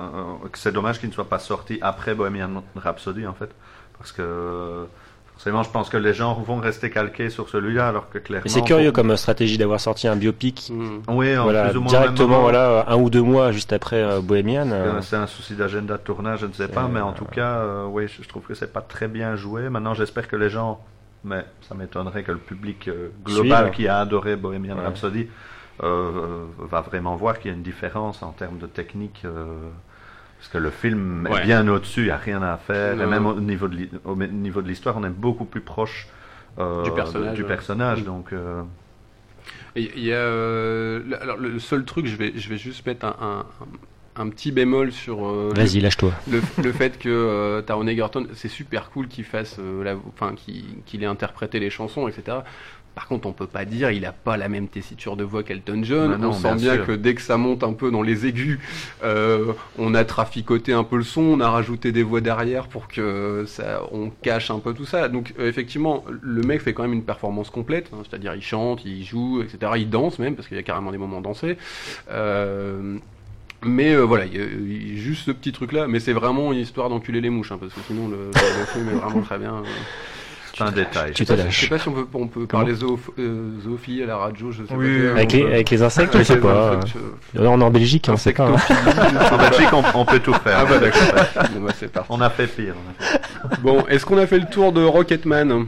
c'est 0.54 0.72
dommage 0.72 1.00
qu'il 1.00 1.10
ne 1.10 1.14
soit 1.14 1.28
pas 1.30 1.40
sorti 1.40 1.80
après 1.82 2.14
Bohemian 2.14 2.64
Rhapsody, 2.76 3.26
en 3.26 3.34
fait. 3.34 3.50
Parce 3.98 4.12
que. 4.12 4.86
Forcément, 5.40 5.64
je 5.64 5.70
pense 5.70 5.88
que 5.88 5.96
les 5.96 6.14
gens 6.14 6.34
vont 6.34 6.58
rester 6.58 6.90
calqués 6.90 7.30
sur 7.30 7.48
celui-là, 7.48 7.88
alors 7.88 8.10
que 8.10 8.18
clairement. 8.18 8.50
C'est 8.50 8.62
curieux 8.62 8.92
comme 8.92 9.16
stratégie 9.16 9.58
d'avoir 9.58 9.80
sorti 9.80 10.06
un 10.10 10.18
biopic. 10.18 10.70
Oui, 11.08 11.38
en 11.38 11.44
voilà, 11.44 11.70
plus 11.70 11.78
ou 11.78 11.82
moins 11.82 11.90
au 11.90 11.94
même 11.94 12.02
directement 12.02 12.42
voilà 12.42 12.84
un 12.90 12.98
ou 12.98 13.10
deux 13.10 13.22
mois 13.22 13.54
juste 13.54 13.72
après 13.72 14.04
euh, 14.04 14.20
Bohemian. 14.20 14.70
Euh, 14.70 14.98
euh, 14.98 15.02
C'est 15.02 15.16
un 15.16 15.28
souci 15.28 15.56
d'agenda 15.56 15.96
de 15.96 16.02
tournage, 16.02 16.42
je 16.42 16.48
ne 16.48 16.52
sais 16.52 16.68
pas, 16.68 16.90
mais 16.90 17.00
en 17.00 17.12
euh, 17.12 17.14
tout 17.14 17.24
cas, 17.24 17.60
euh, 17.60 17.86
oui, 17.86 18.10
je, 18.10 18.28
trouve 18.28 18.44
que 18.44 18.54
c'est 18.54 18.74
pas 18.74 18.82
très 18.82 19.08
bien 19.08 19.38
joué. 19.38 19.70
Maintenant, 19.70 19.94
j'espère 19.94 20.28
que 20.28 20.36
les 20.36 20.50
gens, 20.50 20.82
mais 21.24 21.46
ça 21.70 21.74
m'étonnerait 21.74 22.24
que 22.24 22.34
le 22.34 22.38
public 22.38 22.90
euh, 22.90 23.08
global 23.24 23.60
Suivre. 23.60 23.72
qui 23.72 23.88
a 23.88 24.00
adoré 24.00 24.36
Bohemian 24.36 24.76
Ouais. 24.76 24.84
Rhapsody 24.84 25.30
euh, 25.84 26.48
va 26.58 26.82
vraiment 26.82 27.16
voir 27.16 27.40
qu'il 27.40 27.50
y 27.50 27.54
a 27.54 27.56
une 27.56 27.64
différence 27.64 28.24
en 28.24 28.34
termes 28.34 28.58
de 28.58 28.68
technique. 28.68 29.24
Parce 30.40 30.50
que 30.52 30.58
le 30.58 30.70
film 30.72 31.28
Ouais. 31.30 31.42
est 31.42 31.46
bien 31.46 31.68
au-dessus, 31.68 32.02
il 32.02 32.06
n'y 32.06 32.10
a 32.12 32.18
rien 32.18 32.42
à 32.42 32.58
faire. 32.58 32.96
Non. 32.96 33.04
Et 33.04 33.08
même 33.08 33.26
au 33.28 33.40
niveau 33.40 33.68
de 33.68 34.68
l'histoire, 34.68 34.96
on 34.98 35.04
est 35.04 35.10
beaucoup 35.10 35.46
plus 35.46 35.62
proche 35.62 36.08
euh, 36.58 36.84
Du 36.84 36.92
personnage, 36.92 37.36
du 37.36 37.42
ouais. 37.44 37.48
personnage, 37.48 38.02
Mm. 38.02 38.06
donc. 38.06 38.34
euh, 38.34 38.62
il 39.76 40.00
y 40.04 40.12
a, 40.12 40.16
euh, 40.18 41.02
le- 41.08 41.22
alors 41.22 41.38
le 41.38 41.60
seul 41.60 41.86
truc, 41.86 42.06
je 42.08 42.16
vais, 42.16 42.34
je 42.36 42.50
vais 42.50 42.58
juste 42.58 42.86
mettre 42.86 43.06
un, 43.06 43.46
un, 44.16 44.30
petit 44.30 44.52
bémol 44.52 44.92
sur 44.92 45.26
euh, 45.28 45.52
le- 45.56 45.62
Vas-y, 45.62 45.80
lâche-toi. 45.80 46.12
le, 46.30 46.42
le 46.64 46.72
fait 46.74 46.98
que 47.00 47.08
euh, 47.08 47.62
Taron 47.62 47.88
Egerton, 47.88 48.28
c'est 48.34 48.48
super 48.50 48.90
cool 48.90 49.08
qu'il 49.08 49.24
fasse, 49.24 49.58
euh, 49.60 49.96
enfin, 50.14 50.34
qu'il 50.36 50.64
qu'il 50.86 51.04
ait 51.04 51.08
interprété 51.08 51.60
les 51.60 51.70
chansons, 51.70 52.08
etc. 52.08 52.40
Par 53.00 53.08
contre, 53.08 53.30
on 53.30 53.32
peut 53.32 53.47
pas 53.47 53.64
dire, 53.64 53.91
il 53.91 54.06
a 54.06 54.12
pas 54.12 54.36
la 54.36 54.50
même 54.50 54.68
tessiture 54.68 55.16
de 55.16 55.24
voix 55.24 55.41
qu'Elton 55.41 55.80
John. 55.84 56.12
Bah 56.12 56.18
non, 56.18 56.28
on 56.32 56.34
sent 56.34 56.47
bien 56.58 56.76
que 56.86 56.91
dès 56.91 57.16
que 57.16 57.22
ça 57.22 57.38
monte 57.38 57.64
un 57.64 57.72
peu 57.72 57.91
dans 57.91 58.02
les 58.02 58.26
aigus, 58.26 58.60
euh, 59.06 59.54
on 59.78 59.95
a 59.95 60.04
traficoté 60.04 60.74
un 60.74 60.84
peu 60.84 60.97
le 60.97 61.04
son, 61.04 61.22
on 61.22 61.39
a 61.39 61.50
rajouté 61.50 61.93
des 61.93 62.04
voix 62.04 62.20
derrière 62.20 62.68
pour 62.68 62.89
que 62.89 63.45
ça, 63.47 63.84
on 63.93 64.10
cache 64.22 64.52
un 64.52 64.60
peu 64.60 64.74
tout 64.74 64.86
ça. 64.86 65.08
Donc 65.08 65.34
euh, 65.39 65.47
effectivement, 65.47 66.04
le 66.22 66.41
mec 66.41 66.60
fait 66.62 66.74
quand 66.74 66.84
même 66.84 66.91
une 66.91 67.04
performance 67.06 67.50
complète, 67.50 67.89
hein, 67.93 68.00
c'est-à-dire 68.08 68.36
il 68.36 68.41
chante, 68.43 68.84
il 68.84 69.06
joue, 69.06 69.41
etc. 69.43 69.72
Il 69.78 69.89
danse 69.89 70.20
même 70.20 70.36
parce 70.36 70.50
qu'il 70.50 70.58
y 70.58 70.60
a 70.60 70.64
carrément 70.64 70.91
des 70.91 70.97
moments 70.97 71.22
dansés. 71.22 71.56
Euh, 72.12 72.97
mais 73.64 73.93
euh, 73.93 74.02
voilà, 74.04 74.26
il 74.26 74.36
y 74.36 74.41
a- 74.41 74.45
il 74.45 74.95
y 74.95 75.00
a 75.00 75.02
juste 75.02 75.26
ce 75.26 75.32
petit 75.32 75.54
truc-là, 75.54 75.88
mais 75.88 76.00
c'est 76.02 76.14
vraiment 76.14 76.52
une 76.52 76.60
histoire 76.60 76.89
d'enculer 76.89 77.22
les 77.22 77.30
mouches, 77.30 77.54
hein, 77.54 77.58
parce 77.60 77.74
que 77.74 77.80
sinon 77.88 78.10
le, 78.10 78.18
le- 78.18 78.60
le 78.60 78.66
film 78.74 78.89
est 78.89 79.00
vraiment 79.00 79.22
très 79.22 79.38
bien. 79.38 79.56
euh. 79.56 79.64
C'est 80.60 80.64
un 80.66 80.72
détail. 80.72 81.12
Tu 81.14 81.24
Je 81.24 81.28
sais 81.28 81.36
te 81.36 81.41
pas- 81.41 81.49
Je 81.49 81.55
sais 81.55 81.62
lâches. 81.62 81.70
pas 81.70 81.80
si 81.80 81.88
on 81.88 81.91
peut, 81.93 82.07
on 82.14 82.28
peut 82.28 82.45
parler 82.45 82.74
euh, 82.74 83.60
zoophilie 83.64 84.03
à 84.03 84.05
la 84.05 84.18
radio, 84.18 84.51
je 84.51 84.64
sais 84.64 84.74
Oui, 84.76 85.01
pas. 85.07 85.12
Avec 85.12 85.32
les, 85.34 85.45
avec 85.45 85.70
les 85.70 85.82
insectes, 85.82 86.18
je 86.18 86.24
sais 86.24 86.38
pas. 86.39 86.72
insectes, 86.78 86.97
je- 87.34 87.39
On 87.41 87.60
est 87.62 87.64
en 87.64 87.72
Belgique, 87.72 88.07
on 88.12 88.18
sait 88.18 88.34
pas. 88.34 88.47
hein. 88.47 88.55
En 89.32 89.38
Belgique, 89.38 89.70
on, 89.74 89.84
on 89.99 90.05
peut 90.05 90.20
tout 90.20 90.34
faire. 90.34 90.60
Ah 90.60 90.66
bah 90.66 90.78
d'accord. 90.80 91.01
Bon, 91.53 91.66
bah. 91.66 92.05
On 92.10 92.22
a 92.22 92.30
fait 92.30 92.47
pire. 92.47 92.76
on 92.78 92.89
a 92.89 93.49
fait- 93.55 93.62
Bon, 93.62 93.86
est-ce 93.88 94.05
qu'on 94.05 94.18
a 94.18 94.28
fait 94.28 94.39
le 94.39 94.45
tour 94.47 94.72
de 94.74 94.84
Rocketman? 94.84 95.68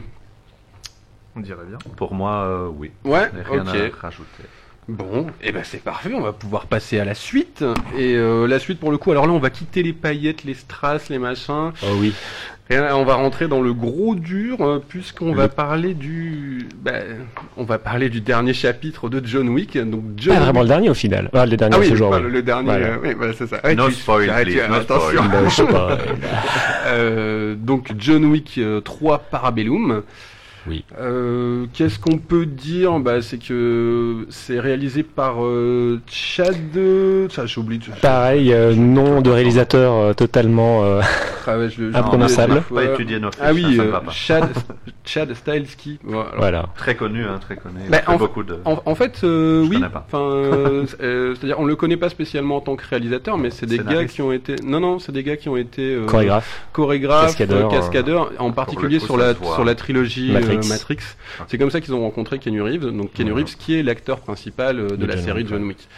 On 1.34 1.40
dirait 1.40 1.64
bien. 1.66 1.78
Pour 1.96 2.12
moi, 2.14 2.32
euh, 2.44 2.68
oui. 2.76 2.90
Ouais, 3.04 3.30
Rien 3.50 3.62
ok. 3.62 3.68
à 3.68 4.02
rajouter. 4.02 4.44
Bon, 4.88 5.26
et 5.42 5.52
ben 5.52 5.62
c'est 5.64 5.82
parfait, 5.82 6.10
on 6.12 6.20
va 6.20 6.32
pouvoir 6.32 6.66
passer 6.66 6.98
à 6.98 7.04
la 7.04 7.14
suite. 7.14 7.64
Et 7.96 8.14
euh, 8.16 8.48
la 8.48 8.58
suite 8.58 8.80
pour 8.80 8.90
le 8.90 8.98
coup, 8.98 9.12
alors 9.12 9.26
là 9.28 9.32
on 9.32 9.38
va 9.38 9.50
quitter 9.50 9.82
les 9.82 9.92
paillettes, 9.92 10.42
les 10.44 10.54
strass, 10.54 11.08
les 11.08 11.18
machins. 11.20 11.70
Oh 11.84 11.86
oui. 12.00 12.12
Et 12.70 12.76
là, 12.76 12.96
on 12.96 13.04
va 13.04 13.14
rentrer 13.16 13.48
dans 13.48 13.60
le 13.60 13.74
gros 13.74 14.14
dur 14.14 14.60
euh, 14.62 14.82
puisqu'on 14.86 15.34
va 15.34 15.42
Le- 15.44 15.48
parler 15.50 15.92
du, 15.94 16.66
bah, 16.82 16.92
on 17.56 17.64
va 17.64 17.78
parler 17.78 18.08
du 18.08 18.20
dernier 18.22 18.54
chapitre 18.54 19.08
de 19.10 19.20
John 19.26 19.48
Wick. 19.50 19.76
Donc 19.76 20.02
John 20.16 20.34
Pas 20.36 20.40
vraiment 20.44 20.62
le 20.62 20.68
dernier 20.68 20.88
au 20.88 20.94
final. 20.94 21.28
Ah, 21.34 21.44
le 21.44 21.56
dernier 21.56 21.76
Ah 21.76 21.80
oui, 21.80 21.88
ce 21.90 21.94
jour. 21.96 22.10
pas 22.10 22.20
oui. 22.20 22.30
le, 22.30 22.42
dernier. 22.42 22.64
Voilà. 22.70 22.86
euh, 22.86 22.96
oui, 23.02 23.14
voilà, 23.16 23.32
c'est 23.34 23.46
ça. 23.46 23.60
Ouais, 23.62 23.74
No 23.74 23.88
tu- 23.88 23.94
spoil, 23.94 24.26
tu- 24.38 24.44
please, 24.52 24.68
no 24.68 24.74
attention. 24.76 25.22
spoil. 25.24 25.44
Je 25.44 25.54
sais 25.54 25.66
pas. 25.66 25.98
Euh, 26.86 27.54
donc 27.56 27.92
John 27.98 28.24
Wick 28.24 28.54
euh, 28.58 28.80
3 28.80 29.18
Parabellum. 29.30 30.02
Oui. 30.68 30.84
Euh, 31.00 31.66
Qu'est-ce 31.72 31.98
qu'on 31.98 32.18
peut 32.18 32.46
dire? 32.46 32.98
Bah, 33.00 33.20
C'est 33.22 33.38
que 33.38 34.26
c'est 34.30 34.60
réalisé 34.60 35.02
par 35.02 35.44
euh, 35.44 36.00
Chad. 36.06 36.54
Ça, 37.30 37.46
j'ai 37.46 37.60
oublié. 37.60 37.80
Pareil, 38.00 38.52
euh, 38.52 38.74
nom 38.74 39.20
de 39.20 39.30
réalisateur 39.30 39.92
euh, 39.94 40.12
totalement. 40.12 40.84
euh, 40.84 41.00
Ah 41.46 41.58
ouais, 41.58 41.68
je 41.70 41.82
le- 41.82 41.96
Imprononçable. 41.96 42.62
pas 42.62 42.82
Ah 43.40 43.52
oui, 43.52 43.62
ça, 43.62 43.76
ça 43.76 43.82
euh, 43.82 43.90
pas. 43.90 44.02
Chad, 44.10 44.48
Chad 45.04 45.32
alors, 46.08 46.28
voilà. 46.38 46.66
Très 46.76 46.94
connu, 46.94 47.24
hein, 47.24 47.38
très 47.40 47.56
connu. 47.56 47.80
Bah, 47.90 47.98
en- 48.06 48.16
beaucoup 48.16 48.42
de. 48.44 48.58
En, 48.64 48.80
en 48.84 48.94
fait, 48.94 49.20
euh, 49.24 49.64
Je 49.64 49.70
oui. 49.70 49.82
Enfin, 50.06 50.84
c'est-à-dire, 51.34 51.58
on 51.58 51.64
le 51.64 51.74
connaît 51.76 51.96
pas 51.96 52.08
spécialement 52.08 52.56
en 52.56 52.60
tant 52.60 52.76
que 52.76 52.84
réalisateur, 52.88 53.36
mais 53.38 53.50
c'est 53.50 53.66
des 53.66 53.78
gars 53.78 54.04
qui 54.04 54.22
ont 54.22 54.30
été. 54.32 54.56
Non, 54.64 54.78
non, 54.80 54.98
c'est 55.00 55.12
des 55.12 55.22
gars 55.24 55.36
qui 55.36 55.48
ont 55.48 55.56
été 55.56 55.94
euh, 55.94 56.06
Chorégraphe. 56.06 56.62
chorégraphes, 56.72 57.26
Cascadeurs, 57.26 57.68
cascadeurs, 57.70 58.30
en 58.38 58.52
particulier 58.52 59.00
sur 59.00 59.16
la 59.16 59.34
sur 59.34 59.64
la 59.64 59.74
trilogie 59.74 60.32
euh, 60.58 60.68
Matrix. 60.68 60.98
C'est 61.48 61.58
comme 61.58 61.70
ça 61.70 61.80
qu'ils 61.80 61.94
ont 61.94 62.00
rencontré 62.00 62.38
Keanu 62.38 62.62
Reeves. 62.62 62.86
Donc 62.96 63.12
Mhm. 63.18 63.32
Reeves, 63.32 63.56
qui 63.56 63.74
est 63.74 63.82
l'acteur 63.82 64.20
principal 64.20 64.78
euh, 64.78 64.88
de, 64.90 64.96
De 64.96 65.06
la 65.06 65.16
John 65.16 65.24
série 65.24 65.38
Wick, 65.40 65.48
John 65.48 65.64
Wick. 65.64 65.88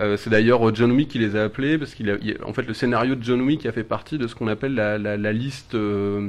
Euh, 0.00 0.16
c'est 0.18 0.28
d'ailleurs 0.30 0.74
John 0.74 0.92
Wick 0.92 1.08
qui 1.08 1.18
les 1.18 1.36
a 1.36 1.44
appelés 1.44 1.78
parce 1.78 1.94
qu'il 1.94 2.10
a, 2.10 2.16
en 2.44 2.52
fait, 2.52 2.66
le 2.66 2.74
scénario 2.74 3.14
de 3.14 3.24
John 3.24 3.40
Wick 3.40 3.64
a 3.66 3.72
fait 3.72 3.82
partie 3.84 4.18
de 4.18 4.26
ce 4.26 4.34
qu'on 4.34 4.46
appelle 4.48 4.74
la, 4.74 4.98
la, 4.98 5.16
la 5.16 5.32
liste. 5.32 5.74
euh, 5.74 6.28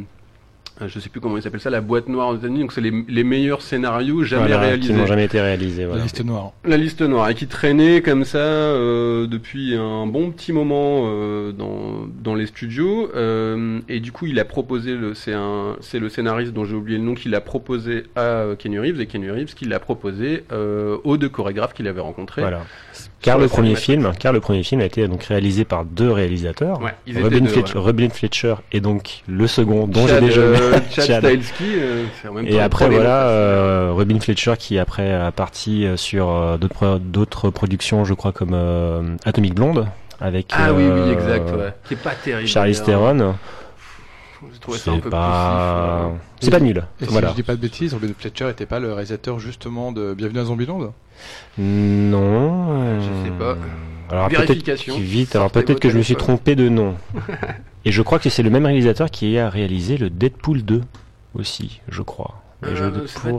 je 0.85 0.99
sais 0.99 1.09
plus 1.09 1.19
comment 1.19 1.37
ils 1.37 1.41
s'appellent 1.43 1.59
ça, 1.59 1.69
la 1.69 1.81
boîte 1.81 2.07
noire 2.07 2.29
aux 2.29 2.35
États-Unis. 2.37 2.59
Donc 2.61 2.71
c'est 2.71 2.81
les, 2.81 2.93
les 3.07 3.23
meilleurs 3.23 3.61
scénarios 3.61 4.23
jamais 4.23 4.43
Voilà, 4.47 4.59
réalisés. 4.59 4.93
Qui 4.93 4.99
n'ont 4.99 5.05
jamais 5.07 5.25
été 5.25 5.41
réalisés. 5.41 5.81
La 5.83 5.87
Voilà. 5.87 6.03
liste 6.03 6.23
noire. 6.23 6.51
La 6.65 6.77
liste 6.77 7.01
noire 7.01 7.29
et 7.29 7.35
qui 7.35 7.47
traînait 7.47 8.01
comme 8.01 8.23
ça 8.23 8.37
euh, 8.37 9.25
depuis 9.27 9.75
un 9.75 10.05
bon 10.05 10.31
petit 10.31 10.53
moment 10.53 11.03
euh, 11.05 11.51
dans, 11.51 12.05
dans 12.21 12.35
les 12.35 12.45
studios 12.45 13.09
euh, 13.15 13.79
et 13.89 13.99
du 13.99 14.11
coup 14.11 14.25
il 14.27 14.39
a 14.39 14.45
proposé 14.45 14.95
le 14.95 15.13
c'est 15.13 15.33
un 15.33 15.75
c'est 15.81 15.99
le 15.99 16.09
scénariste 16.09 16.53
dont 16.53 16.65
j'ai 16.65 16.75
oublié 16.75 16.97
le 16.99 17.03
nom 17.03 17.15
qui 17.15 17.29
l'a 17.29 17.41
proposé 17.41 18.03
à 18.15 18.21
euh, 18.21 18.55
Kenny 18.55 18.77
Reeves 18.79 19.01
et 19.01 19.07
Kenny 19.07 19.29
Reeves 19.29 19.55
qui 19.55 19.65
l'a 19.65 19.79
proposé 19.79 20.43
euh, 20.51 20.97
aux 21.03 21.17
deux 21.17 21.29
chorégraphes 21.29 21.73
qu'il 21.73 21.87
avait 21.87 22.01
rencontrés. 22.01 22.41
Voilà. 22.41 22.61
Car 23.21 23.37
le 23.39 23.47
premier 23.47 23.75
film, 23.75 24.11
car 24.19 24.31
le 24.31 24.39
premier 24.39 24.63
film 24.63 24.79
a 24.81 24.85
été 24.85 25.07
donc 25.07 25.23
réalisé 25.23 25.65
par 25.65 25.85
deux 25.85 26.11
réalisateurs, 26.11 26.79
Ouais, 26.81 26.93
Robin, 27.21 27.39
deux, 27.39 27.47
Fletcher, 27.47 27.75
ouais. 27.77 27.83
Robin 27.83 28.09
Fletcher 28.09 28.55
et 28.71 28.79
donc 28.79 29.23
le 29.27 29.47
second 29.47 29.87
dont 29.87 30.07
j'ai 30.07 30.21
déjà 30.21 30.41
euh, 30.41 30.79
Chad. 30.91 31.05
Stahelski, 31.19 31.63
euh, 31.77 32.03
Et 32.45 32.59
après 32.59 32.87
voilà, 32.89 33.27
euh, 33.27 33.91
Robin 33.93 34.19
Fletcher 34.19 34.53
qui 34.59 34.77
après 34.77 35.11
a 35.13 35.31
parti 35.31 35.85
euh, 35.85 35.97
sur 35.97 36.29
euh, 36.29 36.57
d'autres 36.57 36.73
pro- 36.75 36.99
d'autres 36.99 37.49
productions, 37.49 38.05
je 38.05 38.13
crois 38.13 38.31
comme 38.31 38.51
euh, 38.53 39.15
Atomic 39.25 39.55
Blonde 39.55 39.87
avec 40.21 40.47
ah 40.51 40.71
oui 40.73 40.83
oui 40.87 41.11
exact 41.11 41.49
ouais. 41.51 41.73
qui 41.87 41.93
est 41.95 41.97
pas 41.97 42.11
terrible. 42.23 42.49
D'ailleurs. 42.53 42.83
Theron. 42.83 43.35
J'ai 44.53 44.59
trouvé 44.59 44.77
ça 44.77 44.91
un 44.91 44.95
C'est 44.95 45.01
peu 45.01 45.09
pas, 45.09 46.09
poussif, 46.11 46.21
c'est 46.41 46.51
pas 46.51 46.59
nul. 46.59 46.83
Et 47.01 47.05
Voilà. 47.05 47.27
si 47.29 47.33
je 47.33 47.35
dis 47.37 47.43
pas 47.43 47.55
de 47.55 47.61
bêtises, 47.61 47.93
Robin 47.93 48.09
Fletcher 48.17 48.49
était 48.49 48.65
pas 48.65 48.79
le 48.79 48.91
réalisateur 48.93 49.39
justement 49.39 49.91
de 49.91 50.13
Bienvenue 50.13 50.39
à 50.39 50.45
Zombieland 50.45 50.93
Non. 51.57 52.71
euh, 52.71 52.99
Je 53.01 53.25
sais 53.29 53.35
pas. 53.37 53.57
Alors 54.09 54.29
peut-être 54.29 54.89
vite. 54.99 55.35
Alors 55.35 55.51
peut-être 55.51 55.79
que 55.79 55.89
je 55.89 55.97
me 55.97 56.03
suis 56.03 56.15
trompé 56.15 56.55
de 56.55 56.69
nom. 56.69 56.95
Et 57.85 57.91
je 57.91 58.01
crois 58.01 58.19
que 58.19 58.29
c'est 58.29 58.43
le 58.43 58.49
même 58.49 58.65
réalisateur 58.65 59.09
qui 59.11 59.37
a 59.37 59.49
réalisé 59.49 59.97
le 59.97 60.09
Deadpool 60.09 60.61
2 60.63 60.81
aussi, 61.35 61.81
je 61.89 62.01
crois. 62.01 62.35
Je 62.63 62.83
Euh, 62.83 62.89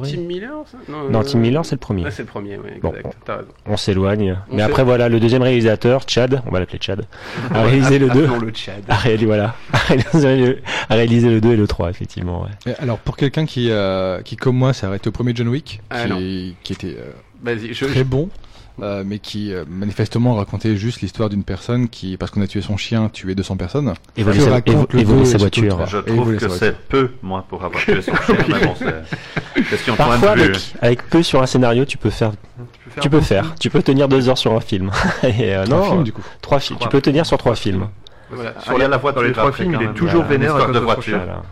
Tim 0.05 0.21
Miller 0.21 0.53
ça? 0.71 0.79
Non, 0.89 1.21
euh, 1.21 1.23
Tim 1.25 1.39
Miller, 1.39 1.65
c'est 1.65 1.75
le 1.75 1.81
premier. 1.81 2.05
Ouais, 2.05 2.11
c'est 2.11 2.23
le 2.23 2.29
premier, 2.29 2.57
oui, 2.57 2.71
Bon, 2.81 2.91
exact. 2.95 3.17
T'as 3.25 3.37
raison. 3.39 3.49
On 3.67 3.77
s'éloigne. 3.77 4.39
On 4.51 4.57
Mais 4.57 4.63
après 4.63 4.85
voilà, 4.85 5.09
le 5.09 5.19
deuxième 5.19 5.43
réalisateur, 5.43 6.03
Chad, 6.07 6.41
on 6.47 6.51
va 6.51 6.61
l'appeler 6.61 6.79
Chad, 6.81 7.05
a 7.53 7.63
réalisé 7.63 7.99
le 7.99 8.09
2. 8.11 8.25
Appelons 8.25 8.39
le 8.39 8.51
Tchad. 8.51 8.85
A 8.89 8.95
réalisé, 8.95 9.27
voilà, 9.27 9.57
a 9.73 9.79
réalisé 9.79 10.37
le, 10.37 10.59
a 10.89 10.95
réalisé 10.95 11.31
le 11.31 11.41
2 11.41 11.53
et 11.53 11.57
le 11.57 11.67
3, 11.67 11.91
effectivement. 11.91 12.47
Ouais. 12.67 12.75
Alors 12.79 12.99
pour 12.99 13.17
quelqu'un 13.17 13.45
qui, 13.45 13.71
euh, 13.71 14.23
qui 14.23 14.37
comme 14.37 14.57
moi 14.57 14.73
s'est 14.73 14.87
arrêté 14.87 15.09
au 15.09 15.13
premier 15.13 15.33
John 15.35 15.49
Wick, 15.49 15.81
Ah, 15.91 16.05
qui, 16.07 16.55
était 16.71 16.97
euh, 16.99 17.11
Vas-y, 17.43 17.75
je, 17.75 17.87
très 17.87 18.05
bon, 18.05 18.29
euh, 18.83 19.03
mais 19.07 19.19
qui 19.19 19.53
euh, 19.53 19.65
manifestement 19.69 20.35
racontait 20.35 20.77
juste 20.77 21.01
l'histoire 21.01 21.29
d'une 21.29 21.45
personne 21.45 21.89
qui, 21.89 22.17
parce 22.17 22.31
qu'on 22.31 22.41
a 22.43 22.47
tué 22.47 22.61
son 22.63 22.77
chien, 22.77 23.09
tué 23.09 23.35
200 23.35 23.57
personnes. 23.57 23.95
Et 24.17 24.23
voler 24.23 24.39
Que 24.39 24.45
sa, 24.45 24.59
et 24.59 25.01
et 25.01 25.05
voler 25.05 25.25
sa 25.25 25.39
voiture. 25.39 25.87
Je 25.87 25.99
trouve 25.99 26.37
que 26.37 26.49
c'est 26.49 26.77
peu, 26.89 27.11
moi, 27.23 27.45
pour 27.49 27.65
avoir 27.65 27.83
tué 27.83 28.01
son 28.03 28.15
chien, 28.15 28.37
mais 28.49 28.67
bon, 28.67 28.75
c'est 28.79 29.63
question 29.69 29.95
Parfois, 29.97 30.35
de 30.35 30.41
vue. 30.41 30.45
avec, 30.51 30.61
avec 30.81 31.09
peu 31.11 31.23
sur 31.23 31.43
un 31.43 31.47
scénario, 31.47 31.85
tu 31.85 31.99
peux 31.99 32.11
faire, 32.11 32.33
tu 33.01 33.11
peux 33.11 33.21
faire, 33.21 33.55
tu 33.61 33.71
peux 33.71 33.83
tenir 33.83 34.09
deux 34.09 34.29
heures 34.29 34.39
sur 34.39 34.53
un 34.55 34.61
film. 34.61 34.91
et 35.23 35.55
euh, 35.55 35.65
non, 35.67 35.83
films, 35.85 36.05
du 36.05 36.13
coup. 36.13 36.23
trois 36.41 36.61
films. 36.61 36.79
Tu 36.81 36.89
peux 36.89 37.01
tenir 37.01 37.27
sur 37.27 37.39
trois 37.39 37.55
films. 37.55 37.89
Voilà. 38.31 38.61
Sur 38.61 38.77
la- 38.79 38.89
la 38.89 38.97
voiture 38.99 39.23
dans 39.23 39.27
les 39.27 39.33
trois 39.33 39.49
après, 39.49 39.63
films, 39.65 39.79
il 39.81 39.87
est 39.89 39.93
toujours 39.95 40.25
vénère 40.25 40.55
à 40.57 40.65
cause 40.67 40.75
de 40.75 40.79
voiture. 40.81 41.17
Voilà. 41.19 41.43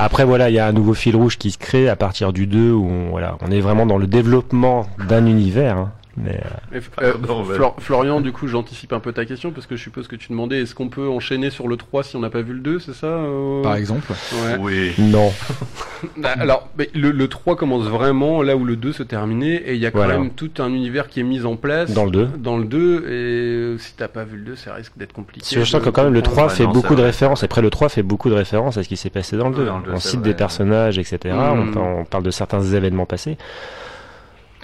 Après 0.00 0.24
voilà, 0.24 0.48
il 0.48 0.54
y 0.54 0.58
a 0.60 0.66
un 0.66 0.72
nouveau 0.72 0.94
fil 0.94 1.16
rouge 1.16 1.38
qui 1.38 1.50
se 1.50 1.58
crée 1.58 1.88
à 1.88 1.96
partir 1.96 2.32
du 2.32 2.46
2 2.46 2.70
où 2.70 2.86
on, 2.88 3.10
voilà, 3.10 3.36
on 3.40 3.50
est 3.50 3.58
vraiment 3.60 3.84
dans 3.84 3.98
le 3.98 4.06
développement 4.06 4.88
d'un 5.08 5.26
univers. 5.26 5.76
hein. 5.76 5.92
Mais 6.22 6.36
euh, 6.36 6.48
Mais, 6.72 6.78
euh, 7.02 7.12
Pardon, 7.12 7.44
ouais. 7.44 7.54
Flor- 7.56 7.76
Florian, 7.78 8.20
du 8.20 8.32
coup, 8.32 8.48
j'anticipe 8.48 8.92
un 8.92 9.00
peu 9.00 9.12
ta 9.12 9.24
question 9.24 9.50
parce 9.50 9.66
que 9.66 9.76
je 9.76 9.82
suppose 9.82 10.08
que 10.08 10.16
tu 10.16 10.28
demandais 10.30 10.60
est-ce 10.62 10.74
qu'on 10.74 10.88
peut 10.88 11.08
enchaîner 11.08 11.50
sur 11.50 11.68
le 11.68 11.76
3 11.76 12.02
si 12.02 12.16
on 12.16 12.20
n'a 12.20 12.30
pas 12.30 12.42
vu 12.42 12.52
le 12.54 12.60
2, 12.60 12.78
c'est 12.80 12.94
ça 12.94 13.06
euh? 13.06 13.62
Par 13.62 13.76
exemple. 13.76 14.10
Ouais. 14.44 14.56
Oui. 14.58 14.92
non, 14.98 15.32
Bah, 16.16 16.30
alors, 16.38 16.68
mais 16.78 16.88
le, 16.94 17.10
le 17.10 17.28
3 17.28 17.56
commence 17.56 17.84
vraiment 17.86 18.42
là 18.42 18.56
où 18.56 18.64
le 18.64 18.76
2 18.76 18.92
se 18.92 19.02
terminait 19.02 19.56
et 19.66 19.74
il 19.74 19.80
y 19.80 19.86
a 19.86 19.90
quand 19.90 19.98
Voilà. 19.98 20.18
même 20.18 20.30
tout 20.30 20.50
un 20.58 20.68
univers 20.68 21.08
qui 21.08 21.20
est 21.20 21.24
mis 21.24 21.44
en 21.44 21.56
place 21.56 21.92
dans 21.92 22.04
le 22.04 22.10
2. 22.10 22.28
dans 22.38 22.56
le 22.58 22.64
2 22.64 22.96
et 22.98 23.10
euh, 23.10 23.78
si 23.78 23.94
t'as 23.96 24.08
pas 24.08 24.24
vu 24.24 24.36
le 24.38 24.44
2, 24.44 24.56
ça 24.56 24.74
risque 24.74 24.92
d'être 24.96 25.12
compliqué. 25.12 25.46
Je 25.58 25.64
sens 25.64 25.82
que 25.82 25.90
quand 25.90 26.04
même 26.04 26.14
le 26.14 26.22
3 26.22 26.44
Ouais, 26.44 26.48
fait 26.50 26.64
non, 26.64 26.70
beaucoup 26.72 26.94
de 26.94 27.02
références. 27.02 27.42
Après 27.42 27.62
le 27.62 27.70
3 27.70 27.88
fait 27.88 28.02
beaucoup 28.02 28.30
de 28.30 28.34
références 28.34 28.76
à 28.76 28.82
ce 28.84 28.88
qui 28.88 28.96
s'est 28.96 29.10
passé 29.10 29.36
dans 29.36 29.48
le 29.48 29.54
2. 29.56 29.60
Ouais, 29.62 29.66
dans 29.68 29.78
le 29.78 29.84
deux, 29.86 29.92
on 29.92 29.98
cite 29.98 30.20
vrai. 30.20 30.28
des 30.30 30.34
personnages, 30.34 30.98
etc. 30.98 31.18
On, 31.36 31.56
Mm. 31.56 31.76
on 31.78 32.04
parle 32.04 32.22
de 32.22 32.30
certains 32.30 32.62
événements 32.62 33.06
passés. 33.06 33.36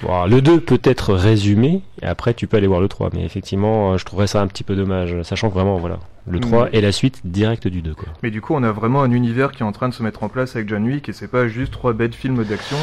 Bon, 0.03 0.27
le 0.27 0.43
2 0.43 0.61
peut 0.61 0.81
être 0.83 1.15
résumé, 1.15 1.81
et 2.03 2.07
après 2.07 2.35
tu 2.35 2.47
peux 2.47 2.57
aller 2.57 2.67
voir 2.67 2.81
le 2.81 2.89
3. 2.89 3.11
Mais 3.15 3.25
effectivement, 3.25 3.93
euh, 3.93 3.97
je 3.99 4.05
trouverais 4.05 4.27
ça 4.27 4.41
un 4.43 4.47
petit 4.47 4.65
peu 4.65 4.75
dommage, 4.75 5.23
sachant 5.23 5.49
que 5.49 5.55
vraiment, 5.55 5.77
voilà, 5.77 5.99
le 6.29 6.41
3 6.41 6.67
Mm. 6.67 6.69
est 6.73 6.81
la 6.81 6.93
suite 6.93 7.21
directe 7.25 7.69
du 7.69 7.81
2. 7.81 7.95
Quoi. 7.95 8.09
Mais 8.23 8.31
du 8.31 8.41
coup, 8.41 8.55
on 8.55 8.63
a 8.63 8.73
vraiment 8.73 9.03
un 9.03 9.11
univers 9.13 9.53
qui 9.53 9.63
est 9.63 9.67
en 9.67 9.73
train 9.73 9.89
de 9.89 9.95
se 9.95 10.03
mettre 10.03 10.23
en 10.23 10.29
place 10.29 10.57
avec 10.57 10.69
John 10.69 10.85
Wick 10.85 11.09
et 11.09 11.13
c'est 11.13 11.29
pas 11.29 11.47
juste 11.49 11.73
trois 11.73 11.93
bêtes 11.93 12.15
films 12.15 12.43
d'action. 12.45 12.77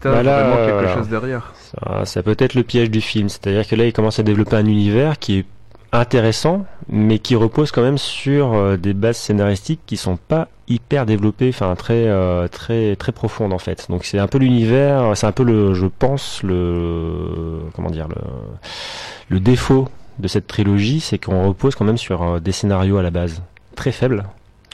T'as 0.00 0.10
Bah 0.10 0.22
vraiment 0.22 0.56
quelque 0.56 0.72
voilà. 0.74 0.94
chose 0.94 1.08
derrière. 1.08 1.52
Ça, 1.56 2.04
ça 2.04 2.22
peut 2.22 2.36
être 2.38 2.54
le 2.54 2.62
piège 2.64 2.90
du 2.90 3.00
film, 3.00 3.28
c'est-à-dire 3.30 3.66
que 3.66 3.74
là, 3.76 3.86
il 3.86 3.92
commence 3.94 4.18
à 4.18 4.22
développer 4.22 4.56
un 4.56 4.66
univers 4.66 5.18
qui 5.18 5.38
est 5.38 5.44
intéressant, 5.98 6.66
mais 6.88 7.18
qui 7.18 7.34
repose 7.36 7.70
quand 7.72 7.82
même 7.82 7.98
sur 7.98 8.54
euh, 8.54 8.76
des 8.76 8.94
bases 8.94 9.16
scénaristiques 9.16 9.80
qui 9.86 9.96
sont 9.96 10.16
pas 10.16 10.48
hyper 10.68 11.06
développées, 11.06 11.50
enfin 11.50 11.74
très 11.76 12.06
euh, 12.06 12.48
très 12.48 12.96
très 12.96 13.12
profondes 13.12 13.52
en 13.52 13.58
fait. 13.58 13.86
Donc 13.88 14.04
c'est 14.04 14.18
un 14.18 14.26
peu 14.26 14.38
l'univers, 14.38 15.16
c'est 15.16 15.26
un 15.26 15.32
peu 15.32 15.44
le, 15.44 15.74
je 15.74 15.86
pense 15.86 16.42
le 16.42 17.60
comment 17.74 17.90
dire 17.90 18.08
le 18.08 18.16
le 19.28 19.40
défaut 19.40 19.88
de 20.18 20.28
cette 20.28 20.46
trilogie, 20.46 21.00
c'est 21.00 21.18
qu'on 21.18 21.48
repose 21.48 21.74
quand 21.74 21.84
même 21.84 21.98
sur 21.98 22.22
euh, 22.22 22.40
des 22.40 22.52
scénarios 22.52 22.98
à 22.98 23.02
la 23.02 23.10
base 23.10 23.42
très 23.74 23.92
faibles. 23.92 24.24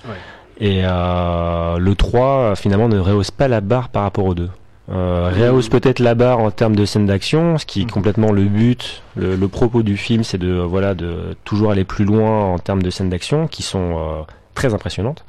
Ouais. 0.07 0.15
Et 0.61 0.82
euh, 0.85 1.78
le 1.78 1.94
3 1.94 2.55
finalement 2.57 2.89
ne 2.89 2.99
rehausse 2.99 3.31
pas 3.31 3.49
la 3.49 3.61
barre 3.61 3.89
par 3.89 4.03
rapport 4.03 4.27
au 4.27 4.35
2. 4.35 4.49
Euh, 4.91 5.31
réhausse 5.33 5.69
peut-être 5.69 6.01
la 6.01 6.15
barre 6.15 6.41
en 6.41 6.51
termes 6.51 6.75
de 6.77 6.85
scène 6.85 7.07
d'action, 7.07 7.57
ce 7.59 7.67
qui 7.67 7.81
est 7.83 7.85
Mhm. 7.85 7.91
complètement 7.91 8.33
le 8.33 8.43
but, 8.45 9.03
le, 9.17 9.37
le 9.37 9.49
propos 9.49 9.83
du 9.83 9.97
film, 9.97 10.25
c'est 10.25 10.39
de 10.39 10.55
voilà 10.59 10.95
de 10.95 11.37
toujours 11.45 11.71
aller 11.71 11.85
plus 11.85 12.05
loin 12.05 12.45
en 12.53 12.59
termes 12.59 12.83
de 12.83 12.91
scènes 12.91 13.09
d'action 13.11 13.47
qui 13.47 13.63
sont 13.63 13.97
euh, 13.97 14.23
très 14.55 14.75
impressionnantes. 14.75 15.25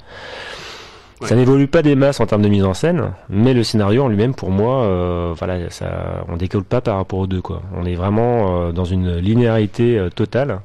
Ça 1.21 1.35
n'évolue 1.37 1.67
pas 1.67 1.81
des 1.83 1.95
masses 1.95 2.19
en 2.19 2.25
termes 2.25 2.41
de 2.41 2.49
mise 2.49 2.65
en 2.65 2.73
scène, 2.73 3.11
mais 3.29 3.53
le 3.53 3.63
scénario 3.63 4.03
en 4.03 4.09
lui-même, 4.09 4.33
pour 4.35 4.49
moi, 4.51 4.83
euh, 4.83 5.33
voilà, 5.37 5.69
ça, 5.69 6.25
on 6.27 6.35
décolle 6.35 6.65
pas 6.65 6.81
par 6.81 6.97
rapport 6.97 7.19
aux 7.19 7.27
deux 7.27 7.41
quoi. 7.41 7.61
On 7.77 7.85
est 7.85 7.95
vraiment 7.95 8.63
euh, 8.67 8.71
dans 8.73 8.83
une 8.83 9.15
linéarité 9.19 9.97
euh, 9.97 10.09
totale. 10.09 10.59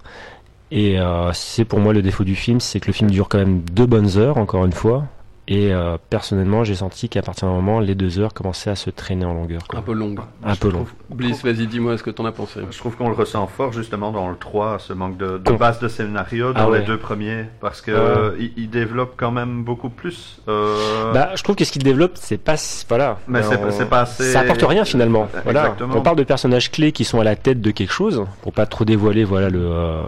Et 0.73 0.99
euh, 0.99 1.31
c'est 1.33 1.65
pour 1.65 1.79
moi 1.79 1.93
le 1.93 2.03
défaut 2.03 2.25
du 2.25 2.35
film, 2.35 2.59
c'est 2.59 2.81
que 2.81 2.89
le 2.89 2.93
film 2.93 3.09
dure 3.09 3.29
quand 3.29 3.39
même 3.39 3.61
deux 3.73 3.87
bonnes 3.87 4.19
heures, 4.19 4.37
encore 4.37 4.65
une 4.65 4.73
fois. 4.73 5.05
Et 5.51 5.73
euh, 5.73 5.97
personnellement, 6.11 6.63
j'ai 6.63 6.75
senti 6.75 7.09
qu'à 7.09 7.23
partir 7.23 7.49
d'un 7.49 7.55
moment, 7.55 7.81
les 7.81 7.95
deux 7.95 8.19
heures 8.19 8.35
commençaient 8.35 8.69
à 8.69 8.77
se 8.77 8.91
traîner 8.91 9.25
en 9.25 9.33
longueur. 9.33 9.63
Quoi. 9.67 9.79
Un 9.79 9.83
peu 9.83 9.95
longue. 9.95 10.21
Un 10.45 10.55
peu 10.57 10.71
long. 10.71 10.85
Bliss, 11.09 11.43
vas-y, 11.43 11.67
dis-moi 11.67 11.97
ce 11.97 12.03
que 12.03 12.11
t'en 12.11 12.27
as 12.27 12.33
pensé. 12.33 12.61
Je 12.71 12.77
trouve 12.79 12.97
qu'on 12.97 13.09
le 13.09 13.15
ressent 13.15 13.47
fort 13.47 13.73
justement 13.73 14.11
dans 14.13 14.29
le 14.29 14.37
3, 14.37 14.79
ce 14.79 14.93
manque 14.93 15.17
de, 15.17 15.39
base 15.59 15.81
de 15.81 15.89
scénario 15.89 16.53
dans 16.53 16.61
Ah 16.61 16.69
ouais. 16.69 16.81
les 16.81 16.85
deux 16.85 16.99
premiers, 16.99 17.47
parce 17.63 17.81
que 17.81 17.91
euh, 17.91 18.37
il, 18.39 18.53
il 18.59 18.69
développe 18.69 19.15
quand 19.17 19.31
même 19.31 19.65
beaucoup 19.65 19.89
plus. 19.89 20.39
euh, 20.49 21.13
Bah, 21.15 21.31
je 21.35 21.43
trouve 21.43 21.57
que 21.57 21.65
ce 21.65 21.73
qu'il 21.73 21.83
développe, 21.83 22.13
c'est 22.17 22.37
pas, 22.37 22.57
voilà. 22.91 23.17
Mais 23.27 23.43
c'est- 23.43 23.57
On- 23.57 23.71
c'est 23.71 23.89
pas 23.89 24.01
assez- 24.03 24.31
Ça 24.31 24.41
apporte 24.41 24.63
rien 24.63 24.85
finalement. 24.85 25.29
Voilà. 25.45 25.61
exactement. 25.63 25.95
On 25.97 26.03
parle 26.03 26.17
de 26.17 26.25
personnages 26.25 26.71
clés 26.71 26.93
qui 26.93 27.05
sont 27.07 27.21
à 27.21 27.25
la 27.25 27.37
tête 27.37 27.63
de 27.63 27.71
quelque 27.71 27.93
chose, 27.93 28.27
pour 28.43 28.53
pas 28.53 28.67
trop 28.67 28.85
dévoiler, 28.85 29.25
voilà 29.25 29.49
le, 29.49 29.61
euh, 29.63 30.03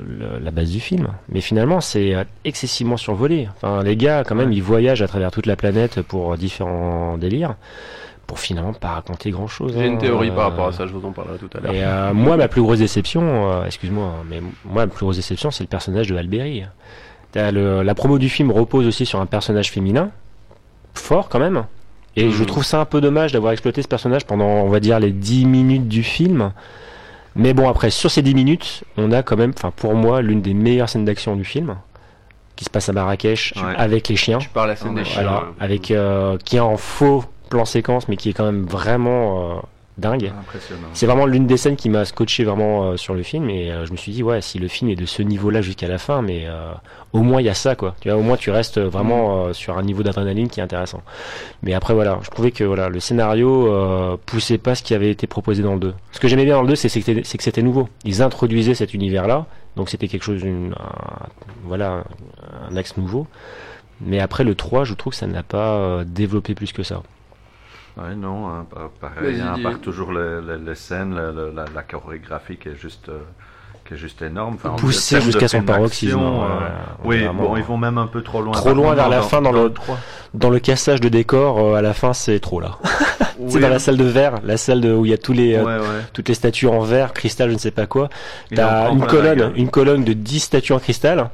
le- 0.00 0.38
la 0.42 0.50
base 0.50 0.70
du 0.70 0.80
film. 0.80 1.06
Mais 1.28 1.40
finalement, 1.40 1.80
c'est 1.80 2.14
excessivement 2.44 2.96
survolé. 2.96 3.48
Enfin, 3.56 3.84
les 3.84 3.96
gars, 3.96 4.24
quand 4.24 4.34
même, 4.34 4.52
ils 4.52 4.63
voyagent 4.64 5.02
à 5.02 5.08
travers 5.08 5.30
toute 5.30 5.46
la 5.46 5.56
planète 5.56 6.02
pour 6.02 6.36
différents 6.36 7.16
délires, 7.18 7.54
pour 8.26 8.38
finalement 8.38 8.72
pas 8.72 8.88
raconter 8.88 9.30
grand 9.30 9.46
chose. 9.46 9.74
J'ai 9.76 9.86
une 9.86 9.98
théorie 9.98 10.30
par 10.30 10.50
rapport 10.50 10.68
à 10.68 10.72
ça, 10.72 10.86
je 10.86 10.92
vous 10.92 11.06
en 11.06 11.12
parlerai 11.12 11.38
tout 11.38 11.50
à 11.56 11.60
l'heure. 11.60 11.72
Et 11.72 11.84
euh, 11.84 12.12
moi, 12.14 12.36
ma 12.36 12.48
plus 12.48 12.62
grosse 12.62 12.78
déception, 12.78 13.22
euh, 13.52 13.64
excuse-moi, 13.66 14.04
hein, 14.06 14.24
mais 14.28 14.40
moi, 14.40 14.86
ma 14.86 14.86
plus 14.86 15.04
grosse 15.04 15.16
déception, 15.16 15.50
c'est 15.50 15.64
le 15.64 15.68
personnage 15.68 16.08
de 16.08 16.16
Alberi. 16.16 16.64
La 17.34 17.94
promo 17.94 18.18
du 18.18 18.28
film 18.28 18.50
repose 18.50 18.86
aussi 18.86 19.06
sur 19.06 19.20
un 19.20 19.26
personnage 19.26 19.70
féminin, 19.70 20.10
fort 20.94 21.28
quand 21.28 21.38
même. 21.40 21.64
Et 22.16 22.26
Mhm. 22.26 22.30
je 22.30 22.44
trouve 22.44 22.64
ça 22.64 22.80
un 22.80 22.84
peu 22.84 23.00
dommage 23.00 23.32
d'avoir 23.32 23.52
exploité 23.52 23.82
ce 23.82 23.88
personnage 23.88 24.24
pendant, 24.24 24.46
on 24.46 24.68
va 24.68 24.78
dire, 24.78 25.00
les 25.00 25.10
10 25.10 25.46
minutes 25.46 25.88
du 25.88 26.04
film. 26.04 26.52
Mais 27.34 27.52
bon, 27.54 27.68
après, 27.68 27.90
sur 27.90 28.08
ces 28.10 28.22
10 28.22 28.34
minutes, 28.36 28.84
on 28.96 29.10
a 29.10 29.24
quand 29.24 29.36
même, 29.36 29.52
enfin, 29.56 29.72
pour 29.74 29.94
moi, 29.96 30.22
l'une 30.22 30.40
des 30.40 30.54
meilleures 30.54 30.88
scènes 30.88 31.04
d'action 31.04 31.34
du 31.34 31.44
film, 31.44 31.74
qui 32.56 32.64
se 32.64 32.70
passe 32.70 32.88
à 32.88 32.92
Marrakech, 32.92 33.54
Ouais. 33.56 33.74
avec 33.76 34.08
les 34.08 34.16
chiens. 34.16 34.38
Tu 34.38 34.48
parles 34.48 34.68
la 34.68 34.76
scène 34.76 34.94
des 34.94 35.04
chiens. 35.04 35.42
Avec, 35.60 35.90
euh, 35.90 36.36
qui 36.44 36.56
est 36.56 36.60
en 36.60 36.76
faux 36.76 37.24
plan 37.50 37.64
séquence, 37.64 38.08
mais 38.08 38.16
qui 38.16 38.30
est 38.30 38.32
quand 38.32 38.44
même 38.46 38.64
vraiment 38.64 39.56
euh, 39.56 39.60
dingue. 39.98 40.32
C'est 40.92 41.06
vraiment 41.06 41.26
l'une 41.26 41.46
des 41.46 41.56
scènes 41.56 41.76
qui 41.76 41.88
m'a 41.88 42.04
scotché 42.04 42.42
vraiment 42.44 42.84
euh, 42.90 42.96
sur 42.96 43.14
le 43.14 43.22
film 43.22 43.48
et 43.48 43.70
euh, 43.70 43.86
je 43.86 43.92
me 43.92 43.96
suis 43.96 44.10
dit 44.12 44.22
ouais 44.24 44.40
si 44.40 44.58
le 44.58 44.66
film 44.68 44.90
est 44.90 44.96
de 44.96 45.06
ce 45.06 45.22
niveau-là 45.22 45.60
jusqu'à 45.60 45.86
la 45.86 45.98
fin 45.98 46.20
mais 46.20 46.44
euh, 46.46 46.72
au 47.12 47.20
moins 47.22 47.40
il 47.40 47.44
y 47.44 47.48
a 47.48 47.54
ça 47.54 47.76
quoi. 47.76 47.94
Tu 48.00 48.08
vois 48.08 48.18
au 48.18 48.22
moins 48.22 48.36
tu 48.36 48.50
restes 48.50 48.78
vraiment 48.80 49.46
euh, 49.46 49.52
sur 49.52 49.78
un 49.78 49.82
niveau 49.82 50.02
d'adrénaline 50.02 50.48
qui 50.48 50.58
est 50.60 50.62
intéressant. 50.64 51.02
Mais 51.62 51.74
après 51.74 51.94
voilà 51.94 52.18
je 52.22 52.30
trouvais 52.30 52.50
que 52.50 52.64
voilà 52.64 52.88
le 52.88 52.98
scénario 53.00 54.18
poussait 54.26 54.58
pas 54.58 54.74
ce 54.74 54.82
qui 54.82 54.94
avait 54.94 55.10
été 55.10 55.26
proposé 55.26 55.62
dans 55.62 55.74
le 55.74 55.80
2 55.80 55.94
ce 56.12 56.18
que 56.20 56.26
j'aimais 56.28 56.44
bien 56.44 56.54
dans 56.56 56.62
le 56.62 56.68
2 56.68 56.74
c'est 56.76 56.88
que 57.00 57.42
c'était 57.42 57.62
nouveau. 57.62 57.88
Ils 58.04 58.20
introduisaient 58.22 58.74
cet 58.74 58.94
univers 58.94 59.26
là 59.28 59.46
donc 59.76 59.88
c'était 59.90 60.08
quelque 60.08 60.22
chose 60.24 60.42
une, 60.42 60.72
un- 60.72 61.26
voilà 61.64 62.04
un 62.70 62.76
axe 62.76 62.96
nouveau. 62.96 63.26
Mais 64.00 64.18
après 64.20 64.42
le 64.44 64.54
3 64.56 64.82
je 64.84 64.94
trouve 64.94 65.12
que 65.12 65.16
ça 65.18 65.26
n'a 65.28 65.42
pas 65.44 65.76
euh, 65.76 66.04
développé 66.04 66.54
plus 66.54 66.72
que 66.72 66.82
ça 66.82 67.02
Ouais, 67.96 68.14
non, 68.16 68.48
hein, 68.48 68.66
pa- 68.68 68.90
pareil, 69.00 69.40
hein, 69.40 69.54
part 69.62 69.78
toujours 69.80 70.12
les, 70.12 70.40
les- 70.40 70.58
les 70.64 70.74
scènes, 70.74 71.14
la, 71.14 71.64
la- 71.74 71.82
chorégraphie 71.82 72.56
qui 72.56 72.68
est 72.70 72.76
juste, 72.76 73.08
euh, 73.08 73.20
qui 73.86 73.94
est 73.94 73.96
juste 73.96 74.20
énorme. 74.22 74.56
Enfin, 74.56 74.74
jusqu'à 75.20 75.46
son 75.46 75.62
paroxysme, 75.62 76.18
ouais, 76.18 76.24
euh, 76.24 76.68
oui, 77.04 77.24
bon, 77.32 77.56
ils 77.56 77.62
vont 77.62 77.76
même 77.76 77.98
un 77.98 78.08
peu 78.08 78.22
trop 78.22 78.42
loin. 78.42 78.52
Trop 78.52 78.72
loin 78.74 78.94
vers 78.94 79.08
la 79.08 79.22
fin 79.22 79.40
dans 79.40 79.52
le- 79.52 79.72
3. 79.72 79.96
dans 80.34 80.50
le 80.50 80.58
cassage 80.58 81.00
de 81.00 81.08
décor 81.08 81.60
euh, 81.60 81.74
à 81.76 81.82
la 81.82 81.94
fin 81.94 82.12
c'est 82.12 82.40
trop 82.40 82.58
là 82.58 82.78
c'est 83.48 83.54
Oui, 83.54 83.60
dans 83.60 83.68
la 83.68 83.78
salle 83.78 83.96
de 83.96 84.02
verre 84.04 84.40
la 84.42 84.56
salle 84.56 84.80
de, 84.80 84.92
où 84.92 85.04
il 85.06 85.10
y 85.12 85.14
a 85.14 85.18
tous 85.18 85.32
les 85.32 85.54
euh, 85.54 85.62
ouais, 85.64 85.78
ouais. 85.78 86.02
toutes 86.12 86.28
les 86.28 86.34
statues 86.34 86.66
en 86.66 86.80
verre 86.80 87.12
cristal 87.12 87.50
je 87.50 87.54
ne 87.54 87.58
sais 87.60 87.70
pas 87.70 87.86
quoi 87.86 88.08
t'as 88.52 88.90
une 88.90 89.06
colonne 89.06 89.52
une 89.54 89.70
colonne 89.70 90.02
de 90.02 90.12
10 90.12 90.40
statues 90.40 90.72
en 90.72 90.80
cristal 90.80 91.30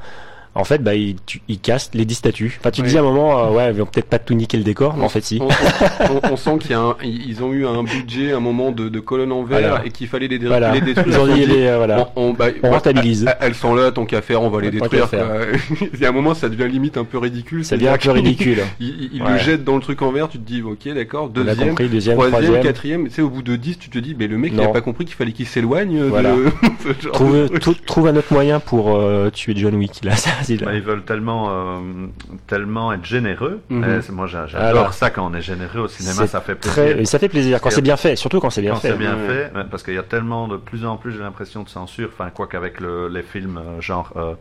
en 0.61 0.65
fait 0.65 0.82
bah 0.82 0.95
ils, 0.95 1.16
tu- 1.27 1.41
ils 1.49 1.59
cassent 1.59 1.91
les 1.95 2.05
10 2.05 2.15
statues 2.15 2.59
enfin 2.61 2.70
tu 2.70 2.82
te 2.82 2.87
dis 2.89 2.97
à 2.97 3.01
un 3.01 3.05
moment 3.05 3.39
euh, 3.47 3.51
ouais 3.51 3.70
ils 3.73 3.78
vont 3.78 3.87
peut-être 3.87 4.09
pas 4.09 4.19
tout 4.19 4.35
niquer 4.35 4.57
le 4.59 4.62
décor 4.65 4.95
mais 4.97 5.05
en 5.05 5.09
fait 5.09 5.23
si 5.24 5.39
On, 5.41 5.47
on- 5.49 6.20
on- 6.28 6.32
on 6.32 6.37
sent 6.37 6.59
qu'il 6.61 6.70
y 6.73 6.74
a 6.74 6.81
un, 6.81 6.97
ils 7.03 7.43
ont 7.43 7.53
eu 7.53 7.66
un 7.66 7.82
budget, 7.82 8.32
un 8.32 8.41
moment 8.41 8.70
de, 8.73 8.89
de 8.89 9.01
colonnes 9.01 9.32
en 9.32 9.43
verre 9.43 9.61
Voilà. 9.61 9.82
et 9.87 9.91
qu'il 9.91 10.07
fallait 10.09 10.28
les, 10.28 10.39
dé- 10.39 10.47
voilà 10.47 10.73
les 10.73 10.81
détruire. 10.81 11.07
ils 11.09 11.19
ont 11.19 11.27
Ils 11.27 11.35
dit 11.35 11.43
ont 11.43 11.47
dit, 11.47 11.53
les, 11.53 11.66
euh, 11.66 11.77
voilà 11.78 12.12
on, 12.16 12.23
on- 12.28 12.32
bah, 12.32 12.47
on 12.62 12.66
ouais, 12.69 12.74
rentabilise 12.74 13.24
elles- 13.27 13.37
Elles 13.41 13.55
sont 13.55 13.74
là, 13.74 13.91
tant 13.91 14.05
qu'à 14.05 14.23
faire, 14.23 14.43
on 14.43 14.51
va 14.51 14.61
les 14.61 14.70
détruire. 14.70 15.09
Il 15.95 16.01
y 16.01 16.05
a 16.05 16.09
un 16.09 16.12
moment, 16.12 16.35
ça 16.35 16.49
devient 16.49 16.69
limite 16.70 16.97
un 16.97 17.05
peu 17.05 17.19
ridicule. 17.19 17.65
ça 17.65 17.77
devient 17.77 17.89
un 17.89 17.97
peu 17.99 18.11
ridicule 18.11 18.62
qu'il- 18.78 18.89
Il, 18.89 19.11
il 19.15 19.23
Ouais. 19.23 19.32
le 19.32 19.39
jette 19.39 19.65
dans 19.65 19.77
le 19.77 19.82
truc 19.82 20.03
en 20.03 20.12
verre, 20.12 20.28
tu 20.28 20.39
te 20.39 20.47
dis, 20.47 20.62
ok, 20.62 20.93
d'accord, 20.95 21.28
deuxième, 21.28 21.69
compris 21.70 21.89
deuxième 21.89 22.16
troisième, 22.16 22.41
troisième 22.43 22.62
quatrième. 22.62 23.05
Tu 23.09 23.15
sais, 23.15 23.23
au 23.23 23.28
bout 23.31 23.43
de 23.43 23.57
10, 23.57 23.78
tu 23.78 23.91
te 23.91 23.99
dis, 23.99 24.15
mais 24.19 24.27
le 24.27 24.39
mec, 24.39 24.53
il 24.55 24.59
Non. 24.59 24.70
a 24.70 24.73
pas 24.73 24.81
compris 24.81 25.05
qu'il 25.05 25.15
fallait 25.15 25.32
qu'il 25.32 25.47
s'éloigne 25.47 26.03
Voilà. 26.05 26.35
de 26.95 27.74
trouve 27.87 28.07
un 28.09 28.16
autre 28.16 28.32
moyen 28.32 28.61
pour 28.61 28.95
euh, 28.97 29.31
tuer 29.31 29.55
John 29.57 29.74
Wick 29.74 30.01
là, 30.05 30.12
Bah, 30.59 30.74
ils 30.74 30.82
veulent 30.82 31.05
tellement, 31.05 31.48
euh, 31.51 31.81
tellement 32.47 32.93
être 32.93 33.05
généreux. 33.05 33.60
Mhm. 33.68 34.02
C'est- 34.02 34.12
moi, 34.12 34.27
j'a- 34.27 34.47
j'adore 34.47 34.93
ça 34.94 35.10
quand 35.10 35.27
on 35.31 35.35
est 35.35 35.43
généreux 35.43 35.81
au 35.81 35.89
cinéma, 35.89 36.27
ça 36.27 36.40
fait 36.40 36.55
plaisir. 36.55 36.72
très, 36.94 37.05
ça 37.05 37.18
fait 37.18 37.28
plaisir 37.28 37.60
quand 37.60 37.70
c'est 37.70 37.82
bien 37.82 37.97
fait 37.97 38.16
surtout 38.16 38.40
quand 38.40 38.51
c'est 38.51 38.62
bien 38.62 38.72
quand 38.72 38.81
fait 38.81 38.90
c'est 38.93 38.97
bien 38.98 39.14
Ouais. 39.16 39.27
fait, 39.27 39.52
ouais, 39.56 39.64
parce 39.70 39.82
qu'il 39.82 39.94
y 39.94 39.98
a 39.98 40.02
tellement 40.02 40.48
de 40.48 40.56
plus 40.56 40.85
en 40.85 40.97
plus, 40.97 41.12
j'ai 41.12 41.20
l'impression 41.20 41.62
de 41.62 41.68
censure, 41.68 42.10
enfin 42.12 42.31
quoi 42.31 42.47
qu'avec 42.47 42.81
le, 42.81 43.09
les 43.09 43.22
films 43.22 43.59
euh, 43.59 43.81
genre 43.81 44.12
euh, 44.16 44.35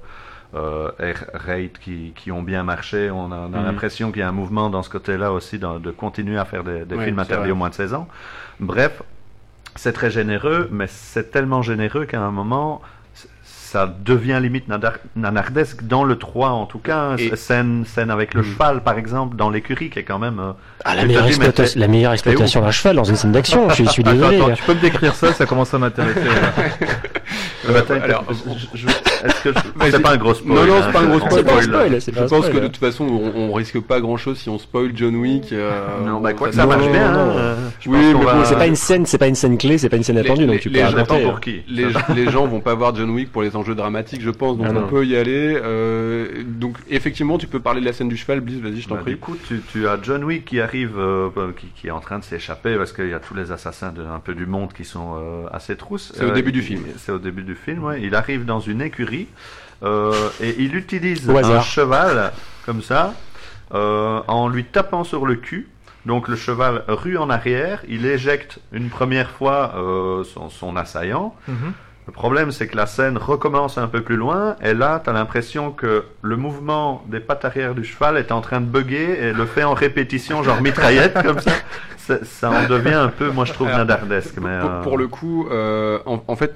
euh, 0.56 0.90
Air 1.00 1.26
Raid 1.34 1.74
qui, 1.80 2.12
qui 2.16 2.32
ont 2.32 2.42
bien 2.42 2.64
marché, 2.64 3.12
on 3.12 3.32
a, 3.32 3.36
on 3.36 3.54
a 3.54 3.60
Mhm. 3.60 3.66
l'impression 3.66 4.12
qu'il 4.12 4.22
y 4.22 4.24
a 4.24 4.30
un 4.30 4.32
mouvement 4.32 4.70
dans 4.72 4.82
ce 4.82 4.90
côté-là 4.90 5.32
aussi 5.32 5.60
dans- 5.60 5.80
de 5.80 5.92
continuer 5.92 6.38
à 6.40 6.46
faire 6.46 6.64
des, 6.64 6.84
films 7.04 7.20
interdits 7.20 7.52
au 7.52 7.56
moins 7.56 7.70
de 7.70 7.76
16 7.76 7.94
ans. 7.94 8.08
Bref, 8.60 9.04
c'est 9.76 9.94
très 9.94 10.10
généreux, 10.10 10.68
mais 10.72 10.88
c'est 10.88 11.30
tellement 11.32 11.62
généreux 11.62 12.06
qu'à 12.06 12.20
un 12.22 12.32
moment, 12.32 12.82
ça 13.72 13.94
devient 14.04 14.40
limite 14.42 14.66
nanardesque 15.16 15.84
dans 15.84 16.04
le 16.04 16.16
3 16.18 16.50
en 16.50 16.66
tout 16.66 16.80
cas. 16.80 17.16
Et- 17.18 17.36
Scène, 17.36 17.84
scène 17.86 18.10
avec 18.10 18.34
le 18.34 18.42
Mhm. 18.42 18.48
cheval 18.48 18.82
par 18.84 18.98
exemple, 18.98 19.36
dans 19.36 19.50
l'écurie 19.50 19.90
qui 19.90 20.00
est 20.00 20.04
quand 20.04 20.20
même... 20.20 20.40
euh, 20.40 20.52
ah, 20.84 20.96
la, 20.96 21.06
meilleure 21.06 21.24
dis, 21.24 21.38
mais 21.40 21.48
exploita- 21.50 21.66
c'est- 21.68 21.80
la 21.80 21.88
meilleure 21.88 22.14
exploitation 22.14 22.62
d'un 22.62 22.72
cheval 22.72 22.96
dans 22.96 23.04
une 23.04 23.16
scène 23.16 23.32
d'action 23.32 23.70
je 23.70 23.84
suis 23.86 24.04
désolé 24.04 24.38
Attends, 24.38 24.52
tu 24.54 24.64
peux 24.64 24.74
me 24.74 24.82
décrire 24.82 25.14
ça 25.14 25.32
Ça 25.34 25.46
commence 25.46 25.74
à 25.74 25.78
m'intéresser. 25.78 26.20
là. 26.26 26.64
Euh, 27.70 27.82
t'as- 27.88 28.02
alors, 28.02 28.24
je- 28.74 28.80
je- 28.80 28.88
est-ce 28.88 29.44
que 29.44 29.50
je- 29.50 29.54
Vas-y. 29.76 29.92
c'est 29.92 30.00
pas 30.00 30.14
un 30.14 30.18
gros 30.18 30.34
spoil 30.34 30.56
Non, 30.56 30.66
non, 30.66 30.74
hein, 30.78 30.82
c'est 30.88 30.92
pas 30.94 31.00
un 31.00 31.04
je- 31.04 31.08
gros 31.20 31.30
spoil. 31.30 32.00
Je 32.02 32.12
pense 32.22 32.28
spoil. 32.28 32.52
que 32.52 32.58
de 32.58 32.68
toute 32.68 32.78
façon, 32.78 33.04
on, 33.06 33.40
on 33.50 33.54
risque 33.54 33.80
pas 33.82 34.00
grand 34.00 34.18
chose 34.18 34.40
si 34.40 34.50
on 34.50 34.58
spoil 34.58 34.92
John 34.96 35.16
Wick. 35.18 35.52
euh, 35.52 35.70
Non, 36.06 36.20
bah 36.20 36.34
quoi 36.34 36.50
que 36.50 36.56
ça 36.56 36.66
marche 36.66 36.86
non, 36.86 36.92
bien. 36.92 37.12
non. 37.12 37.20
hein, 37.20 37.34
euh, 37.36 37.56
je 37.80 37.90
Oui, 37.90 37.98
pense 37.98 38.06
mais 38.08 38.14
qu'on 38.14 38.20
bon, 38.20 38.40
va- 38.40 38.46
c'est 38.46 38.56
pas 38.56 38.66
une 38.66 38.76
scène, 38.76 39.06
c'est 39.06 39.18
pas 39.20 39.28
une 39.28 39.36
scène 39.36 39.58
clé, 39.60 39.78
c'est 39.78 39.90
pas 39.90 39.98
une 39.98 40.04
scène 40.04 40.18
attendue, 40.18 40.42
les- 40.42 40.48
donc 40.48 40.60
tu 40.62 40.70
les 40.70 40.80
peux 40.80 40.86
gens 40.86 40.92
Ça 40.94 40.98
dépend 40.98 41.14
raconter. 41.16 41.30
pour 41.32 41.40
qui. 41.42 41.62
Les, 41.68 41.88
les 42.16 42.32
gens 42.32 42.48
vont 42.48 42.62
pas 42.62 42.74
voir 42.74 42.96
John 42.96 43.10
Wick 43.12 43.32
pour 43.32 43.44
les 43.44 43.56
enjeux 43.60 43.76
dramatiques, 43.76 44.22
je 44.22 44.30
pense, 44.30 44.58
donc 44.58 44.68
Ah 44.70 44.72
on 44.76 44.82
non. 44.82 44.88
peut 44.88 45.06
y 45.06 45.16
aller. 45.16 45.60
euh, 45.62 46.44
donc 46.46 46.78
effectivement, 46.90 47.38
tu 47.38 47.48
peux 47.48 47.60
parler 47.60 47.82
de 47.82 47.86
la 47.86 47.94
scène 47.94 48.10
du 48.10 48.18
cheval, 48.18 48.40
Bliss, 48.42 48.60
vas-y, 48.60 48.82
je 48.82 48.88
t'en 48.90 48.96
Bah, 48.96 49.02
prie. 49.02 49.14
du 49.14 49.20
coup, 49.20 49.36
tu, 49.48 49.62
tu 49.72 49.88
as 49.88 50.00
John 50.02 50.24
Wick 50.24 50.46
qui 50.46 50.60
arrive, 50.60 50.98
euh, 50.98 51.30
qui, 51.58 51.68
qui 51.68 51.88
est 51.88 51.92
en 51.92 52.00
train 52.00 52.20
de 52.20 52.24
s'échapper 52.24 52.76
parce 52.78 52.92
qu'il 52.94 53.10
y 53.10 53.14
a 53.14 53.20
tous 53.20 53.36
les 53.36 53.52
assassins 53.52 53.92
de, 53.92 54.04
un 54.04 54.20
peu 54.20 54.34
du 54.34 54.46
monde 54.46 54.74
qui 54.74 54.86
sont 54.86 55.16
euh, 55.18 55.46
assez 55.52 55.76
trousses. 55.76 56.12
C'est 56.16 56.26
au 56.26 56.32
début 56.32 56.52
du 56.52 56.60
il- 56.60 56.66
film. 56.66 56.84
C'est 56.98 57.12
au 57.12 57.20
début 57.20 57.44
du 57.44 57.56
film, 57.56 57.84
ouais. 57.84 58.02
Il 58.02 58.16
arrive 58.16 58.46
dans 58.46 58.60
une 58.62 58.82
écurie 58.82 59.28
euh, 59.84 60.14
et 60.42 60.56
il 60.60 60.76
utilise 60.76 61.30
un 61.30 61.62
cheval 61.62 62.32
comme 62.66 62.82
ça 62.82 63.14
euh, 63.74 64.22
en 64.28 64.48
lui 64.50 64.66
tapant 64.66 65.04
sur 65.04 65.26
le 65.26 65.36
cul. 65.36 65.68
Donc 66.06 66.28
le 66.30 66.36
cheval 66.38 66.84
rue 66.88 67.18
en 67.18 67.30
arrière, 67.30 67.84
il 67.90 68.06
éjecte 68.06 68.60
une 68.72 68.90
première 68.90 69.30
fois 69.30 69.74
euh, 69.76 70.24
son, 70.24 70.50
son 70.50 70.76
assaillant. 70.78 71.36
Mhm. 71.48 71.74
Le 72.10 72.14
problème, 72.14 72.50
c'est 72.50 72.66
que 72.66 72.76
la 72.76 72.88
scène 72.88 73.20
recommence 73.20 73.78
un 73.78 73.88
peu 73.88 74.02
plus 74.02 74.16
loin, 74.16 74.56
et 74.64 74.74
là, 74.74 75.00
tu 75.04 75.12
as 75.12 75.14
l'impression 75.14 75.70
que 75.70 76.06
le 76.24 76.38
mouvement 76.38 77.04
des 77.06 77.20
pattes 77.20 77.46
arrière 77.46 77.76
du 77.76 77.84
cheval 77.84 78.18
est 78.18 78.32
en 78.32 78.42
train 78.42 78.62
de 78.62 78.66
bugger 78.66 79.26
et 79.28 79.32
le 79.32 79.46
fait 79.46 79.64
en 79.64 79.76
répétition, 79.76 80.42
genre 80.42 80.60
mitraillette, 80.60 81.14
comme 81.24 81.40
ça. 81.40 81.52
Ça, 81.98 82.26
ça 82.26 82.50
en 82.50 82.68
devient 82.68 82.96
un 82.96 83.10
peu, 83.10 83.30
moi 83.30 83.46
je 83.46 83.54
trouve, 83.54 83.68
Alors, 83.68 83.78
nadardesque. 83.78 84.38
Mais, 84.42 84.58
Pour, 84.60 84.72
euh, 84.72 84.82
pour 84.82 84.98
le 84.98 85.08
coup, 85.08 85.48
euh, 85.52 86.00
en, 86.08 86.20
en 86.28 86.36
fait, 86.36 86.56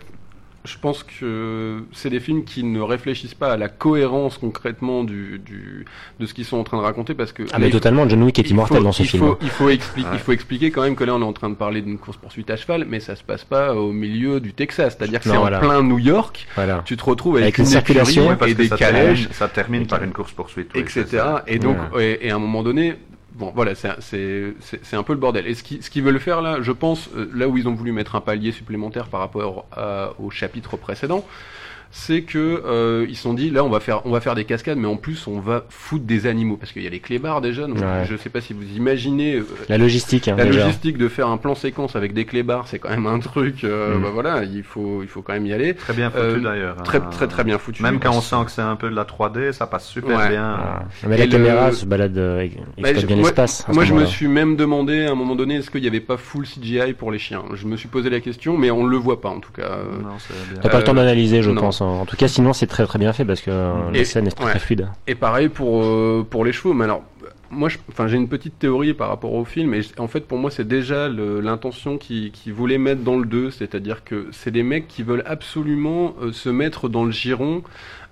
je 0.65 0.77
pense 0.77 1.03
que 1.03 1.83
c'est 1.91 2.09
des 2.09 2.21
films 2.21 2.45
qui 2.45 2.63
ne 2.63 2.79
réfléchissent 2.79 3.33
pas 3.33 3.51
à 3.51 3.57
la 3.57 3.67
cohérence 3.67 4.37
concrètement 4.37 5.03
du, 5.03 5.39
du, 5.39 5.85
de 6.19 6.25
ce 6.25 6.33
qu'ils 6.33 6.45
sont 6.45 6.55
en 6.57 6.63
train 6.63 6.77
de 6.77 6.83
raconter 6.83 7.13
parce 7.13 7.33
que 7.33 7.43
Ah 7.51 7.59
mais 7.59 7.65
faut- 7.65 7.73
totalement, 7.73 8.07
John 8.07 8.23
Wick 8.23 8.39
est 8.39 8.49
immortel 8.49 8.77
faut- 8.77 8.83
dans 8.83 8.91
ce 8.93 9.03
il 9.03 9.09
film. 9.09 9.23
Faut, 9.23 9.37
il, 9.41 9.49
faut 9.49 9.69
expliquer, 9.69 10.07
Ouais. 10.09 10.15
il 10.15 10.19
faut 10.19 10.31
expliquer 10.31 10.71
quand 10.71 10.83
même 10.83 10.95
que 10.95 11.03
là 11.03 11.15
on 11.15 11.21
est 11.21 11.25
en 11.25 11.33
train 11.33 11.49
de 11.49 11.55
parler 11.55 11.81
d'une 11.81 11.97
course 11.97 12.15
poursuite 12.17 12.49
à 12.49 12.55
cheval, 12.55 12.85
mais 12.87 12.99
ça 13.01 13.15
se 13.17 13.23
passe 13.23 13.43
pas 13.43 13.75
au 13.75 13.91
milieu 13.91 14.39
du 14.39 14.53
Texas, 14.53 14.95
c'est-à-dire 14.97 15.19
que 15.19 15.29
c'est 15.29 15.35
voilà. 15.35 15.57
en 15.57 15.61
plein 15.61 15.83
New 15.83 15.99
York. 15.99 16.47
Voilà. 16.55 16.81
Tu 16.85 16.95
te 16.95 17.03
retrouves 17.03 17.35
avec, 17.35 17.43
Avec 17.43 17.57
une 17.57 17.65
circulation, 17.65 18.21
écurie 18.21 18.29
ouais, 18.29 18.35
parce 18.37 18.51
et 18.51 18.55
que 18.55 18.61
des 18.61 18.69
termine, 18.69 19.27
ça 19.31 19.47
termine 19.49 19.85
par 19.87 20.01
une 20.03 20.13
course 20.13 20.31
poursuite, 20.31 20.71
etc. 20.75 21.05
Et 21.47 21.59
donc, 21.59 21.77
et, 21.99 22.27
et 22.27 22.31
à 22.31 22.35
un 22.35 22.39
moment 22.39 22.63
donné, 22.63 22.95
bon, 23.35 23.51
voilà, 23.55 23.75
c'est- 23.75 23.97
un 24.93 25.03
peu 25.03 25.13
le 25.13 25.19
bordel. 25.19 25.47
Et 25.47 25.53
ce 25.55 25.63
qu'ils 25.63 26.03
veulent 26.03 26.19
faire 26.19 26.41
là, 26.41 26.61
je 26.61 26.71
pense, 26.71 27.09
euh, 27.15 27.29
là 27.33 27.47
où 27.47 27.57
ils 27.57 27.67
ont 27.67 27.73
voulu 27.73 27.91
mettre 27.91 28.15
un 28.15 28.21
palier 28.21 28.51
supplémentaire 28.51 29.07
par 29.07 29.19
rapport 29.19 29.65
à- 29.71 30.11
au 30.19 30.29
chapitre 30.29 30.77
précédent, 30.77 31.25
c'est 31.95 32.23
que 32.23 32.63
euh, 32.65 33.05
ils 33.07 33.15
se 33.15 33.21
sont 33.21 33.35
dit 33.35 33.51
là 33.51 33.63
on 33.63 33.69
va 33.69 33.79
faire 33.79 34.03
on 34.07 34.09
va 34.09 34.19
faire 34.19 34.33
des 34.33 34.45
cascades 34.45 34.79
mais 34.79 34.87
en 34.87 34.95
plus 34.95 35.27
on 35.27 35.39
va 35.39 35.63
foutre 35.69 36.05
des 36.05 36.25
animaux 36.25 36.57
parce 36.57 36.71
qu'il 36.71 36.81
y 36.81 36.87
a 36.87 36.89
les 36.89 36.99
clébards 36.99 37.39
déjà 37.39 37.67
donc 37.67 37.77
Ouais. 37.77 38.05
je 38.09 38.17
sais 38.17 38.29
pas 38.29 38.41
si 38.41 38.53
vous 38.53 38.63
imaginez 38.75 39.35
euh, 39.35 39.45
La 39.69 39.77
logistique, 39.77 40.27
hein, 40.27 40.35
la 40.35 40.45
déjà. 40.45 40.61
logistique 40.65 40.97
de 40.97 41.07
faire 41.07 41.27
un 41.27 41.37
plan 41.37 41.53
séquence 41.53 41.95
avec 41.95 42.13
des 42.13 42.25
clébards 42.25 42.67
c'est 42.67 42.79
quand 42.79 42.89
même 42.89 43.05
un 43.05 43.19
truc 43.19 43.63
euh, 43.63 43.97
Mm. 43.97 44.01
bah 44.01 44.09
voilà 44.11 44.43
il 44.43 44.63
faut 44.63 45.03
il 45.03 45.07
faut 45.07 45.21
quand 45.21 45.33
même 45.33 45.45
y 45.45 45.53
aller 45.53 45.75
Très 45.75 45.93
bien 45.93 46.09
foutu 46.09 46.23
Euh, 46.23 46.39
d'ailleurs. 46.39 46.77
très 46.83 46.97
hein. 46.97 47.07
très 47.11 47.27
très 47.27 47.43
bien 47.43 47.59
foutu 47.59 47.83
Même 47.83 47.99
quand 47.99 48.11
on 48.15 48.21
sent 48.21 48.37
que 48.45 48.51
c'est 48.51 48.61
un 48.61 48.75
peu 48.75 48.89
de 48.89 48.95
la 48.95 49.03
3D, 49.03 49.51
ça 49.51 49.67
passe 49.67 49.85
super 49.87 50.17
Ouais. 50.17 50.29
bien. 50.29 50.57
Ah. 50.59 50.83
Mais 51.07 51.17
la 51.17 51.23
Et 51.23 51.27
le- 51.27 51.31
caméra 51.31 51.71
se 51.71 51.85
balade, 51.85 52.17
euh, 52.17 52.47
Bah, 52.81 52.89
je- 52.95 53.05
bien 53.05 53.17
moi- 53.17 53.25
l'espace. 53.27 53.65
Moi, 53.71 53.83
je 53.85 53.93
me 53.93 54.05
suis 54.05 54.27
même 54.27 54.55
demandé 54.55 55.05
à 55.05 55.11
un 55.11 55.15
moment 55.15 55.35
donné 55.35 55.55
est-ce 55.57 55.69
qu'il 55.69 55.81
n'y 55.81 55.87
avait 55.87 55.99
pas 55.99 56.17
full 56.17 56.45
CGI 56.47 56.93
pour 56.93 57.11
les 57.11 57.19
chiens? 57.19 57.43
Je 57.53 57.67
me 57.67 57.75
suis 57.77 57.87
posé 57.87 58.09
la 58.09 58.19
question, 58.19 58.57
mais 58.57 58.71
on 58.71 58.85
le 58.85 58.97
voit 58.97 59.21
pas 59.21 59.29
en 59.29 59.39
tout 59.39 59.51
cas. 59.51 59.77
Non, 60.01 60.09
c'est 60.17 60.33
bien. 60.51 60.59
T'as 60.61 60.69
pas 60.69 60.79
le 60.79 60.83
temps 60.85 60.93
d'analyser, 60.93 61.41
je 61.43 61.51
non. 61.51 61.61
pense. 61.61 61.82
En 61.83 62.05
tout 62.05 62.15
cas, 62.17 62.27
sinon, 62.27 62.53
c'est 62.53 62.67
très 62.67 62.85
très 62.85 62.99
bien 62.99 63.13
fait 63.13 63.25
parce 63.25 63.41
que 63.41 63.51
euh, 63.51 63.91
Et- 63.93 63.99
la 63.99 64.05
scène 64.05 64.27
est 64.27 64.31
très, 64.31 64.45
ouais. 64.45 64.51
très 64.51 64.59
fluide. 64.59 64.87
Et 65.07 65.15
pareil 65.15 65.49
pour 65.49 65.83
euh, 65.83 66.25
pour 66.29 66.45
les 66.45 66.51
chevaux. 66.51 66.73
Mais 66.73 66.85
alors, 66.85 67.03
moi, 67.51 67.69
j'ai 67.69 68.17
une 68.17 68.27
petite 68.27 68.57
théorie 68.57 68.93
par 68.93 69.09
rapport 69.09 69.33
au 69.33 69.45
film. 69.45 69.73
Et 69.73 69.81
en 69.99 70.07
fait, 70.07 70.21
pour 70.21 70.37
moi, 70.39 70.49
c'est 70.51 70.67
déjà 70.67 71.07
l'intention 71.09 71.97
qui 71.97 72.31
qui 72.33 72.51
voulait 72.51 72.77
mettre 72.79 73.01
dans 73.01 73.17
le 73.17 73.25
2, 73.25 73.51
c'est-à-dire 73.51 74.03
que 74.03 74.27
c'est 74.31 74.51
des 74.51 74.63
mecs 74.63 74.87
qui 74.87 75.03
veulent 75.03 75.23
absolument 75.25 76.15
euh, 76.21 76.31
se 76.31 76.49
mettre 76.49 76.89
dans 76.89 77.05
le 77.05 77.11
giron 77.11 77.61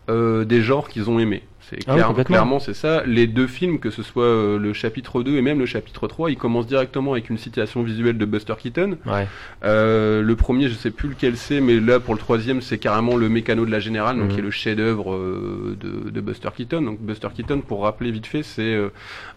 euh, 0.09 0.45
des 0.45 0.61
genres 0.61 0.89
qu'ils 0.89 1.09
ont 1.09 1.19
aimés. 1.19 1.43
C'est 1.71 1.79
Ah 1.87 1.93
clair- 1.93 2.25
clairement 2.25 2.59
c'est 2.59 2.73
ça. 2.73 3.01
Les 3.05 3.25
deux 3.27 3.47
films, 3.47 3.79
que 3.79 3.89
ce 3.89 4.03
soit 4.03 4.23
euh, 4.25 4.59
le 4.59 4.73
chapitre 4.73 5.23
2 5.23 5.37
et 5.37 5.41
même 5.41 5.57
le 5.57 5.65
chapitre 5.65 6.07
3, 6.07 6.29
ils 6.29 6.35
commencent 6.37 6.67
directement 6.67 7.13
avec 7.13 7.29
une 7.29 7.37
citation 7.37 7.81
visuelle 7.81 8.17
de 8.17 8.25
Buster 8.25 8.55
Keaton. 8.59 8.97
Ouais. 9.05 9.25
Euh, 9.63 10.21
le 10.21 10.35
premier, 10.35 10.67
je 10.67 10.73
sais 10.73 10.91
plus 10.91 11.07
lequel 11.09 11.37
c'est, 11.37 11.61
mais 11.61 11.79
là 11.79 11.99
pour 12.01 12.13
le 12.13 12.19
troisième, 12.19 12.61
c'est 12.61 12.77
carrément 12.77 13.15
le 13.15 13.29
mécano 13.29 13.65
de 13.65 13.71
la 13.71 13.79
générale, 13.79 14.17
donc 14.17 14.25
Mhm. 14.27 14.33
qui 14.33 14.39
est 14.39 14.43
le 14.43 14.51
chef-d'œuvre 14.51 15.13
euh, 15.15 15.77
de, 15.79 16.09
de 16.09 16.21
Buster 16.21 16.49
Keaton. 16.55 16.81
Donc 16.81 16.99
Buster 16.99 17.29
Keaton, 17.33 17.61
pour 17.61 17.83
rappeler 17.83 18.11
vite 18.11 18.27
fait, 18.27 18.43
c'est 18.43 18.61
euh, 18.75 18.89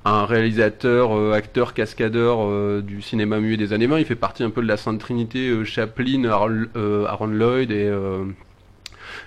un 0.05 0.25
réalisateur, 0.27 1.33
acteur, 1.33 1.73
cascadeur 1.73 2.83
du 2.83 3.01
cinéma 3.01 3.39
muet 3.39 3.57
des 3.57 3.73
années 3.73 3.87
20. 3.87 4.01
Il 4.01 4.05
fait 4.05 4.15
partie 4.17 4.43
un 4.43 4.51
peu 4.51 4.61
de 4.63 4.67
la 4.69 4.77
Sainte 4.77 4.99
Trinité, 4.99 5.65
Chaplin, 5.65 6.25
Aaron, 6.25 6.65
Aaron 7.09 7.27
Lloyd 7.29 7.71
et 7.71 7.85
euh, 7.87 8.25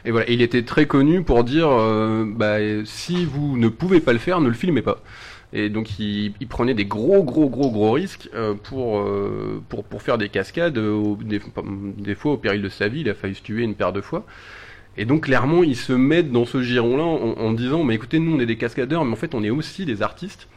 et 0.07 0.11
voilà, 0.11 0.29
il 0.29 0.41
était 0.41 0.63
très 0.63 0.85
connu 0.87 1.21
pour 1.23 1.43
dire, 1.43 1.67
euh, 1.69 2.25
bah, 2.25 2.57
si 2.85 3.25
vous 3.25 3.57
ne 3.57 3.67
pouvez 3.67 3.99
pas 3.99 4.13
le 4.13 4.19
faire, 4.19 4.39
ne 4.41 4.47
le 4.47 4.53
filmez 4.53 4.81
pas. 4.81 5.01
Et 5.53 5.69
donc 5.69 5.99
il, 5.99 6.33
il 6.41 6.47
prenait 6.47 6.73
des 6.73 6.85
gros 6.85 7.23
gros 7.23 7.49
gros 7.49 7.71
gros 7.71 7.91
risques 7.93 8.29
euh, 8.35 8.53
pour, 8.53 8.99
euh, 8.99 9.61
pour 9.69 9.83
pour 9.85 10.01
faire 10.01 10.17
des 10.17 10.29
cascades, 10.29 10.77
au- 10.77 11.17
des, 11.21 12.15
fois 12.15 12.33
au 12.33 12.37
péril 12.37 12.61
de 12.61 12.69
sa 12.69 12.87
vie, 12.89 13.01
il 13.01 13.09
a 13.09 13.13
failli 13.13 13.35
se 13.35 13.41
tuer 13.43 13.63
une 13.63 13.75
paire 13.75 13.93
de 13.93 14.01
fois. 14.01 14.25
Et 14.97 15.05
donc 15.05 15.25
clairement 15.25 15.63
ils 15.63 15.75
se 15.77 15.93
mettent 15.93 16.31
dans 16.31 16.45
ce 16.45 16.61
giron-là 16.63 17.03
en, 17.03 17.37
en 17.39 17.53
disant, 17.53 17.83
mais 17.83 17.95
écoutez, 17.95 18.19
nous 18.19 18.35
on 18.35 18.39
est 18.41 18.45
des 18.45 18.57
cascadeurs, 18.57 19.05
mais 19.05 19.13
en 19.13 19.17
fait 19.17 19.35
on 19.35 19.43
est 19.43 19.49
aussi 19.51 19.85
des 19.85 20.01
artistes. 20.01 20.47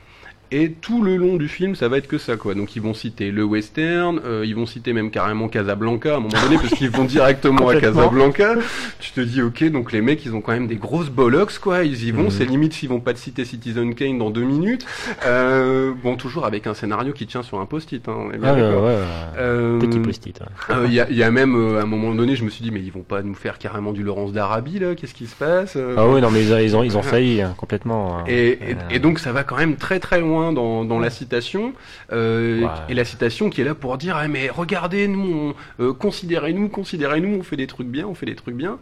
Et 0.53 0.73
tout 0.73 1.03
le 1.03 1.17
long 1.17 1.37
du 1.37 1.47
film, 1.49 1.77
ça 1.77 1.87
va 1.89 1.99
être 1.99 2.09
que 2.09 2.19
ça, 2.19 2.37
quoi. 2.37 2.55
Donc 2.55 2.75
ils 2.75 2.83
vont 2.83 2.93
citer 2.95 3.31
le 3.31 3.45
western, 3.45 4.21
euh, 4.25 4.43
ils 4.45 4.57
vont 4.57 4.67
citer 4.67 4.93
même 4.93 5.11
carrément 5.13 5.49
Casablanca 5.49 6.15
à 6.15 6.17
un 6.17 6.21
moment 6.21 6.43
donné, 6.43 6.57
parce 6.57 6.75
qu'ils 6.75 6.91
vont 6.91 7.05
directement 7.05 7.69
à. 7.69 7.77
Casablanca. 7.81 8.55
Tu 8.99 9.13
te 9.13 9.21
dis, 9.21 9.43
ok, 9.43 9.65
donc 9.71 9.93
les 9.93 10.01
mecs, 10.01 10.25
ils 10.25 10.35
ont 10.35 10.41
quand 10.41 10.53
même 10.53 10.67
des 10.67 10.75
grosses 10.77 11.09
bollocks, 11.11 11.59
quoi. 11.61 11.85
Ils 11.85 12.05
y 12.05 12.11
vont, 12.11 12.25
Mhm. 12.25 12.31
c'est 12.31 12.45
limite 12.47 12.73
s'ils 12.73 12.89
vont 12.89 12.99
pas 13.01 13.13
te 13.15 13.19
citer 13.21 13.45
Citizen 13.45 13.95
Kane 13.95 14.19
dans 14.19 14.31
deux 14.31 14.43
minutes. 14.43 14.85
Euh, 15.27 15.93
bon, 16.03 16.17
toujours 16.17 16.47
avec 16.47 16.67
un 16.67 16.75
scénario 16.75 17.13
qui 17.13 17.27
tient 17.27 17.43
sur 17.43 17.61
un 17.61 17.67
post-it, 17.67 18.09
hein, 18.09 18.15
on 18.19 18.33
est 18.33 18.39
bien 18.39 18.49
Ah, 18.51 18.55
ouais, 18.55 18.63
ouais, 18.63 18.75
ouais. 18.77 18.99
Euh, 19.39 19.79
Petit 19.79 20.01
post-it. 20.01 20.41
ouais. 20.41 20.47
euh, 20.75 20.85
Il 20.87 20.93
y, 20.95 21.01
a, 21.01 21.09
y 21.11 21.23
a 21.23 21.31
même, 21.31 21.55
euh, 21.55 21.79
à 21.79 21.83
un 21.83 21.87
moment 21.87 22.13
donné, 22.15 22.35
je 22.35 22.45
me 22.45 22.51
suis 22.51 22.65
dit, 22.65 22.71
mais 22.73 22.81
ils 22.81 22.91
vont 22.93 23.03
pas 23.03 23.23
nous 23.23 23.35
faire 23.35 23.59
carrément 23.59 23.93
du 23.93 24.03
Laurence 24.03 24.33
d'Arabie, 24.33 24.79
là 24.81 24.95
Qu'est-ce 24.97 25.15
qui 25.15 25.27
se 25.27 25.37
passe 25.37 25.77
Ah 25.97 26.09
oui, 26.09 26.21
non, 26.21 26.31
mais 26.31 26.43
ils, 26.45 26.75
ont- 26.77 26.83
ils 26.83 26.97
ont, 26.97 27.03
failli 27.11 27.41
hein, 27.41 27.55
complètement. 27.57 28.19
hein. 28.19 28.25
et, 28.27 28.49
et- 28.51 28.77
et 28.97 28.99
donc 28.99 29.19
ça 29.21 29.31
va 29.33 29.45
quand 29.45 29.57
même 29.57 29.77
très 29.77 30.01
très 30.01 30.21
loin 30.21 30.40
dans, 30.53 30.85
dans 30.85 30.99
la 30.99 31.11
citation 31.11 31.73
euh, 32.13 32.61
Ouais. 32.61 32.67
et 32.89 32.95
la 32.95 33.05
citation 33.05 33.49
qui 33.51 33.61
est 33.61 33.65
là 33.65 33.75
pour 33.75 33.97
dire 33.99 34.17
ah, 34.17 34.27
mais 34.29 34.49
regardez 34.51 35.07
nous 35.09 35.55
euh, 35.81 35.93
considérez-nous 35.93 36.69
considérez-nous 36.69 37.39
on 37.39 37.43
fait 37.43 37.57
des 37.57 37.67
trucs 37.67 37.87
bien 37.87 38.07
on 38.07 38.15
fait 38.15 38.27
des 38.27 38.35
trucs 38.35 38.57
bien 38.57 38.79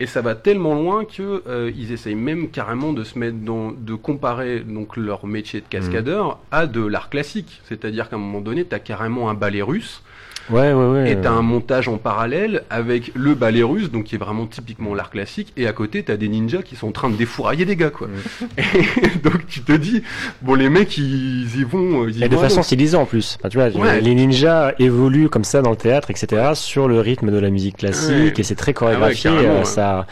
et 0.00 0.06
ça 0.06 0.20
va 0.22 0.34
tellement 0.36 0.74
loin 0.74 1.04
que 1.04 1.42
euh, 1.48 1.72
ils 1.76 1.90
essayent 1.92 2.14
même 2.14 2.48
carrément 2.50 2.92
de 2.92 3.02
se 3.04 3.18
mettre 3.18 3.38
dans 3.38 3.72
de 3.72 3.94
comparer 3.94 4.60
donc 4.60 4.96
leur 4.96 5.26
métier 5.26 5.60
de 5.60 5.66
cascadeur 5.68 6.38
à 6.50 6.66
de 6.66 6.84
l'art 6.84 7.08
classique 7.10 7.60
c'est-à-dire 7.68 8.08
qu'à 8.08 8.16
un 8.16 8.20
moment 8.20 8.40
donné 8.40 8.64
t'as 8.64 8.78
carrément 8.78 9.28
un 9.30 9.34
ballet 9.34 9.62
russe 9.62 10.02
Ouais, 10.50 10.72
ouais, 10.72 10.86
ouais. 10.86 11.12
et 11.12 11.16
t'as 11.16 11.30
un 11.30 11.42
montage 11.42 11.88
en 11.88 11.98
parallèle 11.98 12.62
avec 12.70 13.12
le 13.14 13.34
ballet 13.34 13.62
russe, 13.62 13.90
donc 13.90 14.04
qui 14.04 14.14
est 14.14 14.18
vraiment 14.18 14.46
typiquement 14.46 14.94
l'art 14.94 15.10
classique, 15.10 15.52
et 15.56 15.66
à 15.66 15.72
côté 15.72 16.02
t'as 16.02 16.16
des 16.16 16.28
ninjas 16.28 16.62
qui 16.62 16.76
sont 16.76 16.88
en 16.88 16.92
train 16.92 17.10
de 17.10 17.16
défourailler 17.16 17.64
des 17.64 17.76
gars, 17.76 17.90
quoi. 17.90 18.08
Et 18.56 19.18
donc 19.22 19.46
tu 19.46 19.60
te 19.62 19.72
dis, 19.72 20.02
bon 20.42 20.54
les 20.54 20.68
mecs 20.68 20.96
ils 20.96 21.60
y 21.60 21.64
vont, 21.64 22.04
euh, 22.04 22.10
ils 22.10 22.18
y 22.18 22.24
Et 22.24 22.28
de 22.28 22.34
vont 22.34 22.42
façon 22.42 22.62
stylisée 22.62 22.96
en 22.96 23.04
plus. 23.04 23.36
Enfin, 23.40 23.48
tu 23.48 23.58
vois, 23.58 23.68
les 24.00 24.14
ninjas 24.14 24.72
évoluent 24.78 25.28
comme 25.28 25.44
ça 25.44 25.62
dans 25.62 25.70
le 25.70 25.76
théâtre, 25.76 26.10
etc., 26.10 26.52
sur 26.54 26.88
le 26.88 27.00
rythme 27.00 27.30
de 27.30 27.38
la 27.38 27.50
musique 27.50 27.78
classique, 27.78 28.38
et 28.38 28.42
c'est 28.42 28.54
très 28.54 28.72
chorégraphié. 28.72 29.30
carrément, 29.30 29.60
euh, 29.60 29.64
ça, 29.64 30.06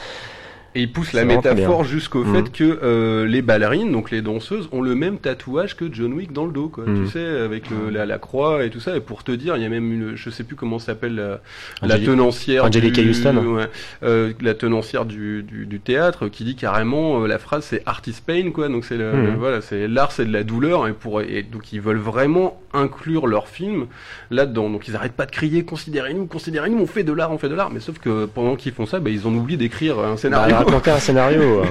Et 0.77 0.82
ils 0.82 0.93
poussent 0.93 1.09
C'est 1.12 1.16
la 1.16 1.24
métaphore 1.24 1.85
jusqu'au 1.85 2.23
Mhm. 2.23 2.35
fait 2.44 2.53
que 2.53 2.78
euh, 2.82 3.27
les 3.27 3.40
ballerines, 3.40 3.90
donc 3.90 4.11
les 4.11 4.20
danseuses, 4.20 4.69
ont 4.73 4.82
le 4.82 4.94
même 4.94 5.16
tatouage 5.19 5.74
que 5.74 5.86
John 5.90 6.12
Wick 6.12 6.32
dans 6.32 6.44
le 6.44 6.53
dos, 6.53 6.69
quoi. 6.69 6.85
Mhm. 6.86 7.05
Tu 7.07 7.11
sais, 7.12 7.27
avec 7.27 7.70
le, 7.70 7.89
la, 7.90 8.05
la 8.05 8.19
croix 8.19 8.62
et 8.65 8.69
tout 8.70 8.78
ça. 8.81 8.94
Et 8.97 9.01
pour 9.01 9.24
te 9.24 9.32
dire, 9.32 9.57
il 9.57 9.62
y 9.62 9.66
a 9.66 9.69
même 9.70 9.90
une, 9.90 10.16
je 10.16 10.28
sais 10.31 10.44
plus 10.44 10.55
comment 10.55 10.78
s'appelle 10.78 11.15
la, 11.15 11.40
la 11.82 11.94
Angélique- 11.94 12.05
tenancière, 12.07 12.65
Angelica 12.66 13.01
du, 13.03 13.09
ouais, 13.39 13.65
euh, 14.03 14.32
la 14.43 14.53
tenancière 14.55 15.07
du, 15.07 15.43
du, 15.43 15.65
du 15.65 15.81
théâtre, 15.81 16.28
qui 16.28 16.44
dit 16.44 16.57
carrément 16.57 17.23
euh, 17.23 17.27
la 17.27 17.39
phrase 17.39 17.65
c'est 17.65 17.82
art 17.86 18.03
is 18.07 18.16
pain, 18.27 18.51
quoi. 18.53 18.69
Donc 18.69 18.85
c'est 18.85 18.98
le- 18.98 19.12
le- 19.12 19.35
voilà, 19.35 19.62
c'est 19.62 19.89
l'art, 19.89 20.12
c'est 20.12 20.27
de 20.27 20.32
la 20.32 20.44
douleur, 20.44 20.86
et 20.86 20.93
pour 20.93 21.23
et 21.23 21.43
donc 21.43 21.73
ils 21.73 21.81
veulent 21.81 21.97
vraiment 21.97 22.61
inclure 22.74 23.27
leur 23.27 23.48
film 23.48 23.86
là-dedans. 24.31 24.69
Donc 24.69 24.89
ils 24.89 24.94
arrêtent 24.97 25.12
pas 25.15 25.24
de 25.24 25.31
crier, 25.31 25.65
considérez-nous, 25.65 26.27
considérez-nous, 26.27 26.78
on 26.78 26.86
fait 26.86 27.03
de 27.05 27.12
l'art, 27.15 27.32
on 27.32 27.39
fait 27.39 27.48
de 27.48 27.55
l'art. 27.55 27.70
Mais 27.70 27.81
sauf 27.81 27.98
que 27.98 28.27
pendant 28.27 28.57
qu'ils 28.57 28.73
font 28.73 28.85
ça, 28.85 29.01
bah, 29.01 29.09
ils 29.09 29.27
ont 29.27 29.35
oublié 29.35 29.57
d'écrire 29.57 29.98
un 30.01 30.11
bah, 30.12 30.16
scénario. 30.19 30.57
Un 30.74 30.98
scénario. 30.98 31.62
euh. 31.62 31.64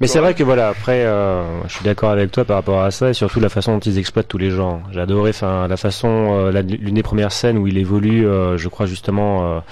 Mais 0.00 0.06
c'est 0.06 0.18
vrai 0.18 0.34
que 0.34 0.42
voilà, 0.42 0.68
après, 0.68 1.04
euh, 1.04 1.42
je 1.66 1.74
suis 1.74 1.84
d'accord 1.84 2.10
avec 2.10 2.30
toi 2.30 2.44
par 2.44 2.56
rapport 2.56 2.82
à 2.82 2.90
ça, 2.90 3.10
et 3.10 3.14
surtout 3.14 3.40
la 3.40 3.48
façon 3.48 3.74
dont 3.74 3.80
ils 3.80 3.98
exploitent 3.98 4.28
tous 4.28 4.38
les 4.38 4.50
genres. 4.50 4.80
J'ai 4.92 5.00
adoré, 5.00 5.30
enfin, 5.30 5.66
la 5.68 5.76
façon, 5.76 6.50
euh, 6.52 6.62
l'une 6.62 6.94
des 6.94 7.02
premières 7.02 7.32
scènes 7.32 7.58
où 7.58 7.66
il 7.66 7.78
évolue, 7.78 8.26
euh, 8.26 8.56
je 8.56 8.68
crois 8.68 8.86
justement. 8.86 9.62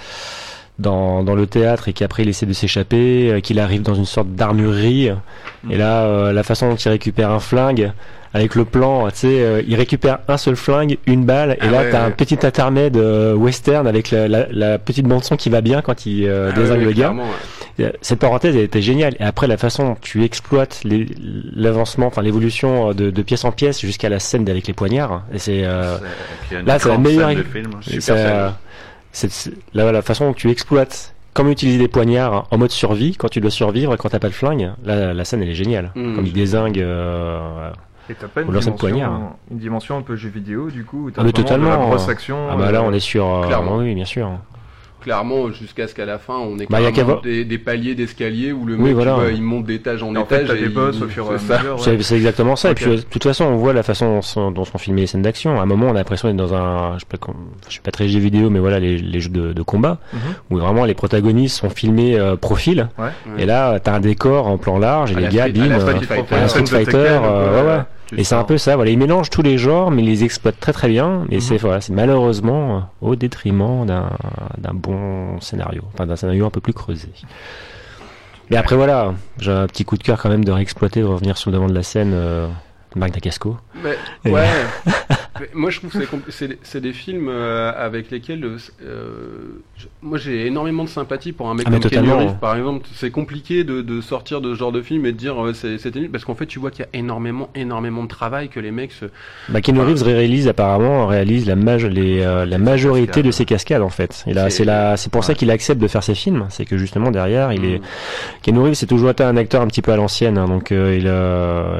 Dans, 0.78 1.22
dans 1.22 1.34
le 1.34 1.46
théâtre 1.46 1.88
et 1.88 1.92
qu'après 1.92 2.22
il 2.22 2.28
essaie 2.28 2.46
de 2.46 2.52
s'échapper, 2.52 3.30
euh, 3.30 3.40
qu'il 3.40 3.58
arrive 3.60 3.82
dans 3.82 3.94
une 3.94 4.06
sorte 4.06 4.28
d'armurerie 4.34 5.10
et 5.70 5.76
là 5.76 6.02
euh, 6.04 6.32
la 6.32 6.42
façon 6.42 6.68
dont 6.70 6.76
il 6.76 6.88
récupère 6.88 7.30
un 7.30 7.40
flingue 7.40 7.92
avec 8.34 8.54
le 8.54 8.64
plan, 8.64 9.08
tu 9.10 9.16
sais, 9.16 9.26
euh, 9.28 9.62
il 9.68 9.74
récupère 9.76 10.20
un 10.26 10.38
seul 10.38 10.56
flingue, 10.56 10.96
une 11.06 11.26
balle 11.26 11.52
et 11.52 11.58
Ah 11.60 11.66
là 11.66 11.78
ouais, 11.82 11.90
t'as 11.90 12.00
ouais. 12.00 12.06
un 12.06 12.10
petit 12.10 12.38
intermède 12.46 12.96
western 12.96 13.86
avec 13.86 14.10
la, 14.10 14.26
la, 14.26 14.46
la 14.50 14.78
petite 14.78 15.06
bande 15.06 15.22
son 15.22 15.36
qui 15.36 15.50
va 15.50 15.60
bien 15.60 15.82
quand 15.82 16.06
il 16.06 16.26
Ah 16.28 16.50
désingue 16.52 16.78
ouais, 16.78 16.84
le 16.86 16.92
gars. 16.92 17.14
Cette 18.00 18.18
parenthèse 18.18 18.56
elle 18.56 18.62
était 18.62 18.80
géniale. 18.82 19.14
Et 19.20 19.24
après, 19.24 19.46
la 19.46 19.56
façon 19.58 19.84
dont 19.88 19.96
tu 20.00 20.24
exploites 20.24 20.82
l'avancement, 21.54 22.06
enfin 22.06 22.22
l'évolution 22.22 22.92
de, 22.94 23.10
de 23.10 23.22
pièce 23.22 23.44
en 23.44 23.52
pièce 23.52 23.80
jusqu'à 23.80 24.08
la 24.08 24.18
scène 24.18 24.48
avec 24.48 24.66
les 24.66 24.72
poignards, 24.74 25.22
et 25.34 25.38
c'est 25.38 25.62
là, 25.62 26.78
c'est 26.78 26.88
la 26.88 26.98
meilleure. 26.98 27.28
scène 27.30 27.38
du 27.38 27.44
film, 27.44 27.70
super 27.82 28.16
scène. 28.16 28.52
C'est- 29.12 29.30
c'est- 29.30 29.52
là, 29.74 29.92
la 29.92 30.02
façon 30.02 30.26
dont 30.26 30.32
tu 30.34 30.50
exploites 30.50 31.14
comment 31.34 31.50
utiliser 31.50 31.78
des 31.78 31.88
poignards 31.88 32.46
en 32.50 32.58
mode 32.58 32.70
survie 32.70 33.16
quand 33.16 33.28
tu 33.28 33.40
dois 33.40 33.50
survivre 33.50 33.96
quand 33.96 34.08
t'as 34.10 34.18
pas 34.18 34.28
de 34.28 34.34
flingue. 34.34 34.72
Là, 34.84 35.14
la 35.14 35.24
scène 35.24 35.42
elle 35.42 35.48
est 35.48 35.54
géniale. 35.54 35.92
Mm. 35.94 36.14
Comme 36.16 36.26
il 36.26 36.32
désingue. 36.32 36.78
euh, 36.80 37.70
Et 38.10 38.14
t'as 38.14 38.26
pas 38.28 38.40
une 38.42 38.48
dimension, 38.48 38.72
poignard. 38.72 39.20
une 39.50 39.58
dimension 39.58 39.96
un 39.96 40.02
peu 40.02 40.16
jeu 40.16 40.28
vidéo 40.28 40.70
du 40.70 40.84
coup 40.84 41.06
où 41.06 41.10
t'as 41.10 41.22
Ah, 41.22 41.24
mais 41.24 41.32
de 41.32 41.36
totalement. 41.40 41.70
la 41.70 41.76
grosse 41.76 42.08
action. 42.08 42.48
Ah 42.50 42.56
bah 42.56 42.72
là, 42.72 42.80
euh, 42.80 42.84
on 42.86 42.92
est 42.92 43.00
sur. 43.00 43.26
euh, 43.26 43.46
clairement. 43.46 43.76
oui, 43.78 43.94
bien 43.94 44.04
sûr. 44.04 44.30
Clairement, 45.02 45.50
jusqu'à 45.50 45.88
ce 45.88 45.94
qu'à 45.94 46.04
la 46.06 46.18
fin, 46.18 46.34
on 46.38 46.58
ait 46.58 46.66
Bah, 46.70 46.78
carrément 46.92 47.20
des, 47.20 47.44
des 47.44 47.58
paliers 47.58 47.94
d'escalier 47.94 48.52
où 48.52 48.64
le 48.66 48.74
Oui, 48.76 48.82
mec, 48.84 48.94
voilà. 48.94 49.14
tu 49.14 49.20
vois, 49.20 49.30
il 49.32 49.42
monte 49.42 49.64
d'étage 49.66 50.02
en 50.02 50.14
en 50.14 50.24
fait, 50.24 50.36
étage. 50.36 50.48
t'as 50.48 50.56
et 50.56 50.60
des 50.60 50.68
boss 50.68 50.96
il- 50.98 51.04
au 51.04 51.08
fur 51.08 51.26
et 51.26 51.28
ouais. 51.30 51.98
C'est 52.02 52.14
exactement 52.16 52.54
ça. 52.56 52.70
Et 52.70 52.74
puis, 52.74 52.86
euh, 52.86 52.96
de 52.96 53.00
toute 53.02 53.22
façon, 53.24 53.44
on 53.44 53.56
voit 53.56 53.72
la 53.72 53.82
façon 53.82 54.06
dont 54.14 54.22
sont, 54.22 54.50
dont 54.50 54.64
sont 54.64 54.78
filmées 54.78 55.02
les 55.02 55.06
scènes 55.08 55.22
d'action. 55.22 55.58
À 55.58 55.62
un 55.62 55.66
moment, 55.66 55.86
on 55.88 55.90
a 55.90 55.94
l'impression 55.94 56.28
d'être 56.28 56.36
dans 56.36 56.54
un, 56.54 56.94
je 56.94 57.00
sais 57.00 57.06
pas, 57.18 57.32
je 57.66 57.72
suis 57.72 57.80
pas 57.80 57.90
très 57.90 58.08
jeu 58.08 58.20
vidéo, 58.20 58.48
mais 58.50 58.58
voilà, 58.60 58.78
les, 58.78 58.96
les 58.98 59.20
jeux 59.20 59.30
de, 59.30 59.52
de 59.52 59.62
combat, 59.62 59.98
Mhm. 60.12 60.20
où 60.50 60.58
vraiment 60.58 60.84
les 60.84 60.94
protagonistes 60.94 61.56
sont 61.58 61.70
filmés 61.70 62.18
euh, 62.18 62.36
profil. 62.36 62.88
Ouais. 62.98 63.04
Ouais. 63.34 63.42
Et 63.42 63.46
là, 63.46 63.80
t'as 63.80 63.94
un 63.94 64.00
décor 64.00 64.46
en 64.46 64.56
plan 64.58 64.78
large 64.78 65.12
et 65.12 65.16
À 65.16 65.18
les 65.18 65.24
la 65.24 65.30
gars, 65.32 65.48
bim, 65.48 65.70
euh, 65.72 65.80
Street 65.80 66.00
Fighter. 66.06 66.48
Street 66.48 66.66
Fighter, 66.66 66.96
euh, 67.22 67.60
ouais, 67.62 67.68
ouais. 67.78 67.82
Et 68.16 68.24
c'est 68.24 68.34
un 68.34 68.44
peu 68.44 68.58
ça, 68.58 68.76
voilà, 68.76 68.90
ils 68.90 68.98
mélangent 68.98 69.30
tous 69.30 69.42
les 69.42 69.56
genres, 69.58 69.90
mais 69.90 70.02
ils 70.02 70.08
les 70.08 70.24
exploitent 70.24 70.60
très 70.60 70.72
très 70.72 70.88
bien, 70.88 71.24
et 71.30 71.40
c'est 71.40 71.56
voilà, 71.56 71.80
c'est 71.80 71.92
malheureusement 71.92 72.76
euh, 72.76 72.80
au 73.00 73.16
détriment 73.16 73.86
d'un 73.86 74.10
d'un 74.58 74.74
bon 74.74 75.40
scénario, 75.40 75.82
enfin 75.94 76.06
d'un 76.06 76.16
scénario 76.16 76.46
un 76.46 76.50
peu 76.50 76.60
plus 76.60 76.74
creusé. 76.74 77.08
Mais 78.50 78.56
après 78.56 78.76
voilà, 78.76 79.14
j'ai 79.38 79.50
un 79.50 79.66
petit 79.66 79.84
coup 79.84 79.96
de 79.96 80.02
cœur 80.02 80.20
quand 80.20 80.28
même 80.28 80.44
de 80.44 80.52
réexploiter, 80.52 81.00
de 81.00 81.06
revenir 81.06 81.38
sur 81.38 81.50
le 81.50 81.56
devant 81.56 81.68
de 81.68 81.74
la 81.74 81.82
scène, 81.82 82.12
euh, 82.12 82.48
Mais, 83.82 83.96
Et- 84.24 84.30
ouais. 84.30 84.46
Mais 85.40 85.48
moi, 85.54 85.70
je 85.70 85.78
trouve 85.80 85.90
que 85.92 86.30
c'est 86.62 86.80
des 86.80 86.92
films 86.92 87.28
euh, 87.28 87.72
avec 87.74 88.10
lesquels, 88.10 88.44
euh, 88.44 88.58
je- 89.78 89.86
moi, 90.02 90.18
j'ai 90.18 90.46
énormément 90.46 90.84
de 90.84 90.88
sympathie 90.90 91.32
pour 91.32 91.48
un 91.48 91.54
mec 91.54 91.66
Ah, 91.66 91.70
comme 91.72 91.80
Kenny. 91.90 92.10
Reeves, 92.10 92.38
par 92.38 92.54
exemple. 92.54 92.86
C'est 92.94 93.10
compliqué 93.10 93.64
de, 93.64 93.80
de 93.80 94.00
sortir 94.02 94.42
de 94.42 94.52
ce 94.54 94.58
genre 94.58 94.72
de 94.72 94.82
film 94.82 95.06
et 95.06 95.12
de 95.12 95.16
dire 95.16 95.42
euh, 95.42 95.54
c'est 95.54 95.78
c'était 95.78 96.00
nul 96.00 96.10
parce 96.10 96.24
qu'en 96.26 96.34
fait, 96.34 96.44
tu 96.46 96.58
vois 96.58 96.70
qu'il 96.70 96.80
y 96.84 96.84
a 96.84 96.98
énormément, 96.98 97.48
énormément 97.54 98.02
de 98.02 98.08
travail 98.08 98.50
que 98.50 98.60
les 98.60 98.70
mecs 98.70 98.92
se. 98.92 99.06
Bah, 99.48 99.62
Keanu 99.62 99.80
Reeves 99.80 100.02
réalise 100.02 100.48
apparemment 100.48 101.06
réalise 101.06 101.46
la, 101.46 101.54
les, 101.54 102.20
euh, 102.20 102.44
la 102.44 102.58
majorité 102.58 103.22
de 103.22 103.30
ses 103.30 103.46
cascades 103.46 103.82
en 103.82 103.88
fait. 103.88 104.24
Et 104.26 104.34
là, 104.34 104.50
C'est- 104.50 105.10
pour 105.10 105.24
ça 105.24 105.34
qu'il 105.34 105.50
accepte 105.50 105.80
de 105.80 105.88
faire 105.88 106.04
ses 106.04 106.14
films. 106.14 106.46
C'est 106.50 106.66
que 106.66 106.76
justement 106.76 107.10
derrière, 107.10 107.52
il 107.54 107.64
est 107.64 107.78
Mm. 107.78 108.58
Reeves, 108.58 108.74
c'est 108.74 108.86
toujours 108.86 109.10
été 109.10 109.24
un 109.24 109.36
acteur 109.38 109.62
un 109.62 109.66
petit 109.66 109.82
peu 109.82 109.92
à 109.92 109.96
l'ancienne, 109.96 110.36
hein, 110.36 110.44
donc 110.46 110.70
il, 110.70 111.10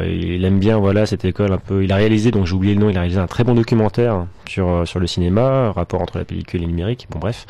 il 0.08 0.44
aime 0.44 0.58
bien 0.58 0.78
voilà 0.78 1.01
cette 1.06 1.24
école 1.24 1.52
un 1.52 1.58
peu. 1.58 1.84
Il 1.84 1.92
a 1.92 1.96
réalisé, 1.96 2.30
donc 2.30 2.46
j'ai 2.46 2.54
oublié 2.54 2.74
le 2.74 2.80
nom, 2.80 2.90
il 2.90 2.96
a 2.96 3.00
réalisé 3.00 3.20
un 3.20 3.26
très 3.26 3.44
bon 3.44 3.54
documentaire 3.54 4.26
sur 4.48 4.68
euh, 4.68 4.84
sur 4.84 5.00
le 5.00 5.06
cinéma, 5.06 5.72
rapport 5.72 6.00
entre 6.00 6.18
la 6.18 6.24
pellicule 6.24 6.60
et 6.62 6.64
le 6.64 6.70
numérique. 6.70 7.06
Bon 7.10 7.18
bref, 7.18 7.46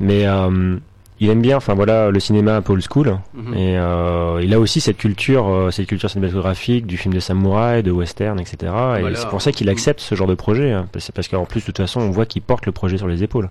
mais 0.00 0.26
euh, 0.26 0.76
il 1.20 1.30
aime 1.30 1.40
bien, 1.42 1.56
enfin 1.56 1.74
voilà, 1.74 2.10
le 2.10 2.20
cinéma 2.20 2.54
un 2.56 2.62
peu 2.62 2.72
old 2.74 2.82
school. 2.88 3.18
Mhm. 3.34 3.54
Et 3.54 3.76
euh, 3.76 4.40
il 4.42 4.54
a 4.54 4.60
aussi 4.60 4.80
cette 4.80 4.98
culture, 4.98 5.48
euh, 5.48 5.70
cette 5.72 5.86
culture 5.88 6.08
cinématographique 6.08 6.86
du 6.86 6.96
film 6.96 7.12
de 7.12 7.20
samouraï, 7.20 7.82
de 7.82 7.90
western, 7.90 8.38
etc. 8.38 8.56
Et 8.62 9.00
Voilà. 9.00 9.16
c'est 9.16 9.28
pour 9.28 9.42
ça 9.42 9.50
qu'il 9.50 9.68
accepte 9.68 10.00
ce 10.00 10.14
genre 10.14 10.28
de 10.28 10.34
projet. 10.34 10.70
hein. 10.72 10.86
C'est 10.98 11.12
parce 11.14 11.26
qu'en 11.26 11.44
plus, 11.44 11.60
de 11.60 11.66
toute 11.66 11.78
façon, 11.78 12.00
on 12.00 12.10
voit 12.10 12.24
qu'il 12.26 12.42
porte 12.42 12.66
le 12.66 12.72
projet 12.72 12.98
sur 12.98 13.08
les 13.08 13.22
épaules. 13.24 13.50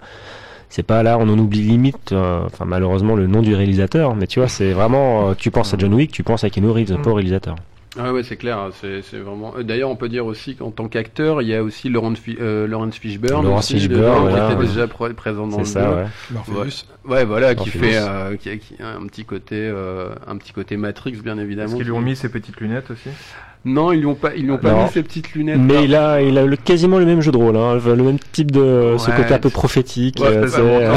C'est 0.70 0.84
pas 0.84 1.02
là, 1.04 1.18
on 1.18 1.30
en 1.30 1.40
oublie 1.40 1.62
limite, 1.62 2.12
euh, 2.12 2.42
enfin 2.46 2.66
malheureusement 2.66 3.16
le 3.16 3.26
nom 3.26 3.42
du 3.42 3.56
réalisateur, 3.56 4.16
mais 4.16 4.28
tu 4.28 4.40
vois, 4.40 4.50
c'est 4.50 4.72
vraiment, 4.74 5.34
tu 5.34 5.50
penses 5.50 5.74
à 5.74 5.78
John 5.78 5.94
Wick, 5.94 6.12
tu 6.12 6.24
penses 6.24 6.44
à 6.44 6.50
Keanu 6.50 6.70
Reeves, 6.72 6.92
Mm. 6.92 7.02
pas 7.02 7.10
au 7.10 7.14
réalisateur. 7.14 7.56
Ah 8.00 8.14
ouais, 8.14 8.24
c'est 8.24 8.38
clair. 8.38 8.70
C'est 8.80 9.02
c'est 9.02 9.18
vraiment. 9.18 9.54
euh, 9.58 9.64
D'ailleurs, 9.64 9.90
on 9.90 9.96
peut 9.96 10.10
dire 10.10 10.26
aussi 10.26 10.56
qu'en 10.56 10.72
tant 10.72 10.88
qu'acteur, 10.88 11.42
il 11.42 11.48
y 11.48 11.56
a 11.56 11.64
aussi 11.64 11.90
Laurence, 11.90 12.20
Fi- 12.20 12.38
euh, 12.40 12.68
Laurence 12.68 12.98
Fishburne, 12.98 13.44
Laurence 13.44 13.66
aussi, 13.66 13.80
Fishburne, 13.80 14.22
voilà, 14.22 14.48
qui 14.48 14.54
était 14.54 14.62
ouais. 14.62 14.68
déjà 14.68 14.86
pr- 14.86 15.14
présent 15.14 15.48
dans 15.48 15.64
C'est 15.64 15.80
le 15.80 15.86
ça, 15.86 15.96
ouais. 15.96 16.06
Morpheus. 16.32 16.86
Ouais, 17.06 17.26
voilà, 17.26 17.56
qui 17.56 17.60
Morpheus. 17.70 17.80
fait, 17.80 17.98
euh, 17.98 18.36
qui, 18.36 18.50
a, 18.50 18.58
qui 18.58 18.76
a 18.82 18.88
un 18.96 19.06
petit 19.08 19.26
côté, 19.26 19.56
euh, 19.56 20.10
un 20.28 20.38
petit 20.38 20.54
côté 20.54 20.78
Matrix, 20.78 21.14
bien 21.24 21.38
évidemment. 21.38 21.68
Est-ce 21.70 21.76
qu'ils 21.78 21.86
lui 21.86 21.92
ont 21.92 22.02
mis 22.02 22.16
ses 22.16 22.30
petites 22.30 22.60
lunettes 22.60 22.92
aussi? 22.92 23.10
Non, 23.68 23.92
ils 23.92 24.00
lui 24.00 24.06
ont 24.06 24.16
pas, 24.16 24.32
ils 24.36 24.44
lui 24.44 24.52
ont 24.52 24.58
pas 24.58 24.72
Non. 24.72 24.84
mis 24.86 24.90
ses 24.92 25.04
petites 25.04 25.34
lunettes. 25.34 25.58
Mais 25.60 25.84
il 25.84 25.94
a, 25.96 26.22
il 26.22 26.38
a 26.38 26.46
le, 26.46 26.56
quasiment 26.56 26.98
le 27.00 27.06
même 27.06 27.22
jeu 27.22 27.32
de 27.32 27.38
rôle, 27.38 27.58
hein, 27.58 27.78
le 27.86 27.96
même 28.04 28.18
type 28.32 28.52
de, 28.52 28.96
ce 28.98 29.12
côté 29.12 29.34
un 29.34 29.40
peu 29.40 29.50
prophétique. 29.50 30.20
Ouais, 30.22 30.28
euh, 30.28 30.48
euh. 30.58 30.94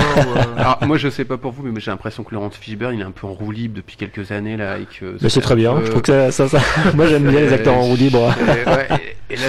Alors, 0.57 0.79
moi, 0.87 0.97
je 0.97 1.09
sais 1.09 1.25
pas 1.25 1.37
pour 1.37 1.53
vous, 1.53 1.63
mais 1.65 1.81
j'ai 1.81 1.91
l'impression 1.91 2.23
que 2.23 2.35
Laurence 2.35 2.55
Fishburne, 2.57 2.95
il 2.95 3.01
est 3.01 3.05
un 3.05 3.11
peu 3.11 3.27
en 3.27 3.33
roue 3.33 3.51
libre 3.51 3.75
depuis 3.77 3.97
quelques 3.97 4.31
années 4.33 4.57
là, 4.57 4.79
et 4.79 4.85
que. 4.85 5.17
mais 5.21 5.29
c'est 5.29 5.41
très 5.41 5.57
bien. 5.57 5.73
un 5.73 5.81
peu- 5.81 5.85
Je 5.87 5.91
trouve 5.91 6.03
que 6.03 6.13
ça, 6.13 6.31
ça, 6.31 6.49
ça- 6.49 6.61
moi 6.95 7.07
j'aime 7.07 7.25
bien 7.25 7.41
les 7.41 7.53
acteurs 7.53 7.75
en 7.75 7.83
roue 7.83 7.97
libre. 7.97 8.33
Et, 8.41 8.69
ouais, 8.69 8.89
et- 8.91 9.17
et 9.33 9.37
là, 9.37 9.43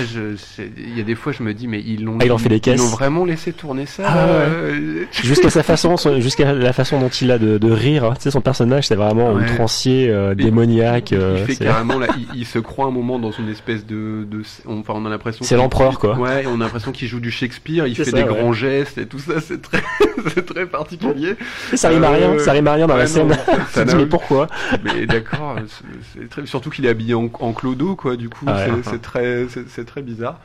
il 0.78 0.98
y 0.98 1.02
a 1.02 1.04
des 1.04 1.16
fois, 1.16 1.32
je 1.32 1.42
me 1.42 1.54
dis, 1.54 1.68
mais 1.68 1.82
ils 1.86 2.04
l'ont. 2.04 2.18
Ah, 2.22 2.26
il 2.26 2.32
en 2.32 2.38
fait 2.38 2.50
des 2.50 2.56
Ils 2.58 2.62
caisses. 2.62 2.80
l'ont 2.80 2.86
vraiment 2.96 3.26
laissé 3.26 3.52
tourner 3.52 3.86
ça. 3.88 4.04
Ah, 4.06 4.28
euh, 4.28 5.06
jusqu'à 5.12 5.50
sa 5.50 5.64
façon, 5.64 5.96
jusqu'à 6.20 6.54
la 6.54 6.72
façon 6.74 7.00
dont 7.00 7.10
il 7.10 7.32
a 7.32 7.38
de, 7.40 7.58
de 7.58 7.72
rire. 7.72 8.06
hein. 8.06 8.14
Tu 8.16 8.22
sais, 8.24 8.32
son 8.32 8.42
personnage, 8.42 8.88
c'est 8.88 8.96
vraiment 8.96 9.32
outrancier, 9.34 10.14
démoniaque. 10.36 11.12
Il 11.12 11.18
fait 11.46 11.54
c'est- 11.54 11.66
carrément 11.66 11.98
là, 12.00 12.08
il, 12.36 12.42
il 12.42 12.46
se 12.46 12.60
croit 12.60 12.86
un 12.86 12.92
moment 13.12 13.20
dans 13.30 13.32
une 13.32 13.50
espèce 13.50 13.86
de, 13.86 14.26
de 14.30 14.42
enfin 14.68 14.94
on 14.96 15.06
a 15.06 15.10
l'impression. 15.10 15.44
C'est 15.46 15.56
l'empereur, 15.56 16.00
quoi. 16.00 16.18
Ouais, 16.18 16.46
on 16.48 16.56
a 16.62 16.66
l'impression 16.66 16.92
qu'il 16.92 17.08
joue 17.08 17.20
du 17.20 17.32
Shakespeare, 17.32 17.88
il 17.88 17.96
fait 17.96 18.06
ça, 18.06 18.12
des 18.12 18.24
ouais. 18.24 18.28
grands 18.30 18.54
gestes 18.54 18.98
et 18.98 19.06
tout 19.06 19.20
ça, 19.20 19.42
c'est 19.42 19.62
très, 19.62 19.82
c'est 20.34 20.46
très 20.46 20.66
particulier. 20.66 21.36
ça 21.76 21.90
rime 21.90 22.04
à 22.04 22.10
rien, 22.12 22.32
Euh, 22.34 22.40
ça 22.40 22.52
rime 22.54 22.68
à 22.68 22.74
rien 22.74 22.88
dans 22.88 22.94
ouais, 22.96 23.02
la 23.02 23.08
scène. 23.08 23.36
ça 23.70 23.86
mais 23.86 24.06
pourquoi 24.06 24.48
Mais 24.84 25.06
d'accord, 25.06 25.56
c'est- 25.68 26.20
c'est 26.20 26.30
très, 26.30 26.46
surtout 26.46 26.70
qu'il 26.70 26.86
est 26.86 26.90
habillé 26.90 27.14
en, 27.14 27.30
en 27.40 27.54
clodo 27.54 27.96
quoi, 27.96 28.16
du 28.16 28.30
coup 28.30 28.46
Ah 28.48 28.56
ouais. 28.68 28.82
c'est- 28.84 29.02
très, 29.02 29.48
c'est 29.68 29.86
très 29.86 30.02
bizarre. 30.02 30.40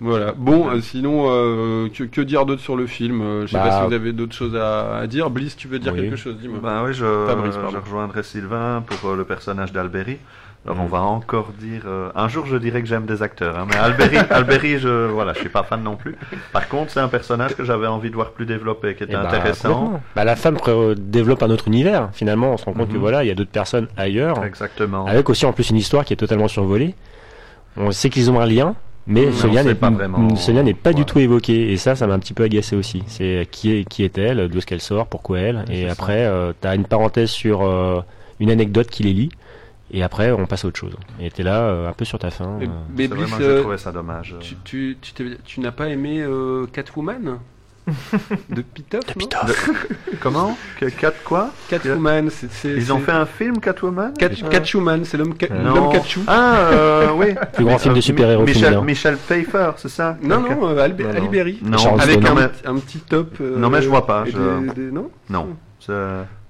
Voilà. 0.00 0.32
Bon, 0.36 0.68
euh, 0.70 0.80
sinon, 0.80 1.26
euh, 1.28 1.88
que, 1.88 2.02
que 2.02 2.20
dire 2.20 2.44
d'autre 2.46 2.60
sur 2.60 2.76
le 2.76 2.86
film? 2.86 3.20
Euh, 3.22 3.42
Je 3.46 3.52
sais 3.52 3.56
Bah, 3.56 3.68
pas 3.68 3.80
si 3.80 3.86
vous 3.86 3.92
avez 3.94 4.12
d'autres 4.12 4.34
choses 4.34 4.56
à, 4.56 4.96
à 4.98 5.06
dire. 5.06 5.30
Bliss, 5.30 5.56
tu 5.56 5.68
veux 5.68 5.78
dire 5.78 5.92
oui. 5.94 6.00
quelque 6.00 6.16
chose? 6.16 6.36
Dis-moi. 6.40 6.58
Ben 6.62 6.82
oui, 6.84 6.92
je, 6.92 7.04
Fabrice, 7.28 7.54
je 7.54 7.76
rejoindrai 7.78 8.22
Sylvain 8.24 8.82
pour 8.84 9.10
euh, 9.10 9.16
le 9.16 9.24
personnage 9.24 9.72
d'Alberi. 9.72 10.18
Alors 10.66 10.78
on 10.80 10.84
Mm. 10.86 10.88
va 10.88 11.02
encore 11.02 11.48
dire... 11.58 11.82
euh, 11.86 12.10
un 12.14 12.28
jour 12.28 12.46
je 12.46 12.56
dirais 12.56 12.80
que 12.80 12.88
j'aime 12.88 13.04
des 13.04 13.22
acteurs, 13.22 13.58
hein, 13.58 13.66
mais 13.68 13.76
Alberi, 13.76 14.16
Alberi 14.30 14.78
je 14.78 15.06
voilà, 15.08 15.32
je 15.34 15.40
suis 15.40 15.48
pas 15.50 15.62
fan 15.62 15.82
non 15.82 15.96
plus. 15.96 16.16
Par 16.52 16.68
contre 16.68 16.90
c'est 16.90 17.00
un 17.00 17.08
personnage 17.08 17.54
que 17.54 17.64
j'avais 17.64 17.86
envie 17.86 18.08
de 18.10 18.14
voir 18.14 18.30
plus 18.30 18.46
développé, 18.46 18.94
qui 18.94 19.04
était 19.04 19.12
Eh 19.12 19.16
bah, 19.22 19.28
intéressant. 19.28 19.68
complètement. 19.74 20.00
Bah, 20.16 20.24
la 20.24 20.36
femme 20.36 20.56
pré- 20.56 20.94
développe 20.96 21.42
un 21.42 21.50
autre 21.50 21.68
univers. 21.68 22.08
Finalement, 22.14 22.52
on 22.52 22.56
se 22.56 22.64
rend 22.64 22.72
compte 22.72 22.88
que 22.88 22.94
Mhm. 22.94 23.00
voilà, 23.00 23.24
il 23.24 23.28
y 23.28 23.30
a 23.30 23.34
d'autres 23.34 23.50
personnes 23.50 23.88
ailleurs, 23.96 24.42
Exactement. 24.44 25.06
avec 25.06 25.28
aussi 25.28 25.44
en 25.44 25.52
plus 25.52 25.68
une 25.70 25.76
histoire 25.76 26.04
qui 26.04 26.12
est 26.14 26.16
totalement 26.16 26.48
survolée. 26.48 26.94
On 27.76 27.90
sait 27.90 28.08
qu'ils 28.08 28.30
ont 28.30 28.40
un 28.40 28.46
lien, 28.46 28.74
mais 29.06 29.26
Mais 29.26 29.32
ce 29.32 29.46
lien 29.46 29.64
n'est 29.64 29.74
pas 29.74 29.90
vraiment. 29.90 30.34
ce 30.36 30.50
lien 30.50 30.62
n'est 30.62 30.72
pas 30.74 30.92
du 30.94 31.04
tout 31.04 31.18
évoqué. 31.18 31.72
Et 31.72 31.76
ça, 31.76 31.94
ça 31.94 32.06
m'a 32.06 32.14
un 32.14 32.18
petit 32.20 32.32
peu 32.32 32.44
agacé 32.44 32.74
aussi. 32.74 33.02
C'est 33.06 33.46
qui 33.50 33.70
est 33.76 33.84
qui 33.84 34.02
est 34.04 34.16
elle, 34.16 34.48
d'où 34.48 34.58
est-ce 34.58 34.66
qu'elle 34.66 34.80
sort, 34.80 35.08
pourquoi 35.08 35.40
elle. 35.40 35.56
Ouais, 35.68 35.76
et 35.76 35.88
après, 35.90 36.24
euh, 36.24 36.52
t'as 36.58 36.74
une 36.74 36.84
parenthèse 36.86 37.28
sur 37.30 37.62
euh, 37.62 38.00
une 38.40 38.50
anecdote 38.50 38.86
qui 38.88 39.02
les 39.02 39.12
lie. 39.12 39.28
Et 39.96 40.02
après, 40.02 40.32
on 40.32 40.44
passe 40.46 40.64
à 40.64 40.68
autre 40.68 40.78
chose. 40.80 40.96
Et 41.20 41.30
t'es 41.30 41.44
là, 41.44 41.60
euh, 41.62 41.88
un 41.88 41.92
peu 41.92 42.04
sur 42.04 42.18
ta 42.18 42.30
fin. 42.30 42.56
Mais, 42.58 42.66
euh. 42.66 42.70
mais 42.96 43.06
vraiment, 43.06 43.36
j'ai 43.38 43.44
euh, 43.44 43.60
trouvé 43.60 43.78
ça 43.78 43.92
dommage. 43.92 44.34
tu, 44.40 44.56
tu, 44.64 44.98
tu, 45.00 45.12
t'es- 45.12 45.38
tu 45.44 45.60
n'as 45.60 45.70
pas 45.70 45.88
aimé 45.88 46.20
euh, 46.20 46.66
Catwoman 46.72 47.38
de 48.48 48.62
Pitoff 48.62 49.14
non 49.14 49.26
Comment? 50.20 50.56
Que- 50.80 50.86
Cat 50.86 51.12
quoi? 51.24 51.50
Catwoman, 51.68 52.28
c'est 52.30 52.50
c'est- 52.50 52.72
Ils 52.72 52.92
ont 52.92 52.98
fait 52.98 53.12
un 53.12 53.26
film 53.26 53.60
Catwoman? 53.60 54.12
Cat, 54.18 54.30
Euh, 54.42 54.48
Catwoman, 54.48 55.04
c'est 55.04 55.16
l'homme 55.16 55.34
ca- 55.38 55.54
Non. 55.54 55.74
l'homme 55.74 55.92
Catchou. 55.92 56.22
Ah 56.26 56.56
euh, 56.72 57.08
oui. 57.14 57.34
Plus 57.52 57.64
grand 57.64 57.78
film 57.78 57.94
de 57.94 57.98
Euh, 57.98 58.02
super-héros 58.02 58.44
Michel. 58.44 58.80
Michel 58.80 59.16
Pfeiffer, 59.16 59.70
c'est 59.76 59.90
ça? 59.90 60.16
Non, 60.22 60.40
non, 60.40 60.66
euh, 60.70 60.84
Albe- 60.88 61.02
Non, 61.02 61.08
non. 61.10 61.16
Ali 61.18 61.28
Berry. 61.28 61.58
Non, 61.62 61.98
Avec 61.98 62.24
un, 62.64 62.74
petit 62.80 62.98
top. 62.98 63.36
euh, 63.40 63.56
Non, 63.58 63.68
mais 63.70 63.80
je 63.82 63.88
vois 63.88 64.06
pas, 64.06 64.24
et 64.26 64.30
je- 64.32 64.38
des- 64.38 64.86
des- 64.86 64.90
non? 64.90 65.10
Non. 65.30 65.48
c'est- 65.78 65.92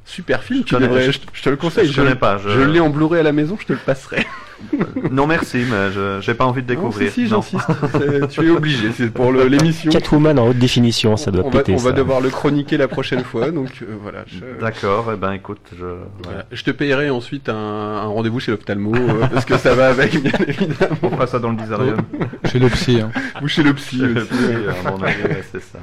Super 0.06 0.42
film, 0.42 0.60
Je 0.60 0.64
tu 0.66 0.74
connais- 0.74 0.86
devrais, 0.86 1.04
je- 1.06 1.12
je, 1.12 1.18
je 1.32 1.42
te 1.42 1.48
le 1.48 1.56
conseille. 1.56 1.90
je 1.90 2.00
connais 2.00 2.14
pas, 2.14 2.36
je- 2.38 2.50
Je 2.50 2.60
l'ai 2.60 2.80
en 2.80 2.90
Blu-ray 2.90 3.20
à 3.20 3.22
la 3.22 3.32
maison, 3.32 3.56
je 3.60 3.66
te 3.66 3.72
le 3.72 3.78
passerai. 3.78 4.26
Non 5.10 5.26
merci, 5.26 5.58
mais 5.68 5.90
je 5.92 6.20
j'ai 6.22 6.32
pas 6.32 6.44
envie 6.46 6.62
de 6.62 6.66
découvrir. 6.68 7.08
Non, 7.08 7.12
si, 7.12 7.22
si, 7.22 7.28
j'insiste. 7.28 7.66
Tu 8.30 8.46
es 8.46 8.50
obligé, 8.50 8.92
c'est 8.96 9.10
pour 9.12 9.30
le- 9.32 9.46
l'émission. 9.46 9.90
Catwoman 9.90 10.38
en 10.38 10.48
haute 10.48 10.58
définition, 10.58 11.16
ça 11.18 11.30
doit 11.30 11.44
On 11.44 11.50
va, 11.50 11.58
péter 11.58 11.72
on 11.74 11.76
va 11.76 11.90
ça. 11.90 11.96
devoir 11.96 12.20
le 12.22 12.30
chroniquer 12.30 12.76
la 12.78 12.88
prochaine 12.88 13.24
fois, 13.24 13.50
donc 13.50 13.68
euh, 13.82 13.86
voilà. 14.00 14.24
Je, 14.26 14.60
D'accord, 14.60 15.10
eh 15.12 15.16
ben 15.16 15.32
écoute, 15.32 15.60
je. 15.78 15.84
voilà. 16.22 16.46
Je 16.50 16.62
te 16.62 16.70
payerai 16.70 17.10
ensuite 17.10 17.48
un, 17.50 17.54
un 17.54 18.06
rendez-vous 18.06 18.40
chez 18.40 18.52
l'ophtalmo, 18.52 18.94
euh, 18.94 19.26
parce 19.32 19.44
que 19.44 19.58
ça 19.58 19.74
va 19.74 19.88
avec, 19.88 20.22
bien 20.22 20.32
évidemment. 20.46 20.96
On 21.02 21.10
fera 21.10 21.26
ça 21.26 21.38
dans 21.40 21.50
le 21.50 21.56
Bizarrium. 21.56 21.98
Chez 22.50 22.58
le 22.60 22.68
psy. 22.68 23.00
hein. 23.00 23.10
Ou 23.42 23.48
chez 23.48 23.62
le 23.64 23.74
psy 23.74 24.02
aussi. 24.02 24.12
ouais. 24.32 24.86
à 24.86 24.90
mon 24.92 25.02
avis, 25.02 25.14
c'est 25.52 25.60
ça. 25.62 25.80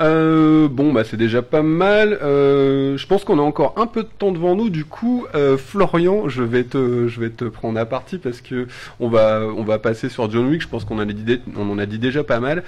Euh, 0.00 0.68
bon, 0.68 0.92
bah 0.92 1.04
c'est 1.04 1.16
déjà 1.16 1.42
pas 1.42 1.62
mal. 1.62 2.18
Euh, 2.22 2.96
je 2.96 3.06
pense 3.06 3.24
qu'on 3.24 3.38
a 3.38 3.42
encore 3.42 3.74
un 3.76 3.86
peu 3.86 4.02
de 4.02 4.08
temps 4.08 4.32
devant 4.32 4.56
nous. 4.56 4.70
Du 4.70 4.84
coup, 4.84 5.26
euh, 5.34 5.58
Florian, 5.58 6.28
je 6.28 6.42
vais 6.42 6.64
te, 6.64 7.06
je 7.06 7.20
vais 7.20 7.28
te 7.28 7.44
prendre 7.44 7.78
à 7.78 7.84
partie 7.84 8.18
parce 8.18 8.40
que 8.40 8.66
on 8.98 9.08
va, 9.08 9.42
on 9.56 9.62
va 9.62 9.78
passer 9.78 10.08
sur 10.08 10.30
John 10.30 10.48
Wick. 10.48 10.62
Je 10.62 10.68
pense 10.68 10.84
qu'on 10.84 10.96
en 10.96 11.00
a 11.00 11.04
dit, 11.12 11.40
on 11.56 11.70
en 11.70 11.78
a 11.78 11.86
dit 11.86 11.98
déjà 11.98 12.24
pas 12.24 12.40
mal, 12.40 12.64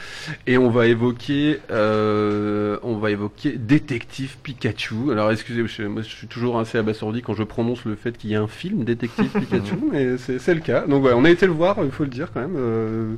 et 0.46 0.58
on 0.58 0.68
va 0.68 0.86
évoquer, 0.86 1.58
euh, 1.70 2.76
on 2.82 2.96
va 2.96 3.10
évoquer 3.10 3.52
Détective 3.52 4.36
Pikachu. 4.42 5.10
Alors, 5.10 5.30
excusez, 5.30 5.66
je, 5.66 5.82
moi, 5.84 6.02
je 6.02 6.08
suis 6.08 6.26
toujours 6.26 6.58
assez 6.58 6.76
abasourdi 6.76 7.22
quand 7.22 7.34
je 7.34 7.44
prononce 7.44 7.84
le 7.86 7.94
fait 7.94 8.16
qu'il 8.18 8.30
y 8.30 8.34
a 8.34 8.42
un 8.42 8.48
film 8.48 8.84
Détective 8.84 9.28
Pikachu, 9.28 9.76
mais 9.92 10.18
c'est 10.18 10.38
c'est 10.38 10.54
le 10.54 10.60
cas. 10.60 10.82
Donc 10.86 11.00
voilà, 11.00 11.16
on 11.16 11.24
a 11.24 11.30
été 11.30 11.46
le 11.46 11.52
voir, 11.52 11.76
il 11.82 11.90
faut 11.90 12.04
le 12.04 12.10
dire 12.10 12.30
quand 12.32 12.40
même. 12.40 13.16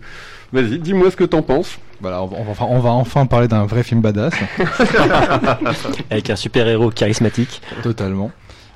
Vas-y, 0.54 0.78
dis-moi 0.78 1.10
ce 1.10 1.16
que 1.16 1.24
t'en 1.24 1.42
penses. 1.42 1.78
Voilà, 2.00 2.22
on 2.22 2.26
va, 2.26 2.36
on 2.38 2.52
va- 2.52 2.64
on 2.66 2.78
va 2.80 2.90
enfin 2.90 3.26
parler 3.26 3.48
d'un 3.48 3.66
vrai 3.66 3.82
film 3.82 4.00
badass, 4.00 4.32
Avec 6.10 6.30
un 6.30 6.36
super-héros 6.36 6.90
charismatique. 6.90 7.60
totalement. 7.82 8.30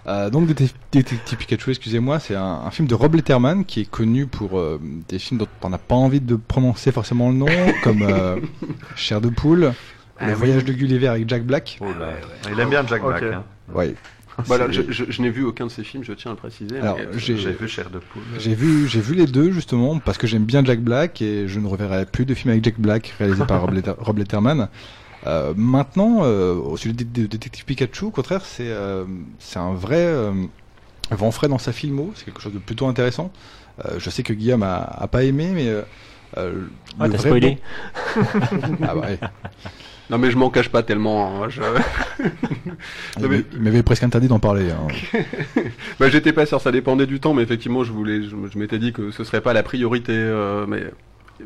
Euh, 0.06 0.30
donc 0.30 0.48
Détec- 0.48 0.72
Détective 0.90 1.36
Pikachu, 1.36 1.70
excusez-moi, 1.70 2.18
c'est 2.18 2.34
un, 2.34 2.62
un 2.66 2.70
film 2.70 2.88
de 2.88 2.94
Rob 2.94 3.14
Letterman 3.14 3.64
qui 3.66 3.82
est 3.82 3.90
connu 3.90 4.26
pour 4.26 4.58
euh, 4.58 4.80
des 5.08 5.18
films 5.18 5.38
dont 5.40 5.46
on 5.62 5.68
n'a 5.68 5.76
pas 5.78 5.96
envie 5.96 6.20
de 6.20 6.34
prononcer 6.36 6.92
forcément 6.92 7.28
le 7.28 7.34
nom, 7.34 7.46
comme 7.84 8.02
euh, 8.02 8.36
Chair 8.96 9.20
de 9.20 9.28
poule, 9.28 9.72
Le 10.20 10.32
Voyage 10.32 10.64
de 10.64 10.72
Gulliver 10.72 11.08
avec 11.08 11.28
Jack 11.28 11.44
Black. 11.44 11.78
Oh 11.82 11.84
là. 11.98 12.12
Il 12.50 12.58
aime 12.58 12.70
bien 12.70 12.86
Jack. 12.86 13.02
Black. 13.04 13.22
Hein. 13.22 13.44
Ouais. 13.74 13.94
Voilà, 14.46 14.66
C'est- 14.66 14.72
je, 14.88 14.92
je, 14.92 15.04
je 15.10 15.22
n'ai 15.22 15.30
vu 15.30 15.44
aucun 15.44 15.66
de 15.66 15.70
ces 15.70 15.82
films, 15.84 16.04
je 16.04 16.12
tiens 16.12 16.30
à 16.30 16.34
le 16.34 16.38
préciser. 16.38 16.78
Alors, 16.78 16.98
mais- 16.98 17.18
j'ai- 17.18 17.34
vu 17.34 17.68
Cher 17.68 17.90
de 17.90 17.98
poule. 17.98 18.22
J'ai 18.38 18.54
vu, 18.54 18.86
j'ai 18.88 19.00
vu 19.00 19.14
les 19.14 19.26
deux 19.26 19.50
justement 19.50 19.98
parce 19.98 20.16
que 20.18 20.26
j'aime 20.26 20.44
bien 20.44 20.64
Jack 20.64 20.80
Black 20.80 21.20
et 21.22 21.48
je 21.48 21.58
ne 21.60 21.66
reverrai 21.66 22.06
plus 22.06 22.24
de 22.24 22.34
films 22.34 22.52
avec 22.52 22.64
Jack 22.64 22.78
Black 22.78 23.14
réalisé 23.18 23.44
par 23.46 23.60
Rob, 23.62 23.72
Letter- 23.74 23.94
Rob 23.98 24.18
Letterman. 24.18 24.68
Euh, 25.26 25.52
maintenant, 25.56 26.20
euh, 26.22 26.54
au 26.54 26.76
sujet 26.76 26.94
de, 26.94 27.02
de 27.02 27.26
Détective 27.26 27.64
Pikachu, 27.64 28.04
au 28.06 28.10
contraire, 28.10 28.44
c'est 28.44 28.68
euh, 28.68 29.04
c'est 29.40 29.58
un 29.58 29.74
vrai 29.74 29.96
euh, 30.06 30.32
vent 31.10 31.32
frais 31.32 31.48
dans 31.48 31.58
sa 31.58 31.72
filmo. 31.72 32.12
C'est 32.14 32.24
quelque 32.24 32.40
chose 32.40 32.52
de 32.54 32.58
plutôt 32.60 32.86
intéressant. 32.86 33.32
Euh, 33.84 33.96
je 33.98 34.10
sais 34.10 34.22
que 34.22 34.32
Guillaume 34.32 34.62
a, 34.62 34.76
a 34.76 35.08
pas 35.08 35.24
aimé, 35.24 35.50
mais 35.52 35.68
euh, 35.68 35.82
euh, 36.36 36.66
Ah, 37.00 37.06
le 37.06 37.12
t'as 37.12 37.18
vrai 37.18 37.28
spoilé. 37.30 37.58
bon- 38.14 38.22
Ah 38.88 38.94
bah, 38.94 39.00
ouais. 39.00 39.18
Non 40.10 40.18
mais 40.18 40.30
je 40.30 40.36
m'en 40.38 40.50
cache 40.50 40.68
pas 40.70 40.82
tellement. 40.82 41.42
hein, 41.44 41.48
je- 41.48 41.60
Il 43.16 43.22
m'avait- 43.22 43.44
il 43.52 43.60
m'avait 43.60 43.82
presque 43.82 44.02
interdit 44.04 44.28
d'en 44.28 44.38
parler. 44.38 44.70
hein. 44.70 44.86
bah, 46.00 46.08
j'étais 46.08 46.32
pas 46.32 46.46
sûr, 46.46 46.60
ça 46.60 46.72
dépendait 46.72 47.06
du 47.06 47.20
temps, 47.20 47.34
mais 47.34 47.42
effectivement, 47.42 47.84
je 47.84 47.92
voulais, 47.92 48.22
je, 48.22 48.30
je 48.52 48.58
m'étais 48.58 48.78
dit 48.78 48.92
que 48.92 49.10
ce 49.10 49.24
serait 49.24 49.40
pas 49.40 49.52
la 49.52 49.62
priorité. 49.62 50.12
euh, 50.14 50.66
mais 50.66 50.84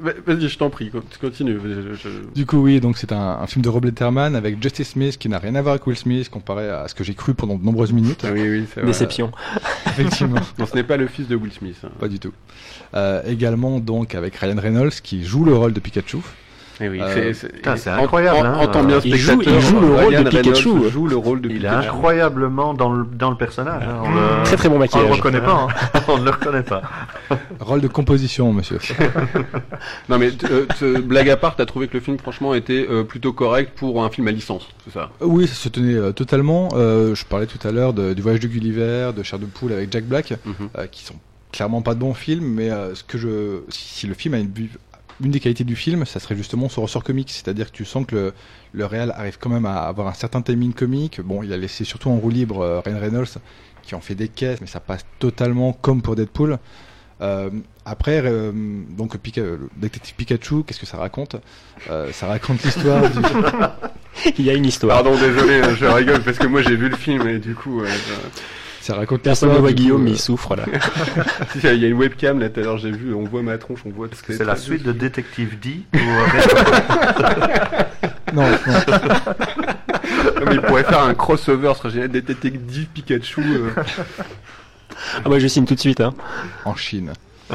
Va- 0.00 0.12
vas-y, 0.26 0.48
je 0.48 0.56
t'en 0.56 0.70
prie, 0.70 0.90
co- 0.90 1.02
continue. 1.20 1.58
je- 1.62 1.92
je- 1.94 2.08
Du 2.34 2.46
coup, 2.46 2.56
oui, 2.62 2.80
donc 2.80 2.96
c'est 2.96 3.12
un, 3.12 3.38
un 3.42 3.46
film 3.46 3.62
de 3.62 3.68
Rob 3.68 3.84
Letterman 3.84 4.34
avec 4.34 4.62
Justice 4.62 4.90
Smith 4.92 5.18
qui 5.18 5.28
n'a 5.28 5.38
rien 5.38 5.54
à 5.54 5.60
voir 5.60 5.72
avec 5.74 5.86
Will 5.86 5.96
Smith 5.98 6.30
comparé 6.30 6.66
à 6.70 6.88
ce 6.88 6.94
que 6.94 7.04
j'ai 7.04 7.12
cru 7.12 7.34
pendant 7.34 7.56
de 7.56 7.64
nombreuses 7.64 7.92
minutes. 7.92 8.24
Ah 8.26 8.30
oui, 8.32 8.40
oui, 8.48 8.64
c'est 8.72 8.80
vrai. 8.80 8.86
Déception. 8.86 9.32
Effectivement. 9.86 10.40
Non, 10.58 10.64
ce 10.64 10.74
n'est 10.76 10.82
pas 10.84 10.96
le 10.96 11.08
fils 11.08 11.28
de 11.28 11.36
Will 11.36 11.52
Smith. 11.52 11.76
hein. 11.84 11.90
Pas 12.00 12.08
du 12.08 12.18
tout. 12.18 12.32
Euh, 12.94 13.20
également 13.26 13.80
donc 13.80 14.14
avec 14.14 14.34
Ryan 14.36 14.56
Reynolds 14.58 14.92
qui 15.02 15.24
joue 15.26 15.44
le 15.44 15.54
rôle 15.54 15.74
de 15.74 15.80
Pikachu. 15.80 16.18
Eh 16.80 16.88
oui, 16.88 17.00
Euh, 17.00 17.32
c'est- 17.34 17.88
incroyable, 17.90 18.38
En, 18.38 18.44
hein. 18.44 18.58
en 18.60 18.66
tant 18.66 18.82
bien 18.82 18.98
Il 19.04 19.14
joue- 19.16 19.42
il 19.42 19.60
joue 19.60 19.78
le 19.80 19.86
rôle 19.94 20.04
Ryan 20.14 20.22
de 20.24 20.28
Pikachu. 20.30 20.68
Reynolds 20.70 20.90
joue 20.90 21.06
le 21.06 21.16
rôle 21.16 21.40
de 21.40 21.48
Il 21.50 21.56
est 21.56 21.58
Pikachu. 21.68 21.88
incroyablement 21.88 22.74
dans 22.74 22.90
le, 22.92 23.04
dans 23.04 23.30
le 23.30 23.36
personnage. 23.36 23.82
hein. 23.86 24.00
On, 24.02 24.10
le, 24.10 24.44
Très 24.44 24.56
très 24.56 24.68
bon 24.68 24.76
On 24.76 24.78
le 24.78 24.84
maquillage. 24.84 25.10
reconnaît 25.10 25.40
pas. 25.40 25.68
hein. 25.68 26.00
on 26.08 26.18
ne 26.18 26.24
le 26.24 26.30
reconnaît 26.30 26.62
pas. 26.62 26.82
Rôle 27.60 27.80
de 27.82 27.88
composition, 27.88 28.52
monsieur. 28.52 28.78
Non 30.08 30.18
mais 30.18 30.30
euh, 30.82 31.00
blague 31.00 31.30
à 31.30 31.36
part, 31.36 31.56
t'as 31.56 31.66
trouvé 31.66 31.88
que 31.88 31.94
le 31.94 32.00
film 32.00 32.18
franchement 32.18 32.54
était 32.54 32.86
euh, 32.90 33.04
plutôt 33.04 33.32
correct 33.32 33.72
pour 33.76 34.02
un 34.04 34.10
film 34.10 34.28
à 34.28 34.32
licence, 34.32 34.68
c'est 34.84 34.92
ça? 34.92 35.10
Euh, 35.20 35.26
Oui, 35.26 35.46
ça 35.46 35.54
se 35.54 35.68
tenait 35.68 35.94
euh, 35.94 36.12
totalement. 36.12 36.68
Euh, 36.74 37.14
je 37.14 37.24
parlais 37.24 37.46
tout 37.46 37.66
à 37.66 37.70
l'heure 37.72 37.92
du 37.92 38.20
voyage 38.22 38.40
de 38.40 38.48
Gulliver, 38.48 39.10
de 39.16 39.22
Cher 39.22 39.38
de 39.38 39.46
Poule 39.46 39.72
avec 39.72 39.92
Jack 39.92 40.04
Black, 40.04 40.32
Mhm. 40.44 40.68
euh, 40.78 40.86
qui 40.86 41.04
sont 41.04 41.14
clairement 41.52 41.82
pas 41.82 41.94
de 41.94 42.00
bons 42.00 42.14
films, 42.14 42.46
mais 42.46 42.70
euh, 42.70 42.94
ce 42.94 43.04
que 43.04 43.18
je, 43.18 43.60
si, 43.68 43.94
si 44.00 44.06
le 44.06 44.14
film 44.14 44.34
a 44.34 44.38
une, 44.38 44.46
bu- 44.48 44.70
une 45.22 45.30
des 45.30 45.40
qualités 45.40 45.64
du 45.64 45.76
film, 45.76 46.04
ça 46.04 46.20
serait 46.20 46.36
justement 46.36 46.68
son 46.68 46.82
ressort 46.82 47.04
comique, 47.04 47.30
c'est-à-dire 47.30 47.70
que 47.70 47.76
tu 47.76 47.84
sens 47.84 48.04
que 48.06 48.14
le, 48.14 48.34
le 48.72 48.86
réal 48.86 49.12
arrive 49.16 49.38
quand 49.40 49.50
même 49.50 49.66
à 49.66 49.82
avoir 49.82 50.06
un 50.08 50.14
certain 50.14 50.42
timing 50.42 50.72
comique. 50.72 51.20
Bon, 51.20 51.42
il 51.42 51.52
a 51.52 51.56
laissé 51.56 51.84
surtout 51.84 52.10
en 52.10 52.16
roue 52.16 52.30
libre 52.30 52.60
euh, 52.60 52.80
Ryan 52.80 53.00
Reynolds, 53.00 53.28
qui 53.82 53.94
en 53.94 54.00
fait 54.00 54.14
des 54.14 54.28
caisses, 54.28 54.60
mais 54.60 54.66
ça 54.66 54.80
passe 54.80 55.04
totalement 55.18 55.72
comme 55.72 56.02
pour 56.02 56.16
Deadpool. 56.16 56.58
Euh, 57.20 57.50
après, 57.84 58.20
euh, 58.24 58.50
donc 58.96 59.16
Pika- 59.16 59.42
le 59.42 59.68
détective 59.76 60.14
Pikachu, 60.16 60.64
qu'est-ce 60.64 60.80
que 60.80 60.86
ça 60.86 60.96
raconte? 60.96 61.36
Euh, 61.90 62.10
Ça 62.12 62.26
raconte 62.26 62.62
l'histoire 62.64 63.02
du, 63.08 63.18
Il 64.38 64.44
y 64.44 64.50
a 64.50 64.54
une 64.54 64.66
histoire. 64.66 65.02
Pardon, 65.02 65.16
désolé, 65.18 65.62
je 65.78 65.84
rigole 65.86 66.20
parce 66.22 66.38
que 66.38 66.46
moi 66.46 66.62
j'ai 66.62 66.74
vu 66.76 66.88
le 66.88 66.96
film 66.96 67.26
et 67.28 67.38
du 67.38 67.54
coup, 67.54 67.80
euh, 67.80 67.86
je- 67.86 68.40
ça 68.82 68.94
raconte 68.94 69.22
Personne 69.22 69.50
ne 69.52 69.58
voit 69.58 69.72
Guillaume, 69.72 70.02
mais 70.02 70.10
euh, 70.10 70.14
il 70.14 70.18
souffre 70.18 70.56
là. 70.56 70.64
il 71.54 71.62
y 71.62 71.66
a- 71.66 71.72
il 71.72 71.84
une 71.84 71.96
webcam 71.96 72.38
là 72.40 72.48
tout 72.48 72.60
à 72.60 72.62
l'heure, 72.64 72.78
j'ai 72.78 72.90
vu, 72.90 73.14
on 73.14 73.24
voit 73.24 73.42
ma 73.42 73.56
tronche, 73.58 73.80
on 73.86 73.90
voit. 73.90 74.08
Est-ce 74.10 74.22
que 74.22 74.32
c'est 74.36 74.44
la 74.44 74.56
suite 74.56 74.82
de 74.82 74.92
Détective 74.92 75.58
D 75.60 75.82
ou 75.94 75.98
Non, 78.34 78.42
non. 78.42 78.48
Non, 80.36 80.46
mais 80.48 80.54
il 80.54 80.60
pourrait 80.62 80.84
faire 80.84 81.02
un 81.02 81.14
crossover, 81.14 81.72
ce 81.74 81.78
serait 81.78 81.90
génial, 81.90 82.08
détective 82.08 82.86
Pikachu. 82.92 83.40
euh. 83.42 83.70
Ah, 85.24 85.28
moi 85.28 85.38
je 85.38 85.46
signe 85.46 85.64
tout 85.64 85.74
de 85.74 85.80
suite. 85.80 86.00
Hein. 86.00 86.12
en 86.64 86.74
Chine. 86.74 87.12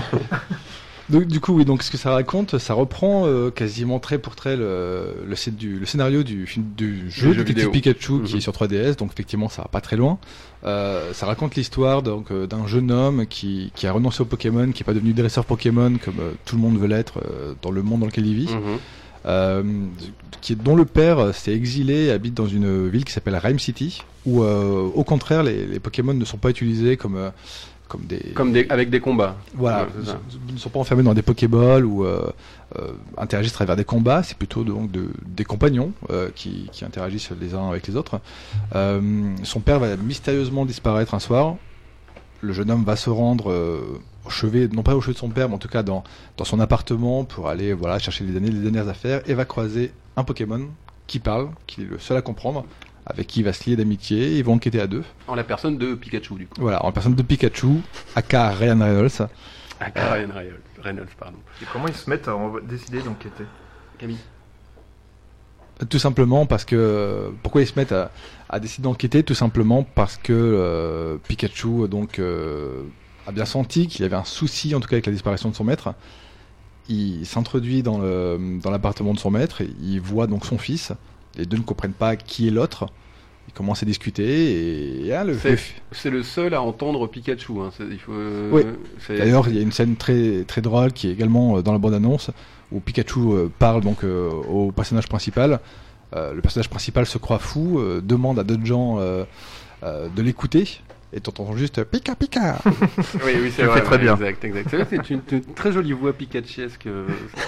donc, 1.10 1.26
du 1.26 1.40
coup, 1.40 1.54
oui, 1.54 1.64
donc 1.66 1.84
ce 1.84 1.92
que 1.92 1.98
ça 1.98 2.12
raconte, 2.12 2.58
ça 2.58 2.74
reprend 2.74 3.26
euh, 3.26 3.50
quasiment 3.50 4.00
trait 4.00 4.18
pour 4.18 4.36
trait 4.36 4.58
le, 4.58 5.16
le, 5.26 5.36
scé- 5.36 5.52
du, 5.56 5.80
le 5.80 5.86
scénario 5.86 6.24
du, 6.24 6.48
du 6.58 7.10
jeu 7.10 7.34
Détective. 7.34 7.70
Pikachu 7.72 8.22
qui 8.24 8.34
Mhm. 8.34 8.38
est 8.38 8.42
sur 8.42 8.52
3DS, 8.54 8.98
donc 8.98 9.12
effectivement 9.14 9.48
ça 9.50 9.62
va 9.62 9.68
pas 9.70 9.82
très 9.82 9.96
loin. 9.96 10.18
Euh, 10.66 11.14
ça 11.14 11.26
raconte 11.26 11.56
l'histoire 11.56 12.02
donc 12.02 12.32
euh, 12.32 12.48
d'un 12.48 12.68
jeune 12.68 12.92
homme 12.92 13.26
qui, 13.28 13.72
qui 13.76 13.88
a 13.88 13.92
renoncé 13.94 14.22
au 14.22 14.26
Pokémon, 14.26 14.72
qui 14.72 14.84
est 14.84 14.86
pas 14.86 14.94
devenu 14.94 15.14
dresseur 15.14 15.46
Pokémon 15.46 15.94
comme 16.04 16.20
euh, 16.20 16.32
tout 16.46 16.56
le 16.56 16.62
monde 16.62 16.78
veut 16.78 16.88
l'être 16.88 17.20
euh, 17.20 17.54
dans 17.62 17.72
le 17.72 17.84
monde 17.84 18.02
dans 18.02 18.08
lequel 18.08 18.26
il 18.26 18.36
vit. 18.36 18.50
Euh, 19.26 19.64
qui 20.42 20.56
dont 20.56 20.76
le 20.76 20.86
père 20.86 21.34
s'est 21.34 21.54
exilé 21.54 22.06
et 22.06 22.12
habite 22.12 22.34
dans 22.34 22.46
une 22.48 22.88
ville 22.88 23.04
qui 23.04 23.12
s'appelle 23.12 23.36
Rhyme 23.36 23.60
City, 23.60 24.02
où 24.26 24.42
euh, 24.44 24.88
au 24.94 25.04
contraire 25.04 25.44
les, 25.44 25.66
les 25.66 25.80
Pokémon 25.80 26.14
ne 26.14 26.24
sont 26.26 26.38
pas 26.38 26.50
utilisés 26.50 26.96
comme, 26.96 27.18
euh, 27.18 27.30
comme 27.88 28.06
des... 28.06 28.20
Comme 28.34 28.52
des, 28.52 28.68
avec 28.70 28.90
des 28.90 29.00
combats. 29.00 29.36
Voilà, 29.56 29.84
Ouais, 29.84 29.90
ils 30.48 30.54
ne 30.54 30.60
sont 30.60 30.70
pas 30.70 30.80
enfermés 30.80 31.04
dans 31.04 31.14
des 31.14 31.22
Pokéballs 31.22 31.86
ou 31.86 32.06
euh, 32.06 32.30
euh, 32.78 32.92
interagissent 33.18 33.54
à 33.54 33.56
travers 33.56 33.76
des 33.76 33.86
combats, 33.86 34.24
c'est 34.24 34.38
plutôt 34.38 34.64
donc 34.64 34.92
de, 34.92 35.10
des 35.26 35.44
compagnons 35.46 35.92
euh, 36.10 36.30
qui, 36.36 36.70
qui 36.72 36.84
interagissent 36.86 37.32
les 37.40 37.54
uns 37.54 37.70
avec 37.70 37.88
les 37.88 37.96
autres. 37.96 38.20
Son 39.44 39.60
père 39.60 39.80
va 39.80 39.96
mystérieusement 39.98 40.66
disparaître 40.66 41.14
un 41.14 41.20
soir. 41.20 41.56
Le 42.42 42.54
jeune 42.54 42.70
homme 42.70 42.84
va 42.84 42.96
se 42.96 43.10
rendre 43.10 43.52
au 44.26 44.30
chevet, 44.30 44.68
non 44.68 44.84
pas 44.84 44.96
au 44.96 45.02
chevet 45.02 45.14
de 45.14 45.18
son 45.20 45.30
père, 45.30 45.50
mais 45.50 45.56
en 45.56 45.60
tout 45.60 45.70
cas 45.70 45.82
dans, 45.84 46.04
dans 46.38 46.46
son 46.46 46.60
appartement 46.60 47.24
pour 47.24 47.48
aller 47.50 47.74
voilà 47.74 47.98
chercher 48.00 48.26
les, 48.26 48.32
derniers- 48.34 48.52
les 48.52 48.60
dernières 48.60 48.88
affaires 48.90 49.22
et 49.26 49.34
va 49.34 49.46
croiser 49.46 49.92
un 50.16 50.24
Pokémon 50.24 50.68
qui 51.08 51.20
parle, 51.20 51.50
qui 51.66 51.82
est 51.82 51.86
le 51.86 51.98
seul 52.00 52.18
à 52.18 52.22
comprendre, 52.22 52.66
avec 53.10 53.28
qui 53.28 53.40
il 53.40 53.44
va 53.44 53.54
se 53.54 53.70
lier 53.70 53.76
d'amitié. 53.76 54.38
Ils 54.38 54.44
vont 54.44 54.54
enquêter 54.54 54.80
à 54.80 54.88
deux. 54.88 55.04
En 55.28 55.36
la 55.36 55.44
personne 55.44 55.78
de 55.78 55.96
Pikachu 55.96 56.36
du 56.36 56.48
coup. 56.48 56.62
Voilà, 56.62 56.86
en 56.86 56.92
personne 56.92 57.16
de 57.16 57.22
Pikachu, 57.22 57.82
aka 58.16 58.50
Ryan 58.52 58.80
Reynolds. 58.80 59.28
Ah, 59.80 59.86
Ryan 59.96 60.30
Reynolds, 60.34 60.62
Reynolds, 60.82 61.16
pardon. 61.20 61.38
Et 61.62 61.66
comment 61.72 61.88
ils 61.88 61.94
se 61.94 62.10
mettent 62.10 62.28
à 62.28 62.36
décider 62.68 63.02
d'enquêter? 63.02 63.44
Camille. 63.98 64.18
Tout 65.90 66.00
simplement 66.00 66.48
parce 66.48 66.66
que 66.66 67.32
pourquoi 67.44 67.62
ils 67.62 67.68
se 67.68 67.78
mettent 67.78 67.92
à, 67.92 68.12
à 68.50 68.60
décider 68.60 68.84
d'enquêter? 68.84 69.22
Tout 69.24 69.36
simplement 69.36 69.84
parce 69.84 70.18
que 70.18 70.34
euh, 70.34 71.18
Pikachu 71.28 71.88
donc 71.88 72.18
euh, 72.18 72.82
a 73.28 73.32
bien 73.32 73.46
senti 73.46 73.88
qu'il 73.88 74.02
y 74.02 74.06
avait 74.06 74.16
un 74.16 74.24
souci 74.24 74.74
en 74.74 74.80
tout 74.80 74.88
cas 74.88 74.96
avec 74.96 75.06
la 75.06 75.12
disparition 75.12 75.50
de 75.50 75.56
son 75.56 75.64
maître. 75.64 75.94
Il 76.90 77.26
s'introduit 77.26 77.84
dans 77.84 78.00
l'appartement 78.72 79.14
de 79.14 79.20
son 79.20 79.30
maître, 79.30 79.60
et 79.60 79.70
il 79.82 80.00
voit 80.00 80.26
donc 80.26 80.46
son 80.46 80.58
fils. 80.58 80.94
Les 81.38 81.46
deux 81.46 81.58
ne 81.58 81.62
comprennent 81.64 81.94
pas 81.94 82.16
qui 82.16 82.48
est 82.48 82.52
l'autre. 82.52 82.88
Ils 83.48 83.54
commencent 83.54 83.82
à 83.82 83.86
discuter 83.86 85.06
et 85.08 85.12
C'est- 85.40 85.52
le- 85.52 85.58
C'est 85.92 86.10
le 86.10 86.22
seul 86.24 86.54
à 86.54 86.62
entendre 86.62 87.08
Pikachu. 87.08 87.54
Hein. 87.62 87.72
c'est- 87.78 87.86
Il 87.90 87.98
faut, 88.00 88.12
euh, 88.12 88.50
Oui. 88.52 88.64
D'ailleurs, 89.18 89.48
il 89.48 89.56
y 89.56 89.60
a 89.60 89.62
une 89.62 89.72
scène 89.72 89.96
très 89.96 90.44
très 90.46 90.62
drôle 90.62 90.92
qui 90.92 91.08
est 91.08 91.12
également 91.14 91.58
euh, 91.58 91.62
dans 91.62 91.72
la 91.72 91.78
bande-annonce 91.78 92.30
où 92.72 92.80
Pikachu 92.82 93.20
euh, 93.32 93.48
parle 93.58 93.82
donc 93.82 94.04
euh, 94.04 94.30
au 94.30 94.72
personnage 94.72 95.08
principal. 95.08 95.60
Euh, 96.16 96.34
le 96.34 96.42
personnage 96.42 96.70
principal 96.70 97.06
se 97.06 97.18
croit 97.18 97.40
fou, 97.40 97.82
demande 98.04 98.38
à 98.40 98.44
d'autres 98.44 98.66
gens 98.66 98.98
de 99.00 100.22
l'écouter. 100.22 100.68
Et 101.14 101.22
t'entends 101.22 101.56
juste 101.56 101.82
Pika 101.86 102.16
Pika. 102.16 102.58
Oui, 103.26 103.32
oui, 103.42 103.52
c'est 103.56 103.64
vrai. 103.64 103.82
très 103.82 103.98
bien. 103.98 104.14
Exact, 104.16 104.44
exact. 104.44 104.68
C'est 104.70 104.76
vrai, 104.78 104.88
C'est 104.90 105.10
une, 105.10 105.22
une 105.32 105.42
très 105.56 105.72
jolie 105.72 105.94
voix 105.94 106.12
Pikachuesque. 106.12 106.86
euh, 106.88 107.06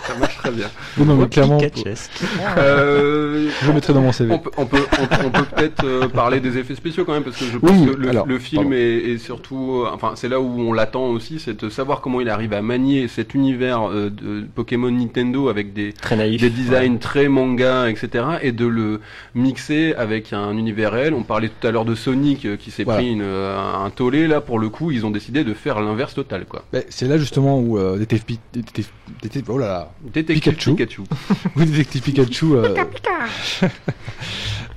Ça, 0.07 0.15
marche 0.17 0.37
très 0.37 0.51
bien. 0.51 0.67
non, 0.97 1.03
non, 1.05 1.15
mais 1.17 1.27
clairement, 1.27 1.57
Pikachesque. 1.57 2.09
Euh, 2.57 3.49
je 3.61 3.67
le 3.67 3.73
mettrai 3.73 3.93
dans 3.93 4.01
mon 4.01 4.11
CV. 4.13 4.33
On 4.33 4.39
peut, 4.39 4.51
on 4.57 4.65
peut, 4.65 4.77
on 5.01 5.05
peut- 5.07 5.15
on 5.25 5.29
peut 5.29 5.45
peut-être 5.55 5.83
euh, 5.83 6.07
parler 6.07 6.39
des 6.39 6.57
effets 6.57 6.75
spéciaux 6.75 7.03
quand 7.03 7.11
même 7.13 7.23
parce 7.23 7.35
que 7.37 7.45
je 7.45 7.57
pense 7.57 7.69
Oui, 7.71 7.85
que 7.91 7.95
le, 7.97 8.09
alors, 8.09 8.25
le 8.25 8.39
film 8.39 8.71
est, 8.71 8.77
est 9.11 9.17
surtout, 9.17 9.83
euh, 9.85 9.89
enfin 9.93 10.13
c'est 10.15 10.29
là 10.29 10.39
où 10.39 10.59
on 10.61 10.71
l'attend 10.71 11.07
aussi, 11.07 11.39
c'est 11.39 11.61
de 11.61 11.69
savoir 11.69 11.99
comment 12.01 12.21
il 12.21 12.29
arrive 12.29 12.53
à 12.53 12.61
manier 12.61 13.07
cet 13.09 13.33
univers 13.33 13.89
euh, 13.89 14.09
de 14.09 14.45
Pokémon 14.55 14.89
Nintendo 14.91 15.49
avec 15.49 15.73
des, 15.73 15.91
Très 15.93 16.15
naïf. 16.15 16.39
des 16.41 16.49
designs 16.49 16.97
très 16.97 17.27
manga, 17.27 17.89
etc. 17.89 18.23
et 18.41 18.53
de 18.53 18.65
le 18.65 19.01
mixer 19.35 19.93
avec 19.97 20.31
un 20.33 20.57
univers 20.57 20.91
réel. 20.93 21.13
On 21.13 21.23
parlait 21.23 21.49
tout 21.49 21.67
à 21.67 21.71
l'heure 21.71 21.85
de 21.85 21.95
Sonic 21.95 22.45
euh, 22.45 22.55
qui 22.55 22.71
s'est 22.71 22.83
Voilà. 22.85 22.99
pris 23.01 23.11
une, 23.11 23.21
un 23.59 23.89
tollé 23.89 24.27
là 24.27 24.41
pour 24.41 24.59
le 24.59 24.69
coup, 24.69 24.91
ils 24.91 25.05
ont 25.05 25.11
décidé 25.11 25.43
de 25.43 25.53
faire 25.53 25.79
l'inverse 25.81 26.13
total 26.13 26.45
quoi. 26.45 26.63
C'est 26.89 27.07
là 27.07 27.17
justement 27.17 27.59
où 27.59 27.77
euh, 27.77 27.97
Détective 27.97 28.25
Pi- 28.25 28.39
Détective- 28.53 28.89
Détective- 29.21 29.49
oh 29.53 29.57
là 29.57 29.67
là, 29.67 29.91
Détective 30.01 30.53
Pikachu. 30.53 30.75
Pikachu. 30.75 31.01
Détective 31.55 32.01
Pikachu 32.01 32.45
euh, 32.55 32.75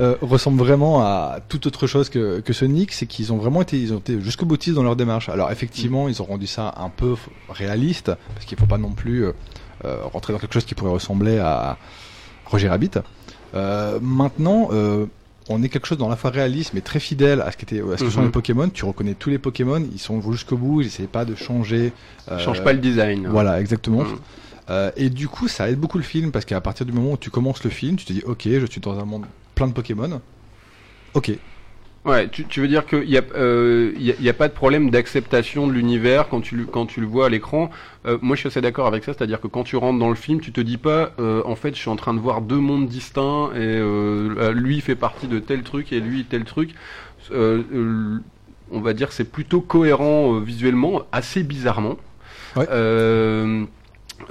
euh, 0.01 0.17
ressemble 0.23 0.59
vraiment 0.59 1.01
à 1.03 1.39
toute 1.49 1.67
autre 1.67 1.87
chose 1.87 2.09
que, 2.09 2.41
que 2.41 2.53
Sonic, 2.53 2.93
c'est 2.93 3.07
qu'ils 3.07 3.33
ont 3.33 3.37
vraiment 3.39 3.63
été, 3.63 3.79
ils 3.81 3.93
ont 3.93 3.99
été 3.99 4.21
jusqu'au 4.21 4.47
boutiste 4.47 4.75
dans 4.77 4.83
leur 4.83 4.97
démarche. 4.97 5.29
Alors 5.29 5.51
effectivement, 5.51 6.09
ils 6.09 6.21
ont 6.23 6.25
rendu 6.27 6.47
ça 6.47 6.75
un 6.79 6.89
peu 6.89 7.15
réaliste, 7.49 8.13
parce 8.35 8.47
qu'il 8.47 8.59
faut 8.59 8.67
pas 8.67 8.79
non 8.79 8.93
plus 8.93 9.25
euh, 9.27 9.33
euh, 9.85 9.99
rentrer 10.13 10.33
dans 10.33 10.39
quelque 10.39 10.55
chose 10.55 10.65
qui 10.65 10.75
pourrait 10.75 10.93
ressembler 10.93 11.39
à 11.39 11.77
Roger 12.47 12.69
Rabbit. 12.69 12.91
Euh, 13.55 13.99
maintenant, 14.01 14.69
euh, 14.73 15.07
on 15.49 15.63
est 15.63 15.69
quelque 15.69 15.87
chose 15.87 15.99
dans 15.99 16.09
la 16.09 16.17
fois 16.17 16.31
réaliste, 16.31 16.73
mais 16.75 16.81
très 16.81 17.01
fidèle 17.01 17.41
à 17.41 17.51
ce, 17.51 17.93
à 17.93 17.97
ce 17.99 18.05
que 18.05 18.11
sont 18.11 18.21
Mhm. 18.21 18.27
les 18.27 18.33
Pokémon. 18.33 18.69
Tu 18.69 18.85
reconnais 18.85 19.15
tous 19.15 19.31
les 19.31 19.39
Pokémon, 19.39 19.83
ils 19.93 19.99
sont 19.99 20.21
jusqu'au 20.31 20.57
bout, 20.57 20.81
ils 20.81 20.85
n'essayent 20.85 21.07
pas 21.07 21.25
de 21.25 21.35
changer. 21.35 21.93
euh, 22.31 22.39
Change 22.39 22.63
pas 22.63 22.73
le 22.73 22.79
design. 22.79 23.27
Voilà, 23.29 23.61
exactement. 23.61 24.05
Mhm. 24.05 24.19
Euh, 24.71 24.91
et 24.97 25.11
du 25.11 25.27
coup, 25.29 25.49
ça 25.49 25.69
aide 25.69 25.79
beaucoup 25.81 25.99
le 25.99 26.05
film 26.05 26.31
parce 26.31 26.45
qu'à 26.45 26.61
partir 26.61 26.87
du 26.87 26.93
moment 26.93 27.13
où 27.13 27.17
tu 27.17 27.31
commences 27.31 27.65
le 27.65 27.71
film, 27.71 27.97
tu 27.97 28.05
te 28.05 28.13
dis 28.13 28.23
ok, 28.25 28.43
je 28.45 28.67
suis 28.67 28.81
dans 28.81 28.99
un 28.99 29.05
monde 29.05 29.25
plein 29.57 29.67
de 29.67 29.73
Pokémon. 29.73 30.21
Ok. 31.15 31.33
Ouais, 32.05 32.29
tu, 32.29 32.45
tu 32.47 32.61
veux 32.61 32.67
dire 32.67 32.85
qu'il 32.85 33.07
n'y 33.09 33.17
a, 33.17 33.23
euh, 33.37 33.93
y 33.97 34.11
a, 34.11 34.15
y 34.21 34.29
a 34.29 34.33
pas 34.33 34.49
de 34.49 34.53
problème 34.53 34.91
d'acceptation 34.91 35.69
de 35.69 35.73
l'univers 35.73 36.29
quand 36.29 36.41
tu, 36.41 36.57
le- 36.57 36.65
quand 36.65 36.85
tu 36.85 37.01
le 37.01 37.07
vois 37.07 37.27
à 37.27 37.29
l'écran? 37.29 37.71
Euh, 38.07 38.19
moi, 38.21 38.35
je 38.35 38.41
suis 38.41 38.49
assez 38.49 38.61
d'accord 38.61 38.89
avec 38.89 39.05
ça, 39.05 39.13
c'est-à-dire 39.15 39.41
que 39.41 39.47
quand 39.47 39.63
tu 39.63 39.77
rentres 39.77 40.01
dans 40.01 40.09
le 40.09 40.17
film, 40.17 40.41
tu 40.41 40.51
te 40.51 40.61
dis 40.61 40.79
pas, 40.79 41.13
euh, 41.21 41.43
en 41.45 41.55
fait, 41.55 41.77
je 41.77 41.81
suis 41.81 41.91
en 41.91 41.95
train 41.95 42.13
de 42.13 42.19
voir 42.19 42.41
deux 42.41 42.57
mondes 42.59 42.89
distincts 42.89 43.51
et 43.55 43.59
euh, 43.61 44.53
lui 44.53 44.81
fait 44.81 44.97
partie 44.97 45.29
de 45.29 45.39
tel 45.39 45.63
truc 45.63 45.93
et 45.93 46.01
lui 46.01 46.25
tel 46.25 46.43
truc. 46.43 46.71
Euh, 47.31 47.63
euh, 47.73 48.19
on 48.73 48.81
va 48.81 48.95
dire 48.95 49.13
c'est 49.13 49.31
plutôt 49.31 49.61
cohérent 49.61 50.35
euh, 50.35 50.41
visuellement, 50.41 51.03
assez 51.13 51.45
bizarrement. 51.45 51.99
Ouais. 52.57 52.67
Euh, 52.71 53.65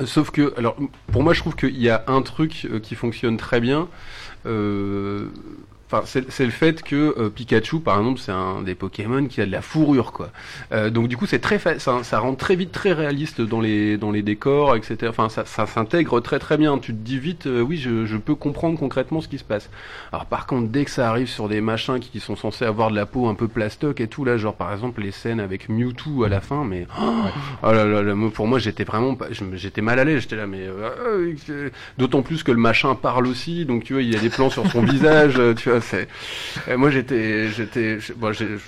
sauf 0.04 0.30
que, 0.32 0.54
alors, 0.58 0.76
pour 1.14 1.24
moi, 1.24 1.34
je 1.34 1.40
trouve 1.40 1.56
qu'il 1.56 1.78
y 1.82 1.90
a 1.90 2.04
un 2.08 2.22
truc 2.22 2.68
euh, 2.70 2.80
qui 2.80 2.96
fonctionne 2.96 3.38
très 3.38 3.62
bien. 3.62 3.88
euh, 4.46 5.28
Enfin, 5.92 6.06
c'est 6.06 6.46
le 6.46 6.52
fait 6.52 6.84
que 6.84 7.16
euh, 7.18 7.30
Pikachu, 7.30 7.82
par 7.82 7.98
exemple, 7.98 8.22
c'est 8.22 8.32
un 8.32 8.62
des 8.62 8.76
Pokémon 8.76 9.26
qui 9.26 9.42
a 9.42 9.46
de 9.46 9.52
la 9.52 9.62
fourrure, 9.62 10.14
quoi. 10.14 10.30
Euh, 10.72 10.90
donc 10.90 11.10
du 11.10 11.18
coup, 11.18 11.26
c'est 11.26 11.40
très 11.40 11.60
ça, 11.60 12.04
ça 12.04 12.20
rend 12.20 12.36
très 12.36 12.56
vite 12.56 12.72
très 12.72 12.94
réaliste 12.94 13.42
dans 13.42 13.60
les 13.60 13.98
dans 13.98 14.12
les 14.12 14.22
décors, 14.22 14.78
etc. 14.78 14.98
Enfin, 15.10 15.28
ça, 15.28 15.44
ça 15.46 15.66
s'intègre 15.66 16.22
très 16.22 16.40
très 16.40 16.58
bien. 16.58 16.78
Tu 16.78 16.94
te 16.94 16.98
dis 16.98 17.20
vite, 17.20 17.48
euh, 17.48 17.60
oui, 17.60 17.76
je, 17.76 18.06
je, 18.06 18.16
peux 18.16 18.36
comprendre 18.36 18.80
concrètement 18.80 19.20
ce 19.20 19.28
qui 19.28 19.38
se 19.38 19.44
passe. 19.44 19.70
Alors 20.14 20.28
par 20.28 20.48
contre, 20.48 20.70
dès 20.70 20.86
que 20.86 20.92
ça 20.92 21.10
arrive 21.10 21.28
sur 21.28 21.50
des 21.50 21.60
machins 21.60 22.00
qui 22.00 22.22
sont 22.22 22.38
censés 22.38 22.64
avoir 22.64 22.90
de 22.90 22.96
la 22.96 23.06
peau 23.06 23.28
un 23.28 23.36
peu 23.36 23.50
plastoc 23.50 24.00
et 24.00 24.08
tout 24.08 24.24
là, 24.24 24.38
genre 24.38 24.56
par 24.56 24.72
exemple 24.72 25.02
les 25.02 25.12
scènes 25.12 25.42
avec 25.42 25.68
Mewtwo 25.68 26.24
à 26.24 26.30
la 26.30 26.40
fin, 26.40 26.64
mais 26.64 26.88
oh, 27.02 27.72
là 27.72 27.84
là, 27.84 28.02
là, 28.02 28.16
pour 28.34 28.48
moi, 28.48 28.60
j'étais 28.60 28.86
vraiment, 28.86 29.18
j'étais 29.56 29.82
mal 29.82 30.00
à 30.00 30.06
l'aise. 30.06 30.22
J'étais 30.22 30.38
là, 30.38 30.48
mais 30.48 30.68
d'autant 31.98 32.22
plus 32.22 32.44
que 32.44 32.52
le 32.52 32.60
machin 32.60 32.96
parle 32.96 33.28
aussi, 33.28 33.66
donc 33.66 33.84
tu 33.84 33.92
vois, 33.94 34.02
il 34.02 34.14
y 34.14 34.16
a 34.16 34.20
des 34.20 34.30
plans 34.30 34.50
sur 34.50 34.72
son 34.72 34.84
visage, 34.84 35.42
tu 35.58 35.70
vois 35.70 35.81
moi 36.78 36.90
j'étais 36.90 37.50
j'étais 37.50 38.00
je, 38.00 38.14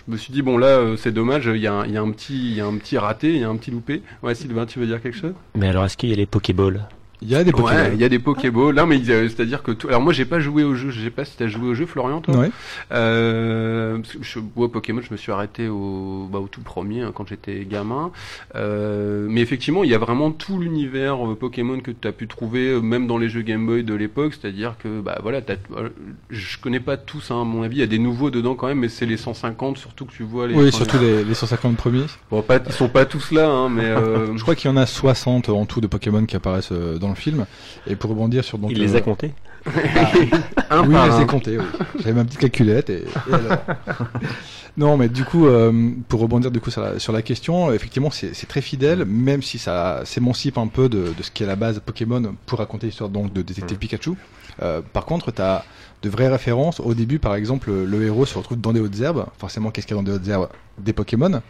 me 0.07 0.17
suis 0.17 0.33
dit 0.33 0.41
bon 0.41 0.57
là 0.57 0.67
euh, 0.67 0.97
c'est 0.97 1.11
dommage 1.11 1.49
il 1.53 1.61
y, 1.61 1.67
a 1.67 1.73
un, 1.73 1.87
y 1.87 1.97
a 1.97 2.01
un 2.01 2.11
petit 2.11 2.33
il 2.33 2.55
y 2.55 2.61
a 2.61 2.65
un 2.65 2.77
petit 2.77 2.97
raté 2.97 3.29
il 3.29 3.39
y 3.39 3.43
a 3.43 3.49
un 3.49 3.55
petit 3.55 3.71
loupé. 3.71 4.01
Ouais 4.21 4.35
Sylvain 4.35 4.65
tu 4.65 4.79
veux 4.79 4.87
dire 4.87 5.01
quelque 5.01 5.17
chose? 5.17 5.33
Mais 5.55 5.67
alors 5.67 5.85
est-ce 5.85 5.97
qu'il 5.97 6.09
y 6.09 6.13
a 6.13 6.15
les 6.15 6.25
Pokéballs? 6.25 6.81
Il 7.23 7.29
y 7.29 7.35
a 7.35 7.43
des 7.43 7.51
Pokéballs. 7.51 7.93
il 7.93 8.01
y 8.01 8.03
a 8.03 8.09
des 8.09 8.19
Pokéballs. 8.19 8.75
Non, 8.75 8.85
mais 8.85 9.03
c'est-à-dire 9.03 9.63
que 9.63 9.71
tout... 9.71 9.87
alors 9.87 10.01
moi 10.01 10.13
j'ai 10.13 10.25
pas 10.25 10.39
joué 10.39 10.63
au 10.63 10.75
jeu. 10.75 10.89
Je 10.91 11.01
sais 11.01 11.09
pas 11.09 11.25
si 11.25 11.37
t'as 11.37 11.47
joué 11.47 11.69
au 11.69 11.73
jeu, 11.73 11.85
Florian, 11.85 12.21
toi? 12.21 12.35
Ouais. 12.35 12.51
Euh, 12.91 13.97
parce 13.97 14.13
que 14.13 14.23
je 14.23 14.39
Pokémon, 14.67 15.01
je 15.01 15.11
me 15.11 15.17
suis 15.17 15.31
arrêté 15.31 15.67
au, 15.67 16.27
bah, 16.31 16.39
au 16.39 16.47
tout 16.47 16.61
premier 16.61 17.01
hein, 17.01 17.11
quand 17.13 17.27
j'étais 17.27 17.65
gamin. 17.65 18.11
Euh, 18.55 19.27
mais 19.29 19.41
effectivement, 19.41 19.83
il 19.83 19.89
y 19.89 19.95
a 19.95 19.97
vraiment 19.97 20.31
tout 20.31 20.59
l'univers 20.59 21.25
euh, 21.25 21.35
Pokémon 21.35 21.79
que 21.79 21.91
tu 21.91 22.07
as 22.07 22.11
pu 22.11 22.27
trouver, 22.27 22.69
euh, 22.69 22.81
même 22.81 23.07
dans 23.07 23.17
les 23.17 23.29
jeux 23.29 23.41
Game 23.41 23.65
Boy 23.65 23.83
de 23.83 23.93
l'époque. 23.93 24.33
C'est-à-dire 24.39 24.75
que 24.81 25.01
bah 25.01 25.19
voilà, 25.21 25.39
euh, 25.49 25.89
je 26.29 26.57
connais 26.59 26.79
pas 26.79 26.97
tous. 26.97 27.31
Hein, 27.31 27.41
à 27.41 27.43
mon 27.43 27.63
avis, 27.63 27.77
il 27.77 27.79
y 27.79 27.83
a 27.83 27.87
des 27.87 27.99
nouveaux 27.99 28.29
dedans 28.29 28.55
quand 28.55 28.67
même, 28.67 28.79
mais 28.79 28.89
c'est 28.89 29.05
les 29.05 29.17
150 29.17 29.77
surtout 29.77 30.05
que 30.05 30.13
tu 30.13 30.23
vois. 30.23 30.47
Les, 30.47 30.55
oui, 30.55 30.71
surtout 30.71 30.97
les, 30.99 31.23
les, 31.23 31.33
150 31.33 31.77
premiers. 31.77 32.05
Bon, 32.29 32.41
pas, 32.41 32.59
ils 32.65 32.71
sont 32.71 32.89
pas 32.89 33.05
tous 33.05 33.31
là, 33.31 33.47
hein, 33.49 33.69
mais 33.69 33.93
je 34.35 34.41
crois 34.41 34.55
qu'il 34.55 34.69
y 34.69 34.73
en 34.73 34.77
a 34.77 34.85
60 34.85 35.49
en 35.49 35.65
tout 35.65 35.81
de 35.81 35.87
Pokémon 35.87 36.25
qui 36.25 36.35
apparaissent 36.35 36.71
dans 36.71 37.09
le 37.09 37.12
film. 37.15 37.45
Et 37.87 37.95
pour 37.95 38.09
rebondir 38.09 38.43
sur 38.43 38.57
donc. 38.57 38.71
Il 38.71 38.79
les 38.79 38.95
a 38.95 39.01
comptés? 39.01 39.31
Ah, 40.69 40.81
oui, 40.81 40.95
il 41.05 41.11
les 41.11 41.21
a 41.21 41.25
comptés. 41.25 41.57
Oui. 41.57 41.65
J'avais 41.99 42.13
ma 42.13 42.25
petite 42.25 42.39
calculette 42.39 42.89
et. 42.89 43.05
non, 44.77 44.97
mais 44.97 45.09
du 45.09 45.23
coup, 45.23 45.47
euh, 45.47 45.91
pour 46.07 46.19
rebondir 46.19 46.51
du 46.51 46.59
coup 46.59 46.71
sur 46.71 46.81
la, 46.81 46.99
sur 46.99 47.13
la 47.13 47.21
question, 47.21 47.71
effectivement, 47.71 48.09
c'est 48.11 48.47
très 48.47 48.61
fidèle, 48.61 49.05
même 49.05 49.41
si 49.41 49.57
ça 49.57 50.01
s'émancipe 50.05 50.57
un 50.57 50.67
peu 50.67 50.89
de, 50.89 51.13
de 51.17 51.23
ce 51.23 51.31
qui 51.31 51.43
est 51.43 51.47
la 51.47 51.55
base 51.55 51.79
Pokémon 51.85 52.35
pour 52.45 52.59
raconter 52.59 52.87
l'histoire 52.87 53.09
donc 53.09 53.31
de 53.33 53.41
détective 53.41 53.77
Pikachu. 53.77 54.11
Euh, 54.61 54.81
par 54.81 55.05
contre, 55.05 55.31
tu 55.31 55.41
as 55.41 55.63
de 56.01 56.09
vraies 56.09 56.29
références. 56.29 56.79
Au 56.79 56.93
début, 56.93 57.19
par 57.19 57.35
exemple, 57.35 57.71
le 57.71 58.03
héros 58.03 58.25
se 58.25 58.37
retrouve 58.37 58.59
dans 58.59 58.73
des 58.73 58.79
hautes 58.79 58.99
herbes. 58.99 59.25
Forcément, 59.37 59.71
qu'est-ce 59.71 59.87
qu'il 59.87 59.95
y 59.95 59.99
a 59.99 60.03
dans 60.03 60.09
des 60.09 60.15
hautes 60.15 60.27
herbes? 60.27 60.49
Des 60.77 60.93
Pokémon 60.93 61.41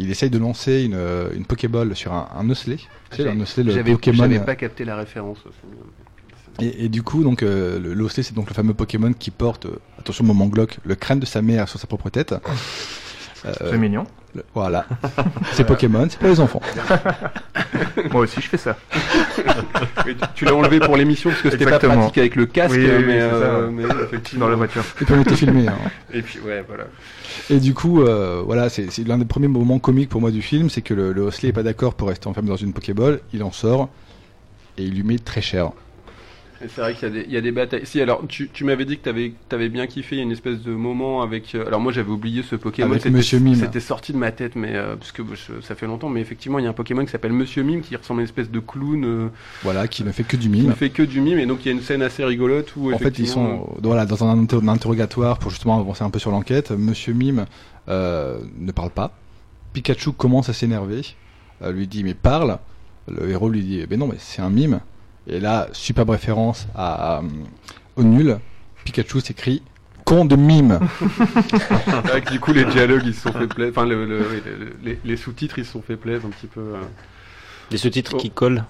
il 0.00 0.10
essaye 0.10 0.30
de 0.30 0.38
lancer 0.38 0.82
une, 0.82 0.98
une 1.34 1.44
Pokéball 1.44 1.94
sur 1.94 2.12
un, 2.12 2.28
un 2.34 2.48
osselet. 2.50 2.78
Tu 3.10 3.16
sais, 3.16 3.28
un 3.28 3.40
osselet, 3.40 3.64
le 3.64 3.84
Pokémon. 3.84 4.16
J'avais 4.16 4.40
pas 4.40 4.56
capté 4.56 4.84
la 4.84 4.96
référence. 4.96 5.38
Et, 6.60 6.84
et, 6.84 6.88
du 6.88 7.02
coup, 7.02 7.22
donc, 7.22 7.42
euh, 7.42 7.78
le, 7.78 8.08
c'est 8.08 8.34
donc 8.34 8.48
le 8.48 8.54
fameux 8.54 8.74
Pokémon 8.74 9.12
qui 9.12 9.30
porte, 9.30 9.66
euh, 9.66 9.78
attention, 9.98 10.24
moment 10.24 10.46
Glock, 10.46 10.78
le 10.84 10.94
crâne 10.94 11.20
de 11.20 11.26
sa 11.26 11.42
mère 11.42 11.68
sur 11.68 11.78
sa 11.78 11.86
propre 11.86 12.10
tête. 12.10 12.34
Euh, 13.46 13.52
c'est 13.70 13.78
mignon. 13.78 14.04
Voilà. 14.54 14.86
c'est 15.52 15.64
Pokémon, 15.64 16.06
c'est 16.08 16.18
pour 16.18 16.28
les 16.28 16.40
enfants. 16.40 16.60
Moi 18.12 18.22
aussi, 18.22 18.40
je 18.40 18.48
fais 18.48 18.56
ça. 18.56 18.76
tu 20.34 20.44
l'as 20.44 20.54
enlevé 20.54 20.80
pour 20.80 20.96
l'émission 20.96 21.30
parce 21.30 21.42
que 21.42 21.50
c'était 21.50 21.64
pas 21.64 21.78
pratique 21.78 22.18
avec 22.18 22.36
le 22.36 22.46
casque, 22.46 22.76
mais, 22.76 23.20
euh, 23.20 23.70
mais, 23.70 23.84
effectivement. 24.04 24.46
Dans 24.46 24.50
la 24.50 24.56
voiture. 24.56 24.82
Et 25.00 25.04
puis 25.04 25.14
on 25.14 25.20
était 25.20 25.36
filmé. 25.36 25.66
Hein. 25.68 25.74
Et 26.12 26.22
puis, 26.22 26.40
ouais, 26.40 26.64
voilà. 26.66 26.84
Et 27.48 27.58
du 27.58 27.74
coup, 27.74 28.02
euh, 28.02 28.42
voilà, 28.44 28.68
c'est 28.68 28.86
l'un 29.06 29.18
des 29.18 29.24
premiers 29.24 29.48
moments 29.48 29.78
comiques 29.78 30.08
pour 30.08 30.20
moi 30.20 30.30
du 30.30 30.42
film, 30.42 30.70
c'est 30.70 30.82
que 30.82 30.94
le, 30.94 31.12
le 31.12 31.22
Hosley 31.22 31.50
est 31.50 31.52
pas 31.52 31.62
d'accord 31.62 31.94
pour 31.94 32.08
rester 32.08 32.28
enfermé 32.28 32.48
dans 32.48 32.56
une 32.56 32.72
Pokéball, 32.72 33.20
il 33.32 33.42
en 33.42 33.52
sort 33.52 33.88
et 34.78 34.84
il 34.84 34.94
lui 34.94 35.02
met 35.02 35.18
très 35.18 35.40
cher. 35.40 35.70
C'est 36.60 36.80
vrai 36.80 36.94
qu'il 36.94 37.24
y, 37.28 37.32
y, 37.32 37.36
a 37.38 37.40
des 37.40 37.52
batailles. 37.52 37.80
Si, 37.84 38.00
alors, 38.02 38.22
tu, 38.28 38.50
tu 38.52 38.64
m'avais 38.64 38.84
dit 38.84 38.98
que 38.98 39.08
tu 39.08 39.54
avais, 39.54 39.68
bien 39.70 39.86
kiffé 39.86 40.18
une 40.18 40.30
espèce 40.30 40.60
de 40.60 40.72
moment 40.72 41.22
avec. 41.22 41.54
Euh, 41.54 41.66
alors, 41.66 41.80
moi, 41.80 41.90
j'avais 41.90 42.10
oublié 42.10 42.42
ce 42.42 42.54
Pokémon. 42.54 42.96
C'était 42.98 43.80
sorti 43.80 44.12
de 44.12 44.18
ma 44.18 44.30
tête, 44.30 44.56
mais 44.56 44.72
euh, 44.74 44.96
parce 44.96 45.10
que 45.12 45.22
ça 45.62 45.74
fait 45.74 45.86
longtemps. 45.86 46.10
Mais 46.10 46.20
effectivement, 46.20 46.58
il 46.58 46.64
y 46.64 46.66
a 46.66 46.70
un 46.70 46.74
Pokémon 46.74 47.02
qui 47.04 47.10
s'appelle 47.10 47.32
Monsieur 47.32 47.62
Mime 47.62 47.80
qui 47.80 47.96
ressemble 47.96 48.20
à 48.20 48.22
une 48.22 48.28
espèce 48.28 48.50
de 48.50 48.60
clown. 48.60 49.04
Euh, 49.04 49.28
voilà, 49.62 49.88
qui 49.88 50.04
ne 50.04 50.12
fait 50.12 50.24
que 50.24 50.36
du 50.36 50.50
mime. 50.50 50.62
Qui 50.62 50.68
ne 50.68 50.74
fait 50.74 50.90
que 50.90 51.02
du 51.02 51.22
mime, 51.22 51.38
et 51.38 51.46
donc 51.46 51.64
il 51.64 51.68
y 51.68 51.70
a 51.70 51.72
une 51.72 51.82
scène 51.82 52.02
assez 52.02 52.24
rigolote 52.24 52.74
où. 52.76 52.92
En 52.92 52.98
fait, 52.98 53.18
ils 53.18 53.28
sont 53.28 53.66
voilà, 53.82 54.04
dans 54.04 54.22
un, 54.24 54.46
interrogatoire 54.68 55.38
pour 55.38 55.50
justement 55.50 55.78
avancer 55.78 56.04
un 56.04 56.10
peu 56.10 56.18
sur 56.18 56.30
l'enquête. 56.30 56.72
Monsieur 56.72 57.14
Mime 57.14 57.46
ne 57.88 58.72
parle 58.72 58.90
pas. 58.90 59.12
Pikachu 59.72 60.12
commence 60.12 60.48
à 60.50 60.52
s'énerver. 60.52 61.02
lui 61.66 61.86
dit, 61.86 62.04
mais 62.04 62.14
parle. 62.14 62.58
Le 63.08 63.30
héros 63.30 63.48
lui 63.48 63.62
dit, 63.62 63.84
mais 63.88 63.96
non, 63.96 64.06
mais 64.06 64.16
c'est 64.18 64.42
un 64.42 64.50
mime. 64.50 64.80
Et 65.30 65.38
là, 65.38 65.68
superbe 65.72 66.10
référence 66.10 66.66
à, 66.74 67.22
au 67.94 68.02
nul. 68.02 68.38
Pikachu 68.84 69.20
s'écrit 69.20 69.62
con 70.04 70.24
de 70.24 70.34
mime. 70.34 70.80
du 72.32 72.40
coup, 72.40 72.52
les 72.52 72.64
dialogues, 72.64 73.04
ils 73.06 73.14
se 73.14 73.22
sont 73.22 73.32
fait 73.32 73.46
plaisir. 73.46 73.72
Enfin, 73.76 73.88
les, 75.04 75.16
sous-titres, 75.16 75.60
ils 75.60 75.64
se 75.64 75.72
sont 75.72 75.82
fait 75.82 75.96
plaisir 75.96 76.26
un 76.26 76.30
petit 76.30 76.48
peu. 76.48 76.60
Euh. 76.60 76.80
Les 77.70 77.78
sous-titres 77.78 78.16
qui 78.16 78.30
collent 78.30 78.64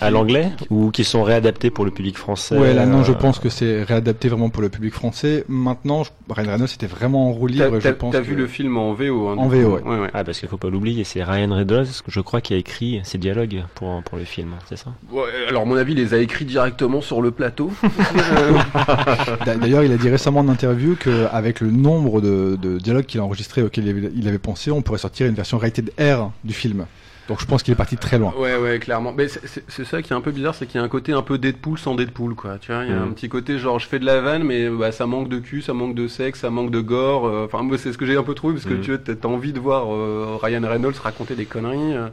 à 0.00 0.10
l'anglais 0.10 0.50
ou 0.70 0.90
qui 0.90 1.04
sont 1.04 1.22
réadaptés 1.22 1.70
pour 1.70 1.84
le 1.84 1.90
public 1.90 2.18
français 2.18 2.56
Ouais, 2.58 2.74
là 2.74 2.86
non, 2.86 3.04
je 3.04 3.12
euh, 3.12 3.14
pense 3.14 3.38
que 3.38 3.48
c'est 3.48 3.82
réadapté 3.82 4.28
vraiment 4.28 4.50
pour 4.50 4.62
le 4.62 4.68
public 4.68 4.92
français. 4.92 5.44
Maintenant, 5.48 6.02
Ryan 6.28 6.52
Reynolds 6.52 6.68
c'était 6.68 6.86
vraiment 6.86 7.28
en 7.28 7.32
roue 7.32 7.46
libre. 7.46 7.78
T'as, 7.80 7.92
t'as 7.92 8.20
vu 8.20 8.34
le 8.34 8.46
film 8.46 8.76
en 8.76 8.92
VO 8.94 9.28
hein, 9.28 9.36
En 9.38 9.48
VO, 9.48 9.76
ouais. 9.76 9.82
ouais, 9.82 10.10
Ah, 10.12 10.24
parce 10.24 10.38
qu'il 10.40 10.48
faut 10.48 10.56
pas 10.56 10.70
l'oublier, 10.70 11.04
c'est 11.04 11.22
Ryan 11.22 11.54
Reynolds, 11.54 11.86
je 12.06 12.20
crois, 12.20 12.40
qui 12.40 12.54
a 12.54 12.56
écrit 12.56 13.00
ces 13.04 13.18
dialogues 13.18 13.64
pour, 13.74 14.02
pour 14.02 14.18
le 14.18 14.24
film, 14.24 14.50
c'est 14.68 14.76
ça? 14.76 14.92
Ouais, 15.10 15.22
Alors, 15.48 15.62
à 15.62 15.64
mon 15.64 15.76
avis, 15.76 15.92
il 15.92 15.98
les 15.98 16.14
a 16.14 16.18
écrits 16.18 16.44
directement 16.44 17.00
sur 17.00 17.22
le 17.22 17.30
plateau. 17.30 17.70
D'ailleurs, 19.46 19.82
il 19.82 19.92
a 19.92 19.96
dit 19.96 20.08
récemment 20.08 20.40
en 20.40 20.48
interview 20.48 20.96
qu'avec 20.96 21.60
le 21.60 21.70
nombre 21.70 22.20
de, 22.20 22.58
de 22.60 22.78
dialogues 22.78 23.06
qu'il 23.06 23.20
a 23.20 23.24
enregistrés 23.24 23.62
auxquels 23.62 24.10
il 24.14 24.28
avait 24.28 24.38
pensé, 24.38 24.70
on 24.70 24.82
pourrait 24.82 24.98
sortir 24.98 25.26
une 25.26 25.34
version 25.34 25.58
rated 25.58 25.92
R 25.98 26.30
du 26.44 26.54
film. 26.54 26.86
Donc 27.28 27.40
je 27.40 27.46
pense 27.46 27.62
qu'il 27.62 27.72
est 27.72 27.76
parti 27.76 27.96
très 27.96 28.18
loin. 28.18 28.34
Ouais, 28.38 28.56
ouais, 28.56 28.78
clairement. 28.78 29.12
Mais 29.12 29.28
c'est 29.28 29.84
ça 29.84 30.02
qui 30.02 30.12
est 30.12 30.16
un 30.16 30.20
peu 30.20 30.30
bizarre, 30.30 30.54
c'est 30.54 30.66
qu'il 30.66 30.78
y 30.78 30.82
a 30.82 30.84
un 30.84 30.88
côté 30.88 31.12
un 31.12 31.22
peu 31.22 31.38
Deadpool 31.38 31.78
sans 31.78 31.94
Deadpool, 31.94 32.34
quoi. 32.34 32.58
Tu 32.58 32.70
vois, 32.72 32.84
il 32.84 32.90
y 32.90 32.92
a 32.92 33.00
un 33.00 33.06
mm. 33.06 33.14
petit 33.14 33.28
côté 33.28 33.58
genre 33.58 33.78
je 33.78 33.86
fais 33.86 33.98
de 33.98 34.04
la 34.04 34.20
vanne, 34.20 34.44
mais 34.44 34.68
bah, 34.68 34.92
ça 34.92 35.06
manque 35.06 35.28
de 35.28 35.38
cul, 35.38 35.62
ça 35.62 35.72
manque 35.72 35.94
de 35.94 36.06
sexe, 36.06 36.40
ça 36.40 36.50
manque 36.50 36.70
de 36.70 36.80
gore. 36.80 37.26
Euh, 37.26 37.46
enfin, 37.46 37.62
moi, 37.62 37.78
c'est 37.78 37.92
ce 37.92 37.98
que 37.98 38.04
j'ai 38.04 38.16
un 38.16 38.22
peu 38.22 38.34
trouvé 38.34 38.54
parce 38.54 38.66
que 38.66 38.74
mm. 38.74 39.02
tu 39.04 39.10
as 39.22 39.26
envie 39.26 39.52
de 39.52 39.60
voir 39.60 39.94
euh, 39.94 40.38
Ryan 40.42 40.68
Reynolds 40.68 40.98
raconter 41.02 41.34
des 41.34 41.46
conneries. 41.46 41.96
Euh. 41.96 42.08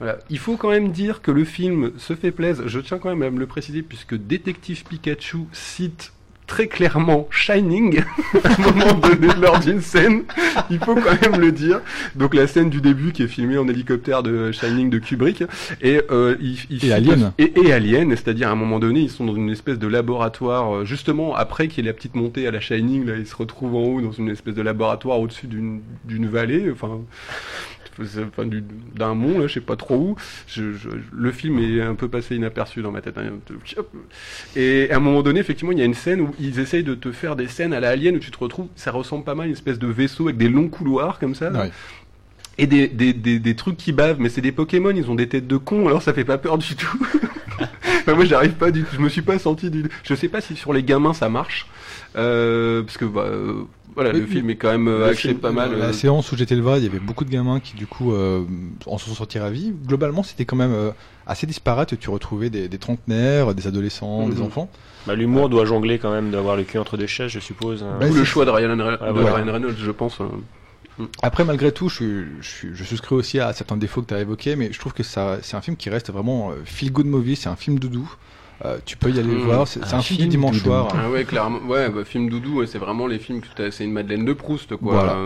Voilà. 0.00 0.18
Il 0.28 0.38
faut 0.38 0.56
quand 0.56 0.70
même 0.70 0.90
dire 0.90 1.22
que 1.22 1.30
le 1.30 1.44
film 1.44 1.92
se 1.98 2.14
fait 2.14 2.32
plaisir. 2.32 2.66
Je 2.66 2.80
tiens 2.80 2.98
quand 2.98 3.10
même 3.10 3.22
à 3.22 3.30
me 3.30 3.38
le 3.38 3.46
préciser 3.46 3.82
puisque 3.82 4.16
Détective 4.16 4.82
Pikachu 4.84 5.46
cite 5.52 6.12
très 6.46 6.66
clairement 6.66 7.26
Shining 7.30 8.00
à 8.44 8.48
un 8.48 8.62
moment 8.62 8.94
donné 8.94 9.28
lors 9.40 9.58
d'une 9.60 9.80
scène. 9.80 10.24
Il 10.70 10.78
faut 10.78 10.94
quand 10.94 11.20
même 11.22 11.40
le 11.40 11.52
dire. 11.52 11.80
Donc 12.14 12.34
la 12.34 12.46
scène 12.46 12.70
du 12.70 12.80
début 12.80 13.12
qui 13.12 13.22
est 13.22 13.28
filmée 13.28 13.58
en 13.58 13.68
hélicoptère 13.68 14.22
de 14.22 14.52
Shining 14.52 14.90
de 14.90 14.98
Kubrick 14.98 15.44
et 15.80 16.00
euh, 16.10 16.36
et 16.82 16.92
Alien 16.92 17.32
et, 17.38 17.72
Alien, 17.72 18.10
c'est-à-dire 18.10 18.48
à 18.48 18.52
un 18.52 18.56
moment 18.56 18.78
donné 18.78 19.00
ils 19.00 19.10
sont 19.10 19.24
dans 19.24 19.34
une 19.34 19.50
espèce 19.50 19.78
de 19.78 19.86
laboratoire 19.86 20.74
euh, 20.74 20.84
justement 20.84 21.34
après 21.34 21.68
qu'il 21.68 21.84
y 21.84 21.88
ait 21.88 21.90
la 21.90 21.94
petite 21.94 22.14
montée 22.14 22.46
à 22.46 22.50
la 22.50 22.60
Shining 22.60 23.06
là 23.06 23.16
ils 23.16 23.26
se 23.26 23.36
retrouvent 23.36 23.76
en 23.76 23.82
haut 23.82 24.00
dans 24.00 24.12
une 24.12 24.28
espèce 24.28 24.54
de 24.54 24.62
laboratoire 24.62 25.20
au-dessus 25.20 25.46
d'une 25.46 25.80
d'une 26.04 26.26
vallée. 26.26 26.70
Enfin 26.72 27.00
enfin, 28.00 28.48
d'un 28.94 29.14
mont, 29.14 29.38
là, 29.38 29.46
je 29.46 29.54
sais 29.54 29.60
pas 29.60 29.76
trop 29.76 29.96
où. 29.96 30.16
Je, 30.46 30.62
le 31.12 31.32
film 31.32 31.58
est 31.58 31.80
un 31.80 31.94
peu 31.94 32.08
passé 32.08 32.36
inaperçu 32.36 32.82
dans 32.82 32.90
ma 32.90 33.00
tête. 33.00 33.18
Hein. 33.18 33.32
Et 34.56 34.90
à 34.90 34.96
un 34.96 35.00
moment 35.00 35.22
donné, 35.22 35.40
effectivement, 35.40 35.72
il 35.72 35.78
y 35.78 35.82
a 35.82 35.86
une 35.86 35.94
scène 35.94 36.20
où 36.20 36.34
ils 36.38 36.58
essayent 36.60 36.84
de 36.84 36.94
te 36.94 37.12
faire 37.12 37.36
des 37.36 37.48
scènes 37.48 37.72
à 37.72 37.80
la 37.80 37.90
Alien 37.90 38.16
où 38.16 38.18
tu 38.18 38.30
te 38.30 38.38
retrouves, 38.38 38.68
ça 38.76 38.90
ressemble 38.90 39.24
pas 39.24 39.34
mal 39.34 39.44
à 39.44 39.46
une 39.48 39.54
espèce 39.54 39.78
de 39.78 39.86
vaisseau 39.86 40.24
avec 40.24 40.36
des 40.36 40.48
longs 40.48 40.68
couloirs 40.68 41.18
comme 41.18 41.34
ça. 41.34 41.50
Et 42.56 42.68
des, 42.68 42.86
des, 42.86 43.12
des, 43.12 43.40
des, 43.40 43.56
trucs 43.56 43.76
qui 43.76 43.90
bavent, 43.90 44.20
mais 44.20 44.28
c'est 44.28 44.40
des 44.40 44.52
Pokémon, 44.52 44.90
ils 44.90 45.10
ont 45.10 45.16
des 45.16 45.28
têtes 45.28 45.48
de 45.48 45.56
cons, 45.56 45.88
alors 45.88 46.02
ça 46.02 46.14
fait 46.14 46.24
pas 46.24 46.38
peur 46.38 46.56
du 46.56 46.76
tout. 46.76 47.00
moi 48.06 48.24
j'arrive 48.24 48.52
pas 48.52 48.70
du 48.70 48.84
tout, 48.84 48.94
je 48.94 49.00
me 49.00 49.08
suis 49.08 49.22
pas 49.22 49.38
senti 49.38 49.70
du 49.70 49.84
Je 50.04 50.14
sais 50.14 50.28
pas 50.28 50.40
si 50.40 50.54
sur 50.54 50.72
les 50.72 50.82
gamins 50.82 51.14
ça 51.14 51.28
marche, 51.28 51.66
euh, 52.16 52.82
parce 52.82 52.96
que 52.96 53.06
bah, 53.06 53.26
euh, 53.94 54.02
voilà, 54.02 54.12
le 54.12 54.26
film 54.26 54.50
est 54.50 54.56
quand 54.56 54.70
même 54.70 54.88
euh, 54.88 55.10
axé 55.10 55.34
pas 55.34 55.52
mal. 55.52 55.78
La 55.78 55.92
séance 55.92 56.32
où 56.32 56.36
j'étais 56.36 56.56
le 56.56 56.62
voir, 56.62 56.78
il 56.78 56.84
y 56.84 56.86
avait 56.86 56.98
beaucoup 56.98 57.24
de 57.24 57.30
gamins 57.30 57.60
qui 57.60 57.76
du 57.76 57.86
coup 57.86 58.12
euh, 58.12 58.44
en 58.86 58.98
se 58.98 59.08
sont 59.08 59.14
sortis 59.14 59.38
ravis. 59.38 59.72
Globalement, 59.86 60.24
c'était 60.24 60.44
quand 60.44 60.56
même 60.56 60.72
euh, 60.72 60.90
assez 61.26 61.46
disparate. 61.46 61.98
Tu 61.98 62.10
retrouvais 62.10 62.50
des, 62.50 62.68
des 62.68 62.78
trentenaires, 62.78 63.54
des 63.54 63.66
adolescents, 63.68 64.28
des 64.28 64.36
mhm. 64.36 64.42
enfants. 64.42 64.68
Bah, 65.06 65.14
L'humour 65.14 65.48
doit 65.48 65.64
jongler 65.64 65.98
quand 65.98 66.10
même 66.10 66.30
d'avoir 66.30 66.56
le 66.56 66.64
cul 66.64 66.78
entre 66.78 66.96
deux 66.96 67.06
chaises, 67.06 67.30
je 67.30 67.40
suppose. 67.40 67.84
Hein. 67.84 67.98
Bah, 68.00 68.08
le 68.08 68.24
choix 68.24 68.44
de 68.44 68.50
Ryan, 68.50 68.76
ah, 69.00 69.12
Reynolds, 69.12 69.76
je 69.78 69.90
pense. 69.92 70.20
Hein. 70.20 70.30
Mm. 70.98 71.04
Après, 71.22 71.44
malgré 71.44 71.70
tout, 71.70 71.88
je, 71.88 72.24
je, 72.40 72.68
je, 72.72 72.84
souscris 72.84 73.14
aussi 73.14 73.38
à 73.38 73.52
certains 73.52 73.76
défauts 73.76 74.02
que 74.02 74.08
tu 74.08 74.14
as 74.14 74.20
évoqués, 74.20 74.56
mais 74.56 74.72
je 74.72 74.78
trouve 74.78 74.92
que 74.92 75.02
c'est 75.04 75.54
un 75.54 75.60
film 75.60 75.76
qui 75.76 75.88
reste 75.88 76.10
vraiment 76.10 76.52
feel 76.64 76.90
good 76.90 77.06
movie, 77.06 77.36
c'est 77.36 77.48
un 77.48 77.56
film 77.56 77.78
doudou. 77.78 78.12
Euh, 78.64 78.78
tu 78.84 78.96
peux 78.96 79.10
y 79.10 79.18
aller 79.18 79.28
le 79.32 79.38
Mmh. 79.38 79.44
voir. 79.44 79.66
C'est 79.68 79.84
c'est 79.84 79.94
Un 79.94 79.98
un 79.98 80.02
film 80.02 80.18
film 80.18 80.30
dimanche 80.30 80.56
doudou. 80.58 80.66
soir. 80.66 80.88
Ah 80.96 81.10
ouais, 81.10 81.24
clairement. 81.24 81.58
Ouais, 81.68 81.88
bah, 81.88 82.04
film 82.04 82.28
doudou, 82.28 82.60
ouais, 82.60 82.66
c'est 82.66 82.78
vraiment 82.78 83.06
les 83.06 83.18
films 83.18 83.40
c'est 83.70 83.84
une 83.84 83.92
Madeleine 83.92 84.24
de 84.24 84.32
Proust, 84.32 84.76
quoi. 84.76 84.92
Voilà. 84.94 85.16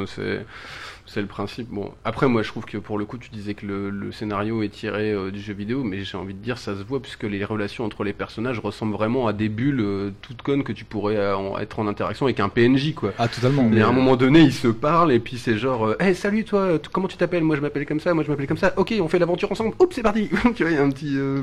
C'est, 1.11 1.21
le 1.21 1.27
principe. 1.27 1.69
Bon, 1.71 1.91
après, 2.05 2.29
moi, 2.29 2.43
je 2.43 2.49
trouve 2.49 2.65
que 2.65 2.79
pour 2.79 2.99
le 2.99 3.05
coup, 3.05 3.19
tu 3.19 3.31
disais 3.31 3.55
que 3.55 3.67
le, 3.67 3.91
le 3.91 4.13
scénario 4.13 4.63
est 4.63 4.69
tiré 4.69 5.13
euh, 5.13 5.31
du 5.31 5.41
jeu 5.41 5.55
vidéo, 5.55 5.83
mais 5.83 6.05
j'ai 6.05 6.17
envie 6.19 6.35
de 6.35 6.39
dire, 6.43 6.59
ça 6.59 6.77
se 6.77 6.83
voit 6.83 7.01
puisque 7.01 7.23
les 7.25 7.45
relations 7.45 7.85
entre 7.85 8.05
les 8.05 8.13
personnages 8.13 8.59
ressemblent 8.59 8.93
vraiment 8.93 9.27
à 9.27 9.33
des 9.33 9.49
bulles 9.49 9.81
euh, 9.81 10.11
toutes 10.23 10.43
connes 10.43 10.63
que 10.65 10.73
tu 10.73 10.85
pourrais 10.85 11.17
euh, 11.17 11.37
en- 11.37 11.59
être 11.59 11.79
en 11.79 11.87
interaction 11.89 12.27
avec 12.27 12.41
un 12.41 12.49
PNJ, 12.49 12.95
quoi. 12.95 13.13
Ah, 13.19 13.27
totalement. 13.29 13.69
Mais 13.69 13.81
à 13.81 13.89
un 13.89 13.93
moment 13.93 14.17
donné, 14.17 14.41
ils 14.41 14.53
se 14.53 14.69
parlent 14.69 15.13
et 15.13 15.19
puis 15.21 15.39
c'est 15.39 15.57
genre, 15.59 15.87
euh, 15.89 15.97
hey, 16.01 16.15
salut 16.15 16.45
toi, 16.45 16.79
t- 16.79 16.89
comment 16.93 17.09
tu 17.09 17.17
t'appelles? 17.17 17.43
Moi 17.45 17.57
je 17.57 17.61
m'appelle 17.63 17.87
comme 17.87 18.01
ça, 18.01 18.13
moi 18.15 18.23
je 18.25 18.31
m'appelle 18.31 18.47
comme 18.47 18.57
ça. 18.59 18.73
Ok, 18.77 18.95
on 19.01 19.09
fait 19.09 19.19
l'aventure 19.19 19.51
ensemble. 19.51 19.75
Oups, 19.81 19.95
c'est 19.95 20.03
parti. 20.03 20.29
tu 20.55 20.63
vois, 20.63 20.71
il 20.71 20.77
y 20.77 20.79
a 20.79 20.83
un 20.83 20.91
petit. 20.91 21.15
euh, 21.17 21.41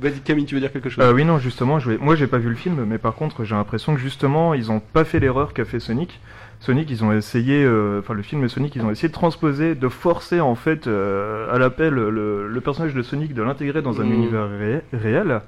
Vas-y, 0.00 0.20
Camille, 0.20 0.44
tu 0.44 0.54
veux 0.54 0.60
dire 0.60 0.72
quelque 0.72 0.88
chose? 0.90 1.04
Euh, 1.04 1.12
oui, 1.12 1.24
non, 1.24 1.38
justement, 1.38 1.78
je 1.80 1.90
vais... 1.90 1.98
moi 1.98 2.14
j'ai 2.14 2.26
pas 2.28 2.38
vu 2.38 2.48
le 2.48 2.54
film, 2.54 2.84
mais 2.84 2.98
par 2.98 3.14
contre 3.14 3.44
j'ai 3.44 3.54
l'impression 3.54 3.94
que 3.94 4.00
justement 4.00 4.54
ils 4.54 4.70
ont 4.70 4.80
pas 4.80 5.04
fait 5.04 5.18
l'erreur 5.18 5.52
qu'a 5.54 5.64
fait 5.64 5.80
Sonic. 5.80 6.20
Sonic, 6.60 6.90
ils 6.90 7.04
ont 7.04 7.12
essayé, 7.12 7.62
euh, 7.64 8.00
enfin 8.00 8.14
le 8.14 8.22
film 8.22 8.46
Sonic, 8.48 8.74
ils 8.76 8.82
ont 8.82 8.90
essayé 8.90 9.08
de 9.08 9.12
transposer, 9.14 9.74
de 9.76 9.88
forcer 9.88 10.40
en 10.40 10.54
fait 10.56 10.86
euh, 10.86 11.52
à 11.54 11.58
l'appel 11.58 11.94
le, 11.94 12.48
le 12.48 12.60
personnage 12.60 12.94
de 12.94 13.02
Sonic, 13.02 13.32
de 13.32 13.42
l'intégrer 13.42 13.80
dans 13.80 14.00
un 14.00 14.04
Mhm. 14.04 14.12
univers 14.12 14.48
ré- 14.50 14.82
réel. 14.92 15.40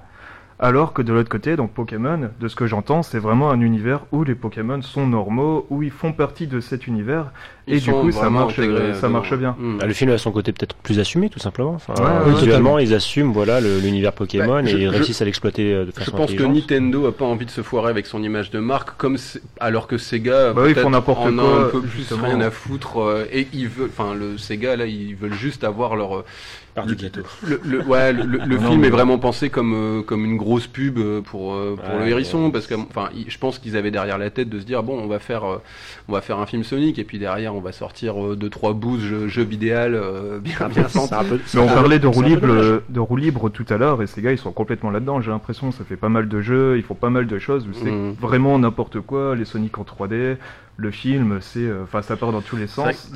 Alors 0.63 0.93
que 0.93 1.01
de 1.01 1.13
l'autre 1.15 1.31
côté, 1.31 1.57
donc 1.57 1.73
Pokémon, 1.73 2.29
de 2.39 2.49
ce 2.49 2.55
que 2.55 2.67
j'entends, 2.67 3.03
c'est 3.03 3.19
vraiment 3.19 3.51
un 3.51 3.61
univers 3.63 4.01
où 4.13 4.25
les 4.25 4.35
Pokémon 4.35 4.83
sont 4.83 5.07
normaux, 5.07 5.67
où 5.71 5.83
ils 5.83 5.91
font 5.91 6.13
partie 6.13 6.47
de 6.47 6.61
cet 6.61 6.87
univers, 6.87 7.33
Ils 7.71 7.77
et 7.77 7.81
du 7.81 7.91
coup 7.93 8.11
ça 8.13 8.29
marche, 8.31 8.59
intégrés 8.59 8.95
ça 8.95 9.09
marche 9.09 9.35
bien. 9.35 9.57
Bah, 9.59 9.87
le 9.87 9.93
film 9.93 10.11
a 10.11 10.19
son 10.19 10.33
côté 10.33 10.53
peut-être 10.53 10.75
plus 10.77 10.99
assumé, 10.99 11.29
tout 11.31 11.39
simplement. 11.39 11.73
Enfin, 11.75 11.95
Ouais, 11.95 12.33
euh, 12.33 12.83
ils 12.83 12.95
assument 12.95 13.33
voilà 13.33 13.61
l'univers 13.61 14.13
Pokémon 14.13 14.47
Bah, 14.63 14.65
je- 14.65 14.77
et 14.77 14.81
ils 14.81 14.85
je- 14.87 14.89
réussissent 14.89 15.23
à 15.23 15.25
l'exploiter 15.25 15.73
euh, 15.73 15.85
de 15.87 15.93
Je 15.97 16.01
façon 16.05 16.17
pense 16.17 16.33
que. 16.33 16.43
Nintendo 16.43 17.07
a 17.07 17.13
pas 17.13 17.25
envie 17.25 17.47
de 17.47 17.51
se 17.51 17.63
foirer 17.63 17.91
avec 17.91 18.07
son 18.07 18.23
image 18.23 18.51
de 18.51 18.59
marque, 18.59 18.97
comme 18.97 19.17
c'est- 19.17 19.43
alors 19.61 19.87
que 19.87 19.99
Sega 19.99 20.53
Bah 20.53 20.63
oui, 20.63 20.71
ils 20.71 20.75
peut-être 20.75 20.85
font 20.85 20.91
n'importe 20.91 21.21
en 21.27 21.39
a 21.39 21.43
quoi, 21.43 21.61
un 21.61 21.69
peu 21.69 21.81
plus 21.81 21.91
justement. 22.01 22.25
rien 22.27 22.41
à 22.41 22.51
foutre 22.51 23.01
euh, 23.01 23.25
et 23.33 23.47
ils 23.53 23.69
veulent, 23.69 23.91
enfin 23.97 24.15
le 24.15 24.37
Sega 24.39 24.77
là, 24.77 24.87
ils 24.87 25.15
veulent 25.15 25.33
juste 25.35 25.65
avoir 25.65 25.97
leur 25.97 26.19
euh, 26.19 26.25
Part 26.73 26.87
du 26.87 26.95
gâteau. 26.95 27.23
Le, 27.43 27.61
le- 27.65 27.83
ouais, 27.83 28.13
le, 28.13 28.23
le- 28.23 28.39
le 28.47 28.57
Non, 28.57 28.69
film 28.69 28.81
mais- 28.83 28.87
est 28.87 28.91
vraiment 28.91 29.19
pensé 29.19 29.51
comme 29.51 29.75
euh, 29.75 30.03
comme 30.03 30.25
une 30.25 30.37
grosse 30.37 30.69
pub 30.69 31.01
pour 31.25 31.55
euh, 31.55 31.75
pour 31.75 31.95
Ouais, 31.97 32.05
le 32.05 32.11
hérisson 32.11 32.45
ouais. 32.45 32.53
parce 32.53 32.69
que 32.69 32.75
enfin 32.75 33.09
je 33.27 33.39
pense 33.39 33.59
qu'ils 33.59 33.77
avaient 33.77 33.91
derrière 33.91 34.19
la 34.19 34.31
tête 34.31 34.49
de 34.49 34.61
se 34.61 34.65
dire 34.65 34.85
bon 34.85 34.97
on 35.03 35.09
va 35.09 35.19
faire 35.19 35.45
euh, 35.45 35.57
on 36.09 36.13
va 36.13 36.21
faire 36.21 36.39
un 36.39 36.47
film 36.47 36.63
Sonic 36.63 36.97
et 37.01 37.05
puis 37.05 37.19
derrière 37.19 37.55
on 37.61 37.63
va 37.63 37.73
sortir 37.73 38.25
euh, 38.25 38.37
deux 38.37 38.49
trois 38.49 38.73
boosts 38.73 39.05
jeux, 39.05 39.29
jeux 39.29 39.43
vidéo 39.45 39.77
euh, 39.77 40.39
bien 40.41 40.55
bien 40.75 40.85
peu- 40.85 41.39
Mais 41.55 41.61
on 41.61 41.67
parlait 41.67 41.99
peu- 41.99 42.03
de 42.03 42.07
roue 42.07 42.23
libre, 42.23 42.47
euh, 42.49 42.83
de 42.89 43.01
roue 43.01 43.17
libre 43.17 43.51
tout 43.51 43.67
à 43.69 43.77
l'heure, 43.77 44.03
et 44.03 44.07
ces 44.07 44.23
gars 44.23 44.33
ils 44.33 44.39
sont 44.39 44.53
complètement 44.53 44.91
là-dedans. 44.91 45.21
J'ai 45.21 45.31
l'impression, 45.31 45.71
ça 45.73 45.85
fait 45.85 45.97
pas 45.97 46.09
mal 46.09 46.29
de 46.29 46.41
jeux, 46.41 46.77
ils 46.79 46.83
font 46.83 46.95
pas 46.95 47.11
mal 47.11 47.27
de 47.27 47.39
choses. 47.39 47.67
où 47.69 47.73
C'est 47.75 47.91
Mhm. 47.91 48.15
vraiment 48.21 48.59
n'importe 48.59 49.01
quoi. 49.01 49.37
Les 49.37 49.45
Sonic 49.45 49.77
en 49.79 49.85
3D, 49.85 50.37
le 50.77 50.91
film, 50.91 51.39
c'est, 51.43 51.61
euh, 51.61 51.83
enfin, 51.85 52.01
ça 52.01 52.17
part 52.17 52.33
dans 52.33 52.41
tous 52.41 52.57
les 52.57 52.67
sens. 52.67 53.13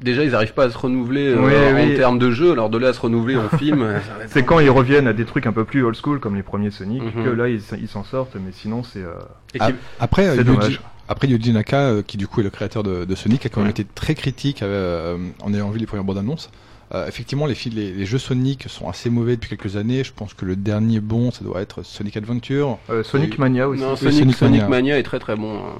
déjà 0.00 0.24
ils 0.24 0.34
arrivent 0.34 0.54
pas 0.54 0.64
à 0.64 0.70
se 0.70 0.78
renouveler 0.78 1.28
euh, 1.28 1.74
Oui, 1.74 1.92
en 1.92 1.96
termes 1.96 2.18
de 2.18 2.30
jeu 2.30 2.52
alors 2.52 2.70
de 2.70 2.78
là 2.78 2.88
à 2.88 2.92
se 2.94 3.00
renouveler 3.00 3.36
en 3.36 3.48
film 3.58 3.82
euh, 3.82 3.98
C'est 4.28 4.44
quand 4.44 4.58
ils 4.60 4.70
reviennent 4.70 5.06
à 5.06 5.12
des 5.12 5.26
trucs 5.26 5.46
un 5.46 5.52
peu 5.52 5.64
plus 5.64 5.84
old 5.84 5.94
school 5.96 6.20
comme 6.20 6.36
les 6.36 6.42
premiers 6.42 6.70
Sonic 6.70 7.02
Mhm. 7.14 7.24
que 7.24 7.28
là 7.30 7.48
ils 7.48 7.60
s'en 7.88 8.04
sortent. 8.04 8.36
Mais 8.36 8.52
sinon, 8.52 8.82
c'est. 8.82 9.02
euh, 9.02 9.12
Ah, 9.60 9.68
Après, 10.00 10.26
euh, 10.28 10.30
C'est 10.36 10.38
Yuji, 10.46 10.46
dommage. 10.56 10.80
Après 11.12 11.28
Yuji 11.28 11.52
Naka, 11.52 11.78
euh, 11.80 12.02
qui 12.02 12.16
du 12.16 12.26
coup 12.26 12.40
est 12.40 12.44
le 12.44 12.50
créateur 12.50 12.82
de, 12.82 13.04
de 13.04 13.14
Sonic, 13.14 13.46
a 13.46 13.48
quand 13.48 13.60
même 13.60 13.66
Ouais. 13.68 13.70
été 13.70 13.84
très 13.84 14.14
critique 14.14 14.62
euh, 14.62 15.16
en 15.40 15.54
ayant 15.54 15.70
vu 15.70 15.78
les 15.78 15.86
premières 15.86 16.04
bandes 16.04 16.18
annonces. 16.18 16.50
Euh, 16.94 17.06
effectivement, 17.06 17.46
les, 17.46 17.54
films- 17.54 17.76
les, 17.76 17.92
les 17.92 18.04
jeux 18.04 18.18
Sonic 18.18 18.64
sont 18.68 18.88
assez 18.88 19.08
mauvais 19.08 19.36
depuis 19.36 19.48
quelques 19.56 19.76
années. 19.76 20.04
Je 20.04 20.12
pense 20.12 20.34
que 20.34 20.44
le 20.44 20.56
dernier 20.56 21.00
bon, 21.00 21.30
ça 21.30 21.42
doit 21.44 21.62
être 21.62 21.82
Sonic 21.82 22.16
Adventure. 22.18 22.78
euh, 22.90 23.02
Sonic. 23.02 23.38
Mania 23.38 23.66
aussi. 23.68 23.80
Non, 23.82 23.96
Sonic, 23.96 24.18
Sonic 24.18 24.36
Sonic 24.36 24.60
Mania. 24.62 24.68
Mania. 24.68 24.98
est 24.98 25.02
très 25.02 25.18
très 25.18 25.36
bon. 25.36 25.56
hein. 25.58 25.72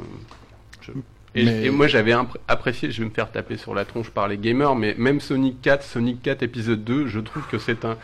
Je- 0.81 0.93
Et, 1.35 1.45
Mais- 1.45 1.65
et 1.67 1.71
moi 1.71 1.87
j'avais 1.87 2.13
apprécié, 2.47 2.91
je 2.91 3.01
vais 3.03 3.09
me 3.09 3.15
faire 3.15 3.31
taper 3.33 3.57
sur 3.57 3.75
la 3.75 3.87
tronche 3.87 4.11
par 4.11 4.29
les 4.29 4.37
gamers, 4.37 4.75
mais 4.75 4.95
même 4.99 5.19
Sonic 5.19 5.63
4, 5.63 5.83
Sonic 5.83 6.21
4 6.23 6.43
épisode 6.43 6.85
2, 6.85 7.07
je 7.07 7.21
trouve 7.21 7.47
que 7.51 7.57
c'est 7.59 7.87
un... 7.87 7.97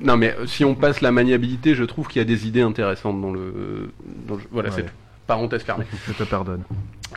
Non 0.00 0.16
mais 0.16 0.32
euh, 0.38 0.46
si 0.46 0.64
on 0.64 0.76
passe 0.76 1.00
la 1.00 1.10
maniabilité, 1.10 1.74
je 1.74 1.82
trouve 1.82 2.06
qu'il 2.06 2.20
y 2.20 2.22
a 2.22 2.24
des 2.24 2.46
idées 2.46 2.60
intéressantes 2.62 3.20
dans 3.20 3.32
le... 3.32 3.90
Dans 4.28 4.36
le. 4.36 4.42
Voilà, 4.52 4.68
Ouais. 4.68 4.74
c'est 4.76 4.86
parenthèse 5.32 5.62
fermée. 5.62 5.86
Je 6.08 6.12
te 6.12 6.24
pardonne. 6.24 6.62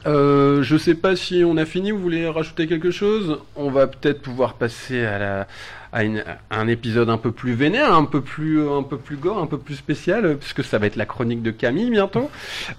Euh, 0.06 0.62
je 0.64 0.78
sais 0.78 0.96
pas 0.96 1.16
si 1.16 1.44
on 1.46 1.58
a 1.58 1.66
fini, 1.66 1.92
vous 1.92 2.00
voulez 2.00 2.28
rajouter 2.30 2.68
quelque 2.68 2.92
chose? 2.92 3.40
On 3.56 3.70
va 3.72 3.88
peut-être 3.88 4.22
pouvoir 4.22 4.54
passer 4.54 5.04
à 5.06 5.18
la 5.20 5.48
à, 5.92 6.04
une- 6.04 6.24
à 6.50 6.60
un 6.60 6.68
épisode 6.68 7.10
un 7.10 7.18
peu 7.18 7.32
plus 7.32 7.54
vénère, 7.54 7.94
un 7.94 8.04
peu 8.04 8.20
plus 8.22 8.60
un 8.70 8.84
peu 8.84 8.98
plus 8.98 9.16
gore, 9.16 9.40
un 9.40 9.48
peu 9.48 9.58
plus 9.58 9.76
spécial, 9.76 10.38
puisque 10.38 10.64
ça 10.64 10.78
va 10.78 10.88
être 10.88 10.98
la 10.98 11.06
chronique 11.06 11.42
de 11.42 11.52
Camille 11.52 11.90
bientôt. 11.90 12.30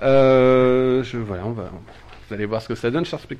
Euh, 0.02 1.02
je 1.02 1.16
voilà, 1.18 1.44
on 1.46 1.52
va 1.52 1.70
vous 2.28 2.34
allez 2.34 2.44
voir 2.46 2.60
ce 2.60 2.68
que 2.68 2.74
ça 2.74 2.90
donne, 2.90 3.04
cher 3.06 3.18
spect- 3.20 3.38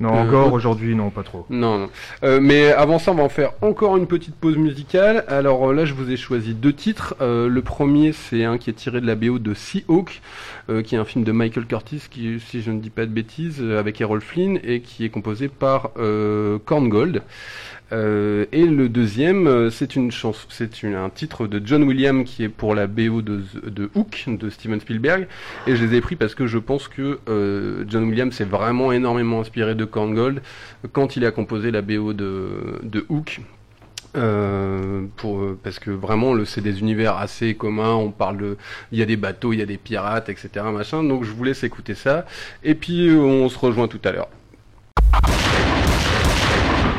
Non, 0.00 0.10
encore 0.10 0.52
aujourd'hui, 0.52 0.96
non, 0.96 1.10
pas 1.10 1.22
trop. 1.22 1.46
non, 1.50 1.78
non. 1.78 1.88
Euh, 2.24 2.40
mais 2.42 2.72
avant 2.72 2.98
ça, 2.98 3.12
on 3.12 3.14
va 3.14 3.22
en 3.22 3.28
faire 3.28 3.52
encore 3.62 3.96
une 3.96 4.08
petite 4.08 4.34
pause 4.34 4.56
musicale. 4.56 5.24
Alors 5.28 5.70
euh, 5.70 5.72
là, 5.72 5.84
je 5.84 5.94
vous 5.94 6.10
ai 6.10 6.16
choisi 6.16 6.54
deux 6.54 6.72
titres. 6.72 7.14
Euh, 7.20 7.48
le 7.48 7.62
premier, 7.62 8.12
c'est 8.12 8.44
un 8.44 8.58
qui 8.58 8.70
est 8.70 8.74
tiré 8.74 9.00
de 9.00 9.06
la 9.06 9.14
BO 9.14 9.38
de 9.38 9.54
Seahawk, 9.54 10.20
euh, 10.68 10.82
qui 10.82 10.96
est 10.96 10.98
un 10.98 11.04
film 11.04 11.22
de 11.24 11.30
Michael 11.30 11.66
Curtis, 11.66 12.02
qui, 12.10 12.40
si 12.40 12.60
je 12.60 12.72
ne 12.72 12.80
dis 12.80 12.90
pas 12.90 13.06
de 13.06 13.12
bêtises, 13.12 13.62
avec 13.62 14.00
Errol 14.00 14.20
Flynn, 14.20 14.58
et 14.64 14.80
qui 14.80 15.04
est 15.04 15.10
composé 15.10 15.48
par 15.48 15.90
euh, 15.96 16.58
Korngold. 16.64 17.22
Euh, 17.92 18.46
et 18.52 18.64
le 18.64 18.88
deuxième, 18.88 19.46
euh, 19.46 19.70
c'est 19.70 19.94
une 19.94 20.10
chanson, 20.10 20.46
c'est 20.48 20.84
un 20.84 21.10
titre 21.10 21.46
de 21.46 21.60
John 21.64 21.82
Williams 21.82 22.24
qui 22.24 22.42
est 22.42 22.48
pour 22.48 22.74
la 22.74 22.86
BO 22.86 23.22
de, 23.22 23.42
de 23.66 23.90
Hook 23.94 24.24
de 24.26 24.50
Steven 24.50 24.80
Spielberg. 24.80 25.28
Et 25.66 25.76
je 25.76 25.84
les 25.84 25.96
ai 25.96 26.00
pris 26.00 26.16
parce 26.16 26.34
que 26.34 26.46
je 26.46 26.58
pense 26.58 26.88
que 26.88 27.18
euh, 27.28 27.84
John 27.88 28.04
Williams 28.04 28.34
s'est 28.34 28.44
vraiment 28.44 28.90
énormément 28.92 29.40
inspiré 29.40 29.74
de 29.74 29.84
Korngold 29.84 30.40
quand 30.92 31.16
il 31.16 31.24
a 31.24 31.30
composé 31.30 31.70
la 31.70 31.82
BO 31.82 32.12
de, 32.12 32.80
de 32.82 33.04
Hook. 33.08 33.40
Parce 34.14 35.78
que 35.80 35.90
vraiment 35.90 36.44
c'est 36.44 36.60
des 36.60 36.78
univers 36.78 37.16
assez 37.16 37.54
communs 37.54 37.94
on 37.94 38.12
parle 38.12 38.56
il 38.92 38.98
y 39.00 39.02
a 39.02 39.06
des 39.06 39.16
bateaux 39.16 39.52
il 39.52 39.58
y 39.58 39.62
a 39.62 39.66
des 39.66 39.76
pirates 39.76 40.28
etc 40.28 40.66
donc 40.92 41.24
je 41.24 41.32
vous 41.32 41.42
laisse 41.42 41.64
écouter 41.64 41.96
ça 41.96 42.24
et 42.62 42.76
puis 42.76 43.10
on 43.10 43.48
se 43.48 43.58
rejoint 43.58 43.88
tout 43.88 43.98
à 44.04 44.12
l'heure 44.12 44.28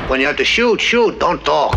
When 0.08 0.20
you 0.22 0.28
have 0.28 0.38
to 0.38 0.46
shoot, 0.46 0.80
shoot, 0.80 1.20
don't 1.20 1.44
talk. 1.44 1.76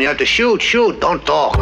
When 0.00 0.06
you 0.06 0.12
have 0.12 0.16
to 0.16 0.24
shoot, 0.24 0.62
shoot, 0.62 0.98
don't 0.98 1.22
talk. 1.26 1.58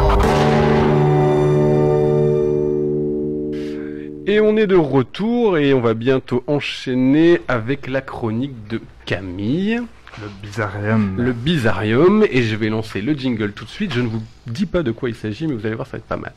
Et 4.25 4.39
on 4.39 4.55
est 4.55 4.65
de 4.65 4.77
retour 4.77 5.57
et 5.57 5.73
on 5.73 5.81
va 5.81 5.93
bientôt 5.93 6.45
enchaîner 6.47 7.41
avec 7.49 7.87
la 7.87 7.99
chronique 7.99 8.65
de 8.69 8.79
Camille. 9.05 9.81
Le 10.21 10.29
bizarrium. 10.41 11.15
Le 11.17 11.33
bizarrium. 11.33 12.25
Et 12.31 12.43
je 12.43 12.55
vais 12.55 12.69
lancer 12.69 13.01
le 13.01 13.11
jingle 13.11 13.51
tout 13.51 13.65
de 13.65 13.69
suite. 13.69 13.93
Je 13.93 13.99
ne 13.99 14.07
vous 14.07 14.23
dis 14.47 14.65
pas 14.65 14.83
de 14.83 14.91
quoi 14.91 15.09
il 15.09 15.15
s'agit, 15.15 15.45
mais 15.45 15.55
vous 15.55 15.65
allez 15.65 15.75
voir, 15.75 15.87
ça 15.87 15.97
va 15.97 15.97
être 15.97 16.05
pas 16.05 16.15
mal. 16.15 16.31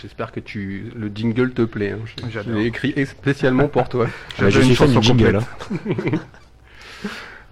J'espère 0.00 0.32
que 0.32 0.40
tu 0.40 0.90
le 0.96 1.10
jingle 1.14 1.52
te 1.52 1.62
plaît. 1.62 1.92
Hein. 1.92 2.28
Je- 2.30 2.50
l'ai 2.50 2.66
écrit 2.66 2.94
spécialement 3.06 3.68
pour 3.68 3.88
toi. 3.88 4.06
Je 4.38 4.48
J'avais 4.48 4.66
une 4.66 4.74
chanson 4.74 5.02
jingle. 5.02 5.40
complète. 5.68 6.20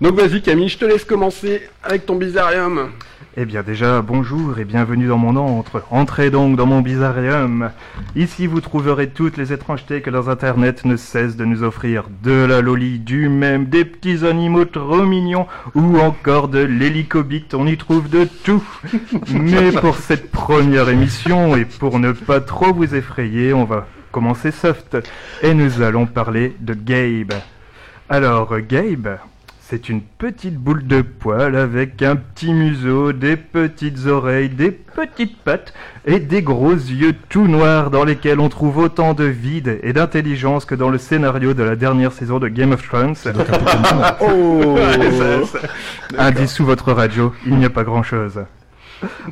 Donc 0.03 0.15
vas-y 0.15 0.43
Camille, 0.43 0.69
je 0.69 0.77
te 0.77 0.85
laisse 0.85 1.07
commencer 1.07 1.63
avec 1.83 2.05
ton 2.05 2.17
bizarrium. 2.17 2.91
Eh 3.39 3.47
bien 3.47 3.63
déjà, 3.63 4.03
bonjour 4.03 4.59
et 4.59 4.67
bienvenue 4.67 5.07
dans 5.07 5.17
mon 5.17 5.37
antre. 5.37 5.85
Entrez 5.91 6.31
donc 6.31 6.55
dans 6.55 6.67
mon 6.67 6.83
bizarrium. 6.83 7.71
Ici, 8.15 8.47
vous 8.47 8.61
trouverez 8.61 9.09
toutes 9.09 9.39
les 9.39 9.55
étrangetés 9.55 10.03
que 10.03 10.11
leurs 10.11 10.29
internet 10.29 10.85
ne 10.85 10.97
cessent 10.97 11.37
de 11.37 11.47
nous 11.47 11.63
offrir. 11.63 12.11
De 12.23 12.45
la 12.45 12.61
loli, 12.61 12.99
du 12.99 13.31
même, 13.31 13.67
des 13.67 13.87
petits 13.87 14.27
animaux 14.27 14.67
trop 14.67 15.03
mignons 15.03 15.47
ou 15.75 15.99
encore 15.99 16.49
de 16.49 16.59
l'hélicobite. 16.59 17.55
On 17.55 17.67
y 17.67 17.79
trouve 17.79 18.11
de 18.11 18.29
tout. 18.45 18.65
Mais 19.33 19.73
pour 19.73 19.97
cette 19.97 20.31
première 20.31 20.91
émission 20.91 21.57
et 21.57 21.65
pour 21.65 21.99
ne 21.99 22.13
pas 22.13 22.41
trop 22.43 22.75
vous 22.75 22.95
effrayer, 22.95 23.55
on 23.55 23.65
va 23.65 23.87
commencer 24.13 24.51
soft. 24.51 24.99
Et 25.43 25.55
nous 25.55 25.81
allons 25.81 26.05
parler 26.05 26.55
de 26.61 26.75
Gabe. 26.75 27.33
Alors, 28.11 28.61
Gabe, 28.61 29.19
c'est 29.69 29.89
une 29.89 30.01
petite 30.01 30.57
boule 30.57 30.87
de 30.87 31.03
poil 31.03 31.57
avec 31.57 32.01
un 32.01 32.15
petit 32.15 32.53
museau, 32.53 33.13
des 33.13 33.37
petites 33.37 34.07
oreilles, 34.07 34.49
des 34.49 34.71
petites 34.71 35.39
pattes 35.39 35.75
et 36.05 36.21
des 36.21 36.41
gros 36.41 36.73
yeux 36.73 37.17
tout 37.29 37.49
noirs 37.49 37.91
dans 37.91 38.05
lesquels 38.05 38.39
on 38.39 38.49
trouve 38.49 38.79
autant 38.79 39.13
de 39.13 39.25
vide 39.25 39.81
et 39.83 39.93
d'intelligence 39.93 40.67
que 40.67 40.77
dans 40.77 40.89
le 40.89 40.99
scénario 40.99 41.53
de 41.53 41.65
la 41.65 41.75
dernière 41.75 42.13
saison 42.13 42.39
de 42.39 42.47
Game 42.47 42.71
of 42.71 42.87
Thrones. 42.87 43.17
oh 44.21 44.77
Indice 46.17 46.53
sous 46.53 46.65
votre 46.65 46.93
radio, 46.93 47.35
il 47.45 47.57
n'y 47.57 47.65
a 47.65 47.71
pas 47.71 47.83
grand-chose. 47.83 48.45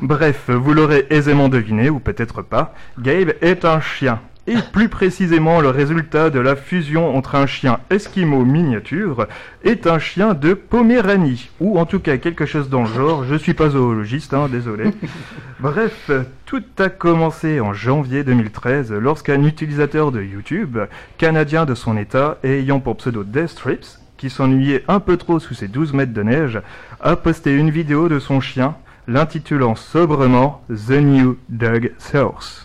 Bref, 0.01 0.49
vous 0.49 0.73
l'aurez 0.73 1.07
aisément 1.11 1.47
deviné, 1.47 1.89
ou 1.89 1.99
peut-être 1.99 2.41
pas, 2.41 2.73
Gabe 2.99 3.31
est 3.41 3.63
un 3.63 3.79
chien. 3.79 4.19
Et 4.47 4.57
plus 4.71 4.89
précisément, 4.89 5.59
le 5.59 5.69
résultat 5.69 6.29
de 6.29 6.39
la 6.39 6.55
fusion 6.55 7.17
entre 7.17 7.33
un 7.33 7.47
chien 7.47 7.79
esquimau 7.89 8.45
miniature 8.45 9.27
est 9.63 9.87
un 9.87 9.97
chien 9.97 10.35
de 10.35 10.53
Poméranie, 10.53 11.49
ou 11.59 11.79
en 11.79 11.87
tout 11.87 11.99
cas 11.99 12.17
quelque 12.17 12.45
chose 12.45 12.69
dans 12.69 12.83
le 12.83 12.93
genre, 12.93 13.23
je 13.23 13.33
suis 13.33 13.55
pas 13.55 13.69
zoologiste, 13.69 14.35
hein, 14.35 14.47
désolé. 14.51 14.91
Bref, 15.59 16.11
tout 16.45 16.63
a 16.77 16.89
commencé 16.89 17.59
en 17.59 17.73
janvier 17.73 18.23
2013 18.23 18.91
lorsqu'un 18.93 19.43
utilisateur 19.43 20.11
de 20.11 20.21
YouTube, 20.21 20.77
canadien 21.17 21.65
de 21.65 21.73
son 21.73 21.97
état 21.97 22.37
et 22.43 22.59
ayant 22.59 22.79
pour 22.79 22.97
pseudo 22.97 23.23
Death 23.23 23.47
Strips, 23.47 23.99
qui 24.17 24.29
s'ennuyait 24.29 24.83
un 24.87 24.99
peu 24.99 25.17
trop 25.17 25.39
sous 25.39 25.55
ses 25.55 25.67
12 25.67 25.93
mètres 25.93 26.13
de 26.13 26.21
neige, 26.21 26.61
a 27.01 27.15
posté 27.15 27.55
une 27.55 27.71
vidéo 27.71 28.09
de 28.09 28.19
son 28.19 28.39
chien, 28.41 28.75
l'intitulant 29.07 29.73
sobrement 29.73 30.61
The 30.69 31.01
New 31.01 31.37
Dog 31.49 31.93
Source. 31.97 32.64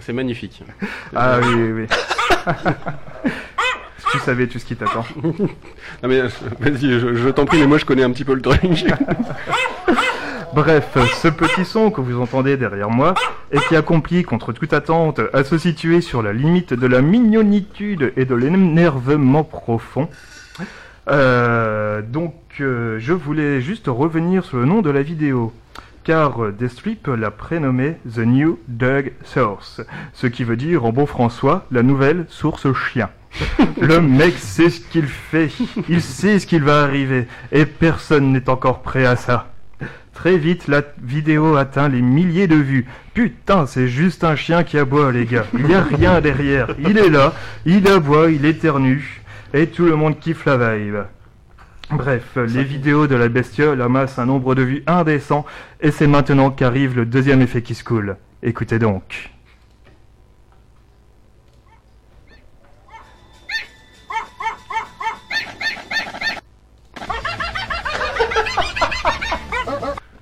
C'est 0.00 0.12
magnifique. 0.12 0.62
Ah 1.14 1.38
oui, 1.42 1.54
oui, 1.54 1.72
oui. 1.72 1.86
Tu 4.12 4.20
savais 4.20 4.46
tout 4.46 4.60
ce 4.60 4.64
qui 4.64 4.76
t'attend. 4.76 5.04
Non 5.24 6.08
mais 6.08 6.20
euh, 6.20 6.28
vas-y, 6.60 7.00
je, 7.00 7.14
je 7.14 7.28
t'en 7.30 7.46
prie, 7.46 7.58
mais 7.58 7.66
moi 7.66 7.78
je 7.78 7.84
connais 7.84 8.04
un 8.04 8.10
petit 8.10 8.24
peu 8.24 8.34
le 8.34 8.42
truc. 8.42 8.60
Bref, 10.54 10.96
ce 11.20 11.26
petit 11.26 11.64
son 11.64 11.90
que 11.90 12.00
vous 12.00 12.20
entendez 12.20 12.56
derrière 12.56 12.90
moi, 12.90 13.14
et 13.50 13.58
qui 13.68 13.74
accomplit 13.74 14.22
contre 14.22 14.52
toute 14.52 14.72
attente, 14.72 15.20
à 15.32 15.42
se 15.42 15.58
situer 15.58 16.00
sur 16.00 16.22
la 16.22 16.32
limite 16.32 16.74
de 16.74 16.86
la 16.86 17.02
mignonitude 17.02 18.12
et 18.16 18.24
de 18.24 18.36
l'énervement 18.36 19.42
profond. 19.42 20.08
Euh, 21.08 22.02
donc, 22.02 22.34
euh, 22.60 22.98
je 23.00 23.12
voulais 23.12 23.60
juste 23.60 23.86
revenir 23.88 24.44
sur 24.44 24.58
le 24.58 24.64
nom 24.64 24.80
de 24.80 24.90
la 24.90 25.02
vidéo. 25.02 25.52
Car 26.04 26.44
euh, 26.44 26.52
Destrip 26.52 27.06
l'a 27.06 27.30
prénommé 27.30 27.96
The 28.14 28.18
New 28.18 28.58
Dog 28.68 29.12
Source, 29.24 29.80
ce 30.12 30.26
qui 30.26 30.44
veut 30.44 30.58
dire 30.58 30.84
en 30.84 30.92
bon 30.92 31.06
François 31.06 31.64
la 31.70 31.82
nouvelle 31.82 32.26
source 32.28 32.70
chien. 32.74 33.08
Le 33.80 34.02
mec 34.02 34.34
sait 34.36 34.68
ce 34.68 34.80
qu'il 34.82 35.06
fait, 35.06 35.48
il 35.88 36.02
sait 36.02 36.38
ce 36.38 36.46
qu'il 36.46 36.62
va 36.62 36.82
arriver, 36.82 37.26
et 37.52 37.64
personne 37.64 38.32
n'est 38.32 38.50
encore 38.50 38.82
prêt 38.82 39.06
à 39.06 39.16
ça. 39.16 39.50
Très 40.12 40.36
vite, 40.36 40.68
la 40.68 40.82
vidéo 41.02 41.56
atteint 41.56 41.88
les 41.88 42.02
milliers 42.02 42.48
de 42.48 42.54
vues. 42.54 42.86
Putain, 43.14 43.64
c'est 43.64 43.88
juste 43.88 44.24
un 44.24 44.36
chien 44.36 44.62
qui 44.62 44.78
aboie, 44.78 45.10
les 45.10 45.24
gars. 45.24 45.46
Il 45.54 45.64
n'y 45.64 45.74
a 45.74 45.82
rien 45.82 46.20
derrière. 46.20 46.68
Il 46.78 46.98
est 46.98 47.10
là, 47.10 47.32
il 47.64 47.88
aboie, 47.88 48.30
il 48.30 48.44
éternue, 48.44 49.22
et 49.54 49.68
tout 49.68 49.86
le 49.86 49.96
monde 49.96 50.18
kiffe 50.20 50.44
la 50.44 50.76
vibe. 50.76 50.96
Bref, 51.94 52.36
les 52.36 52.64
vidéos 52.64 53.06
de 53.06 53.14
la 53.14 53.28
bestiole 53.28 53.80
amassent 53.80 54.18
un 54.18 54.26
nombre 54.26 54.56
de 54.56 54.62
vues 54.62 54.82
indécent, 54.88 55.46
et 55.80 55.92
c'est 55.92 56.08
maintenant 56.08 56.50
qu'arrive 56.50 56.96
le 56.96 57.06
deuxième 57.06 57.40
effet 57.40 57.62
qui 57.62 57.74
se 57.74 57.84
coule. 57.84 58.16
Écoutez 58.42 58.80
donc. 58.80 59.30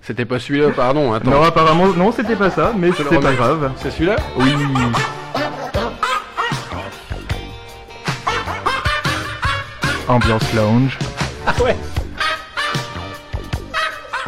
C'était 0.02 0.26
pas 0.26 0.38
celui-là, 0.38 0.72
pardon. 0.72 1.14
Attends. 1.14 1.30
Non, 1.30 1.42
apparemment, 1.42 1.86
non, 1.94 2.12
c'était 2.12 2.36
pas 2.36 2.50
ça, 2.50 2.74
mais 2.76 2.90
c'est 2.94 3.10
le 3.10 3.20
pas 3.20 3.32
grave. 3.32 3.72
C'est 3.76 3.90
celui-là 3.92 4.16
Oui. 4.36 4.52
Ambiance 10.06 10.52
lounge. 10.52 10.98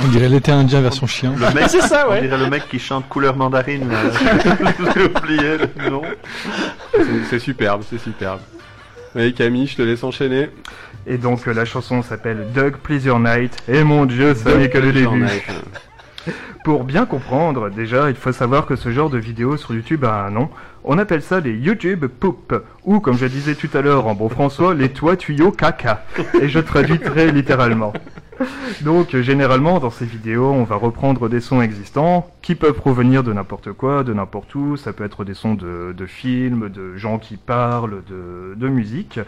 On 0.01 0.09
dirait 0.09 0.29
l'été 0.29 0.51
indien 0.53 0.81
version 0.81 1.07
chien. 1.07 1.33
Le 1.39 1.55
mec, 1.55 1.65
C'est 1.69 1.81
ça, 1.81 2.07
on 2.09 2.13
ouais. 2.13 2.23
dirait 2.23 2.37
le 2.39 2.49
mec 2.51 2.69
qui 2.69 2.79
chante 2.79 3.09
couleur 3.09 3.37
mandarine. 3.37 3.89
là. 3.89 3.99
J'ai 4.95 5.05
oublié 5.05 5.57
le 5.59 5.91
nom. 5.91 6.03
C'est- 7.31 7.39
superbe, 7.39 7.83
c'est 7.89 7.99
superbe. 7.99 8.41
Allez 9.15 9.33
Camille, 9.33 9.67
je 9.67 9.77
te 9.77 9.83
laisse 9.83 10.03
enchaîner. 10.03 10.51
Et 11.07 11.19
donc 11.19 11.47
euh, 11.47 11.53
la 11.55 11.65
chanson 11.65 12.03
s'appelle 12.03 12.49
Dog 12.55 12.77
Please 12.79 13.05
Your 13.05 13.21
Night. 13.21 13.57
Et 13.69 13.85
mon 13.85 14.05
dieu, 14.07 14.35
ça 14.35 14.55
n'est 14.57 14.69
que 14.69 14.79
le 14.79 14.93
début. 14.93 15.25
ai. 15.25 16.33
Pour 16.65 16.85
bien 16.85 17.07
comprendre, 17.07 17.69
déjà, 17.71 18.09
il 18.11 18.17
faut 18.17 18.33
savoir 18.33 18.67
que 18.67 18.75
ce 18.77 18.91
genre 18.91 19.11
de 19.11 19.19
vidéo 19.19 19.57
sur 19.57 19.75
YouTube 19.75 20.05
a 20.05 20.25
un 20.27 20.31
nom. 20.31 20.51
On 20.87 20.99
appelle 20.99 21.23
ça 21.23 21.41
les 21.41 21.55
YouTube 21.55 22.05
poop, 22.07 22.55
ou 22.85 23.01
comme 23.01 23.17
je 23.17 23.25
disais 23.25 23.55
tout 23.55 23.71
à 23.73 23.81
l'heure 23.81 24.07
en 24.07 24.15
bon 24.15 24.29
François, 24.29 24.75
les 24.75 24.91
toits 24.91 25.17
tuyaux 25.17 25.51
caca. 25.51 26.05
Et 26.43 26.49
je 26.51 26.59
traduis 26.59 26.99
très 26.99 27.33
littéralement. 27.33 27.95
Donc, 28.83 29.15
euh, 29.15 29.23
généralement, 29.23 29.79
dans 29.79 29.91
ces 29.91 30.05
vidéos, 30.05 30.51
on 30.51 30.65
va 30.65 30.77
reprendre 30.77 31.29
des 31.29 31.41
sons 31.41 31.63
existants 31.63 32.31
qui 32.43 32.55
peuvent 32.55 32.75
provenir 32.75 33.23
de 33.23 33.33
n'importe 33.33 33.73
quoi, 33.73 34.05
de 34.05 34.13
n'importe 34.13 34.55
où. 34.55 34.77
Ça 34.77 34.93
peut 34.93 35.05
être 35.05 35.25
des 35.25 35.35
sons 35.35 35.55
de, 35.55 35.95
films, 36.07 36.69
de 36.69 36.97
gens 36.97 37.19
qui 37.19 37.37
parlent, 37.37 38.03
de, 38.09 38.55
de 38.57 38.69
musique. 38.69 39.21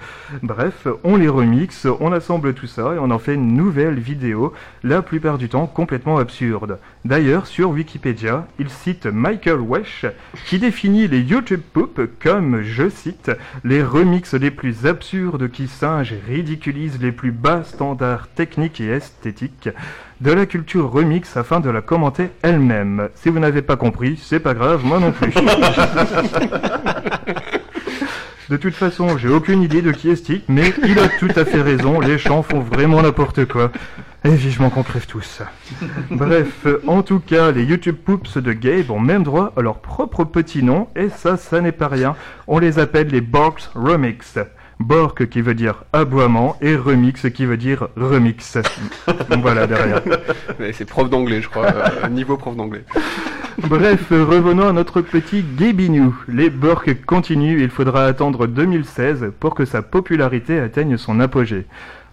Bref, 0.42 0.86
on 1.04 1.16
les 1.16 1.28
remixe, 1.28 1.86
on 2.00 2.12
assemble 2.12 2.54
tout 2.54 2.66
ça 2.66 2.94
et 2.94 2.98
on 2.98 3.10
en 3.10 3.18
fait 3.18 3.34
une 3.34 3.54
nouvelle 3.54 3.98
vidéo, 3.98 4.52
la 4.82 5.02
plupart 5.02 5.38
du 5.38 5.48
temps 5.48 5.66
complètement 5.66 6.18
absurde. 6.18 6.78
D'ailleurs, 7.04 7.46
sur 7.46 7.70
Wikipédia, 7.70 8.46
il 8.58 8.68
cite 8.68 9.06
Michael 9.06 9.60
Wesh 9.60 10.06
qui 10.46 10.58
définit 10.58 11.08
les 11.08 11.20
YouTube 11.20 11.60
Poop 11.72 12.00
comme, 12.22 12.62
je 12.62 12.88
cite, 12.88 13.30
les 13.64 13.82
remixes 13.82 14.34
les 14.34 14.50
plus 14.50 14.86
absurdes 14.86 15.50
qui 15.50 15.68
singent 15.68 16.12
et 16.12 16.20
ridiculisent 16.26 17.00
les 17.00 17.12
plus 17.12 17.32
bas 17.32 17.62
standards 17.64 18.28
techniques 18.28 18.80
et 18.80 18.95
esthétiques 18.96 19.68
de 20.20 20.32
la 20.32 20.46
culture 20.46 20.90
remix 20.90 21.36
afin 21.36 21.60
de 21.60 21.70
la 21.70 21.82
commenter 21.82 22.30
elle-même. 22.42 23.08
Si 23.14 23.28
vous 23.28 23.38
n'avez 23.38 23.62
pas 23.62 23.76
compris, 23.76 24.18
c'est 24.22 24.40
pas 24.40 24.54
grave, 24.54 24.84
moi 24.84 24.98
non 24.98 25.12
plus. 25.12 25.32
De 28.48 28.56
toute 28.56 28.74
façon, 28.74 29.18
j'ai 29.18 29.28
aucune 29.28 29.60
idée 29.60 29.82
de 29.82 29.90
qui 29.90 30.08
est 30.08 30.14
Stick, 30.14 30.44
mais 30.46 30.72
il 30.84 31.00
a 31.00 31.08
tout 31.08 31.30
à 31.34 31.44
fait 31.44 31.62
raison, 31.62 31.98
les 31.98 32.16
chants 32.16 32.44
font 32.44 32.60
vraiment 32.60 33.02
n'importe 33.02 33.44
quoi. 33.46 33.72
Et 34.22 34.28
vivement 34.28 34.70
qu'on 34.70 34.84
crève 34.84 35.06
tous. 35.06 35.42
Bref, 36.12 36.66
en 36.86 37.02
tout 37.02 37.18
cas, 37.18 37.50
les 37.50 37.64
YouTube 37.64 37.96
Poops 37.96 38.38
de 38.38 38.52
Gabe 38.52 38.92
ont 38.92 39.00
même 39.00 39.24
droit 39.24 39.52
à 39.56 39.62
leur 39.62 39.80
propre 39.80 40.22
petit 40.22 40.62
nom, 40.62 40.86
et 40.94 41.08
ça, 41.08 41.36
ça 41.36 41.60
n'est 41.60 41.72
pas 41.72 41.88
rien. 41.88 42.14
On 42.46 42.60
les 42.60 42.78
appelle 42.78 43.08
les 43.08 43.20
Borks 43.20 43.68
Remix. 43.74 44.38
Bork 44.80 45.28
qui 45.28 45.40
veut 45.40 45.54
dire 45.54 45.84
aboiement, 45.92 46.56
et 46.60 46.76
remix 46.76 47.26
qui 47.30 47.46
veut 47.46 47.56
dire 47.56 47.88
remix. 47.96 48.58
voilà 49.40 49.66
derrière. 49.66 50.02
Mais 50.58 50.72
C'est 50.72 50.84
prof 50.84 51.08
d'anglais, 51.08 51.40
je 51.40 51.48
crois. 51.48 51.66
euh, 51.66 52.08
niveau 52.08 52.36
prof 52.36 52.56
d'anglais. 52.56 52.84
Bref, 53.58 54.10
revenons 54.10 54.68
à 54.68 54.72
notre 54.72 55.00
petit 55.00 55.42
Gabinou. 55.56 56.14
Les 56.28 56.50
Bork 56.50 56.94
continuent, 57.06 57.62
il 57.62 57.70
faudra 57.70 58.04
attendre 58.04 58.46
2016 58.46 59.32
pour 59.40 59.54
que 59.54 59.64
sa 59.64 59.80
popularité 59.80 60.58
atteigne 60.60 60.98
son 60.98 61.20
apogée. 61.20 61.64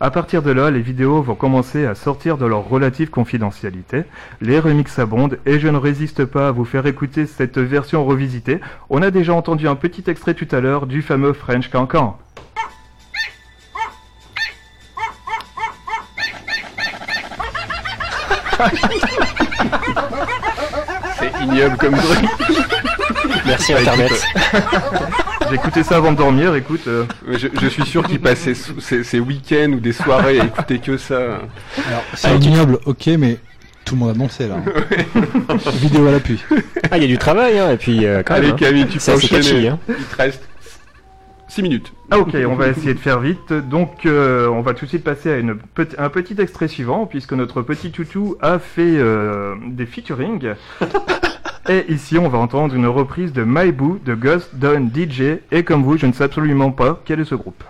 À 0.04 0.12
partir 0.12 0.42
de 0.42 0.52
là, 0.52 0.70
les 0.70 0.82
vidéos 0.82 1.22
vont 1.22 1.34
commencer 1.34 1.86
à 1.86 1.96
sortir 1.96 2.38
de 2.38 2.46
leur 2.46 2.68
relative 2.68 3.10
confidentialité, 3.10 4.04
les 4.42 4.60
remixes 4.60 5.00
abondent 5.00 5.40
et 5.46 5.60
je 5.60 5.70
ne 5.70 5.78
résiste 5.78 6.26
pas 6.26 6.50
à 6.50 6.52
vous 6.52 6.66
faire 6.66 6.86
écouter 6.88 7.26
cette 7.26 7.58
version 7.58 8.04
revisitée. 8.04 8.60
On 8.90 9.02
a 9.02 9.12
déjà 9.12 9.34
entendu 9.34 9.66
un 9.66 9.76
petit 9.76 10.04
extrait 10.08 10.34
tout 10.34 10.48
à 10.52 10.60
l'heure 10.60 10.88
du 10.88 11.02
fameux 11.02 11.32
French 11.32 11.70
Cancan. 11.70 12.18
ignoble 21.44 21.78
comme 21.78 21.96
truc. 21.96 22.30
Merci 23.46 23.74
Internet. 23.74 24.12
J'ai 25.50 25.56
écouté 25.56 25.84
ça 25.84 25.98
avant 25.98 26.12
de 26.12 26.18
dormir, 26.18 26.56
écoute. 26.56 26.82
euh, 26.88 27.06
Mais 27.28 27.38
Je, 27.38 27.48
je 27.62 27.68
suis 27.68 27.86
sûr 27.86 28.04
qu'il 28.08 28.20
passait 28.20 28.54
ses, 28.54 29.04
ses 29.04 29.20
week-ends 29.20 29.72
ou 29.74 29.80
des 29.80 29.94
soirées 29.94 30.40
à 30.40 30.46
écouter 30.46 30.80
que 30.80 30.98
ça. 30.98 31.18
Alors, 31.88 32.04
c'est 32.14 32.36
ignoble, 32.38 32.80
ok, 32.86 33.08
mais 33.20 33.38
tout 33.86 33.96
le 33.96 34.00
monde 34.02 34.10
a 34.12 34.14
dansé 34.14 34.48
là. 34.48 34.58
Vidéo 35.74 36.08
à 36.08 36.12
l'appui. 36.12 36.42
Ah, 36.92 36.98
il 36.98 37.04
y 37.04 37.06
a 37.06 37.10
du 37.10 37.18
travail, 37.18 37.60
hein, 37.60 37.72
et 37.72 37.78
puis 37.78 38.06
euh, 38.06 38.24
quand 38.24 38.36
Allez 38.36 38.48
même. 38.48 38.56
hein. 38.56 38.58
Camille, 38.60 38.86
tu 38.88 38.94
peux 38.94 39.00
C'est 39.00 39.14
enchaîner. 39.16 39.42
catchy, 39.42 39.68
hein. 39.68 39.80
Il 39.90 39.96
te 40.06 40.16
reste 40.16 40.44
6 41.50 41.62
minutes. 41.62 41.94
Ah 42.10 42.18
ok, 42.20 42.36
on 42.48 42.56
va 42.56 42.68
essayer 42.70 42.94
de 42.94 43.00
faire 43.00 43.20
vite. 43.20 43.54
Donc 43.54 44.06
euh, 44.06 44.48
on 44.48 44.62
va 44.62 44.74
tout 44.74 44.86
de 44.86 44.90
suite 44.90 45.04
passer 45.04 45.32
à 45.32 45.38
une 45.38 45.56
petit- 45.56 45.96
un 46.00 46.10
petit 46.10 46.36
extrait 46.40 46.68
suivant, 46.68 47.06
puisque 47.06 47.34
notre 47.34 47.62
petit 47.62 47.92
toutou 47.92 48.38
a 48.42 48.58
fait 48.60 48.82
euh, 48.98 49.54
des 49.68 49.86
featuring. 49.86 50.54
Et 51.70 51.86
ici, 51.92 52.18
on 52.18 52.28
va 52.28 52.38
entendre 52.38 52.76
une 52.76 52.88
reprise 52.88 53.32
de 53.32 53.44
My 53.46 53.72
Boo 53.72 54.00
de 54.04 54.14
Ghost 54.16 54.56
Done 54.56 54.92
DJ. 54.94 55.40
Et 55.52 55.64
comme 55.64 55.84
vous, 55.84 55.98
je 55.98 56.06
ne 56.06 56.12
sais 56.12 56.24
absolument 56.26 56.72
pas 56.72 57.02
quel 57.06 57.22
est 57.22 57.26
ce 57.26 57.36
groupe. 57.36 57.64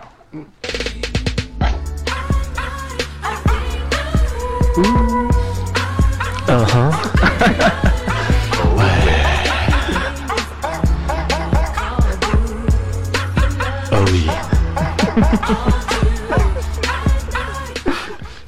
Oh 13.92 13.96
oui. 14.12 14.26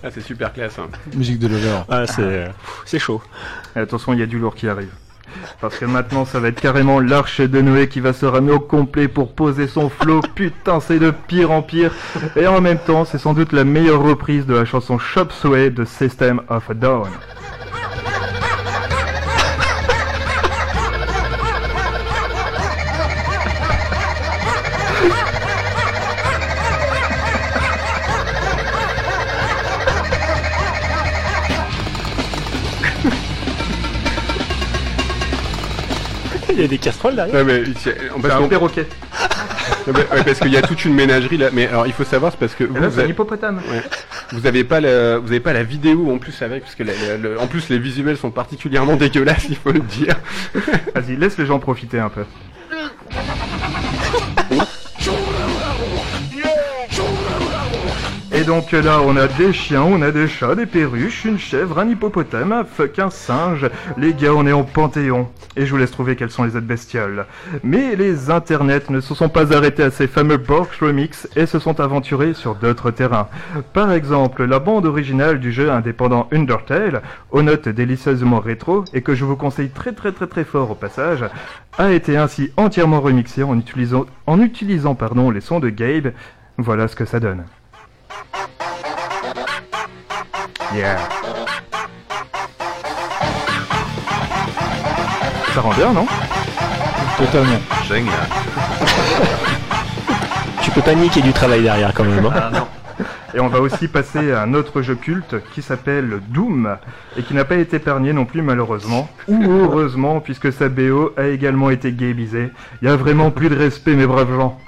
Ah, 0.03 0.11
c'est 0.11 0.21
super 0.21 0.53
classe. 0.53 0.79
hein. 0.79 0.89
Musique 1.15 1.39
de 1.39 1.49
Lover. 1.49 1.81
Ah, 1.89 2.07
c'est 2.07 2.49
c'est 2.85 2.99
chaud. 2.99 3.23
Et 3.75 3.81
attention, 3.81 4.13
il 4.13 4.21
y 4.21 4.23
a 4.23 4.27
du 4.27 4.39
lourd 4.39 4.55
qui 4.55 4.69
arrive. 4.69 4.91
Parce 5.61 5.79
que 5.79 5.85
maintenant, 5.85 6.25
ça 6.25 6.41
va 6.41 6.49
être 6.49 6.61
carrément 6.61 7.01
l'arche 7.01 7.41
de 7.41 7.61
Noé 7.61 7.89
qui 7.89 8.01
va 8.01 8.13
se 8.13 8.27
ramener 8.27 8.53
au 8.53 8.61
complet 8.61 9.09
pour 9.09 9.33
poser 9.33 9.67
son 9.67 9.89
flow. 9.89 10.21
Putain, 10.35 10.81
c'est 10.81 10.99
de 10.99 11.11
pire 11.11 11.51
en 11.51 11.63
pire. 11.63 11.93
Et 12.37 12.47
en 12.47 12.61
même 12.61 12.79
temps, 12.79 13.05
c'est 13.05 13.19
sans 13.19 13.35
doute 13.35 13.53
la 13.53 13.65
meilleure 13.65 14.03
reprise 14.03 14.47
de 14.47 14.55
la 14.55 14.65
chanson 14.65 14.99
Shop 14.99 15.29
Sway 15.31 15.71
de 15.71 15.85
System 15.85 16.43
of 16.49 16.71
a 16.71 16.75
Down. 16.75 17.09
Il 36.57 36.63
y 36.63 36.65
a 36.65 36.69
des 36.69 36.79
casseroles 36.79 37.15
derrière. 37.15 37.35
Ouais, 37.35 37.45
mais, 37.45 37.63
C'est 37.79 37.95
parce, 38.23 38.35
un 38.35 38.39
qu'on- 38.39 38.49
perroquet. 38.49 38.87
Ouais, 39.89 39.93
ouais, 39.95 40.25
parce 40.25 40.39
qu'il 40.41 40.53
y 40.53 40.57
a 40.57 40.63
toute 40.63 40.85
une 40.85 40.95
ménagerie 40.95 41.37
là. 41.37 41.49
Mais 41.53 41.67
alors, 41.69 41.87
il 41.87 41.93
faut 41.93 42.03
savoir, 42.05 42.33
c'est 42.33 42.39
parce 42.39 42.55
que 42.55 42.65
Et 42.65 42.67
vous, 42.67 42.75
là, 42.75 42.89
vous 42.89 42.95
c'est 42.95 43.01
un 43.01 43.03
avez- 43.05 43.13
hippopotame. 43.13 43.61
Ouais. 43.71 43.83
Vous 44.33 44.47
avez 44.47 44.65
pas 44.65 44.81
la, 44.81 45.19
vous 45.19 45.29
avez 45.29 45.39
pas 45.41 45.53
la 45.53 45.63
vidéo 45.63 46.11
en 46.13 46.19
plus 46.19 46.41
avec, 46.43 46.63
parce 46.65 46.75
que 46.75 46.83
la- 46.83 46.93
la- 46.93 47.17
le- 47.17 47.41
en 47.41 47.47
plus 47.47 47.69
les 47.69 47.79
visuels 47.79 48.17
sont 48.17 48.31
particulièrement 48.31 48.97
dégueulasses, 48.97 49.47
il 49.49 49.57
faut 49.57 49.71
le 49.73 49.81
dire. 49.81 50.15
Vas-y, 50.95 51.17
laisse 51.17 51.37
les 51.39 51.47
gens 51.47 51.59
profiter 51.61 51.99
un 52.01 52.09
peu. 52.09 52.25
donc 58.47 58.71
là, 58.71 59.01
on 59.05 59.17
a 59.17 59.27
des 59.27 59.53
chiens, 59.53 59.83
on 59.83 60.01
a 60.03 60.13
des 60.13 60.29
chats, 60.29 60.55
des 60.55 60.67
perruches, 60.67 61.25
une 61.25 61.39
chèvre, 61.39 61.81
un 61.81 61.89
hippopotame, 61.89 62.53
un 62.53 62.65
fuck, 62.65 62.97
un 63.01 63.11
singe. 63.11 63.69
Les 63.99 64.15
gars, 64.15 64.35
on 64.35 64.47
est 64.47 64.53
en 64.53 64.63
panthéon. 64.63 65.29
Et 65.57 65.67
je 65.67 65.73
vous 65.73 65.79
laisse 65.79 65.91
trouver 65.91 66.15
quelles 66.15 66.31
sont 66.31 66.45
les 66.45 66.55
autres 66.55 66.67
bestioles. 66.67 67.27
Mais 67.65 67.97
les 67.97 68.31
internets 68.31 68.89
ne 68.89 69.01
se 69.01 69.17
sont 69.17 69.29
pas 69.29 69.53
arrêtés 69.53 69.83
à 69.83 69.91
ces 69.91 70.07
fameux 70.07 70.37
Borg 70.37 70.69
Remix 70.81 71.29
et 71.35 71.47
se 71.47 71.59
sont 71.59 71.81
aventurés 71.81 72.35
sur 72.35 72.55
d'autres 72.55 72.93
terrains. 72.93 73.29
Par 73.73 73.91
exemple, 73.91 74.45
la 74.45 74.61
bande 74.61 74.87
originale 74.87 75.41
du 75.41 75.51
jeu 75.51 75.73
indépendant 75.73 76.29
Undertale, 76.31 77.03
aux 77.33 77.43
notes 77.43 77.69
délicieusement 77.69 78.39
rétro, 78.39 78.85
et 78.95 79.03
que 79.03 79.17
je 79.17 79.25
vous 79.25 79.37
conseille 79.37 79.71
très 79.71 79.93
très 79.93 80.13
très 80.13 80.29
très 80.29 80.45
fort 80.45 80.71
au 80.71 80.77
passage, 80.77 81.25
a 81.79 81.91
été 81.91 82.17
ainsi 82.17 82.53
entièrement 82.57 83.01
remixée 83.01 83.43
en 83.43 83.59
utilisant, 83.59 84.07
en 84.27 84.41
utilisant 84.41 84.95
pardon, 84.95 85.33
les 85.33 85.41
sons 85.41 85.59
de 85.59 85.69
Gabe. 85.69 86.13
Voilà 86.59 86.87
ce 86.87 86.95
que 86.95 87.07
ça 87.07 87.19
donne. 87.19 87.45
Yeah. 90.75 90.97
Ça 95.55 95.61
rend 95.61 95.73
bien, 95.73 95.93
non? 95.93 96.07
Totalement. 97.19 97.59
Génial. 97.89 98.15
Tu 100.63 100.71
peux 100.73 100.83
pas 100.83 100.95
nier 100.95 101.09
qu'il 101.09 101.25
y 101.25 101.29
ait 101.29 101.33
du 101.33 101.33
travail 101.33 101.63
derrière 101.63 101.95
quand 101.95 102.03
même. 102.05 102.27
hein. 102.27 102.33
Ah 102.35 102.51
non. 102.53 102.67
Et 103.35 103.41
on 103.41 103.47
va 103.49 103.61
aussi 103.61 103.87
passer 103.89 104.33
à 104.33 104.43
un 104.43 104.53
autre 104.53 104.83
jeu 104.83 104.95
culte 104.97 105.37
qui 105.55 105.63
s'appelle 105.63 106.21
Doom 106.29 106.77
et 107.17 107.23
qui 107.23 107.35
n'a 107.35 107.45
pas 107.45 107.55
été 107.57 107.77
épargné 107.77 108.13
non 108.13 108.25
plus 108.25 108.43
malheureusement 108.43 109.09
ou 109.29 109.43
heureusement 109.49 110.21
puisque 110.21 110.53
sa 110.53 110.69
BO 110.69 111.13
a 111.17 111.29
également 111.29 111.71
été 111.71 111.93
gabisée. 111.93 112.51
Il 112.83 112.89
y 112.89 112.91
a 112.91 112.97
vraiment 112.97 113.31
plus 113.31 113.49
de 113.49 113.57
respect 113.57 113.95
mes 113.95 114.07
braves 114.07 114.35
gens. 114.35 114.59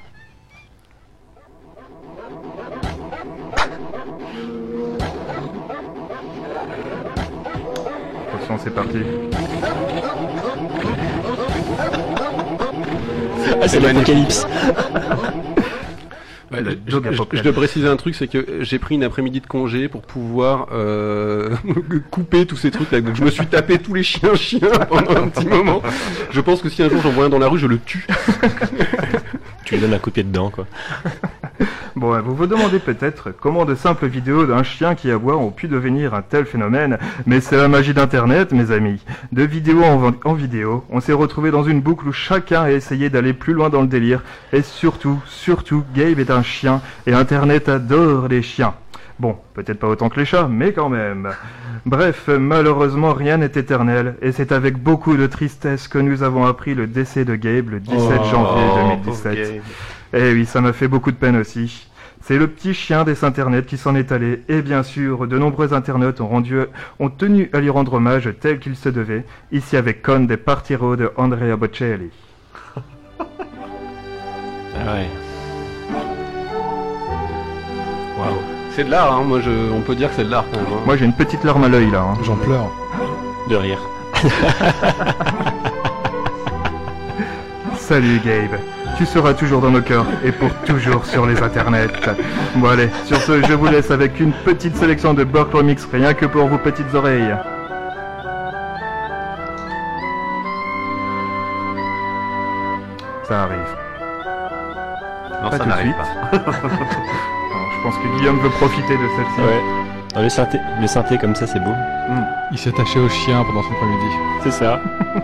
Attention, 8.35 8.58
c'est 8.69 8.75
parti. 8.75 8.99
Ah, 13.63 13.67
c'est 13.69 13.81
l'apocalypse. 13.81 14.47
Ouais, 16.51 16.63
Le 16.63 16.79
je, 16.87 16.97
je- 17.33 17.43
dois 17.43 17.53
préciser 17.53 17.89
un 17.89 17.97
truc, 17.97 18.15
c'est 18.15 18.27
que 18.27 18.59
j'ai 18.63 18.79
pris 18.79 18.95
une 18.95 19.05
après-midi 19.05 19.41
de 19.41 19.47
congé 19.47 19.89
pour 19.89 20.01
pouvoir 20.03 20.69
euh, 20.73 21.51
couper 22.11 22.47
tous 22.47 22.57
ces 22.57 22.71
trucs 22.71 22.91
là. 22.91 23.01
Donc 23.03 23.17
je 23.17 23.23
me 23.25 23.31
suis 23.31 23.47
tapé 23.47 23.79
tous 23.79 23.93
les 23.95 24.03
chiens 24.03 24.35
chiens 24.35 24.69
pendant 24.89 25.17
un 25.17 25.29
petit 25.29 25.47
moment. 25.47 25.83
Je 26.31 26.41
pense 26.41 26.63
que 26.63 26.69
si 26.71 26.83
un 26.83 26.89
jour 26.89 27.01
j'en 27.03 27.11
vois 27.11 27.27
un 27.27 27.29
dans 27.29 27.39
la 27.39 27.49
rue, 27.49 27.59
je 27.59 27.67
le 27.67 27.79
tue. 27.79 28.07
Tu 29.65 29.75
lui 29.75 29.81
donnes 29.83 29.93
un 29.95 29.99
coup 29.99 30.09
de 30.11 30.15
pied 30.15 30.23
dedans, 30.25 30.49
quoi. 30.51 30.67
Bon, 31.97 32.21
vous 32.21 32.35
vous 32.35 32.47
demandez 32.47 32.79
peut-être 32.79 33.31
comment 33.31 33.65
de 33.65 33.75
simples 33.75 34.07
vidéos 34.07 34.47
d'un 34.47 34.63
chien 34.63 34.95
qui 34.95 35.11
aboie 35.11 35.37
ont 35.37 35.51
pu 35.51 35.69
devenir 35.69 36.15
un 36.15 36.23
tel 36.23 36.45
phénomène, 36.45 36.99
mais 37.27 37.41
c'est 37.41 37.57
la 37.57 37.69
magie 37.69 37.95
d'Internet, 37.95 38.53
mes 38.53 38.71
amis. 38.71 39.03
De 39.33 39.43
vidéo 39.43 39.83
en, 40.25 40.35
vidéo, 40.35 40.85
on 40.91 41.01
s'est 41.01 41.13
retrouvé 41.13 41.51
dans 41.51 41.65
une 41.65 41.81
boucle 41.81 42.09
où 42.09 42.13
chacun 42.13 42.63
a 42.63 42.71
essayé 42.71 43.11
d'aller 43.11 43.33
plus 43.33 43.53
loin 43.53 43.69
dans 43.69 43.83
le 43.83 43.89
délire, 43.89 44.23
et 44.53 44.63
surtout, 44.63 45.21
surtout, 45.27 45.83
Gabe 45.95 46.21
est 46.21 46.31
un 46.31 46.43
chien, 46.43 46.81
et 47.07 47.13
Internet 47.13 47.69
adore 47.69 48.29
les 48.29 48.43
chiens. 48.43 48.75
Bon, 49.19 49.37
peut-être 49.55 49.81
pas 49.81 49.89
autant 49.89 50.09
que 50.09 50.21
les 50.21 50.27
chats, 50.27 50.47
mais 50.49 50.73
quand 50.73 50.89
même. 50.89 51.31
Bref, 51.85 52.29
malheureusement, 52.29 53.13
rien 53.13 53.39
n'est 53.39 53.47
éternel, 53.47 54.15
et 54.23 54.31
c'est 54.31 54.53
avec 54.53 54.79
beaucoup 54.79 55.17
de 55.17 55.27
tristesse 55.27 55.89
que 55.89 55.99
nous 55.99 56.23
avons 56.23 56.47
appris 56.47 56.75
le 56.75 56.87
décès 56.87 57.25
de 57.25 57.35
Gabe 57.35 57.71
le 57.71 57.81
17 57.81 57.99
janvier 58.31 58.65
Oh, 58.71 58.97
2017. 59.05 59.63
Eh 60.15 60.33
oui, 60.33 60.47
ça 60.47 60.61
m'a 60.61 60.73
fait 60.73 60.89
beaucoup 60.89 61.11
de 61.11 61.17
peine 61.17 61.37
aussi. 61.37 61.87
C'est 62.23 62.37
le 62.39 62.47
petit 62.49 62.75
chien 62.75 63.05
des 63.05 63.25
internets 63.25 63.63
qui 63.65 63.77
s'en 63.77 63.95
est 63.95 64.11
allé, 64.13 64.43
et 64.49 64.61
bien 64.63 64.83
sûr, 64.83 65.27
de 65.27 65.39
nombreux 65.39 65.73
internautes 65.73 66.21
ont, 66.21 66.27
rendu, 66.29 66.59
ont 66.99 67.09
tenu 67.11 67.49
à 67.53 67.61
lui 67.61 67.71
rendre 67.71 67.95
hommage 67.95 68.29
tel 68.41 68.59
qu'il 68.59 68.77
se 68.77 68.89
devait, 68.89 69.25
ici 69.53 69.77
avec 69.77 70.03
Con 70.03 70.21
des 70.21 70.37
Partiro 70.37 70.97
de 70.97 71.11
Andrea 71.17 71.57
Bocelli. 71.57 72.11
Ah 74.81 74.95
ouais. 74.95 75.09
Waouh. 78.19 78.37
C'est 78.71 78.85
de 78.85 78.91
l'art, 78.91 79.13
hein. 79.13 79.25
moi 79.27 79.41
je, 79.41 79.51
on 79.51 79.81
peut 79.81 79.97
dire 79.97 80.09
que 80.11 80.15
c'est 80.15 80.25
de 80.25 80.31
l'art 80.31 80.45
hein. 80.55 80.59
Moi 80.87 80.97
j'ai 80.97 81.05
une 81.05 81.15
petite 81.15 81.43
larme 81.43 81.65
à 81.65 81.69
l'œil 81.69 81.91
là. 81.91 82.03
hein. 82.03 82.15
J'en 82.23 82.37
pleure. 82.37 82.71
De 83.51 83.57
rire. 83.57 83.81
Salut 87.77 88.21
Gabe, 88.25 88.59
tu 88.99 89.07
seras 89.07 89.33
toujours 89.33 89.61
dans 89.61 89.71
nos 89.71 89.81
cœurs 89.81 90.05
et 90.25 90.33
pour 90.33 90.53
toujours 90.67 91.05
sur 91.07 91.25
les 91.25 91.41
internets. 91.41 91.87
Bon 92.57 92.69
allez, 92.69 92.91
sur 93.07 93.17
ce, 93.19 93.41
je 93.47 93.53
vous 93.53 93.67
laisse 93.69 93.91
avec 93.93 94.19
une 94.19 94.33
petite 94.33 94.77
sélection 94.77 95.15
de 95.15 95.23
Bork 95.23 95.53
Remix, 95.53 95.87
rien 95.93 96.15
que 96.15 96.27
pour 96.27 96.49
vos 96.49 96.59
petites 96.59 96.93
oreilles. 96.95 97.33
Ça 103.25 103.43
arrive. 103.45 103.59
Non, 105.43 105.51
Pas 105.51 105.57
ça 105.57 105.59
tout 105.59 105.65
de 105.65 105.69
n'arrive 105.69 105.95
suite. 105.95 105.97
pas. 106.33 106.37
Alors, 106.39 106.55
je 107.77 107.83
pense 107.83 107.97
que 107.99 108.19
Guillaume 108.19 108.39
veut 108.41 108.51
profiter 108.51 108.95
de 108.95 109.09
celle-ci. 109.17 109.41
Ouais. 109.41 109.63
Ah, 110.17 110.23
le 110.23 110.29
synthé, 110.29 110.59
le 110.81 110.87
synthé 110.87 111.19
comme 111.19 111.35
ça, 111.35 111.47
c'est 111.47 111.61
beau. 111.61 111.75
Il 112.51 112.59
s'est 112.59 112.71
attaché 112.71 112.99
au 112.99 113.09
chien 113.09 113.45
pendant 113.45 113.63
son 113.63 113.73
après-midi. 113.73 114.07
C'est 114.43 114.51
ça. 114.51 114.81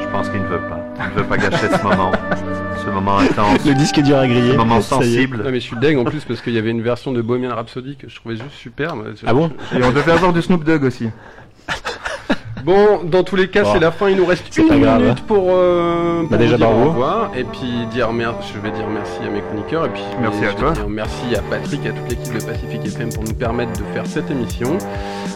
Je 0.00 0.06
pense 0.08 0.28
qu'il 0.30 0.42
ne 0.42 0.46
veut 0.48 0.58
pas. 0.68 0.80
Il 1.00 1.14
ne 1.16 1.20
veut 1.22 1.26
pas 1.28 1.36
gâcher 1.36 1.68
ce 1.70 1.82
moment. 1.82 2.12
Ce 2.84 2.90
moment 2.90 3.18
intense. 3.18 3.64
Le 3.66 3.74
disque 3.74 3.98
est 3.98 4.02
dur 4.02 4.18
à 4.18 4.26
griller. 4.26 4.52
Ce 4.52 4.56
moment 4.56 4.80
sensible. 4.80 5.42
Ouais, 5.42 5.50
mais 5.52 5.60
je 5.60 5.64
suis 5.64 5.76
deg 5.76 5.98
en 5.98 6.04
plus 6.04 6.24
parce 6.24 6.40
qu'il 6.40 6.52
y 6.54 6.58
avait 6.58 6.70
une 6.70 6.82
version 6.82 7.12
de 7.12 7.20
Bohemian 7.22 7.54
Rhapsody 7.54 7.96
que 7.96 8.08
je 8.08 8.16
trouvais 8.16 8.36
juste 8.36 8.52
superbe. 8.56 9.04
Ah 9.26 9.34
bon 9.34 9.50
Et 9.76 9.82
on 9.82 9.90
devait 9.90 10.12
avoir 10.12 10.32
du 10.32 10.42
Snoop 10.42 10.64
Dogg 10.64 10.84
aussi. 10.84 11.08
Bon, 12.64 13.00
dans 13.04 13.22
tous 13.24 13.36
les 13.36 13.48
cas, 13.48 13.62
Bon. 13.62 13.72
c'est 13.72 13.78
la 13.80 13.90
fin. 13.90 14.10
Il 14.10 14.16
nous 14.18 14.26
reste 14.26 14.54
une 14.58 14.68
grave. 14.82 15.00
minute 15.00 15.20
pour, 15.26 15.46
euh, 15.48 16.20
pour 16.20 16.28
Bah, 16.30 16.36
déjà, 16.36 16.52
vous 16.52 16.58
dire 16.58 16.66
bravo. 16.68 16.84
au 16.84 16.88
revoir 16.90 17.30
et 17.34 17.44
puis 17.44 17.86
dire 17.90 18.12
merci. 18.12 18.52
Je 18.54 18.60
vais 18.60 18.70
dire 18.70 18.86
merci 18.92 19.18
à 19.26 19.30
mes 19.30 19.40
chroniqueurs 19.40 19.86
et 19.86 19.88
puis 19.88 20.02
Merci 20.20 20.38
je 20.42 20.44
à 20.44 20.48
vais 20.50 20.54
toi. 20.56 20.72
dire 20.72 20.88
merci 20.88 21.34
à 21.34 21.40
Patrick 21.40 21.86
et 21.86 21.88
à 21.88 21.92
toute 21.92 22.10
l'équipe 22.10 22.34
de 22.34 22.44
Pacific 22.44 22.84
FM 22.84 23.08
pour 23.14 23.24
nous 23.24 23.32
permettre 23.32 23.72
de 23.72 23.84
faire 23.94 24.06
cette 24.06 24.30
émission. 24.30 24.76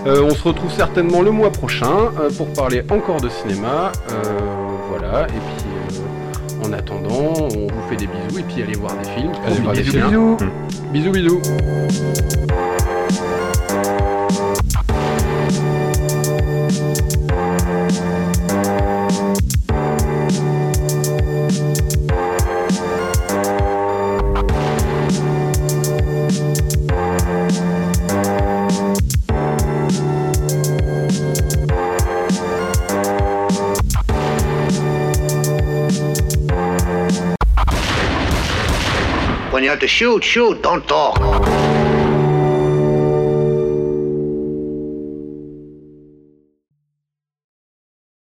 Euh, 0.06 0.22
on 0.22 0.34
se 0.34 0.42
retrouve 0.46 0.70
certainement 0.70 1.22
le 1.22 1.30
mois 1.30 1.50
prochain 1.50 2.10
euh, 2.20 2.28
pour 2.36 2.52
parler 2.52 2.82
encore 2.90 3.22
de 3.22 3.30
cinéma. 3.30 3.90
Euh, 4.10 4.20
voilà. 4.88 5.22
Et 5.28 5.32
puis. 5.32 5.64
euh, 6.00 6.64
en 6.64 6.72
attendant, 6.72 7.34
on 7.36 7.48
vous 7.66 7.88
fait 7.90 7.96
des 7.96 8.06
bisous 8.06 8.38
et 8.38 8.42
puis 8.42 8.62
allez 8.62 8.74
voir 8.74 8.92
des 8.96 9.08
films. 9.10 9.32
Allez 9.46 9.60
voir 9.60 9.74
des 9.74 9.82
films. 9.82 10.08
bien. 10.08 10.36
Bisous 10.92 11.10
bisous. 11.12 11.40
When 39.54 39.62
you 39.62 39.70
have 39.70 39.78
to 39.78 39.86
shoot, 39.86 40.24
shoot, 40.24 40.62
don't 40.62 40.84
talk. 40.88 41.83